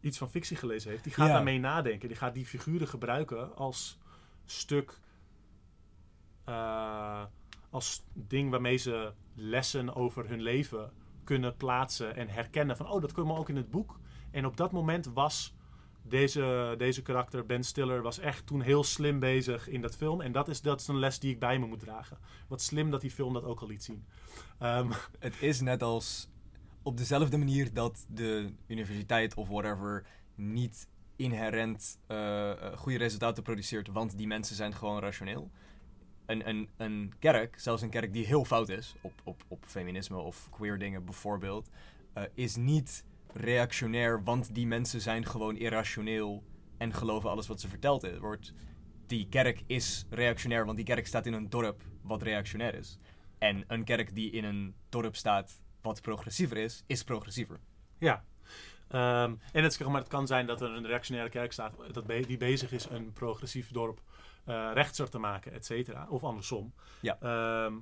iets 0.00 0.18
van 0.18 0.30
fictie 0.30 0.56
gelezen 0.56 0.90
heeft, 0.90 1.04
die 1.04 1.12
gaat 1.12 1.26
Ja. 1.26 1.32
daarmee 1.32 1.58
nadenken. 1.58 2.08
Die 2.08 2.16
gaat 2.16 2.34
die 2.34 2.46
figuren 2.46 2.88
gebruiken 2.88 3.56
als 3.56 3.98
stuk... 4.44 4.98
eh, 6.44 7.24
als 7.70 8.04
ding 8.12 8.50
waarmee 8.50 8.76
ze 8.76 9.12
lessen 9.34 9.94
over 9.94 10.28
hun 10.28 10.42
leven 10.42 10.92
kunnen 11.24 11.56
plaatsen 11.56 12.16
en 12.16 12.28
herkennen 12.28 12.76
van, 12.76 12.86
oh, 12.90 13.00
dat 13.00 13.12
kwam 13.12 13.32
ook 13.32 13.48
in 13.48 13.56
het 13.56 13.70
boek. 13.70 14.00
En 14.30 14.46
op 14.46 14.56
dat 14.56 14.72
moment 14.72 15.06
was 15.06 15.54
deze, 16.02 16.74
deze 16.78 17.02
karakter, 17.02 17.46
Ben 17.46 17.64
Stiller, 17.64 18.02
was 18.02 18.18
echt 18.18 18.46
toen 18.46 18.60
heel 18.60 18.84
slim 18.84 19.18
bezig 19.18 19.68
in 19.68 19.80
dat 19.80 19.96
film. 19.96 20.20
En 20.20 20.32
dat 20.32 20.48
is, 20.48 20.60
dat 20.60 20.80
is 20.80 20.88
een 20.88 20.98
les 20.98 21.18
die 21.18 21.32
ik 21.32 21.38
bij 21.38 21.58
me 21.58 21.66
moet 21.66 21.80
dragen. 21.80 22.18
Wat 22.48 22.62
slim 22.62 22.90
dat 22.90 23.00
die 23.00 23.10
film 23.10 23.32
dat 23.32 23.44
ook 23.44 23.60
al 23.60 23.66
liet 23.66 23.84
zien. 23.84 24.04
Ehm, 24.58 24.90
Het 25.18 25.34
is 25.40 25.60
net 25.60 25.82
als 25.82 26.28
op 26.82 26.96
dezelfde 26.96 27.38
manier 27.38 27.72
dat 27.72 28.04
de 28.08 28.52
universiteit 28.66 29.34
of 29.34 29.48
whatever 29.48 30.06
niet 30.34 30.88
inherent 31.16 31.98
eh, 32.06 32.50
eh, 32.50 32.78
goede 32.78 32.98
resultaten 32.98 33.42
produceert, 33.42 33.88
want 33.88 34.16
die 34.16 34.26
mensen 34.26 34.56
zijn 34.56 34.74
gewoon 34.74 35.00
rationeel. 35.00 35.50
Een, 36.26 36.48
een, 36.48 36.68
een 36.76 37.12
kerk, 37.18 37.58
zelfs 37.58 37.82
een 37.82 37.90
kerk 37.90 38.12
die 38.12 38.26
heel 38.26 38.44
fout 38.44 38.68
is, 38.68 38.94
op, 39.00 39.12
op, 39.24 39.44
op 39.48 39.64
feminisme 39.66 40.16
of 40.16 40.48
queer 40.50 40.78
dingen 40.78 41.04
bijvoorbeeld, 41.04 41.68
eh, 42.12 42.22
is 42.34 42.56
niet 42.56 43.04
reactionair, 43.34 44.24
want 44.24 44.54
die 44.54 44.66
mensen 44.66 45.00
zijn 45.00 45.26
gewoon 45.26 45.56
irrationeel 45.56 46.44
en 46.78 46.94
geloven 46.94 47.30
alles 47.30 47.46
wat 47.46 47.60
ze 47.60 47.68
verteld 47.68 48.18
wordt. 48.18 48.52
Die 49.06 49.28
kerk 49.28 49.62
is 49.66 50.06
reactionair, 50.10 50.64
want 50.64 50.76
die 50.76 50.86
kerk 50.86 51.06
staat 51.06 51.26
in 51.26 51.32
een 51.32 51.50
dorp 51.50 51.82
wat 52.02 52.22
reactionair 52.22 52.74
is. 52.74 52.98
En 53.38 53.64
een 53.66 53.84
kerk 53.84 54.14
die 54.14 54.30
in 54.30 54.44
een 54.44 54.74
dorp 54.88 55.16
staat 55.16 55.62
wat 55.82 56.00
progressiever 56.02 56.56
is, 56.56 56.84
is 56.86 57.04
progressiever. 57.04 57.60
ja. 57.98 58.24
Ehm, 58.88 59.34
en 59.52 59.62
het, 59.62 59.78
maar, 59.84 60.00
het 60.00 60.08
kan 60.08 60.26
zijn 60.26 60.46
dat 60.46 60.60
er 60.60 60.70
een 60.70 60.86
reactionaire 60.86 61.30
kerk 61.30 61.52
staat 61.52 61.74
dat 61.92 62.06
be- 62.06 62.26
die 62.26 62.36
bezig 62.36 62.72
is 62.72 62.88
een 62.90 63.12
progressief 63.12 63.70
dorp 63.70 64.02
eh 64.44 64.70
rechtser 64.74 65.10
te 65.10 65.18
maken, 65.18 65.52
et 65.52 65.64
cetera. 65.66 66.06
Of 66.08 66.24
andersom. 66.24 66.72
Ja. 67.00 67.16
Ehm, 67.20 67.74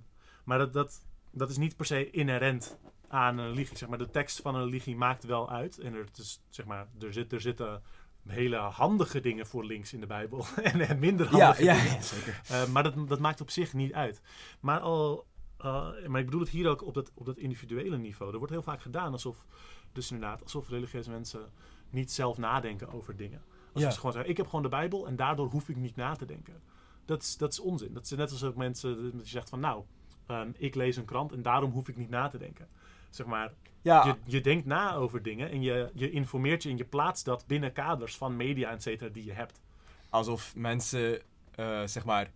maar 0.44 0.58
dat, 0.58 0.72
dat, 0.72 1.04
dat 1.32 1.50
is 1.50 1.56
niet 1.56 1.76
per 1.76 1.86
se 1.86 2.10
inherent 2.10 2.78
aan 3.10 3.38
een 3.38 3.48
religie. 3.48 3.76
Zeg 3.76 3.88
maar, 3.88 3.98
de 3.98 4.10
tekst 4.10 4.40
van 4.40 4.54
een 4.54 4.64
religie 4.64 4.96
maakt 4.96 5.24
wel 5.24 5.50
uit. 5.50 5.78
En 5.78 5.94
er, 5.94 6.04
is, 6.18 6.42
zeg 6.48 6.66
maar, 6.66 6.86
er, 7.00 7.12
zit, 7.12 7.32
er 7.32 7.40
zitten 7.40 7.82
hele 8.26 8.56
handige 8.56 9.20
dingen 9.20 9.46
voor 9.46 9.64
links 9.64 9.92
in 9.92 10.00
de 10.00 10.06
Bijbel. 10.06 10.44
en, 10.62 10.80
en 10.80 10.98
minder 10.98 11.26
handige 11.26 11.62
dingen. 11.62 12.02
zeker. 12.02 12.40
Uh, 12.50 12.66
maar 12.66 12.82
dat, 12.82 13.08
dat 13.08 13.18
maakt 13.18 13.40
op 13.40 13.50
zich 13.50 13.72
niet 13.72 13.92
uit. 13.92 14.20
Maar, 14.60 14.80
al, 14.80 15.26
uh, 15.60 16.06
maar 16.06 16.20
ik 16.20 16.26
bedoel 16.26 16.40
het 16.40 16.48
hier 16.48 16.68
ook 16.68 16.82
op 16.84 16.94
dat, 16.94 17.10
op 17.14 17.26
dat 17.26 17.36
individuele 17.38 17.98
niveau. 17.98 18.32
Er 18.32 18.38
wordt 18.38 18.52
heel 18.52 18.62
vaak 18.62 18.82
gedaan 18.82 19.12
alsof, 19.12 19.46
dus 19.92 20.10
inderdaad, 20.10 20.42
alsof 20.42 20.68
religieuze 20.68 21.10
mensen 21.10 21.50
niet 21.90 22.12
zelf 22.12 22.38
nadenken 22.38 22.92
over 22.92 23.16
dingen. 23.16 23.42
Alsof 23.66 23.82
Ja. 23.82 23.90
ze 23.90 23.96
gewoon 23.96 24.12
zeggen, 24.12 24.30
ik 24.30 24.36
heb 24.36 24.46
gewoon 24.46 24.62
de 24.62 24.68
Bijbel 24.68 25.06
en 25.06 25.16
daardoor 25.16 25.48
hoef 25.50 25.68
ik 25.68 25.76
niet 25.76 25.96
na 25.96 26.14
te 26.14 26.24
denken. 26.24 26.62
Dat 27.04 27.22
is, 27.22 27.36
dat 27.36 27.52
is 27.52 27.60
onzin. 27.60 27.92
Dat 27.92 28.04
is 28.04 28.10
net 28.10 28.30
als 28.30 28.44
ook 28.44 28.56
mensen 28.56 29.10
die 29.10 29.26
zegt 29.26 29.48
van, 29.48 29.60
nou, 29.60 29.84
um, 30.30 30.54
ik 30.58 30.74
lees 30.74 30.96
een 30.96 31.04
krant 31.04 31.32
en 31.32 31.42
daarom 31.42 31.70
hoef 31.70 31.88
ik 31.88 31.96
niet 31.96 32.10
na 32.10 32.28
te 32.28 32.38
denken. 32.38 32.68
Zeg 33.10 33.26
maar, 33.26 33.52
Ja, 33.82 34.04
je, 34.04 34.14
je 34.24 34.40
denkt 34.40 34.66
na 34.66 34.94
over 34.94 35.22
dingen 35.22 35.50
en 35.50 35.62
je, 35.62 35.90
je 35.94 36.10
informeert 36.10 36.62
je 36.62 36.68
en 36.70 36.76
je 36.76 36.84
plaatst 36.84 37.24
dat 37.24 37.46
binnen 37.46 37.72
kaders 37.72 38.16
van 38.16 38.36
media, 38.36 38.70
et 38.70 38.82
cetera, 38.82 39.10
die 39.10 39.24
je 39.24 39.32
hebt. 39.32 39.60
alsof 40.08 40.56
mensen, 40.56 41.20
eh, 41.54 41.82
zeg 41.86 42.04
maar, 42.04 42.30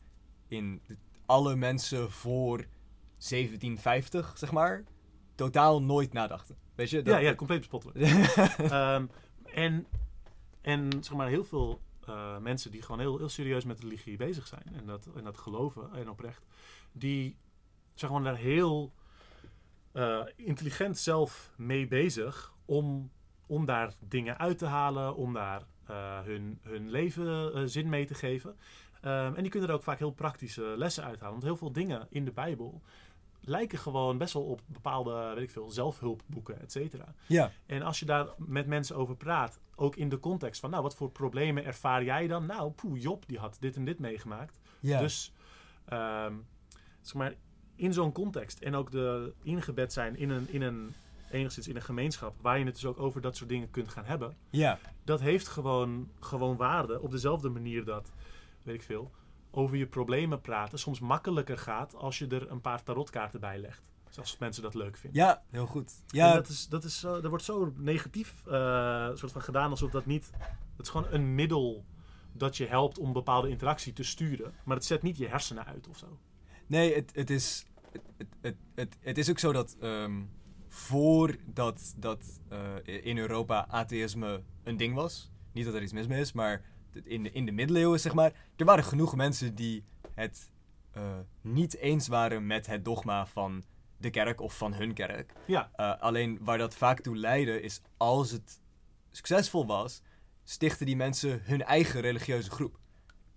in 0.48 0.80
de- 0.86 0.96
alle 1.26 1.56
mensen 1.56 2.10
voor 2.10 2.64
1750, 3.18 4.32
zeg 4.38 4.52
maar, 4.52 4.84
totaal 5.34 5.82
nooit 5.82 6.12
nadachten. 6.12 6.56
Weet 6.74 6.90
je? 6.90 7.00
Ja, 7.04 7.18
ja, 7.18 7.34
compleet 7.34 7.58
bespottelijk. 7.58 7.98
Ehm, 8.58 9.06
en, 9.54 9.86
en 10.60 10.88
zeg 11.00 11.12
maar 11.16 11.28
heel 11.28 11.44
veel 11.44 11.80
eh, 12.06 12.38
mensen 12.38 12.70
die 12.70 12.82
gewoon 12.82 13.00
heel, 13.00 13.18
heel 13.18 13.28
serieus 13.28 13.64
met 13.64 13.80
religie 13.80 14.16
bezig 14.16 14.46
zijn 14.46 14.62
en 14.72 14.86
dat, 14.86 15.08
en 15.16 15.24
dat 15.24 15.38
geloven 15.38 15.90
en 15.94 16.10
oprecht, 16.10 16.42
die 16.92 17.36
zijn 17.94 18.10
gewoon 18.10 18.24
daar 18.24 18.36
heel 18.36 18.92
eh, 19.92 20.20
intelligent 20.36 20.98
zelf 20.98 21.52
mee 21.56 21.86
bezig 21.86 22.52
om, 22.64 23.10
om 23.46 23.64
daar 23.64 23.92
dingen 23.98 24.38
uit 24.38 24.58
te 24.58 24.66
halen, 24.66 25.16
om 25.16 25.32
daar 25.32 25.62
eh, 25.86 26.20
hun, 26.20 26.58
hun 26.62 26.90
leven 26.90 27.54
eh, 27.54 27.62
zin 27.64 27.88
mee 27.88 28.06
te 28.06 28.14
geven. 28.14 28.56
Ehm, 29.00 29.34
en 29.34 29.42
die 29.42 29.50
kunnen 29.50 29.68
er 29.68 29.74
ook 29.74 29.82
vaak 29.82 29.98
heel 29.98 30.10
praktische 30.10 30.74
lessen 30.76 31.04
uithalen. 31.04 31.32
Want 31.32 31.42
heel 31.42 31.56
veel 31.56 31.72
dingen 31.72 32.06
in 32.10 32.24
de 32.24 32.32
Bijbel 32.32 32.82
lijken 33.40 33.78
gewoon 33.78 34.18
best 34.18 34.32
wel 34.32 34.42
op 34.42 34.60
bepaalde, 34.66 35.32
weet 35.34 35.44
ik 35.44 35.50
veel, 35.50 35.70
zelfhulpboeken, 35.70 36.60
et 36.60 36.72
cetera. 36.72 37.14
Ja. 37.26 37.50
En 37.66 37.82
als 37.82 37.98
je 37.98 38.06
daar 38.06 38.26
met 38.38 38.66
mensen 38.66 38.96
over 38.96 39.16
praat, 39.16 39.60
ook 39.74 39.96
in 39.96 40.08
de 40.08 40.20
context 40.20 40.60
van, 40.60 40.70
nou, 40.70 40.82
wat 40.82 40.96
voor 40.96 41.10
problemen 41.10 41.64
ervaar 41.64 42.04
jij 42.04 42.26
dan? 42.26 42.46
Nou, 42.46 42.70
poeh, 42.70 43.02
Job, 43.02 43.26
die 43.26 43.38
had 43.38 43.56
dit 43.60 43.76
en 43.76 43.84
dit 43.84 43.98
meegemaakt. 43.98 44.60
Ja. 44.80 45.00
Dus, 45.00 45.32
ehm, 45.84 46.34
zeg 47.00 47.14
maar, 47.14 47.34
in 47.76 47.92
zo'n 47.92 48.12
context 48.12 48.60
en 48.60 48.74
ook 48.74 48.90
de 48.90 49.32
ingebed 49.42 49.92
zijn 49.92 50.16
in 50.16 50.30
een, 50.30 50.48
in 50.50 50.62
een, 50.62 50.94
enigszins 51.30 51.68
in 51.68 51.76
een 51.76 51.82
gemeenschap, 51.82 52.34
waar 52.40 52.58
je 52.58 52.64
het 52.64 52.74
dus 52.74 52.84
ook 52.84 53.00
over 53.00 53.20
dat 53.20 53.36
soort 53.36 53.48
dingen 53.48 53.70
kunt 53.70 53.88
gaan 53.88 54.04
hebben, 54.04 54.36
ja. 54.50 54.78
dat 55.04 55.20
heeft 55.20 55.48
gewoon, 55.48 56.08
gewoon 56.20 56.56
waarde. 56.56 57.00
Op 57.00 57.10
dezelfde 57.10 57.48
manier 57.48 57.84
dat, 57.84 58.12
weet 58.62 58.74
ik 58.74 58.82
veel, 58.82 59.10
over 59.50 59.76
je 59.76 59.86
problemen 59.86 60.40
praten 60.40 60.78
soms 60.78 61.00
makkelijker 61.00 61.58
gaat 61.58 61.94
als 61.94 62.18
je 62.18 62.26
er 62.26 62.50
een 62.50 62.60
paar 62.60 62.82
tarotkaarten 62.82 63.40
bij 63.40 63.58
legt. 63.58 63.92
Als 64.18 64.38
mensen 64.38 64.62
dat 64.62 64.74
leuk 64.74 64.96
vinden. 64.96 65.22
Ja, 65.22 65.42
heel 65.50 65.66
goed. 65.66 65.90
En 65.90 66.18
Ja, 66.18 66.34
dat, 66.34 66.48
is, 66.48 66.68
dat, 66.68 66.84
is, 66.84 67.00
zo- 67.00 67.20
dat 67.20 67.28
wordt 67.30 67.44
zo 67.44 67.72
negatief 67.76 68.42
eh, 68.46 69.08
soort 69.14 69.32
van 69.32 69.42
gedaan 69.42 69.70
alsof 69.70 69.90
dat 69.90 70.06
niet... 70.06 70.30
Het 70.76 70.86
is 70.86 70.88
gewoon 70.88 71.06
een 71.10 71.34
middel 71.34 71.84
dat 72.32 72.56
je 72.56 72.66
helpt 72.66 72.98
om 72.98 73.12
bepaalde 73.12 73.48
interactie 73.48 73.92
te 73.92 74.02
sturen. 74.02 74.54
Maar 74.64 74.76
het 74.76 74.84
zet 74.84 75.02
niet 75.02 75.16
je 75.16 75.28
hersenen 75.28 75.64
uit 75.66 75.88
of 75.88 75.96
zo. 75.98 76.18
Nee, 76.66 76.94
het, 76.94 77.10
het, 77.14 77.30
is, 77.30 77.66
het, 77.92 78.28
het, 78.40 78.56
het, 78.74 78.96
het, 79.00 79.18
is 79.18 79.30
ook 79.30 79.38
zo 79.38 79.52
dat 79.52 79.76
ehm, 79.80 80.22
voordat 80.68 81.94
dat 81.96 82.40
eh, 82.48 83.04
in 83.06 83.18
Europa 83.18 83.66
atheïsme 83.68 84.42
een 84.62 84.76
ding 84.76 84.94
was, 84.94 85.30
niet 85.52 85.64
dat 85.64 85.74
er 85.74 85.82
iets 85.82 85.92
mis 85.92 86.06
mee 86.06 86.20
is, 86.20 86.32
maar 86.32 86.62
in 87.04 87.22
de, 87.22 87.32
in 87.32 87.46
de 87.46 87.52
middeleeuwen, 87.52 88.00
zeg 88.00 88.14
maar, 88.14 88.32
er 88.56 88.64
waren 88.64 88.84
genoeg 88.84 89.16
mensen 89.16 89.54
die 89.54 89.84
het 90.14 90.50
eh, 90.90 91.18
niet 91.40 91.76
eens 91.76 92.08
waren 92.08 92.46
met 92.46 92.66
het 92.66 92.84
dogma 92.84 93.26
van 93.26 93.64
de 93.96 94.10
kerk 94.10 94.40
of 94.40 94.56
van 94.56 94.74
hun 94.74 94.94
kerk. 94.94 95.32
Ja, 95.46 95.70
Uh, 95.76 96.00
alleen 96.00 96.38
waar 96.40 96.58
dat 96.58 96.74
vaak 96.74 97.00
toe 97.00 97.16
leidde 97.16 97.60
is 97.60 97.80
als 97.96 98.30
het 98.30 98.60
succesvol 99.10 99.66
was, 99.66 100.02
stichten 100.44 100.86
die 100.86 100.96
mensen 100.96 101.40
hun 101.42 101.62
eigen 101.62 102.00
religieuze 102.00 102.50
groep. 102.50 102.78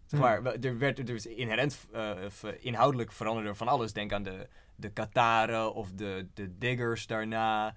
Zeg 0.08 0.20
maar, 0.20 0.44
we- 0.44 0.50
er 0.68 0.78
werd 0.78 1.00
er 1.00 1.10
is 1.16 1.26
inherent, 1.26 1.88
eh, 1.92 2.16
inhoudelijk 2.60 3.12
veranderde 3.12 3.50
er 3.50 3.56
van 3.56 3.68
alles. 3.68 3.94
Denk 3.94 4.14
aan 4.14 4.24
de, 4.24 4.48
de 4.76 4.90
Kataren 4.90 5.74
of 5.74 5.92
de, 5.92 6.28
de 6.34 6.58
Diggers 6.58 7.08
daarna. 7.08 7.76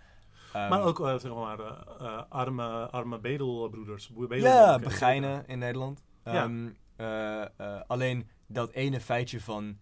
Ehm, 0.53 0.69
maar 0.69 0.83
ook 0.83 1.01
eh, 1.01 1.19
zeg 1.19 1.35
maar, 1.35 1.59
eh, 1.61 2.23
arme, 2.29 2.91
arme 2.91 3.19
bedelbroeders. 3.19 4.11
Ja, 4.29 4.79
begijnen 4.79 5.47
in 5.47 5.59
Nederland. 5.59 6.03
Ja. 6.25 6.33
Ehm, 6.33 6.69
eh, 6.97 7.43
eh, 7.43 7.81
alleen 7.87 8.29
dat 8.47 8.71
ene 8.71 9.01
feitje 9.01 9.41
van 9.41 9.79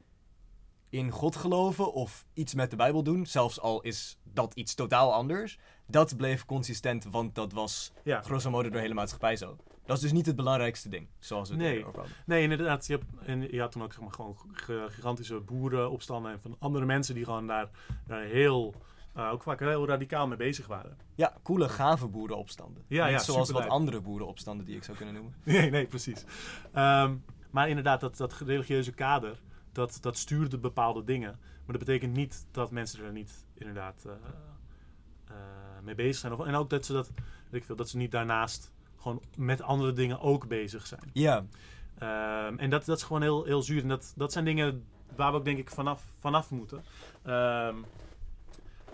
in 0.90 1.10
God 1.10 1.36
geloven 1.36 1.92
of 1.92 2.24
iets 2.32 2.54
met 2.54 2.70
de 2.70 2.76
Bijbel 2.76 3.02
doen, 3.02 3.26
zelfs 3.26 3.60
al 3.60 3.80
is 3.80 4.18
dat 4.24 4.54
iets 4.54 4.74
totaal 4.74 5.14
anders, 5.14 5.58
dat 5.86 6.16
bleef 6.16 6.44
consistent, 6.44 7.04
want 7.04 7.34
dat 7.34 7.52
was 7.52 7.92
Ja. 8.04 8.20
grosso 8.22 8.50
modo 8.50 8.62
door 8.62 8.72
de 8.72 8.78
hele 8.78 8.94
maatschappij 8.94 9.36
zo. 9.36 9.56
Dat 9.88 9.96
is 9.96 10.02
dus 10.02 10.12
niet 10.12 10.26
het 10.26 10.36
belangrijkste 10.36 10.88
ding, 10.88 11.06
zoals 11.18 11.48
we 11.48 11.54
het 11.54 11.64
Nee. 11.64 11.86
over. 11.86 12.04
Nee, 12.26 12.42
inderdaad. 12.42 12.86
Je, 12.86 12.92
hebt, 12.92 13.04
en 13.24 13.52
je 13.52 13.60
had 13.60 13.72
toen 13.72 13.82
ook 13.82 13.92
zeg 13.92 14.02
maar, 14.02 14.12
gewoon 14.12 14.36
gigantische 14.90 15.40
boerenopstanden 15.40 16.32
en 16.32 16.40
van 16.40 16.56
andere 16.58 16.84
mensen 16.84 17.14
die 17.14 17.24
gewoon 17.24 17.46
daar, 17.46 17.68
daar 18.06 18.22
heel, 18.22 18.74
eh, 19.14 19.30
ook 19.30 19.42
vaak 19.42 19.60
heel 19.60 19.86
radicaal 19.86 20.26
mee 20.26 20.36
bezig 20.36 20.66
waren. 20.66 20.96
Ja, 21.14 21.36
coole, 21.42 21.68
gave 21.68 22.06
boerenopstanden. 22.08 22.82
Ja, 22.86 23.04
niet 23.04 23.14
ja, 23.14 23.18
zoals 23.22 23.50
wat 23.50 23.68
andere 23.68 24.00
boerenopstanden 24.00 24.66
die 24.66 24.76
ik 24.76 24.84
zou 24.84 24.96
kunnen 24.96 25.14
noemen. 25.14 25.34
Nee, 25.44 25.70
nee, 25.70 25.86
precies. 25.86 26.24
Ehm, 26.72 27.16
maar 27.50 27.68
inderdaad, 27.68 28.00
dat, 28.00 28.16
dat 28.16 28.32
religieuze 28.32 28.92
kader, 28.92 29.40
dat, 29.72 29.98
dat 30.00 30.16
stuurde 30.16 30.58
bepaalde 30.58 31.04
dingen. 31.04 31.38
Maar 31.40 31.76
dat 31.76 31.86
betekent 31.86 32.16
niet 32.16 32.46
dat 32.50 32.70
mensen 32.70 33.04
er 33.04 33.12
niet 33.12 33.44
inderdaad 33.54 34.04
eh, 34.06 34.12
eh, 35.24 35.34
mee 35.82 35.94
bezig 35.94 36.16
zijn. 36.16 36.32
Of, 36.32 36.46
en 36.46 36.54
ook 36.54 36.70
dat 36.70 36.86
ze 36.86 36.92
dat, 36.92 37.10
weet 37.50 37.60
ik 37.60 37.64
veel, 37.64 37.76
dat 37.76 37.88
ze 37.88 37.96
niet 37.96 38.10
daarnaast 38.10 38.72
gewoon 39.08 39.22
met 39.36 39.62
andere 39.62 39.92
dingen 39.92 40.20
ook 40.20 40.48
bezig 40.48 40.86
zijn. 40.86 41.10
Ja, 41.12 41.44
Ehm, 41.98 42.58
en 42.58 42.70
dat, 42.70 42.84
dat 42.84 42.96
is 42.96 43.02
gewoon 43.02 43.22
heel, 43.22 43.44
heel 43.44 43.62
zuur. 43.62 43.82
En 43.82 43.88
dat, 43.88 44.12
dat 44.16 44.32
zijn 44.32 44.44
dingen 44.44 44.84
waar 45.16 45.30
we 45.30 45.38
ook 45.38 45.44
denk 45.44 45.58
ik 45.58 45.70
vanaf, 45.70 46.02
vanaf 46.18 46.50
moeten. 46.50 46.84
Ehm, 47.22 47.76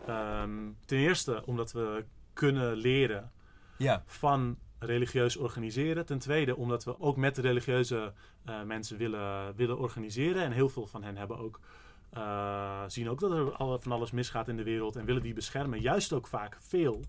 ehm, 0.07 0.51
ten 0.85 0.99
eerste 0.99 1.43
omdat 1.47 1.73
we 1.73 2.05
kunnen 2.33 2.77
leren 2.77 3.31
ja, 3.77 4.03
van 4.07 4.59
religieus 4.79 5.37
organiseren. 5.37 6.07
Ten 6.07 6.19
tweede 6.19 6.57
omdat 6.57 6.85
we 6.85 7.01
ook 7.01 7.17
met 7.17 7.39
religieuze 7.39 8.13
eh, 8.45 8.63
mensen 8.63 8.97
willen, 8.97 9.57
willen 9.57 9.79
organiseren. 9.79 10.43
En 10.43 10.53
heel 10.53 10.69
veel 10.69 10.87
van 10.87 11.03
hen 11.03 11.17
hebben 11.17 11.39
ook, 11.39 11.61
eh, 12.11 12.83
zien 12.87 13.11
ook 13.11 13.21
dat 13.21 13.31
er 13.31 13.81
van 13.81 13.93
alles 13.93 14.11
misgaat 14.11 14.49
in 14.49 14.57
de 14.57 14.63
wereld 14.63 14.97
en 14.97 15.05
willen 15.05 15.23
die 15.23 15.35
beschermen. 15.35 15.81
Juist 15.81 16.13
ook 16.13 16.27
vaak 16.27 16.57
veel. 16.61 17.01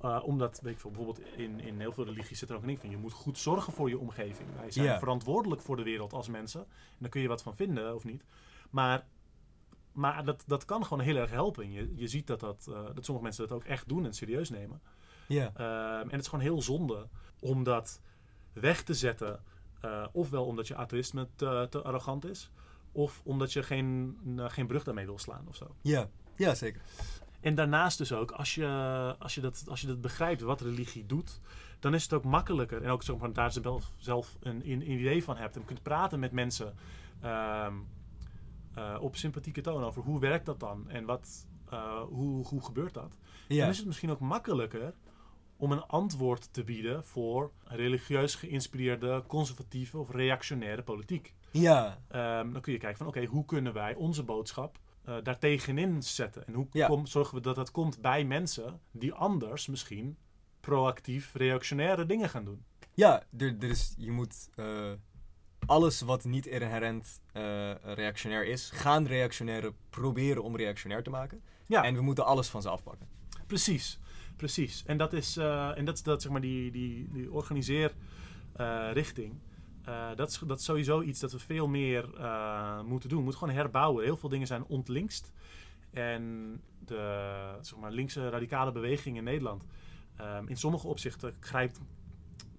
Eh, 0.00 0.20
omdat, 0.24 0.60
weet 0.62 0.72
ik 0.72 0.80
veel, 0.80 0.90
bijvoorbeeld 0.90 1.26
in, 1.36 1.60
in 1.60 1.80
heel 1.80 1.92
veel 1.92 2.04
religies 2.04 2.38
zit 2.38 2.48
er 2.50 2.54
ook 2.56 2.60
een 2.60 2.66
ding 2.68 2.80
van... 2.80 2.90
je 2.90 2.96
moet 2.96 3.12
goed 3.12 3.38
zorgen 3.38 3.72
voor 3.72 3.88
je 3.88 3.98
omgeving. 3.98 4.48
Wij 4.56 4.70
zijn 4.70 4.86
verantwoordelijk 4.98 5.60
voor 5.62 5.76
de 5.76 5.82
wereld 5.82 6.12
als 6.12 6.28
mensen. 6.28 6.60
En 6.60 6.96
daar 6.98 7.10
kun 7.10 7.20
je 7.20 7.28
wat 7.28 7.42
van 7.42 7.56
vinden 7.56 7.94
of 7.94 8.04
niet. 8.04 8.24
Maar, 8.70 9.06
maar 9.92 10.24
dat, 10.24 10.44
dat 10.46 10.64
kan 10.64 10.82
gewoon 10.84 11.04
heel 11.04 11.16
erg 11.16 11.30
helpen. 11.30 11.72
Je, 11.72 11.92
je 11.94 12.06
ziet 12.06 12.26
dat, 12.26 12.40
dat, 12.40 12.66
eh, 12.70 12.84
dat 12.94 13.04
sommige 13.04 13.26
mensen 13.26 13.48
dat 13.48 13.56
ook 13.56 13.64
echt 13.64 13.88
doen 13.88 14.04
en 14.04 14.12
serieus 14.14 14.50
nemen. 14.50 14.80
ja. 15.28 15.50
Ehm, 15.54 16.00
en 16.02 16.10
het 16.10 16.20
is 16.20 16.28
gewoon 16.28 16.44
heel 16.44 16.62
zonde 16.62 17.08
om 17.40 17.62
dat 17.62 18.00
weg 18.52 18.82
te 18.82 18.94
zetten. 18.94 19.40
eh, 19.80 20.06
ofwel 20.12 20.44
omdat 20.44 20.68
je 20.68 20.76
atheïsme 20.76 21.28
te, 21.36 21.66
te 21.70 21.82
arrogant 21.82 22.24
is, 22.24 22.50
of 22.92 23.20
omdat 23.24 23.52
je 23.52 23.62
geen, 23.62 24.16
geen 24.36 24.66
brug 24.66 24.84
daarmee 24.84 25.06
wil 25.06 25.18
slaan 25.18 25.44
of 25.48 25.56
zo. 25.56 25.74
Ja, 25.82 26.08
ja 26.36 26.54
zeker. 26.54 26.80
En 27.46 27.54
daarnaast 27.54 27.98
dus 27.98 28.12
ook, 28.12 28.30
als 28.30 28.54
je, 28.54 28.66
als 29.18 29.34
je, 29.34 29.40
dat, 29.40 29.64
als 29.68 29.80
je 29.80 29.86
dat 29.86 30.00
begrijpt 30.00 30.40
wat 30.40 30.60
religie 30.60 31.06
doet, 31.06 31.40
dan 31.80 31.94
is 31.94 32.02
het 32.02 32.12
ook 32.12 32.24
makkelijker. 32.24 32.82
En 32.82 32.90
ook 32.90 33.02
zeg 33.02 33.16
maar, 33.16 33.32
daar 33.32 33.52
zelf, 33.52 33.92
zelf 33.96 34.36
een, 34.40 34.70
een 34.70 34.90
idee 34.90 35.24
van 35.24 35.36
hebt 35.36 35.56
en 35.56 35.64
kunt 35.64 35.82
praten 35.82 36.18
met 36.18 36.32
mensen 36.32 36.74
ehm, 37.20 37.74
eh, 38.74 38.96
op 39.00 39.16
sympathieke 39.16 39.60
toon 39.60 39.84
over 39.84 40.02
hoe 40.02 40.20
werkt 40.20 40.46
dat 40.46 40.60
dan 40.60 40.90
en 40.90 41.04
wat, 41.04 41.46
eh, 41.70 42.02
hoe, 42.02 42.46
hoe 42.46 42.64
gebeurt 42.64 42.94
dat. 42.94 43.18
Ja, 43.48 43.60
Dan 43.60 43.70
is 43.70 43.76
het 43.76 43.86
misschien 43.86 44.10
ook 44.10 44.20
makkelijker 44.20 44.94
om 45.56 45.72
een 45.72 45.84
antwoord 45.86 46.52
te 46.52 46.64
bieden 46.64 47.04
voor 47.04 47.52
religieus 47.64 48.34
geïnspireerde, 48.34 49.22
conservatieve 49.26 49.98
of 49.98 50.10
reactionaire 50.10 50.82
politiek. 50.82 51.34
ja, 51.50 51.98
Ehm, 52.08 52.52
dan 52.52 52.60
kun 52.60 52.72
je 52.72 52.78
kijken 52.78 52.98
van 52.98 53.06
oké, 53.06 53.24
hoe 53.24 53.44
kunnen 53.44 53.72
wij 53.72 53.94
onze 53.94 54.22
boodschap 54.22 54.78
eh 55.06 55.16
daar 55.22 55.38
tegenin 55.38 56.02
zetten? 56.02 56.46
En 56.46 56.54
hoe 56.54 56.66
Ja. 56.72 56.86
kom- 56.86 57.06
zorgen 57.06 57.34
we 57.34 57.40
dat 57.40 57.54
dat 57.54 57.70
komt 57.70 58.00
bij 58.00 58.24
mensen 58.24 58.80
die 58.90 59.12
anders 59.12 59.66
misschien 59.66 60.16
proactief 60.60 61.34
reactionaire 61.34 62.06
dingen 62.06 62.28
gaan 62.28 62.44
doen? 62.44 62.64
Ja, 62.94 63.22
er, 63.38 63.56
er 63.60 63.68
is, 63.70 63.94
je 63.98 64.10
moet 64.10 64.48
eh, 64.54 64.92
alles 65.66 66.00
wat 66.00 66.24
niet 66.24 66.46
inherent 66.46 67.20
eh, 67.32 67.42
reactionair 67.82 68.46
is, 68.46 68.70
gaan 68.70 69.06
reactionaire 69.06 69.72
proberen 69.90 70.42
om 70.42 70.56
reactionair 70.56 71.02
te 71.02 71.10
maken. 71.10 71.42
Ja, 71.66 71.84
En 71.84 71.94
we 71.94 72.00
moeten 72.00 72.24
alles 72.26 72.48
van 72.48 72.62
ze 72.62 72.68
afpakken. 72.68 73.08
precies. 73.46 73.98
Precies. 74.36 74.82
En 74.86 74.96
dat 74.96 75.12
is, 75.12 75.36
eh, 75.36 75.78
en 75.78 75.84
dat, 75.84 75.94
is 75.96 76.02
dat, 76.02 76.22
zeg 76.22 76.32
maar, 76.32 76.40
die, 76.40 76.70
die, 76.70 77.08
die 77.12 77.32
organiseerrichting. 77.32 79.34
Eh, 79.86 80.08
dat, 80.14 80.30
is, 80.30 80.38
dat 80.38 80.58
is 80.58 80.64
sowieso 80.64 81.02
iets 81.02 81.20
dat 81.20 81.32
we 81.32 81.38
veel 81.38 81.68
meer 81.68 82.14
eh, 82.18 82.80
moeten 82.82 83.08
doen. 83.08 83.18
We 83.18 83.24
moeten 83.24 83.42
gewoon 83.42 83.58
herbouwen. 83.58 84.04
Heel 84.04 84.16
veel 84.16 84.28
dingen 84.28 84.46
zijn 84.46 84.64
ontlinkst. 84.64 85.32
En 85.90 86.52
de 86.78 87.54
zeg 87.60 87.78
maar, 87.78 87.90
linkse 87.90 88.28
radicale 88.28 88.72
beweging 88.72 89.16
in 89.16 89.24
Nederland, 89.24 89.66
ehm, 90.16 90.46
in 90.48 90.56
sommige 90.56 90.86
opzichten 90.86 91.36
grijpt, 91.40 91.80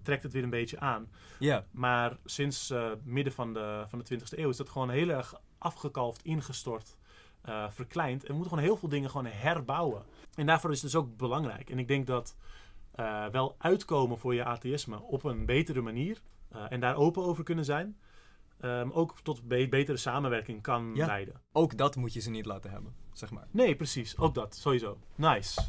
trekt 0.02 0.24
het 0.24 0.34
weer 0.34 0.44
een 0.44 0.50
beetje 0.50 0.80
aan. 0.80 1.10
Ja, 1.40 1.66
Maar 1.72 2.18
sinds 2.26 2.70
eh, 2.70 2.92
midden 3.04 3.34
van 3.34 3.54
de, 3.54 3.84
van 3.88 4.00
de 4.00 4.20
20e 4.20 4.38
eeuw 4.38 4.50
is 4.50 4.58
dat 4.58 4.70
gewoon 4.70 4.90
heel 4.90 5.10
erg 5.10 5.42
afgekalfd, 5.58 6.24
ingestort, 6.24 6.98
verkleind. 7.70 8.22
En 8.22 8.28
we 8.28 8.34
moeten 8.34 8.50
gewoon 8.50 8.70
heel 8.70 8.78
veel 8.78 8.90
dingen 8.90 9.10
gewoon 9.10 9.26
herbouwen. 9.26 10.04
En 10.36 10.46
daarvoor 10.46 10.72
is 10.72 10.82
het 10.82 10.92
dus 10.92 11.02
ook 11.02 11.18
belangrijk. 11.18 11.70
En 11.70 11.80
ik 11.80 11.88
denk 11.88 12.08
dat 12.08 12.36
wel 13.32 13.56
uitkomen 13.58 14.18
voor 14.18 14.34
je 14.34 14.44
atheïsme 14.44 15.02
op 15.02 15.24
een 15.24 15.46
betere 15.46 15.82
manier 15.82 16.22
eh, 16.50 16.66
en 16.70 16.80
daar 16.80 16.96
open 16.96 17.24
over 17.24 17.44
kunnen 17.44 17.66
zijn, 17.66 17.98
ehm, 18.60 18.90
ook 18.92 19.20
tot 19.24 19.48
be- 19.48 19.68
betere 19.70 19.98
samenwerking 19.98 20.62
kan 20.62 20.92
Ja. 20.96 21.06
leiden. 21.06 21.42
ook 21.52 21.78
dat 21.78 21.96
moet 21.96 22.14
je 22.14 22.20
ze 22.20 22.30
niet 22.30 22.46
laten 22.46 22.72
hebben, 22.72 22.96
zeg 23.14 23.32
maar. 23.32 23.48
Nee, 23.52 23.76
precies. 23.76 24.18
Ook 24.18 24.34
dat, 24.34 24.56
sowieso. 24.56 24.98
Nice. 25.16 25.62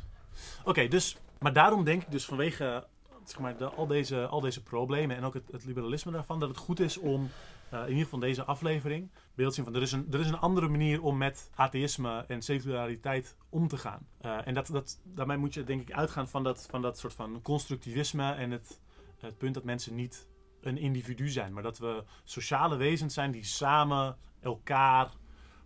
Oké, 0.64 0.88
dus, 0.88 1.16
maar 1.38 1.52
daarom 1.52 1.84
denk 1.84 2.02
ik 2.02 2.10
dus 2.10 2.24
vanwege 2.24 2.86
zeg 3.24 3.38
maar, 3.38 3.56
de, 3.56 3.64
al, 3.68 3.86
deze, 3.86 4.26
al 4.26 4.40
deze 4.40 4.62
problemen 4.62 5.16
en 5.16 5.24
ook 5.24 5.34
het, 5.34 5.52
het 5.52 5.64
liberalisme 5.64 6.12
daarvan, 6.12 6.38
dat 6.38 6.48
het 6.48 6.58
goed 6.58 6.80
is 6.80 6.96
om 6.98 7.28
eh, 7.70 7.80
in 7.82 7.88
ieder 7.88 8.02
geval 8.04 8.18
deze 8.18 8.44
aflevering 8.44 9.10
beeld 9.34 9.48
te 9.48 9.54
zien 9.54 9.64
van 9.64 9.74
er 9.74 9.82
is, 9.82 9.92
een, 9.92 10.06
er 10.10 10.20
is 10.20 10.28
een 10.28 10.38
andere 10.38 10.68
manier 10.68 11.02
om 11.02 11.16
met 11.16 11.50
atheïsme 11.54 12.24
en 12.28 12.42
seculariteit 12.42 13.36
om 13.48 13.68
te 13.68 13.76
gaan. 13.76 14.08
Eh, 14.20 14.46
en 14.46 14.54
dat, 14.54 14.66
dat, 14.66 15.00
daarmee 15.04 15.36
moet 15.36 15.54
je 15.54 15.64
denk 15.64 15.80
ik 15.80 15.92
uitgaan 15.92 16.28
van 16.28 16.42
dat, 16.42 16.66
van 16.70 16.82
dat 16.82 16.98
soort 16.98 17.14
van 17.14 17.42
constructivisme 17.42 18.32
en 18.32 18.50
het, 18.50 18.80
het 19.18 19.38
punt 19.38 19.54
dat 19.54 19.64
mensen 19.64 19.94
niet 19.94 20.28
een 20.68 20.78
individu 20.78 21.28
zijn, 21.28 21.52
maar 21.52 21.62
dat 21.62 21.78
we 21.78 22.04
sociale 22.24 22.76
wezens 22.76 23.14
zijn 23.14 23.30
die 23.30 23.44
samen 23.44 24.16
elkaar 24.40 25.10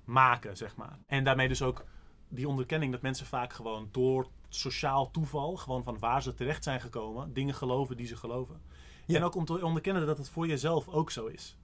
maken, 0.05 0.57
zeg 0.57 0.77
maar. 0.77 0.99
En 1.07 1.25
daarmee 1.25 1.49
dus 1.49 1.63
ook 1.63 1.85
die 2.29 2.49
onderkenning 2.49 2.93
dat 2.93 3.03
mensen 3.03 3.27
vaak 3.27 3.53
gewoon 3.53 3.89
door 3.91 4.29
sociaal 4.49 5.11
toeval, 5.11 5.57
gewoon 5.57 5.83
van 5.83 5.99
waar 5.99 6.23
ze 6.23 6.35
terecht 6.35 6.65
zijn 6.65 6.81
gekomen, 6.81 7.33
dingen 7.33 7.55
geloven 7.55 7.97
die 7.97 8.07
ze 8.07 8.17
geloven. 8.17 8.61
Ja. 9.07 9.17
En 9.17 9.25
ook 9.25 9.35
om 9.35 9.45
te 9.45 9.65
onderkennen 9.65 10.07
dat 10.07 10.19
het 10.19 10.29
voor 10.29 10.47
jezelf 10.47 10.89
ook 10.89 11.11
zo 11.11 11.27
is. 11.27 11.57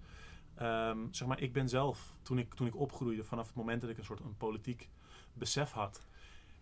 Ehm, 0.54 0.98
zeg 1.10 1.28
maar, 1.28 1.40
ik 1.40 1.52
ben 1.52 1.68
zelf, 1.68 2.14
toen 2.22 2.38
ik, 2.38 2.54
toen 2.54 2.66
ik 2.66 2.76
opgroeide, 2.76 3.24
vanaf 3.24 3.46
het 3.46 3.56
moment 3.56 3.80
dat 3.80 3.90
ik 3.90 3.98
een 3.98 4.04
soort 4.04 4.20
een 4.20 4.36
politiek 4.36 4.88
besef 5.32 5.70
had, 5.70 6.06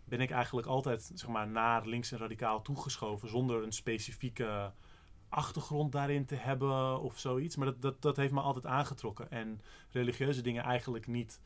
ben 0.05 0.20
ik 0.20 0.31
eigenlijk 0.31 0.66
altijd 0.66 1.11
zeg 1.15 1.28
maar, 1.28 1.48
naar 1.48 1.86
links 1.86 2.12
en 2.12 2.19
radicaal 2.19 2.62
toegeschoven 2.62 3.28
zonder 3.28 3.62
een 3.62 3.73
specifieke 3.73 4.73
achtergrond 5.28 5.93
daarin 5.93 6.24
te 6.24 6.35
hebben 6.35 7.01
of 7.01 7.19
zoiets. 7.19 7.57
Maar 7.57 7.66
dat, 7.66 7.82
dat, 7.82 8.03
dat 8.03 8.16
heeft 8.16 8.32
me 8.32 8.40
altijd 8.40 8.66
aangetrokken. 8.66 9.31
En 9.31 9.61
religieuze 9.90 10.40
dingen 10.40 10.62
eigenlijk 10.62 11.07
niet. 11.07 11.40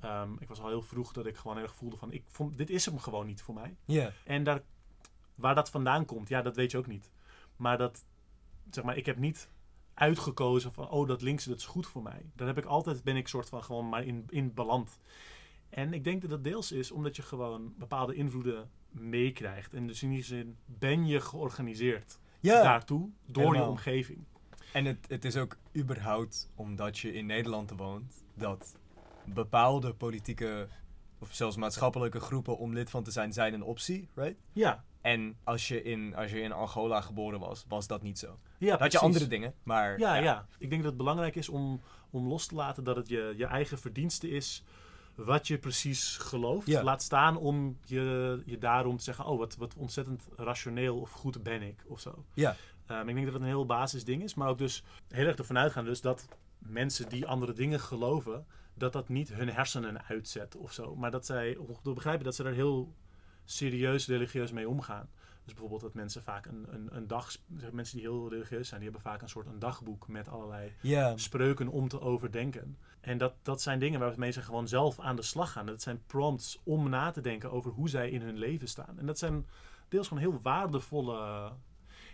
Ehm, 0.00 0.32
ik 0.38 0.48
was 0.48 0.60
al 0.60 0.68
heel 0.68 0.82
vroeg 0.82 1.12
dat 1.12 1.26
ik 1.26 1.36
gewoon 1.36 1.56
erg 1.56 1.74
voelde 1.74 1.96
van, 1.96 2.12
ik 2.12 2.24
vond, 2.28 2.58
dit 2.58 2.70
is 2.70 2.86
hem 2.86 2.98
gewoon 2.98 3.26
niet 3.26 3.42
voor 3.42 3.54
mij. 3.54 3.76
Ja. 3.84 4.12
En 4.24 4.44
daar, 4.44 4.62
waar 5.34 5.54
dat 5.54 5.70
vandaan 5.70 6.04
komt, 6.04 6.28
ja, 6.28 6.42
dat 6.42 6.56
weet 6.56 6.70
je 6.70 6.78
ook 6.78 6.86
niet. 6.86 7.10
Maar 7.56 7.78
dat, 7.78 8.04
zeg 8.70 8.84
maar, 8.84 8.96
ik 8.96 9.06
heb 9.06 9.18
niet 9.18 9.50
uitgekozen 9.94 10.72
van, 10.72 10.90
oh, 10.90 11.08
dat 11.08 11.22
linkse, 11.22 11.48
dat 11.48 11.58
is 11.58 11.66
goed 11.66 11.86
voor 11.86 12.02
mij. 12.02 12.30
Daar 12.34 12.46
heb 12.46 12.58
ik 12.58 12.64
altijd, 12.64 13.04
ben 13.04 13.16
ik 13.16 13.28
soort 13.28 13.48
van 13.48 13.64
gewoon 13.64 13.88
maar 13.88 14.04
in, 14.04 14.24
in 14.28 14.54
beland. 14.54 14.98
En 15.68 15.92
ik 15.92 16.04
denk 16.04 16.20
dat 16.20 16.30
dat 16.30 16.44
deels 16.44 16.72
is 16.72 16.90
omdat 16.90 17.16
je 17.16 17.22
gewoon 17.22 17.74
bepaalde 17.78 18.14
invloeden 18.14 18.70
meekrijgt. 18.90 19.74
En 19.74 19.86
dus 19.86 20.02
in 20.02 20.10
die 20.10 20.22
zin 20.22 20.56
ben 20.64 21.06
je 21.06 21.20
georganiseerd 21.20 22.18
Ja. 22.46 22.62
daartoe 22.62 23.10
door 23.26 23.42
je 23.42 23.48
Helemaal. 23.48 23.68
omgeving. 23.70 24.24
En 24.72 24.84
het, 24.84 24.98
het 25.08 25.24
is 25.24 25.36
ook 25.36 25.56
überhaupt 25.76 26.50
omdat 26.54 26.98
je 26.98 27.12
in 27.12 27.26
Nederland 27.26 27.72
woont, 27.76 28.24
dat 28.34 28.76
bepaalde 29.24 29.94
politieke 29.94 30.68
of 31.18 31.34
zelfs 31.34 31.56
maatschappelijke 31.56 32.20
groepen 32.20 32.58
om 32.58 32.72
lid 32.72 32.90
van 32.90 33.02
te 33.02 33.10
zijn, 33.10 33.32
zijn 33.32 33.54
een 33.54 33.62
optie, 33.62 34.08
right? 34.14 34.36
Ja, 34.52 34.84
En 35.00 35.36
als 35.44 35.68
je 35.68 35.82
in, 35.82 36.14
als 36.16 36.30
je 36.30 36.40
in 36.40 36.52
Angola 36.52 37.00
geboren 37.00 37.40
was, 37.40 37.64
was 37.68 37.86
dat 37.86 38.02
niet 38.02 38.18
zo. 38.18 38.38
ja 38.58 38.78
had 38.78 38.92
je 38.92 38.98
andere 38.98 39.26
dingen, 39.26 39.54
maar... 39.62 39.98
Ja, 39.98 40.14
ja, 40.14 40.46
Ik 40.58 40.68
denk 40.70 40.82
dat 40.82 40.90
het 40.90 41.00
belangrijk 41.00 41.36
is 41.36 41.48
om, 41.48 41.80
om 42.10 42.26
los 42.28 42.46
te 42.46 42.54
laten 42.54 42.84
dat 42.84 42.96
het 42.96 43.08
je, 43.08 43.34
je 43.36 43.46
eigen 43.46 43.78
verdienste 43.78 44.28
is 44.30 44.64
wat 45.16 45.46
je 45.46 45.58
precies 45.58 46.16
gelooft. 46.16 46.66
Ja. 46.66 46.82
Laat 46.82 47.02
staan 47.02 47.36
om 47.36 47.78
je, 47.84 48.42
je 48.44 48.58
daarom 48.58 48.96
te 48.96 49.04
zeggen, 49.04 49.24
oh, 49.24 49.38
wat, 49.38 49.56
wat 49.56 49.74
ontzettend 49.76 50.28
rationeel 50.36 50.96
of 50.98 51.10
goed 51.10 51.42
ben 51.42 51.62
ik, 51.62 51.84
of 51.86 52.00
zo. 52.00 52.24
Ja. 52.34 52.56
Ehm, 52.86 53.08
ik 53.08 53.14
denk 53.14 53.24
dat 53.24 53.34
het 53.34 53.42
een 53.42 53.48
heel 53.48 53.66
basisding 53.66 54.22
is, 54.22 54.34
maar 54.34 54.48
ook 54.48 54.58
dus 54.58 54.82
heel 55.08 55.26
erg 55.26 55.36
ervan 55.36 55.58
uitgaan 55.58 55.84
dus 55.84 56.00
dat 56.00 56.28
mensen 56.58 57.08
die 57.08 57.26
andere 57.26 57.52
dingen 57.52 57.80
geloven, 57.80 58.46
dat 58.74 58.92
dat 58.92 59.08
niet 59.08 59.32
hun 59.32 59.48
hersenen 59.48 60.04
uitzet 60.04 60.56
of 60.56 60.72
zo. 60.72 60.96
Maar 60.96 61.10
dat 61.10 61.26
zij, 61.26 61.58
te 61.82 61.92
begrijpen 61.92 62.24
dat 62.24 62.34
ze 62.34 62.42
daar 62.42 62.52
heel 62.52 62.94
serieus 63.44 64.06
religieus 64.06 64.52
mee 64.52 64.68
omgaan. 64.68 65.08
Dus 65.44 65.54
bijvoorbeeld 65.54 65.82
dat 65.82 65.94
mensen 65.94 66.22
vaak 66.22 66.46
een, 66.46 66.66
een, 66.70 66.96
een 66.96 67.06
dag, 67.06 67.30
mensen 67.72 67.96
die 67.96 68.06
heel 68.06 68.28
religieus 68.28 68.68
zijn, 68.68 68.80
die 68.80 68.90
hebben 68.90 69.10
vaak 69.10 69.22
een 69.22 69.28
soort 69.28 69.46
een 69.46 69.58
dagboek 69.58 70.08
met 70.08 70.28
allerlei 70.28 70.72
spreuken 71.14 71.68
om 71.68 71.88
te 71.88 72.00
overdenken. 72.00 72.76
En 73.06 73.18
dat, 73.18 73.34
dat 73.42 73.62
zijn 73.62 73.78
dingen 73.78 74.00
waar 74.00 74.14
mensen 74.16 74.42
gewoon 74.42 74.68
zelf 74.68 75.00
aan 75.00 75.16
de 75.16 75.22
slag 75.22 75.52
gaan. 75.52 75.66
Dat 75.66 75.82
zijn 75.82 76.02
prompts 76.06 76.60
om 76.64 76.88
na 76.88 77.10
te 77.10 77.20
denken 77.20 77.52
over 77.52 77.70
hoe 77.70 77.88
zij 77.88 78.10
in 78.10 78.22
hun 78.22 78.38
leven 78.38 78.68
staan. 78.68 78.98
En 78.98 79.06
dat 79.06 79.18
zijn 79.18 79.46
deels 79.88 80.08
gewoon 80.08 80.22
heel 80.22 80.40
waardevolle, 80.42 81.52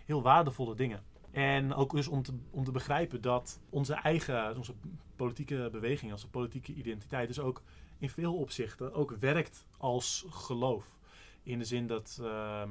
heel 0.05 0.21
waardevolle 0.21 0.75
dingen. 0.75 1.03
En 1.31 1.73
ook 1.73 1.91
dus 1.91 2.07
om 2.07 2.23
te, 2.23 2.33
om 2.49 2.63
te 2.63 2.71
begrijpen 2.71 3.21
dat 3.21 3.59
onze 3.69 3.93
eigen, 3.93 4.57
onze 4.57 4.73
politieke 5.15 5.69
beweging, 5.71 6.11
onze 6.11 6.29
politieke 6.29 6.73
identiteit, 6.73 7.27
dus 7.27 7.39
ook 7.39 7.61
in 7.99 8.09
veel 8.09 8.35
opzichten 8.35 8.93
ook 8.93 9.11
werkt 9.19 9.65
als 9.77 10.25
geloof. 10.29 10.97
In 11.43 11.59
de 11.59 11.65
zin 11.65 11.87
dat 11.87 12.19
ehm, 12.21 12.69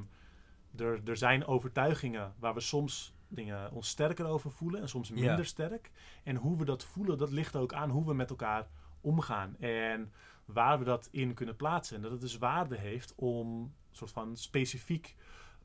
er, 0.75 1.01
er 1.05 1.17
zijn 1.17 1.45
overtuigingen 1.45 2.33
waar 2.39 2.53
we 2.53 2.59
soms 2.59 3.13
dingen 3.35 3.71
ons 3.71 3.87
sterker 3.87 4.25
over 4.25 4.51
voelen 4.51 4.81
en 4.81 4.89
soms 4.89 5.09
minder 5.11 5.37
Ja. 5.37 5.43
sterk. 5.43 5.91
En 6.23 6.35
hoe 6.35 6.57
we 6.57 6.65
dat 6.65 6.83
voelen, 6.83 7.17
dat 7.17 7.31
ligt 7.31 7.55
ook 7.55 7.73
aan 7.73 7.89
hoe 7.89 8.05
we 8.05 8.13
met 8.13 8.29
elkaar 8.29 8.67
omgaan. 9.01 9.55
En 9.59 10.11
waar 10.45 10.79
we 10.79 10.85
dat 10.85 11.07
in 11.11 11.33
kunnen 11.33 11.55
plaatsen. 11.55 11.95
En 11.95 12.01
dat 12.01 12.11
het 12.11 12.21
dus 12.21 12.37
waarde 12.37 12.77
heeft 12.77 13.13
om 13.15 13.61
een 13.61 13.71
soort 13.91 14.11
van 14.11 14.37
specifiek 14.37 15.15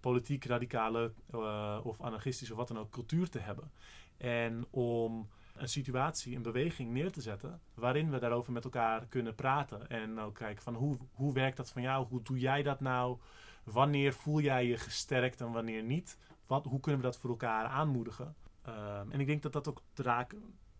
politiek 0.01 0.45
radicale 0.45 1.13
eh, 1.31 1.81
of 1.83 2.01
anarchistische 2.01 2.53
of 2.53 2.59
wat 2.59 2.69
dan 2.69 2.79
ook 2.79 2.91
cultuur 2.91 3.29
te 3.29 3.39
hebben. 3.39 3.71
En 4.17 4.67
om 4.71 5.29
een 5.55 5.69
situatie, 5.69 6.37
een 6.37 6.43
beweging 6.43 6.91
neer 6.91 7.13
te 7.13 7.21
zetten 7.21 7.61
waarin 7.75 8.11
we 8.11 8.19
daarover 8.19 8.53
met 8.53 8.65
elkaar 8.65 9.07
kunnen 9.07 9.35
praten. 9.35 9.89
En 9.89 10.19
ook 10.19 10.35
kijken 10.35 10.63
van 10.63 10.75
hoe, 10.75 10.97
hoe 11.13 11.33
werkt 11.33 11.57
dat 11.57 11.71
van 11.71 11.83
jou? 11.83 12.07
Hoe 12.07 12.23
doe 12.23 12.39
jij 12.39 12.63
dat 12.63 12.81
nou? 12.81 13.19
Wanneer 13.65 14.13
voel 14.13 14.41
jij 14.41 14.67
je 14.67 14.77
gesterkt 14.77 15.41
en 15.41 15.53
wanneer 15.53 15.83
niet? 15.83 16.19
Wat, 16.49 16.65
hoe 16.65 16.81
kunnen 16.81 17.01
we 17.01 17.07
dat 17.07 17.19
voor 17.19 17.31
elkaar 17.31 17.65
aanmoedigen? 17.67 18.35
Ehm, 18.63 19.11
en 19.11 19.21
ik 19.21 19.27
denk 19.27 19.43
dat 19.43 19.53
dat 19.53 19.69
ook 19.69 19.83
raakt, 19.95 20.35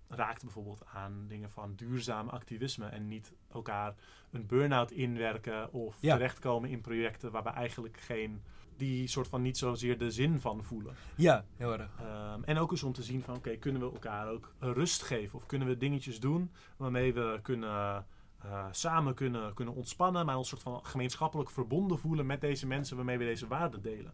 raakt 0.09 0.43
bijvoorbeeld 0.43 0.83
aan 0.95 1.25
dingen 1.29 1.51
van 1.51 1.75
duurzaam 1.75 2.29
activisme 2.29 2.87
en 2.87 3.09
niet 3.09 3.33
elkaar 3.53 3.95
een 4.31 4.47
burn-out 4.47 4.91
inwerken 4.91 5.73
of 5.73 5.97
Ja. 6.01 6.15
terechtkomen 6.17 6.71
in 6.71 6.81
projecten 6.81 7.31
waar 7.31 7.43
we 7.43 7.49
eigenlijk 7.49 7.97
geen, 8.01 8.43
die 8.77 9.07
soort 9.07 9.29
van 9.29 9.43
niet 9.43 9.59
zozeer 9.59 9.99
de 9.99 10.11
zin 10.11 10.41
van 10.41 10.63
voelen. 10.65 10.95
ja, 11.17 11.45
heel 11.57 11.73
erg. 11.79 11.91
Ehm, 12.01 12.43
en 12.45 12.59
ook 12.59 12.71
eens 12.71 12.83
om 12.83 12.93
te 12.93 13.03
zien 13.03 13.23
van, 13.23 13.37
oké, 13.37 13.57
kunnen 13.57 13.83
we 13.83 13.93
elkaar 13.93 14.29
ook 14.29 14.53
rust 14.59 15.03
geven? 15.03 15.39
Of 15.39 15.47
kunnen 15.47 15.69
we 15.69 15.77
dingetjes 15.77 16.21
doen 16.21 16.51
waarmee 16.77 17.15
we 17.15 17.39
kunnen, 17.43 18.07
eh, 18.43 18.67
samen 18.71 19.15
kunnen, 19.15 19.55
kunnen 19.55 19.75
ontspannen, 19.75 20.27
maar 20.27 20.37
ons 20.37 20.49
soort 20.49 20.63
van 20.63 20.85
gemeenschappelijk 20.85 21.51
verbonden 21.51 21.99
voelen 21.99 22.27
met 22.27 22.41
deze 22.41 22.67
mensen 22.67 22.97
waarmee 22.97 23.19
we 23.19 23.25
deze 23.25 23.47
waarden 23.47 23.83
delen. 23.83 24.13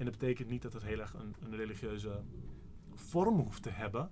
En 0.00 0.06
dat 0.06 0.18
betekent 0.18 0.48
niet 0.48 0.62
dat 0.62 0.72
het 0.72 0.82
heel 0.82 0.98
erg 0.98 1.14
een, 1.14 1.34
een 1.40 1.56
religieuze 1.56 2.22
vorm 2.94 3.38
hoeft 3.38 3.62
te 3.62 3.70
hebben. 3.70 4.10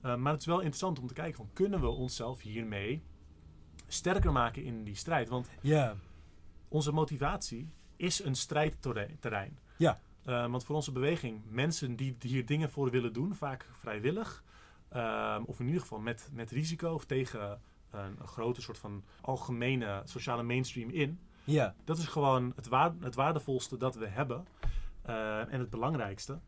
Eh, 0.00 0.16
maar 0.16 0.32
het 0.32 0.40
is 0.40 0.46
wel 0.46 0.58
interessant 0.58 0.98
om 0.98 1.06
te 1.06 1.14
kijken 1.14 1.36
van, 1.36 1.50
kunnen 1.52 1.80
we 1.80 1.88
onszelf 1.88 2.40
hiermee 2.40 3.02
sterker 3.86 4.32
maken 4.32 4.64
in 4.64 4.84
die 4.84 4.94
strijd? 4.94 5.28
Want 5.28 5.48
onze 6.68 6.92
motivatie 6.92 7.68
is 7.96 8.24
een 8.24 8.34
strijdterrein. 8.34 9.58
Ja. 9.76 10.00
Eh, 10.24 10.50
want 10.50 10.64
voor 10.64 10.74
onze 10.74 10.92
beweging, 10.92 11.42
mensen 11.48 11.96
die 11.96 12.16
hier 12.20 12.46
dingen 12.46 12.70
voor 12.70 12.90
willen 12.90 13.12
doen, 13.12 13.34
vaak 13.34 13.68
vrijwillig, 13.72 14.44
ehm, 14.88 15.42
of 15.42 15.60
in 15.60 15.66
ieder 15.66 15.80
geval 15.80 15.98
met, 15.98 16.28
met 16.32 16.50
risico 16.50 16.94
of 16.94 17.04
tegen 17.04 17.60
een, 17.90 18.16
een 18.20 18.28
grote 18.28 18.60
soort 18.60 18.78
van 18.78 19.04
algemene 19.20 20.02
sociale 20.04 20.42
mainstream 20.42 20.90
in, 20.90 21.18
ja, 21.44 21.74
dat 21.84 21.98
is 21.98 22.06
gewoon 22.06 22.52
het, 22.56 22.68
waar, 22.68 22.92
het 23.00 23.14
waardevolste 23.14 23.76
dat 23.76 23.94
we 23.94 24.06
hebben 24.06 24.46
en 25.02 25.60
het 25.60 25.70
belangrijkste. 25.70 26.40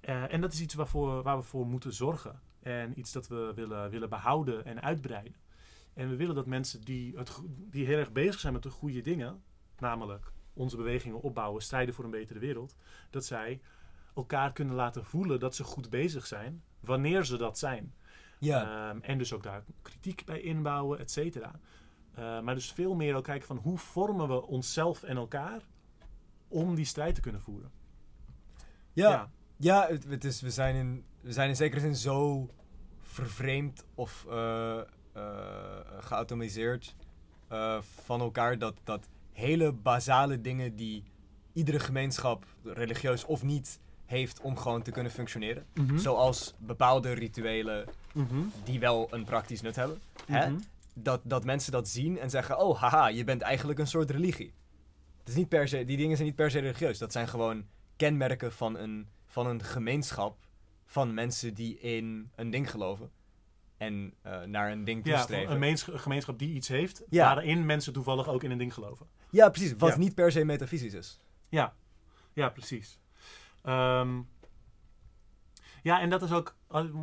Eh, 0.00 0.32
en 0.32 0.40
dat 0.40 0.52
is 0.52 0.60
iets 0.60 0.74
waarvoor, 0.74 1.22
waar 1.22 1.36
we 1.36 1.42
voor 1.42 1.66
moeten 1.66 1.92
zorgen. 1.92 2.40
En 2.62 2.98
iets 2.98 3.12
dat 3.12 3.28
we 3.28 3.52
willen, 3.54 3.90
willen 3.90 4.08
behouden 4.08 4.64
en 4.64 4.82
uitbreiden. 4.82 5.34
En 5.94 6.08
we 6.08 6.16
willen 6.16 6.34
dat 6.34 6.46
mensen 6.46 6.80
die, 6.80 7.16
het, 7.16 7.40
die 7.46 7.86
heel 7.86 7.98
erg 7.98 8.12
bezig 8.12 8.40
zijn 8.40 8.52
met 8.52 8.62
de 8.62 8.70
goede 8.70 9.00
dingen, 9.00 9.42
namelijk 9.78 10.32
onze 10.52 10.76
bewegingen 10.76 11.20
opbouwen, 11.20 11.62
strijden 11.62 11.94
voor 11.94 12.04
een 12.04 12.10
betere 12.10 12.38
wereld, 12.38 12.76
dat 13.10 13.24
zij 13.24 13.60
elkaar 14.14 14.52
kunnen 14.52 14.74
laten 14.74 15.04
voelen 15.04 15.40
dat 15.40 15.54
ze 15.54 15.64
goed 15.64 15.90
bezig 15.90 16.26
zijn, 16.26 16.62
wanneer 16.80 17.24
ze 17.24 17.36
dat 17.36 17.58
zijn. 17.58 17.94
ja. 18.38 18.90
Ehm, 18.90 19.00
en 19.00 19.18
dus 19.18 19.32
ook 19.32 19.42
daar 19.42 19.64
kritiek 19.82 20.24
bij 20.24 20.40
inbouwen, 20.40 20.98
et 20.98 21.10
cetera. 21.10 21.60
Eh, 22.14 22.40
maar 22.40 22.54
dus 22.54 22.72
veel 22.72 22.94
meer 22.94 23.14
ook 23.14 23.24
kijken 23.24 23.46
van 23.46 23.56
hoe 23.56 23.78
vormen 23.78 24.28
we 24.28 24.46
onszelf 24.46 25.02
en 25.02 25.16
elkaar 25.16 25.62
om 26.48 26.74
die 26.74 26.84
strijd 26.84 27.14
te 27.14 27.20
kunnen 27.20 27.40
voeren. 27.40 27.70
Ja. 29.00 29.30
Ja, 29.60 29.86
het, 29.88 30.04
het 30.08 30.24
is, 30.24 30.40
we, 30.40 30.50
zijn 30.50 30.74
in, 30.74 31.04
we 31.20 31.32
zijn 31.32 31.48
in 31.48 31.56
zekere 31.56 31.80
zin 31.80 31.96
zo 31.96 32.48
vervreemd 33.02 33.84
of 33.94 34.26
eh, 34.30 34.80
geautomatiseerd 35.98 36.94
eh, 37.48 37.78
van 38.04 38.20
elkaar 38.20 38.58
dat, 38.58 38.74
dat 38.84 39.08
hele 39.32 39.72
basale 39.72 40.40
dingen 40.40 40.76
die 40.76 41.04
iedere 41.52 41.78
gemeenschap, 41.80 42.44
religieus 42.64 43.24
of 43.24 43.42
niet, 43.42 43.80
heeft 44.06 44.40
om 44.40 44.56
gewoon 44.56 44.82
te 44.82 44.90
kunnen 44.90 45.12
functioneren. 45.12 45.66
Mhm. 45.74 45.98
Zoals 45.98 46.54
bepaalde 46.58 47.12
rituelen 47.12 47.88
Mhm. 48.12 48.34
die 48.64 48.80
wel 48.80 49.08
een 49.10 49.24
praktisch 49.24 49.60
nut 49.60 49.76
hebben. 49.76 49.98
Hè? 50.26 50.50
Mhm. 50.50 50.60
Dat, 50.94 51.20
dat 51.24 51.44
mensen 51.44 51.72
dat 51.72 51.88
zien 51.88 52.18
en 52.18 52.30
zeggen, 52.30 52.58
oh 52.58 52.80
haha, 52.80 53.08
je 53.08 53.24
bent 53.24 53.42
eigenlijk 53.42 53.78
een 53.78 53.86
soort 53.86 54.10
religie. 54.10 54.52
Het 55.18 55.28
is 55.28 55.34
niet 55.34 55.48
per 55.48 55.68
se, 55.68 55.84
die 55.84 55.96
dingen 55.96 56.16
zijn 56.16 56.28
niet 56.28 56.36
per 56.36 56.50
se 56.50 56.58
religieus. 56.58 56.98
Dat 56.98 57.12
zijn 57.12 57.28
gewoon 57.28 57.64
kenmerken 57.98 58.52
van 58.52 58.76
een, 58.78 59.08
van 59.26 59.46
een 59.46 59.62
gemeenschap 59.62 60.38
van 60.86 61.14
mensen 61.14 61.54
die 61.54 61.78
in 61.78 62.30
een 62.36 62.50
ding 62.50 62.70
geloven. 62.70 63.10
En 63.76 64.14
eh, 64.22 64.42
naar 64.42 64.70
een 64.72 64.84
ding 64.84 65.06
Ja, 65.06 65.14
toestreven. 65.16 65.52
een 65.52 65.58
meens- 65.58 65.86
een 65.86 65.98
gemeenschap 66.00 66.38
die 66.38 66.54
iets 66.54 66.68
heeft, 66.68 67.02
Ja. 67.08 67.34
waarin 67.34 67.66
mensen 67.66 67.92
toevallig 67.92 68.28
ook 68.28 68.42
in 68.42 68.50
een 68.50 68.58
ding 68.58 68.74
geloven. 68.74 69.06
Ja, 69.30 69.48
precies. 69.48 69.72
Wat 69.76 69.90
Ja. 69.90 69.98
niet 69.98 70.14
per 70.14 70.32
se 70.32 70.44
metafysisch 70.44 70.94
is. 70.94 71.18
Ja, 71.48 71.74
ja 72.32 72.48
precies. 72.48 72.98
Ehm, 73.62 74.20
ja, 75.82 76.00
en 76.00 76.10
dat 76.10 76.22
is 76.22 76.32
ook 76.32 76.56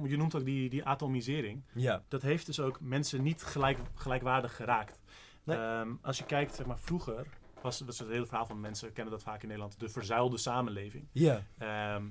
je 0.08 0.18
noemt 0.18 0.36
ook 0.36 0.46
die, 0.46 0.70
die 0.70 0.86
atomisering. 0.86 1.64
Ja. 1.74 2.04
Dat 2.08 2.22
heeft 2.22 2.46
dus 2.46 2.60
ook 2.60 2.80
mensen 2.82 3.24
niet 3.24 3.44
gelijk, 3.44 3.78
gelijkwaardig 3.96 4.56
geraakt. 4.56 5.00
Nee. 5.44 5.58
Ehm, 5.58 5.90
als 6.02 6.18
je 6.18 6.26
kijkt, 6.26 6.56
zeg 6.56 6.66
maar, 6.66 6.80
vroeger 6.80 7.28
was, 7.66 7.80
was 7.82 8.00
het 8.00 8.08
hele 8.08 8.26
verhaal 8.26 8.46
van 8.46 8.60
mensen, 8.60 8.94
kennen 8.94 9.14
dat 9.14 9.24
vaak 9.24 9.42
in 9.42 9.48
Nederland, 9.48 9.80
de 9.80 9.90
verzuilde 9.90 10.38
samenleving. 10.38 11.08
Ja. 11.12 11.44
Ehm, 11.58 12.04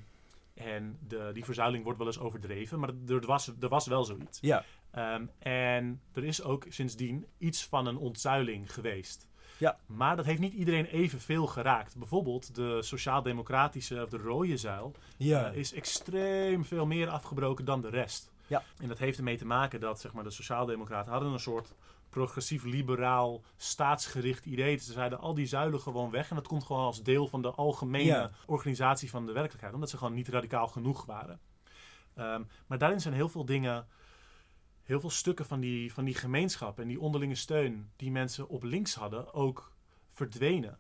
en 0.55 0.99
de, 1.09 1.31
die 1.33 1.45
verzuiling 1.45 1.85
wordt 1.85 1.99
wel 1.99 2.07
eens 2.07 2.19
overdreven, 2.19 2.79
maar 2.81 2.91
er 3.09 3.27
was, 3.27 3.53
er 3.61 3.69
was 3.69 3.87
wel 3.87 4.05
zoiets. 4.05 4.39
Ja. 4.41 4.65
Ehm, 4.91 5.27
en 5.39 6.01
er 6.13 6.25
is 6.25 6.43
ook 6.43 6.67
sindsdien 6.69 7.27
iets 7.39 7.65
van 7.65 7.87
een 7.87 7.97
ontzuiling 7.97 8.73
geweest. 8.73 9.29
Ja. 9.59 9.79
Maar 9.87 10.17
dat 10.17 10.25
heeft 10.25 10.41
niet 10.41 10.53
iedereen 10.53 10.85
evenveel 10.87 11.47
geraakt. 11.47 11.97
Bijvoorbeeld 11.97 12.55
de 12.55 12.83
sociaal-democratische 12.83 14.03
of 14.03 14.09
de 14.09 14.17
rode 14.17 14.57
zuil 14.57 14.95
Ja. 15.17 15.51
eh, 15.51 15.57
is 15.57 15.73
extreem 15.73 16.65
veel 16.65 16.87
meer 16.87 17.09
afgebroken 17.09 17.65
dan 17.65 17.81
de 17.81 17.89
rest. 17.89 18.33
Ja. 18.47 18.63
En 18.79 18.89
dat 18.89 18.99
heeft 18.99 19.19
ermee 19.19 19.37
te 19.37 19.47
maken 19.47 19.81
dat 19.81 20.01
zeg 20.01 20.13
maar, 20.13 20.25
de 20.25 20.31
sociaaldemocraten 20.31 21.13
hadden 21.13 21.33
een 21.33 21.39
soort 21.39 21.73
progressief-liberaal, 22.15 23.43
staatsgericht 23.57 24.45
idee. 24.47 24.77
Ze 24.77 24.93
zeiden 24.93 25.19
al 25.21 25.35
die 25.35 25.47
zuilen 25.47 25.81
gewoon 25.81 26.11
weg. 26.11 26.29
En 26.31 26.37
dat 26.37 26.47
komt 26.47 26.65
gewoon 26.65 26.85
als 26.85 27.03
deel 27.03 27.27
van 27.29 27.43
de 27.43 27.51
algemene 27.51 28.05
Ja. 28.05 28.31
organisatie 28.47 29.11
van 29.11 29.27
de 29.27 29.33
werkelijkheid. 29.33 29.75
Omdat 29.75 29.91
ze 29.91 29.97
gewoon 29.99 30.15
niet 30.15 30.29
radicaal 30.29 30.67
genoeg 30.69 31.05
waren. 31.05 31.41
Ehm, 32.15 32.43
maar 32.67 32.79
daarin 32.79 33.01
zijn 33.01 33.15
heel 33.15 33.29
veel 33.29 33.45
dingen, 33.45 33.87
heel 34.83 35.01
veel 35.01 35.11
stukken 35.11 35.45
van 35.47 35.61
die, 35.61 35.93
van 35.93 36.05
die 36.05 36.15
gemeenschap 36.15 36.79
en 36.79 36.89
die 36.89 37.01
onderlinge 37.01 37.35
steun 37.35 37.91
die 37.97 38.11
mensen 38.11 38.49
op 38.49 38.63
links 38.63 38.95
hadden, 38.95 39.33
ook 39.35 39.73
verdwenen. 40.13 40.79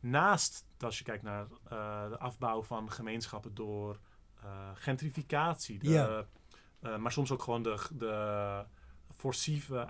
Naast, 0.00 0.64
als 0.80 0.98
je 0.98 1.04
kijkt 1.04 1.22
naar 1.22 1.46
eh, 1.68 2.08
de 2.08 2.18
afbouw 2.18 2.62
van 2.62 2.90
gemeenschappen 2.90 3.54
door 3.54 3.98
eh, 4.42 4.70
gentrificatie, 4.74 5.78
de, 5.78 5.88
Ja. 5.90 6.24
eh, 6.80 6.96
maar 6.96 7.12
soms 7.12 7.30
ook 7.30 7.42
gewoon 7.42 7.62
de, 7.62 7.78
de 7.92 8.64
forcieve 9.14 9.86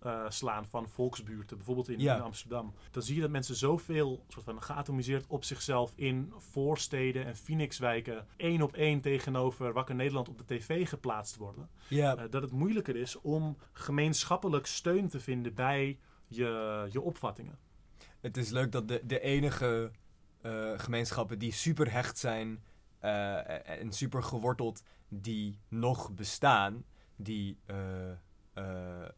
uiteenslaan 0.00 0.66
van 0.66 0.88
volksbuurten, 0.88 1.56
bijvoorbeeld 1.56 1.88
in, 1.88 2.00
Ja. 2.00 2.16
in 2.16 2.22
Amsterdam. 2.22 2.74
Dan 2.90 3.02
zie 3.02 3.14
je 3.14 3.20
dat 3.20 3.30
mensen 3.30 3.54
zoveel 3.56 4.24
soort 4.28 4.44
van 4.44 4.62
geatomiseerd 4.62 5.24
op 5.28 5.44
zichzelf 5.44 5.92
in 5.96 6.32
voorsteden 6.36 7.24
en 7.26 7.36
Phoenixwijken 7.36 8.26
één 8.36 8.62
op 8.62 8.74
één 8.74 9.00
tegenover 9.00 9.72
Wakker 9.72 9.94
Nederland 9.94 10.28
op 10.28 10.38
de 10.38 10.44
tv 10.44 10.88
geplaatst 10.88 11.36
worden. 11.36 11.68
Ja. 11.88 12.16
Eh, 12.16 12.24
dat 12.30 12.42
het 12.42 12.52
moeilijker 12.52 12.96
is 12.96 13.20
om 13.20 13.56
gemeenschappelijk 13.72 14.66
steun 14.66 15.08
te 15.08 15.20
vinden 15.20 15.54
bij 15.54 15.98
je, 16.26 16.86
je 16.90 17.00
opvattingen. 17.00 17.58
Het 18.20 18.36
is 18.36 18.50
leuk 18.50 18.72
dat 18.72 18.88
de, 18.88 19.00
de 19.04 19.20
enige 19.20 19.90
eh, 20.40 20.72
gemeenschappen 20.76 21.38
die 21.38 21.52
super 21.52 21.92
hecht 21.92 22.18
zijn 22.18 22.62
eh, 22.98 23.80
en 23.80 23.92
super 23.92 24.22
geworteld, 24.22 24.82
die 25.08 25.58
nog 25.68 26.12
bestaan, 26.12 26.84
die 27.16 27.58
eh, 27.66 28.10
eh, 28.10 28.16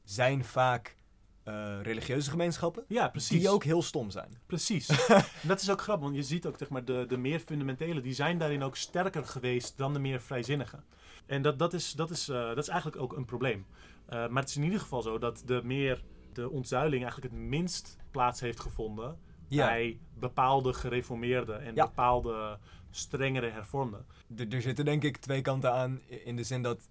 zijn 0.05 0.45
vaak 0.45 0.97
eh, 1.43 1.79
religieuze 1.83 2.31
gemeenschappen. 2.31 2.85
Ja, 2.89 3.09
precies. 3.09 3.39
Die 3.39 3.49
ook 3.49 3.65
heel 3.65 3.83
stom 3.83 4.11
zijn. 4.11 4.39
Precies. 4.47 4.87
Dat 5.43 5.61
is 5.61 5.71
ook 5.71 5.81
grappig, 5.81 6.05
want 6.05 6.17
je 6.17 6.23
ziet 6.23 6.47
ook 6.47 6.59
zeg 6.59 6.69
maar, 6.69 6.85
de, 6.85 7.05
de 7.09 7.17
meer 7.17 7.39
fundamentele, 7.41 8.01
die 8.01 8.13
zijn 8.15 8.39
daarin 8.39 8.63
ook 8.63 8.77
sterker 8.77 9.25
geweest 9.25 9.77
dan 9.77 9.93
de 9.93 9.99
meer 9.99 10.21
vrijzinnigen. 10.21 10.85
En 11.27 11.43
dat, 11.43 11.59
dat, 11.59 11.73
is, 11.73 11.93
dat, 11.93 12.11
is, 12.11 12.29
eh, 12.29 12.37
dat 12.49 12.59
is 12.59 12.69
eigenlijk 12.69 13.03
ook 13.03 13.17
een 13.17 13.25
probleem. 13.25 13.67
Eh, 14.07 14.29
maar 14.29 14.43
het 14.43 14.51
is 14.51 14.57
in 14.57 14.63
ieder 14.65 14.81
geval 14.81 15.03
zo 15.03 15.19
dat 15.19 15.43
de 15.47 15.61
meer 15.65 16.03
de 16.33 16.51
ontzuiling 16.51 17.03
eigenlijk 17.03 17.33
het 17.33 17.43
minst 17.43 17.97
plaats 18.11 18.41
heeft 18.41 18.61
gevonden 18.61 19.19
Ja. 19.49 19.67
bij 19.67 19.99
bepaalde 20.15 20.73
gereformeerden 20.73 21.61
en 21.61 21.75
Ja. 21.75 21.87
bepaalde 21.87 22.59
strengere 22.91 23.51
hervormden. 23.51 24.07
Er, 24.37 24.55
er 24.55 24.63
zitten 24.63 24.85
denk 24.85 25.03
ik 25.05 25.17
twee 25.17 25.41
kanten 25.41 25.73
aan. 25.73 26.01
In 26.25 26.37
de 26.37 26.45
zin 26.45 26.63
dat 26.63 26.89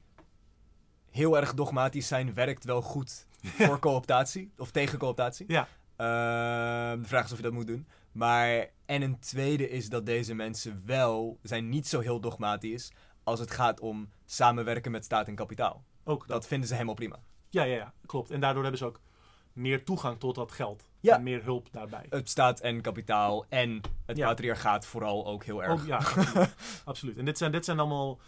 heel 1.12 1.38
erg 1.38 1.54
dogmatisch 1.54 2.08
zijn 2.08 2.34
werkt 2.34 2.64
wel 2.66 2.82
goed 2.82 3.28
voor 3.60 3.80
cooptatie. 3.80 4.52
Of 4.58 4.72
tegen 4.72 5.00
cooptatie. 5.00 5.46
Ja. 5.48 5.68
Ehm, 5.96 7.02
de 7.02 7.08
vraag 7.08 7.26
is 7.26 7.32
of 7.32 7.38
je 7.38 7.44
dat 7.44 7.52
moet 7.54 7.68
doen. 7.68 7.88
Maar, 8.12 8.68
en 8.86 9.02
een 9.02 9.20
tweede 9.20 9.70
is 9.70 9.90
dat 9.90 10.06
deze 10.06 10.34
mensen 10.34 10.82
wel 10.86 11.40
zijn 11.44 11.70
niet 11.70 11.88
zo 11.88 12.00
heel 12.00 12.20
dogmatisch 12.20 12.92
als 13.24 13.40
het 13.40 13.52
gaat 13.52 13.80
om 13.80 14.10
samenwerken 14.26 14.92
met 14.92 15.06
staat 15.06 15.28
en 15.28 15.36
kapitaal. 15.36 15.84
Ook 16.04 16.20
dat. 16.20 16.28
Dat 16.28 16.48
vinden 16.48 16.68
ze 16.68 16.74
helemaal 16.74 16.96
prima. 16.96 17.20
Ja, 17.50 17.64
ja, 17.64 17.76
ja, 17.76 17.94
klopt. 18.06 18.32
En 18.32 18.40
daardoor 18.40 18.62
hebben 18.62 18.80
ze 18.80 18.86
ook 18.86 19.00
meer 19.54 19.84
toegang 19.86 20.20
tot 20.20 20.36
dat 20.36 20.52
geld. 20.52 20.90
Ja. 21.00 21.16
En 21.16 21.24
meer 21.24 21.44
hulp 21.44 21.68
daarbij. 21.72 22.06
Het 22.10 22.30
staat 22.30 22.60
en 22.60 22.82
kapitaal 22.82 23.46
en 23.50 23.82
het 24.06 24.18
Ja. 24.18 24.28
patriarchaat 24.28 24.86
vooral 24.86 25.28
ook 25.28 25.44
heel 25.44 25.64
erg. 25.64 25.72
Ook, 25.72 25.86
ja, 25.88 25.96
absoluut. 26.06 26.56
absoluut. 26.86 27.18
En 27.18 27.26
dit 27.26 27.38
zijn, 27.38 27.52
dit 27.52 27.66
zijn 27.66 27.80
allemaal 27.80 28.20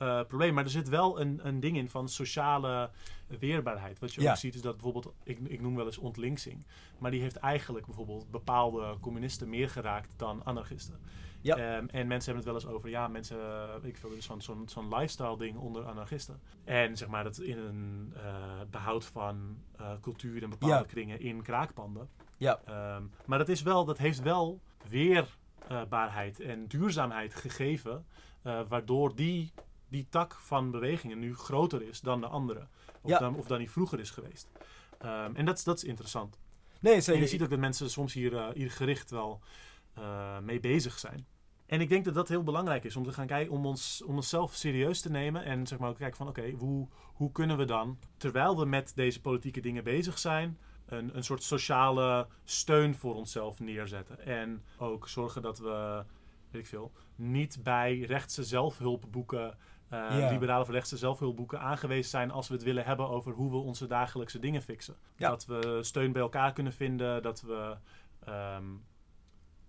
eh, 0.00 0.20
problemen. 0.28 0.54
Maar 0.54 0.64
er 0.64 0.70
zit 0.70 0.88
wel 0.88 1.20
een, 1.20 1.40
een 1.42 1.60
ding 1.60 1.76
in 1.76 1.90
van 1.90 2.08
sociale 2.08 2.90
weerbaarheid. 3.38 3.98
Wat 3.98 4.14
je 4.14 4.20
Ja. 4.20 4.30
ook 4.30 4.36
ziet 4.36 4.54
is 4.54 4.60
dat 4.62 4.72
bijvoorbeeld, 4.76 5.14
ik, 5.22 5.38
ik 5.44 5.60
noem 5.60 5.76
wel 5.76 5.86
eens 5.86 5.98
ontlinksing. 5.98 6.64
Maar 6.98 7.10
die 7.10 7.20
heeft 7.20 7.36
eigenlijk 7.36 7.86
bijvoorbeeld 7.86 8.30
bepaalde 8.30 8.96
communisten 9.00 9.48
meer 9.48 9.68
geraakt 9.70 10.12
dan 10.16 10.44
anarchisten. 10.44 10.98
Ja. 11.40 11.56
Ehm, 11.56 11.86
en 11.86 12.06
mensen 12.06 12.32
hebben 12.34 12.34
het 12.34 12.44
wel 12.44 12.54
eens 12.54 12.66
over, 12.66 12.88
ja, 12.88 13.08
mensen, 13.08 13.36
eh, 13.40 13.68
ik 13.88 13.98
er 14.02 14.16
is 14.16 14.24
zo'n 14.40 14.68
zo'n 14.68 14.88
lifestyle 14.94 15.38
ding 15.38 15.56
onder 15.56 15.84
anarchisten. 15.86 16.40
En 16.64 16.96
zeg 16.96 17.08
maar 17.08 17.24
dat 17.24 17.38
in 17.38 17.58
een 17.58 18.12
eh, 18.16 18.22
behoud 18.70 19.04
van 19.04 19.56
cultuur 20.00 20.42
en 20.42 20.50
bepaalde 20.50 20.74
Ja. 20.74 20.82
kringen 20.82 21.20
in 21.20 21.42
kraakpanden. 21.42 22.08
Ja. 22.36 22.60
Ehm, 22.64 23.02
maar 23.26 23.38
dat, 23.38 23.48
is 23.48 23.62
wel, 23.62 23.84
dat 23.84 23.98
heeft 23.98 24.22
wel 24.22 24.60
weerbaarheid 24.88 26.40
en 26.40 26.66
duurzaamheid 26.66 27.34
gegeven, 27.34 28.04
waardoor 28.68 29.14
die, 29.14 29.52
die 29.90 30.06
tak 30.10 30.34
van 30.34 30.70
bewegingen 30.70 31.18
nu 31.18 31.34
groter 31.36 31.82
is 31.82 32.00
dan 32.00 32.20
de 32.20 32.26
andere. 32.26 32.66
Of, 33.00 33.10
Ja. 33.10 33.18
dan, 33.18 33.36
of 33.36 33.46
dan 33.46 33.58
die 33.58 33.70
vroeger 33.70 34.00
is 34.00 34.10
geweest. 34.10 34.48
Ehm, 34.98 35.34
en 35.34 35.44
dat, 35.44 35.58
is- 35.58 35.64
dat 35.64 35.76
is 35.76 35.84
interessant. 35.84 36.38
Nee, 36.80 37.02
En 37.04 37.18
je 37.18 37.26
ziet 37.26 37.42
ook 37.42 37.50
dat 37.50 37.58
mensen 37.58 37.90
soms 37.90 38.12
hier, 38.12 38.36
eh, 38.36 38.48
hier 38.54 38.70
gericht 38.70 39.10
wel 39.10 39.40
eh, 39.94 40.38
mee 40.38 40.60
bezig 40.60 40.98
zijn. 40.98 41.26
En 41.66 41.80
ik 41.80 41.88
denk 41.88 42.04
dat 42.04 42.14
dat 42.14 42.28
heel 42.28 42.42
belangrijk 42.42 42.84
is 42.84 42.96
om 42.96 43.04
te 43.04 43.12
gaan 43.12 43.26
kijken, 43.26 43.52
om, 43.52 43.66
ons, 43.66 44.02
om 44.06 44.14
onszelf 44.16 44.54
serieus 44.54 45.00
te 45.00 45.10
nemen. 45.10 45.44
En 45.44 45.66
zeg 45.66 45.78
maar 45.78 45.90
ook 45.90 45.96
kijken 45.96 46.16
van 46.16 46.28
oké, 46.28 46.50
hoe, 46.50 46.88
hoe 47.14 47.32
kunnen 47.32 47.56
we 47.56 47.64
dan, 47.64 47.98
terwijl 48.16 48.58
we 48.58 48.64
met 48.64 48.92
deze 48.94 49.20
politieke 49.20 49.60
dingen 49.60 49.84
bezig 49.84 50.18
zijn, 50.18 50.58
een, 50.86 51.16
een 51.16 51.24
soort 51.24 51.42
sociale 51.42 52.26
steun 52.44 52.94
voor 52.94 53.14
onszelf 53.14 53.60
neerzetten. 53.60 54.26
En 54.26 54.62
ook 54.78 55.08
zorgen 55.08 55.42
dat 55.42 55.58
we, 55.58 56.04
weet 56.50 56.62
ik 56.62 56.68
veel, 56.68 56.92
niet 57.16 57.58
bij 57.62 57.98
rechtse 58.00 58.44
zelfhulpboeken, 58.44 59.56
Ja. 59.90 60.30
liberale 60.30 60.62
of 60.62 60.68
rechtse 60.68 60.96
zelfhulpboeken 60.96 61.60
aangewezen 61.60 62.10
zijn 62.10 62.30
als 62.30 62.48
we 62.48 62.54
het 62.54 62.62
willen 62.62 62.84
hebben 62.84 63.08
over 63.08 63.32
hoe 63.32 63.50
we 63.50 63.56
onze 63.56 63.86
dagelijkse 63.86 64.38
dingen 64.38 64.62
fixen. 64.62 64.96
Ja. 65.16 65.28
Dat 65.28 65.46
we 65.46 65.78
steun 65.82 66.12
bij 66.12 66.22
elkaar 66.22 66.52
kunnen 66.52 66.72
vinden, 66.72 67.22
dat 67.22 67.40
we 67.40 67.76
ehm, 68.24 68.64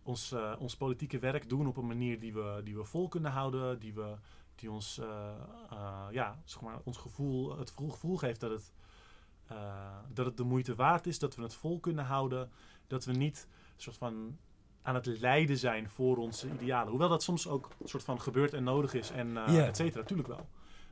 ons, 0.04 0.32
eh, 0.32 0.56
ons 0.60 0.78
politieke 0.78 1.20
werk 1.20 1.50
doen 1.50 1.68
op 1.68 1.78
een 1.78 1.88
manier 1.88 2.20
die 2.20 2.34
we, 2.34 2.62
die 2.64 2.76
we 2.76 2.84
vol 2.84 3.08
kunnen 3.08 3.32
houden, 3.32 3.80
die, 3.80 3.94
we, 3.94 4.16
die 4.56 4.72
ons, 4.72 4.98
eh, 5.00 5.34
eh, 5.70 6.08
ja, 6.12 6.40
zeg 6.44 6.62
maar, 6.62 6.80
ons 6.84 6.98
gevoel, 6.98 7.58
het 7.58 7.74
gevoel, 7.78 8.18
geeft 8.18 8.40
dat 8.40 8.52
het, 8.52 8.74
dat 10.14 10.26
het 10.26 10.38
de 10.38 10.44
moeite 10.44 10.76
waard 10.76 11.08
is, 11.08 11.20
dat 11.20 11.36
we 11.36 11.42
het 11.42 11.56
vol 11.56 11.80
kunnen 11.80 12.06
houden, 12.06 12.52
dat 12.88 13.06
we 13.06 13.12
niet 13.12 13.48
een 13.76 13.82
soort 13.82 13.98
van 13.98 14.38
aan 14.84 14.96
het 14.96 15.06
lijden 15.06 15.58
zijn 15.58 15.90
voor 15.90 16.18
onze 16.18 16.48
idealen. 16.60 16.90
Hoewel 16.90 17.10
dat 17.10 17.24
soms 17.24 17.48
ook 17.48 17.70
een 17.82 17.88
soort 17.88 18.04
van 18.04 18.22
gebeurt 18.22 18.54
en 18.54 18.64
nodig 18.64 18.94
is 18.94 19.12
en 19.12 19.38
eh 19.38 19.54
Ja. 19.56 19.66
et 19.66 19.76
cetera, 19.78 20.00
natuurlijk 20.00 20.28
wel. 20.28 20.48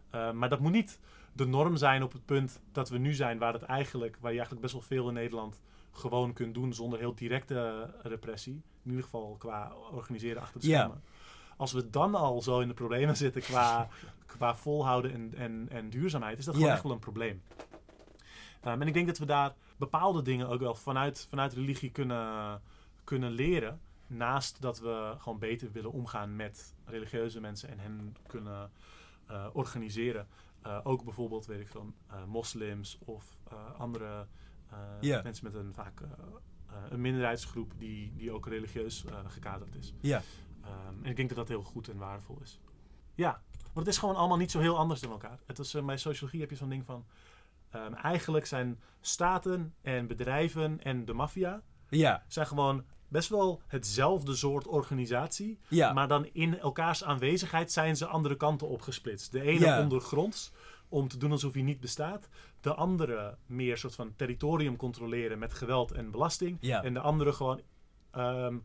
Eh, 0.10 0.32
maar 0.32 0.50
dat 0.50 0.60
moet 0.60 0.72
niet 0.72 1.00
de 1.34 1.46
norm 1.48 1.78
zijn 1.78 2.04
op 2.04 2.12
het 2.12 2.26
punt 2.26 2.62
dat 2.72 2.90
we 2.90 2.98
nu 2.98 3.14
zijn, 3.14 3.38
waar 3.38 3.54
het 3.54 3.64
eigenlijk, 3.64 4.18
waar 4.20 4.32
je 4.32 4.38
eigenlijk 4.38 4.62
best 4.62 4.74
wel 4.74 4.84
veel 4.98 5.08
in 5.08 5.14
Nederland 5.14 5.62
gewoon 5.92 6.34
kunt 6.34 6.54
doen 6.54 6.74
zonder 6.74 7.00
heel 7.00 7.16
directe 7.16 7.90
repressie. 8.02 8.54
In 8.84 8.90
ieder 8.90 9.04
geval 9.04 9.36
qua 9.40 9.74
organiseren 9.92 10.42
achter 10.42 10.60
de 10.60 10.66
schermen. 10.78 11.04
Als 11.58 11.72
we 11.72 11.90
dan 11.90 12.16
al 12.16 12.42
zo 12.42 12.60
in 12.60 12.68
de 12.68 12.74
problemen 12.74 13.18
zitten 13.18 13.42
qua, 13.42 13.88
qua 14.26 14.56
volhouden 14.56 15.14
en, 15.14 15.34
en, 15.38 15.68
en 15.72 15.90
duurzaamheid, 15.90 16.38
is 16.40 16.46
dat 16.46 16.56
gewoon 16.56 16.70
echt 16.72 16.84
wel 16.84 16.92
een 16.92 17.00
probleem. 17.00 17.42
Ehm, 18.62 18.82
en 18.82 18.88
ik 18.88 18.94
denk 18.94 19.08
dat 19.08 19.18
we 19.18 19.26
daar 19.26 19.54
bepaalde 19.78 20.22
dingen 20.22 20.48
ook 20.50 20.60
wel 20.60 20.76
vanuit, 20.76 21.28
vanuit 21.30 21.54
religie 21.54 21.92
kunnen, 21.92 22.62
kunnen 23.10 23.32
leren. 23.32 23.82
Naast 24.08 24.62
dat 24.62 24.80
we 24.80 25.16
gewoon 25.18 25.40
beter 25.40 25.72
willen 25.72 25.92
omgaan 25.92 26.36
met 26.36 26.76
religieuze 26.86 27.40
mensen 27.40 27.70
en 27.70 27.80
hen 27.80 28.16
kunnen 28.28 28.72
eh, 29.28 29.48
organiseren. 29.54 30.28
Eh, 30.62 30.80
ook 30.84 31.04
bijvoorbeeld, 31.04 31.46
weet 31.46 31.60
ik 31.60 31.68
veel, 31.68 31.94
eh, 32.08 32.24
moslims 32.26 32.98
of 33.06 33.38
andere 33.78 34.28
mensen 35.00 35.44
met 35.44 35.54
een 35.54 35.74
vaak 35.74 36.02
een 36.90 37.02
minderheidsgroep 37.02 37.74
die, 37.78 38.14
die 38.16 38.32
ook 38.32 38.48
religieus 38.48 39.06
gekaderd 39.28 39.76
is. 39.76 39.94
Ja. 40.02 40.22
Ehm, 40.64 41.04
en 41.04 41.10
ik 41.10 41.16
denk 41.16 41.30
dat 41.30 41.38
dat 41.38 41.48
heel 41.48 41.64
goed 41.64 41.90
en 41.90 41.98
waardevol 41.98 42.40
is. 42.42 42.60
Ja, 43.16 43.42
want 43.74 43.86
het 43.86 43.88
is 43.88 43.98
gewoon 43.98 44.16
allemaal 44.16 44.38
niet 44.38 44.52
zo 44.52 44.60
heel 44.60 44.78
anders 44.78 45.02
dan 45.02 45.12
elkaar. 45.12 45.40
Het 45.46 45.60
is, 45.60 45.72
bij 45.86 45.98
sociologie 45.98 46.40
heb 46.40 46.50
je 46.50 46.56
zo'n 46.56 46.70
ding 46.70 46.86
van... 46.86 47.06
ehm, 47.70 47.94
eigenlijk 47.94 48.46
zijn 48.46 48.80
staten 49.02 49.74
en 49.82 50.08
bedrijven 50.08 50.84
en 50.84 51.06
de 51.06 51.14
maffia... 51.14 51.62
Ja. 51.90 52.24
zijn 52.28 52.48
gewoon 52.48 52.86
best 53.10 53.30
wel 53.30 53.62
hetzelfde 53.68 54.36
soort 54.36 54.68
organisatie. 54.68 55.60
Ja. 55.68 55.94
Maar 55.94 56.08
dan 56.08 56.26
in 56.34 56.60
elkaars 56.60 57.04
aanwezigheid 57.04 57.72
zijn 57.72 57.98
ze 57.98 58.06
andere 58.06 58.36
kanten 58.36 58.68
opgesplitst. 58.68 59.32
De 59.32 59.42
ene 59.42 59.66
Ja. 59.66 59.82
ondergronds, 59.82 60.52
om 60.90 61.08
te 61.08 61.18
doen 61.18 61.32
alsof 61.32 61.54
hij 61.54 61.62
niet 61.62 61.80
bestaat. 61.80 62.30
De 62.62 62.74
andere 62.74 63.38
meer 63.46 63.78
soort 63.78 63.96
van 63.96 64.14
territorium 64.16 64.76
controleren 64.76 65.40
met 65.40 65.54
geweld 65.54 65.92
en 65.92 66.12
belasting. 66.12 66.58
Ja. 66.62 66.84
En 66.84 66.94
de 66.94 67.00
andere 67.00 67.34
gewoon 67.34 67.62
ehm, 68.12 68.58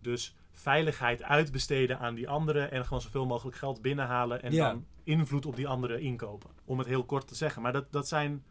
dus 0.00 0.34
veiligheid 0.52 1.22
uitbesteden 1.22 1.98
aan 1.98 2.14
die 2.14 2.28
andere. 2.28 2.60
En 2.60 2.84
gewoon 2.84 3.00
zoveel 3.00 3.26
mogelijk 3.26 3.56
geld 3.56 3.82
binnenhalen. 3.82 4.42
En 4.42 4.52
Ja. 4.52 4.68
dan 4.70 4.84
invloed 5.04 5.46
op 5.46 5.56
die 5.56 5.68
andere 5.68 6.00
inkopen. 6.00 6.50
Om 6.64 6.78
het 6.78 6.86
heel 6.86 7.04
kort 7.04 7.26
te 7.28 7.34
zeggen. 7.34 7.62
Maar 7.62 7.72
dat, 7.72 7.92
dat 7.92 8.08
zijn... 8.08 8.44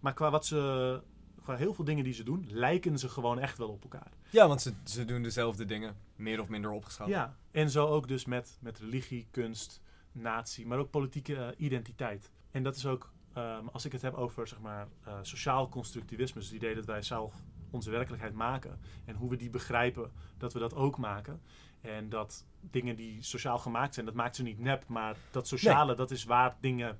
Maar 0.00 0.14
qua 0.14 0.30
wat 0.30 0.46
ze... 0.46 1.00
Qua 1.46 1.56
heel 1.56 1.74
veel 1.74 1.84
dingen 1.84 2.04
die 2.04 2.12
ze 2.12 2.22
doen, 2.22 2.46
lijken 2.48 2.98
ze 2.98 3.08
gewoon 3.08 3.38
echt 3.38 3.58
wel 3.58 3.68
op 3.68 3.82
elkaar. 3.82 4.12
Ja, 4.30 4.48
want 4.48 4.62
ze, 4.62 4.72
ze 4.84 5.04
doen 5.04 5.22
dezelfde 5.22 5.64
dingen, 5.64 5.96
meer 6.16 6.40
of 6.40 6.48
minder 6.48 6.70
opgeschaald. 6.70 7.10
Ja, 7.10 7.36
en 7.50 7.70
zo 7.70 7.86
ook 7.86 8.08
dus 8.08 8.24
met, 8.24 8.58
met 8.60 8.78
religie, 8.78 9.26
kunst, 9.30 9.80
natie, 10.12 10.66
maar 10.66 10.78
ook 10.78 10.90
politieke 10.90 11.36
eh, 11.36 11.48
identiteit. 11.56 12.30
En 12.50 12.62
dat 12.62 12.76
is 12.76 12.86
ook, 12.86 13.12
ehm, 13.32 13.66
als 13.72 13.84
ik 13.84 13.92
het 13.92 14.02
heb 14.02 14.14
over 14.14 14.48
zeg 14.48 14.60
maar, 14.60 14.88
eh, 15.04 15.18
sociaal 15.22 15.68
constructivisme, 15.68 16.40
dus 16.40 16.48
het 16.48 16.56
idee 16.56 16.74
dat 16.74 16.84
wij 16.84 17.02
zelf 17.02 17.34
onze 17.70 17.90
werkelijkheid 17.90 18.34
maken 18.34 18.78
en 19.04 19.14
hoe 19.14 19.30
we 19.30 19.36
die 19.36 19.50
begrijpen, 19.50 20.10
dat 20.38 20.52
we 20.52 20.58
dat 20.58 20.74
ook 20.74 20.98
maken. 20.98 21.40
En 21.80 22.08
dat 22.08 22.44
dingen 22.60 22.96
die 22.96 23.22
sociaal 23.22 23.58
gemaakt 23.58 23.94
zijn, 23.94 24.06
dat 24.06 24.14
maakt 24.14 24.36
ze 24.36 24.42
niet 24.42 24.58
nep, 24.58 24.84
maar 24.88 25.16
dat 25.30 25.48
sociale, 25.48 25.94
dat 25.94 26.10
is 26.10 26.24
waar 26.24 26.56
dingen 26.60 26.98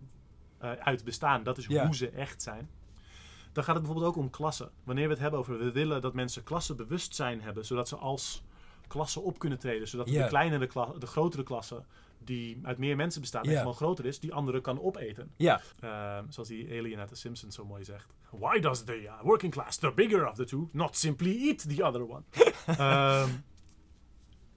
eh, 0.58 0.72
uit 0.72 1.04
bestaan. 1.04 1.42
Dat 1.42 1.58
is 1.58 1.66
Ja. 1.66 1.84
hoe 1.86 1.94
ze 1.94 2.08
echt 2.10 2.42
zijn. 2.42 2.70
Dan 3.56 3.64
gaat 3.64 3.74
het 3.74 3.84
bijvoorbeeld 3.84 4.14
ook 4.16 4.22
om 4.22 4.30
klassen. 4.30 4.70
Wanneer 4.84 5.04
we 5.04 5.12
het 5.12 5.20
hebben 5.20 5.40
over, 5.40 5.58
we 5.58 5.72
willen 5.72 6.00
dat 6.00 6.14
mensen 6.14 6.42
klassenbewustzijn 6.44 7.40
hebben, 7.42 7.64
zodat 7.64 7.88
ze 7.88 7.96
als 7.96 8.42
klasse 8.86 9.20
op 9.20 9.38
kunnen 9.38 9.58
treden. 9.58 9.88
Zodat 9.88 10.06
de 10.22 10.28
kleinere 10.28 10.66
kla- 10.66 10.92
de 10.98 11.06
grotere 11.06 11.42
klasse, 11.42 11.82
die 12.18 12.60
uit 12.62 12.78
meer 12.78 12.96
mensen 12.96 13.20
bestaat 13.20 13.44
en 13.46 13.50
gewoon 13.58 13.74
groter 13.74 14.06
is, 14.06 14.20
die 14.20 14.34
andere 14.34 14.60
kan 14.60 14.80
opeten. 14.82 15.30
Ja. 15.36 15.60
Ehm, 15.80 16.24
zoals 16.28 16.48
die 16.48 16.78
alien 16.78 16.98
uit 16.98 17.08
The 17.08 17.14
Simpsons 17.16 17.54
zo 17.54 17.64
mooi 17.64 17.84
zegt. 17.84 18.14
Why 18.30 18.58
does 18.60 18.84
the 18.84 19.02
uh, 19.02 19.12
working 19.22 19.52
class, 19.52 19.76
the 19.76 19.92
bigger 19.94 20.28
of 20.28 20.34
the 20.36 20.44
two, 20.44 20.68
not 20.72 20.96
simply 20.96 21.48
eat 21.48 21.76
the 21.76 21.84
other 21.84 22.08
one? 22.08 22.22
Ehm, 22.66 23.28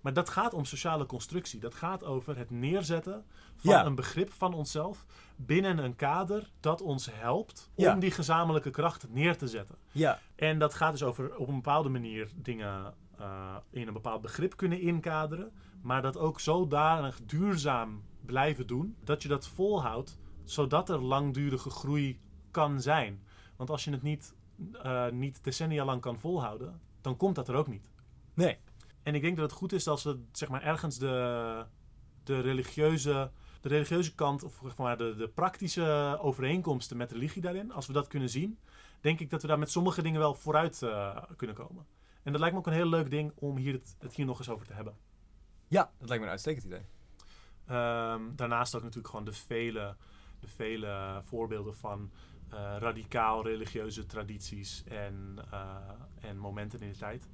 maar 0.01 0.13
dat 0.13 0.29
gaat 0.29 0.53
om 0.53 0.65
sociale 0.65 1.05
constructie. 1.05 1.59
Dat 1.59 1.75
gaat 1.75 2.03
over 2.03 2.37
het 2.37 2.49
neerzetten 2.49 3.25
van 3.55 3.71
Ja. 3.71 3.85
een 3.85 3.95
begrip 3.95 4.31
van 4.31 4.53
onszelf 4.53 5.05
binnen 5.35 5.77
een 5.77 5.95
kader 5.95 6.49
dat 6.59 6.81
ons 6.81 7.09
helpt 7.11 7.69
om 7.75 7.83
Ja. 7.83 7.95
die 7.95 8.11
gezamenlijke 8.11 8.69
kracht 8.69 9.09
neer 9.09 9.37
te 9.37 9.47
zetten. 9.47 9.75
Ja. 9.91 10.19
En 10.35 10.59
dat 10.59 10.73
gaat 10.73 10.91
dus 10.91 11.03
over 11.03 11.35
op 11.37 11.47
een 11.47 11.55
bepaalde 11.55 11.89
manier 11.89 12.29
dingen 12.35 12.93
eh, 13.17 13.55
in 13.69 13.87
een 13.87 13.93
bepaald 13.93 14.21
begrip 14.21 14.55
kunnen 14.57 14.81
inkaderen. 14.81 15.51
Maar 15.81 16.01
dat 16.01 16.17
ook 16.17 16.39
zodanig 16.39 17.19
duurzaam 17.25 18.03
blijven 18.25 18.67
doen 18.67 18.95
dat 19.03 19.21
je 19.21 19.27
dat 19.27 19.47
volhoudt, 19.47 20.17
zodat 20.43 20.89
er 20.89 21.01
langdurige 21.01 21.69
groei 21.69 22.19
kan 22.51 22.81
zijn. 22.81 23.23
Want 23.55 23.69
als 23.69 23.83
je 23.83 23.91
het 23.91 24.01
niet, 24.01 24.35
eh, 24.81 25.09
niet 25.09 25.43
decennia 25.43 25.85
lang 25.85 26.01
kan 26.01 26.19
volhouden, 26.19 26.79
dan 27.01 27.17
komt 27.17 27.35
dat 27.35 27.47
er 27.47 27.55
ook 27.55 27.67
niet. 27.67 27.89
Nee. 28.33 28.57
En 29.09 29.15
ik 29.15 29.21
denk 29.21 29.37
dat 29.37 29.49
het 29.49 29.59
goed 29.59 29.73
is 29.73 29.87
als 29.87 30.03
we 30.03 30.19
zeg 30.31 30.49
maar, 30.49 30.63
ergens 30.63 30.97
de, 30.97 31.65
de, 32.23 32.39
religieuze, 32.39 33.31
de 33.61 33.69
religieuze 33.69 34.15
kant, 34.15 34.43
of 34.43 34.59
zeg 34.63 34.77
maar, 34.77 34.97
de, 34.97 35.15
de 35.15 35.27
praktische 35.27 36.17
overeenkomsten 36.21 36.97
met 36.97 37.11
religie 37.11 37.41
daarin, 37.41 37.71
als 37.71 37.87
we 37.87 37.93
dat 37.93 38.07
kunnen 38.07 38.29
zien, 38.29 38.59
denk 39.01 39.19
ik 39.19 39.29
dat 39.29 39.41
we 39.41 39.47
daar 39.47 39.59
met 39.59 39.71
sommige 39.71 40.01
dingen 40.01 40.19
wel 40.19 40.33
vooruit 40.33 40.81
eh, 40.81 41.23
kunnen 41.35 41.55
komen. 41.55 41.85
En 42.23 42.31
dat 42.31 42.39
lijkt 42.39 42.55
me 42.55 42.61
ook 42.61 42.67
een 42.67 42.73
heel 42.73 42.89
leuk 42.89 43.09
ding 43.09 43.31
om 43.35 43.57
hier 43.57 43.73
het, 43.73 43.95
het 43.99 44.15
hier 44.15 44.25
nog 44.25 44.37
eens 44.37 44.49
over 44.49 44.65
te 44.65 44.73
hebben. 44.73 44.97
Ja, 45.67 45.91
dat 45.97 46.07
lijkt 46.07 46.23
me 46.23 46.23
een 46.23 46.31
uitstekend 46.31 46.65
idee. 46.65 46.85
Ehm, 47.65 48.21
daarnaast 48.35 48.75
ook 48.75 48.81
natuurlijk 48.81 49.09
gewoon 49.09 49.25
de 49.25 49.33
vele, 49.33 49.95
de 50.39 50.47
vele 50.47 51.21
voorbeelden 51.23 51.75
van 51.75 52.11
eh, 52.49 52.75
radicaal 52.79 53.43
religieuze 53.43 54.05
tradities 54.05 54.83
en, 54.87 55.35
eh, 55.51 55.77
en 56.19 56.37
momenten 56.37 56.79
in 56.79 56.91
de 56.91 56.97
tijd. 56.97 57.29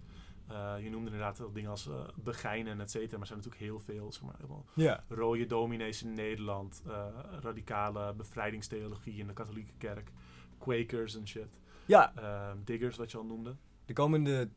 Eh, 0.47 0.73
je 0.83 0.89
noemde 0.89 1.11
inderdaad 1.11 1.41
dingen 1.53 1.69
als 1.69 1.87
eh 1.87 2.07
begijnen, 2.15 2.79
et 2.79 2.91
cetera, 2.91 3.11
maar 3.11 3.19
er 3.21 3.27
zijn 3.27 3.39
natuurlijk 3.39 3.65
heel 3.65 3.79
veel, 3.79 4.11
zeg 4.11 4.21
maar, 4.23 4.35
helemaal 4.35 4.65
Ja. 4.73 5.03
rode 5.09 5.45
dominees 5.45 6.03
in 6.03 6.13
Nederland, 6.13 6.83
eh, 6.87 7.05
radicale 7.39 8.13
bevrijdingstheologie 8.13 9.17
in 9.17 9.27
de 9.27 9.33
katholieke 9.33 9.73
kerk, 9.77 10.11
Quakers 10.57 11.15
en 11.15 11.27
shit, 11.27 11.47
Ja, 11.85 12.13
Ehm, 12.15 12.57
diggers, 12.63 12.97
wat 12.97 13.11
je 13.11 13.17
al 13.17 13.25
noemde. 13.25 13.55
de 13.85 13.93
komende 13.93 14.49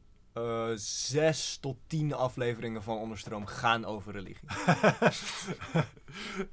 zes 0.74 1.56
tot 1.60 1.77
tien 1.86 2.15
afleveringen 2.15 2.82
van 2.82 2.97
Onderstroom 2.98 3.47
gaan 3.47 3.85
over 3.85 4.12
religie. 4.12 4.47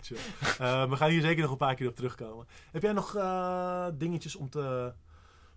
Chill. 0.02 0.18
Eh, 0.60 0.90
we 0.90 0.96
gaan 0.96 1.10
hier 1.10 1.22
zeker 1.22 1.42
nog 1.42 1.52
een 1.52 1.58
paar 1.58 1.76
keer 1.76 1.88
op 1.88 1.96
terugkomen. 1.96 2.48
Heb 2.72 2.82
jij 2.82 2.92
nog 2.94 3.12
dingetjes 3.98 4.36
om 4.36 4.50
te 4.50 4.94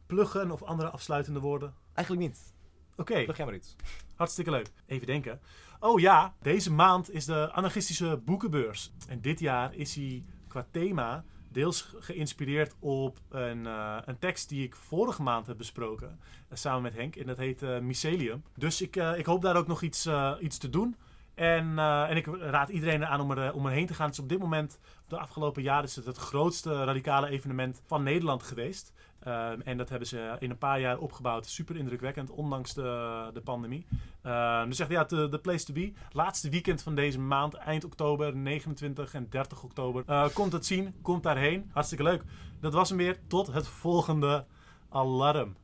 pluggen 0.06 0.50
of 0.50 0.62
andere 0.62 0.90
afsluitende 0.90 1.40
woorden? 1.40 1.74
Eigenlijk 1.92 2.28
niet. 2.28 2.55
Oké, 2.99 3.25
Plug 3.25 3.37
jij 3.37 3.47
maar 3.47 3.55
iets. 3.55 3.77
hartstikke 4.15 4.51
leuk. 4.51 4.70
Even 4.87 5.07
denken. 5.07 5.41
Oh 5.81 6.01
ja, 6.01 6.35
deze 6.43 6.73
maand 6.73 7.11
is 7.12 7.25
de 7.25 7.53
anarchistische 7.53 8.20
boekenbeurs. 8.25 8.93
En 9.09 9.20
dit 9.20 9.41
jaar 9.41 9.75
is 9.75 9.95
hij 9.95 10.25
qua 10.49 10.66
thema 10.70 11.25
deels 11.53 11.93
geïnspireerd 11.99 12.75
op 12.79 13.19
een, 13.29 13.66
eh, 13.66 13.99
een 14.05 14.19
tekst 14.19 14.49
die 14.49 14.65
ik 14.65 14.75
vorige 14.77 15.23
maand 15.23 15.47
heb 15.47 15.57
besproken. 15.57 16.19
eh, 16.49 16.57
samen 16.57 16.83
met 16.83 16.95
Henk. 16.95 17.16
En 17.16 17.27
dat 17.27 17.37
heet 17.37 17.62
eh, 17.62 17.79
Mycelium. 17.79 18.43
Dus 18.57 18.81
ik, 18.83 18.97
ik 18.97 19.27
hoop 19.27 19.43
daar 19.43 19.57
ook 19.57 19.66
nog 19.66 19.83
iets, 19.83 20.09
iets 20.41 20.59
te 20.59 20.69
doen. 20.70 20.97
En, 21.39 21.78
eh, 21.78 22.10
en 22.10 22.16
ik 22.16 22.27
raad 22.27 22.69
iedereen 22.69 23.06
aan 23.06 23.20
om, 23.20 23.31
er, 23.31 23.47
eh, 23.47 23.55
om 23.55 23.66
erheen 23.66 23.86
te 23.86 23.94
gaan. 23.94 24.06
Het 24.06 24.15
is 24.15 24.23
op 24.23 24.28
dit 24.28 24.39
moment, 24.39 24.78
de 25.09 25.19
afgelopen 25.19 25.62
jaren, 25.62 25.85
is 25.85 25.97
het 25.97 26.06
het 26.06 26.16
grootste 26.16 26.85
radicale 26.85 27.28
evenement 27.28 27.82
van 27.86 28.02
Nederland 28.02 28.43
geweest. 28.43 28.93
Ehm, 29.19 29.60
en 29.60 29.77
dat 29.77 29.89
hebben 29.89 30.09
ze 30.09 30.36
in 30.39 30.51
een 30.51 30.59
paar 30.59 30.81
jaar 30.81 30.98
opgebouwd. 30.98 31.47
Super 31.47 31.77
indrukwekkend, 31.77 32.31
ondanks 32.31 32.74
de, 32.74 33.31
de 33.32 33.40
pandemie. 33.40 33.86
Ehm, 34.23 34.69
dus 34.69 34.78
echt, 34.78 34.90
ja, 34.90 35.05
de, 35.05 35.39
place 35.43 35.65
to 35.65 35.73
be. 35.73 35.93
Laatste 36.12 36.51
weekend 36.51 36.82
van 36.82 36.94
deze 36.94 37.20
maand, 37.20 37.55
eind 37.55 37.85
oktober, 37.85 38.36
29 38.36 39.15
en 39.15 39.27
30 39.31 39.62
oktober. 39.62 40.02
Eh, 40.06 40.28
komt 40.32 40.52
het 40.52 40.66
zien, 40.66 40.94
komt 41.02 41.23
daarheen. 41.23 41.70
Hartstikke 41.73 42.05
leuk. 42.05 42.23
Dat 42.60 42.73
was 42.73 42.89
hem 42.89 42.98
weer. 42.98 43.19
Tot 43.27 43.47
het 43.47 43.69
volgende 43.69 44.44
alarm. 44.89 45.56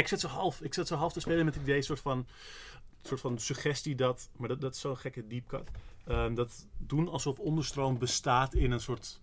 Ik 0.00 0.08
zit 0.08 0.20
zo 0.20 0.28
half, 0.28 0.60
ik 0.60 0.74
zit 0.74 0.86
zo 0.86 0.94
half 0.96 1.12
te 1.12 1.20
spelen 1.20 1.44
met 1.44 1.54
het 1.54 1.62
idee, 1.62 1.82
soort 1.82 2.00
van, 2.00 2.26
soort 3.02 3.20
van 3.20 3.38
suggestie 3.38 3.94
dat, 3.94 4.28
maar 4.36 4.48
dat, 4.48 4.60
dat 4.60 4.74
is 4.74 4.80
zo'n 4.80 4.96
gekke 4.96 5.26
deep 5.26 5.48
cut. 5.48 5.68
Ehm, 6.06 6.34
dat 6.34 6.66
doen 6.78 7.08
alsof 7.08 7.38
onderstroom 7.38 7.98
bestaat 7.98 8.54
in 8.54 8.70
een 8.70 8.80
soort 8.80 9.18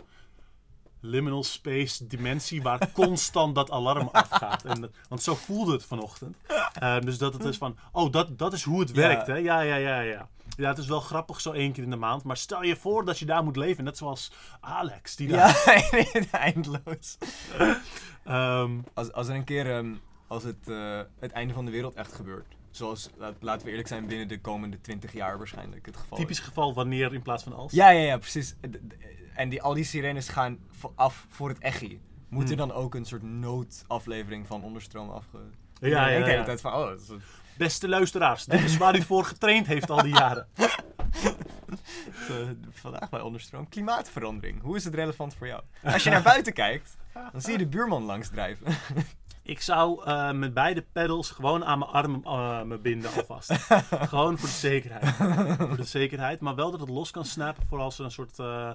liminal 1.00 1.44
space 1.44 2.08
dimensie 2.08 2.62
waar 2.62 2.92
constant 2.94 3.56
dat 3.56 3.72
alarm 3.72 4.10
afgaat. 4.12 4.64
En, 4.66 4.92
want 5.10 5.24
zo 5.24 5.36
voelde 5.36 5.72
het 5.72 5.86
vanochtend. 5.86 6.38
Ehm, 6.74 7.02
dus 7.06 7.18
dat 7.18 7.34
het 7.34 7.44
is 7.44 7.58
van, 7.58 7.78
oh, 7.92 8.12
dat, 8.12 8.38
dat 8.38 8.54
is 8.54 8.64
hoe 8.64 8.80
het 8.80 8.90
Ja. 8.90 8.96
werkt, 8.96 9.28
hè? 9.28 9.36
Ja, 9.36 9.60
ja, 9.62 9.76
ja, 9.76 10.00
ja. 10.00 10.30
Ja, 10.58 10.68
het 10.70 10.78
is 10.78 10.88
wel 10.88 11.00
grappig 11.00 11.42
zo 11.42 11.52
één 11.52 11.72
keer 11.72 11.84
in 11.84 11.90
de 11.90 11.96
maand, 11.96 12.24
maar 12.24 12.38
stel 12.38 12.64
je 12.64 12.76
voor 12.76 13.06
dat 13.06 13.20
je 13.20 13.26
daar 13.26 13.44
moet 13.44 13.56
leven. 13.56 13.84
Net 13.84 13.98
zoals 13.98 14.32
Alex, 14.60 15.16
die 15.16 15.28
daar... 15.28 15.64
Ja, 15.66 16.24
eindeloos. 16.32 17.18
Ehm, 18.24 18.72
Als, 18.94 19.12
als 19.12 19.28
er 19.28 19.36
een 19.36 19.44
keer, 19.44 19.66
als 20.28 20.44
het, 20.44 20.68
eh, 20.68 21.02
het 21.20 21.32
einde 21.32 21.54
van 21.54 21.66
de 21.66 21.72
wereld 21.72 21.96
echt 21.96 22.14
gebeurt. 22.14 22.56
Zoals, 22.72 23.10
laten 23.40 23.66
we 23.66 23.70
eerlijk 23.70 23.88
zijn, 23.88 24.08
binnen 24.08 24.28
de 24.28 24.42
komende 24.42 24.82
20 24.82 25.14
jaar 25.14 25.38
waarschijnlijk 25.38 25.86
het 25.86 25.98
geval 25.98 26.18
typisch 26.18 26.40
is. 26.40 26.46
geval 26.46 26.74
wanneer 26.74 27.14
in 27.14 27.22
plaats 27.22 27.44
van 27.44 27.54
als. 27.54 27.72
Ja, 27.72 27.90
ja, 27.90 28.02
ja, 28.02 28.18
precies. 28.18 28.56
En 29.36 29.50
die, 29.50 29.62
al 29.62 29.74
die 29.74 29.84
sirenes 29.84 30.30
gaan 30.30 30.60
af 30.96 31.26
voor 31.30 31.50
het 31.50 31.60
echi. 31.60 32.02
Moet 32.30 32.44
er 32.44 32.58
Hmm. 32.58 32.68
dan 32.68 32.72
ook 32.72 32.96
een 32.96 33.06
soort 33.06 33.24
noodaflevering 33.24 34.48
van 34.48 34.64
Onderstroom 34.64 35.10
afge... 35.10 35.38
Ja, 35.80 35.88
Ik 35.88 35.94
ja, 35.94 36.06
denk 36.06 36.24
de 36.24 36.30
hele 36.30 36.38
ja. 36.38 36.44
tijd 36.46 36.62
van, 36.62 36.74
oh, 36.74 36.92
is 36.92 37.12
Beste 37.58 37.88
luisteraars, 37.88 38.46
dit 38.46 38.64
is 38.64 38.78
waar 38.78 38.98
u 38.98 39.02
voor 39.02 39.26
getraind 39.26 39.68
heeft 39.68 39.90
al 39.90 40.02
die 40.02 40.14
jaren. 40.14 40.48
vandaag 42.70 43.10
bij 43.10 43.22
Onderstroom. 43.22 43.70
Klimaatverandering. 43.70 44.62
Hoe 44.62 44.76
is 44.76 44.84
het 44.84 44.94
relevant 44.94 45.36
voor 45.36 45.48
jou? 45.48 45.64
Als 45.84 46.04
je 46.04 46.10
naar 46.10 46.22
buiten 46.22 46.54
kijkt, 46.54 46.98
dan 47.32 47.42
zie 47.42 47.52
je 47.52 47.58
de 47.58 47.68
buurman 47.68 48.04
langs 48.04 48.30
drijven. 48.30 48.66
Ik 49.48 49.62
zou 49.62 50.04
eh, 50.04 50.32
met 50.32 50.54
beide 50.54 50.82
pedals 50.92 51.32
gewoon 51.32 51.66
aan 51.66 51.80
mijn 51.80 51.92
arm 51.92 52.22
eh, 52.26 52.62
me 52.62 52.78
binden 52.78 53.12
alvast. 53.14 53.52
gewoon 54.14 54.38
voor 54.38 54.48
de 54.48 54.56
zekerheid. 54.56 55.16
voor 55.58 55.78
de 55.78 55.84
zekerheid. 55.84 56.40
Maar 56.40 56.56
wel 56.56 56.72
dat 56.72 56.80
het 56.80 56.90
los 56.90 57.12
kan 57.12 57.26
snappen 57.26 57.66
voor 57.68 57.80
als 57.80 58.00
er 58.00 58.06
een 58.06 58.12
soort, 58.12 58.40
eh, 58.40 58.72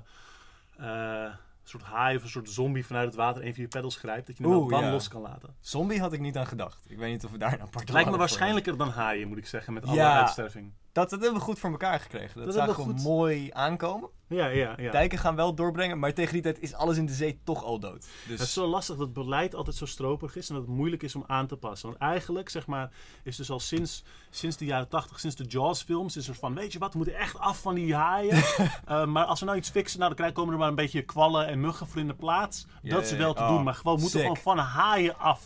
soort 1.62 1.82
haai 1.82 2.16
of 2.16 2.22
een 2.22 2.28
soort 2.28 2.50
zombie 2.50 2.86
vanuit 2.86 3.06
het 3.06 3.14
water 3.14 3.44
een 3.46 3.54
van 3.54 3.62
je 3.62 3.68
pedals 3.68 3.96
grijpt. 3.96 4.26
Dat 4.26 4.36
je 4.36 4.48
hem 4.48 4.68
dan 4.68 4.84
ja. 4.84 4.90
los 4.90 5.08
kan 5.08 5.20
laten. 5.20 5.54
Zombie 5.60 6.00
had 6.00 6.12
ik 6.12 6.20
niet 6.20 6.36
aan 6.36 6.46
gedacht. 6.46 6.84
Ik 6.88 6.98
weet 6.98 7.12
niet 7.12 7.24
of 7.24 7.30
we 7.30 7.38
daar 7.38 7.52
een 7.52 7.60
apart 7.60 7.88
lijkt 7.88 8.10
me 8.10 8.16
waarschijnlijker 8.16 8.76
dan 8.76 8.90
haaien, 8.90 9.28
moet 9.28 9.38
ik 9.38 9.46
zeggen, 9.46 9.72
met 9.72 9.86
alle 9.86 9.96
Ja. 9.96 10.20
uitsterving. 10.20 10.72
Dat, 10.92 11.10
dat 11.10 11.20
hebben 11.20 11.38
we 11.38 11.44
goed 11.44 11.58
voor 11.58 11.70
elkaar 11.70 12.00
gekregen. 12.00 12.34
Dat, 12.36 12.44
Dat 12.44 12.54
zagen 12.54 12.76
we 12.76 12.84
we 12.84 12.92
goed- 12.92 13.02
mooi 13.02 13.50
aankomen. 13.52 14.08
Ja, 14.28 14.46
ja, 14.46 14.74
ja. 14.78 14.90
Dijken 14.90 15.18
gaan 15.18 15.36
wel 15.36 15.54
doorbrengen, 15.54 15.98
maar 15.98 16.14
tegen 16.14 16.32
die 16.32 16.42
tijd 16.42 16.60
is 16.60 16.74
alles 16.74 16.96
in 16.96 17.06
de 17.06 17.12
zee 17.12 17.40
toch 17.44 17.64
al 17.64 17.78
dood. 17.78 18.00
Dus 18.00 18.38
Het 18.38 18.40
is 18.40 18.52
zo 18.52 18.66
lastig 18.66 18.96
dat 18.96 19.04
het 19.04 19.14
beleid 19.14 19.54
altijd 19.54 19.76
zo 19.76 19.86
stroperig 19.86 20.36
is 20.36 20.48
en 20.48 20.54
dat 20.54 20.64
het 20.66 20.72
moeilijk 20.74 21.02
is 21.02 21.14
om 21.14 21.24
aan 21.26 21.46
te 21.46 21.56
passen. 21.56 21.88
Want 21.88 22.00
eigenlijk, 22.00 22.48
zeg 22.48 22.66
maar, 22.66 22.90
is 23.24 23.36
dus 23.36 23.50
al 23.50 23.60
sinds, 23.60 24.04
sinds 24.30 24.56
de 24.56 24.64
jaren 24.64 24.88
80, 24.88 25.20
sinds 25.20 25.36
de 25.36 25.44
Jaws-films, 25.44 26.16
is 26.16 26.28
er 26.28 26.34
van: 26.34 26.54
weet 26.54 26.72
je 26.72 26.78
wat, 26.78 26.92
we 26.92 26.96
moeten 26.98 27.16
echt 27.16 27.38
af 27.38 27.60
van 27.60 27.74
die 27.74 27.94
haaien. 27.94 28.42
Eh, 28.86 29.04
maar 29.06 29.24
als 29.24 29.40
we 29.40 29.46
nou 29.46 29.58
iets 29.58 29.70
fixen, 29.70 29.98
nou, 29.98 30.08
dan 30.08 30.16
krijgen- 30.18 30.36
komen 30.38 30.52
er 30.52 30.58
maar 30.60 30.68
een 30.68 30.74
beetje 30.74 31.02
kwallen 31.02 31.46
en 31.46 31.60
muggen 31.60 31.86
voor 31.86 32.00
in 32.00 32.06
de 32.06 32.14
plaats. 32.14 32.66
Dat 32.82 33.02
is 33.02 33.12
wel 33.12 33.34
te 33.34 33.46
doen, 33.46 33.62
maar 33.62 33.74
gewoon 33.74 33.94
we 33.96 34.00
moeten 34.02 34.20
sick. 34.20 34.28
gewoon 34.36 34.42
van 34.56 34.58
haaien 34.58 35.18
af. 35.18 35.42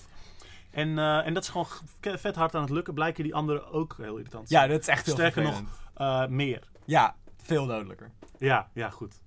En, 0.77 0.98
eh, 0.98 1.27
en 1.27 1.35
dat 1.35 1.43
is 1.43 1.48
gewoon 1.48 1.66
vet 2.01 2.35
hard 2.36 2.55
aan 2.55 2.61
het 2.62 2.70
lukken. 2.70 2.94
Blijken 2.94 3.24
die 3.24 3.35
anderen 3.35 3.73
ook 3.73 3.94
heel 3.97 4.16
irritant 4.16 4.48
ja, 4.48 4.66
dat 4.66 4.81
is 4.81 4.89
echt 4.89 5.07
heel 5.07 5.15
Sterker 5.15 5.43
nog. 5.43 5.62
Eh, 5.94 6.27
meer. 6.27 6.62
Ja, 6.85 7.15
veel 7.43 7.66
dodelijker. 7.66 8.11
Ja, 8.39 8.69
ja, 8.73 8.90
goed. 8.90 9.15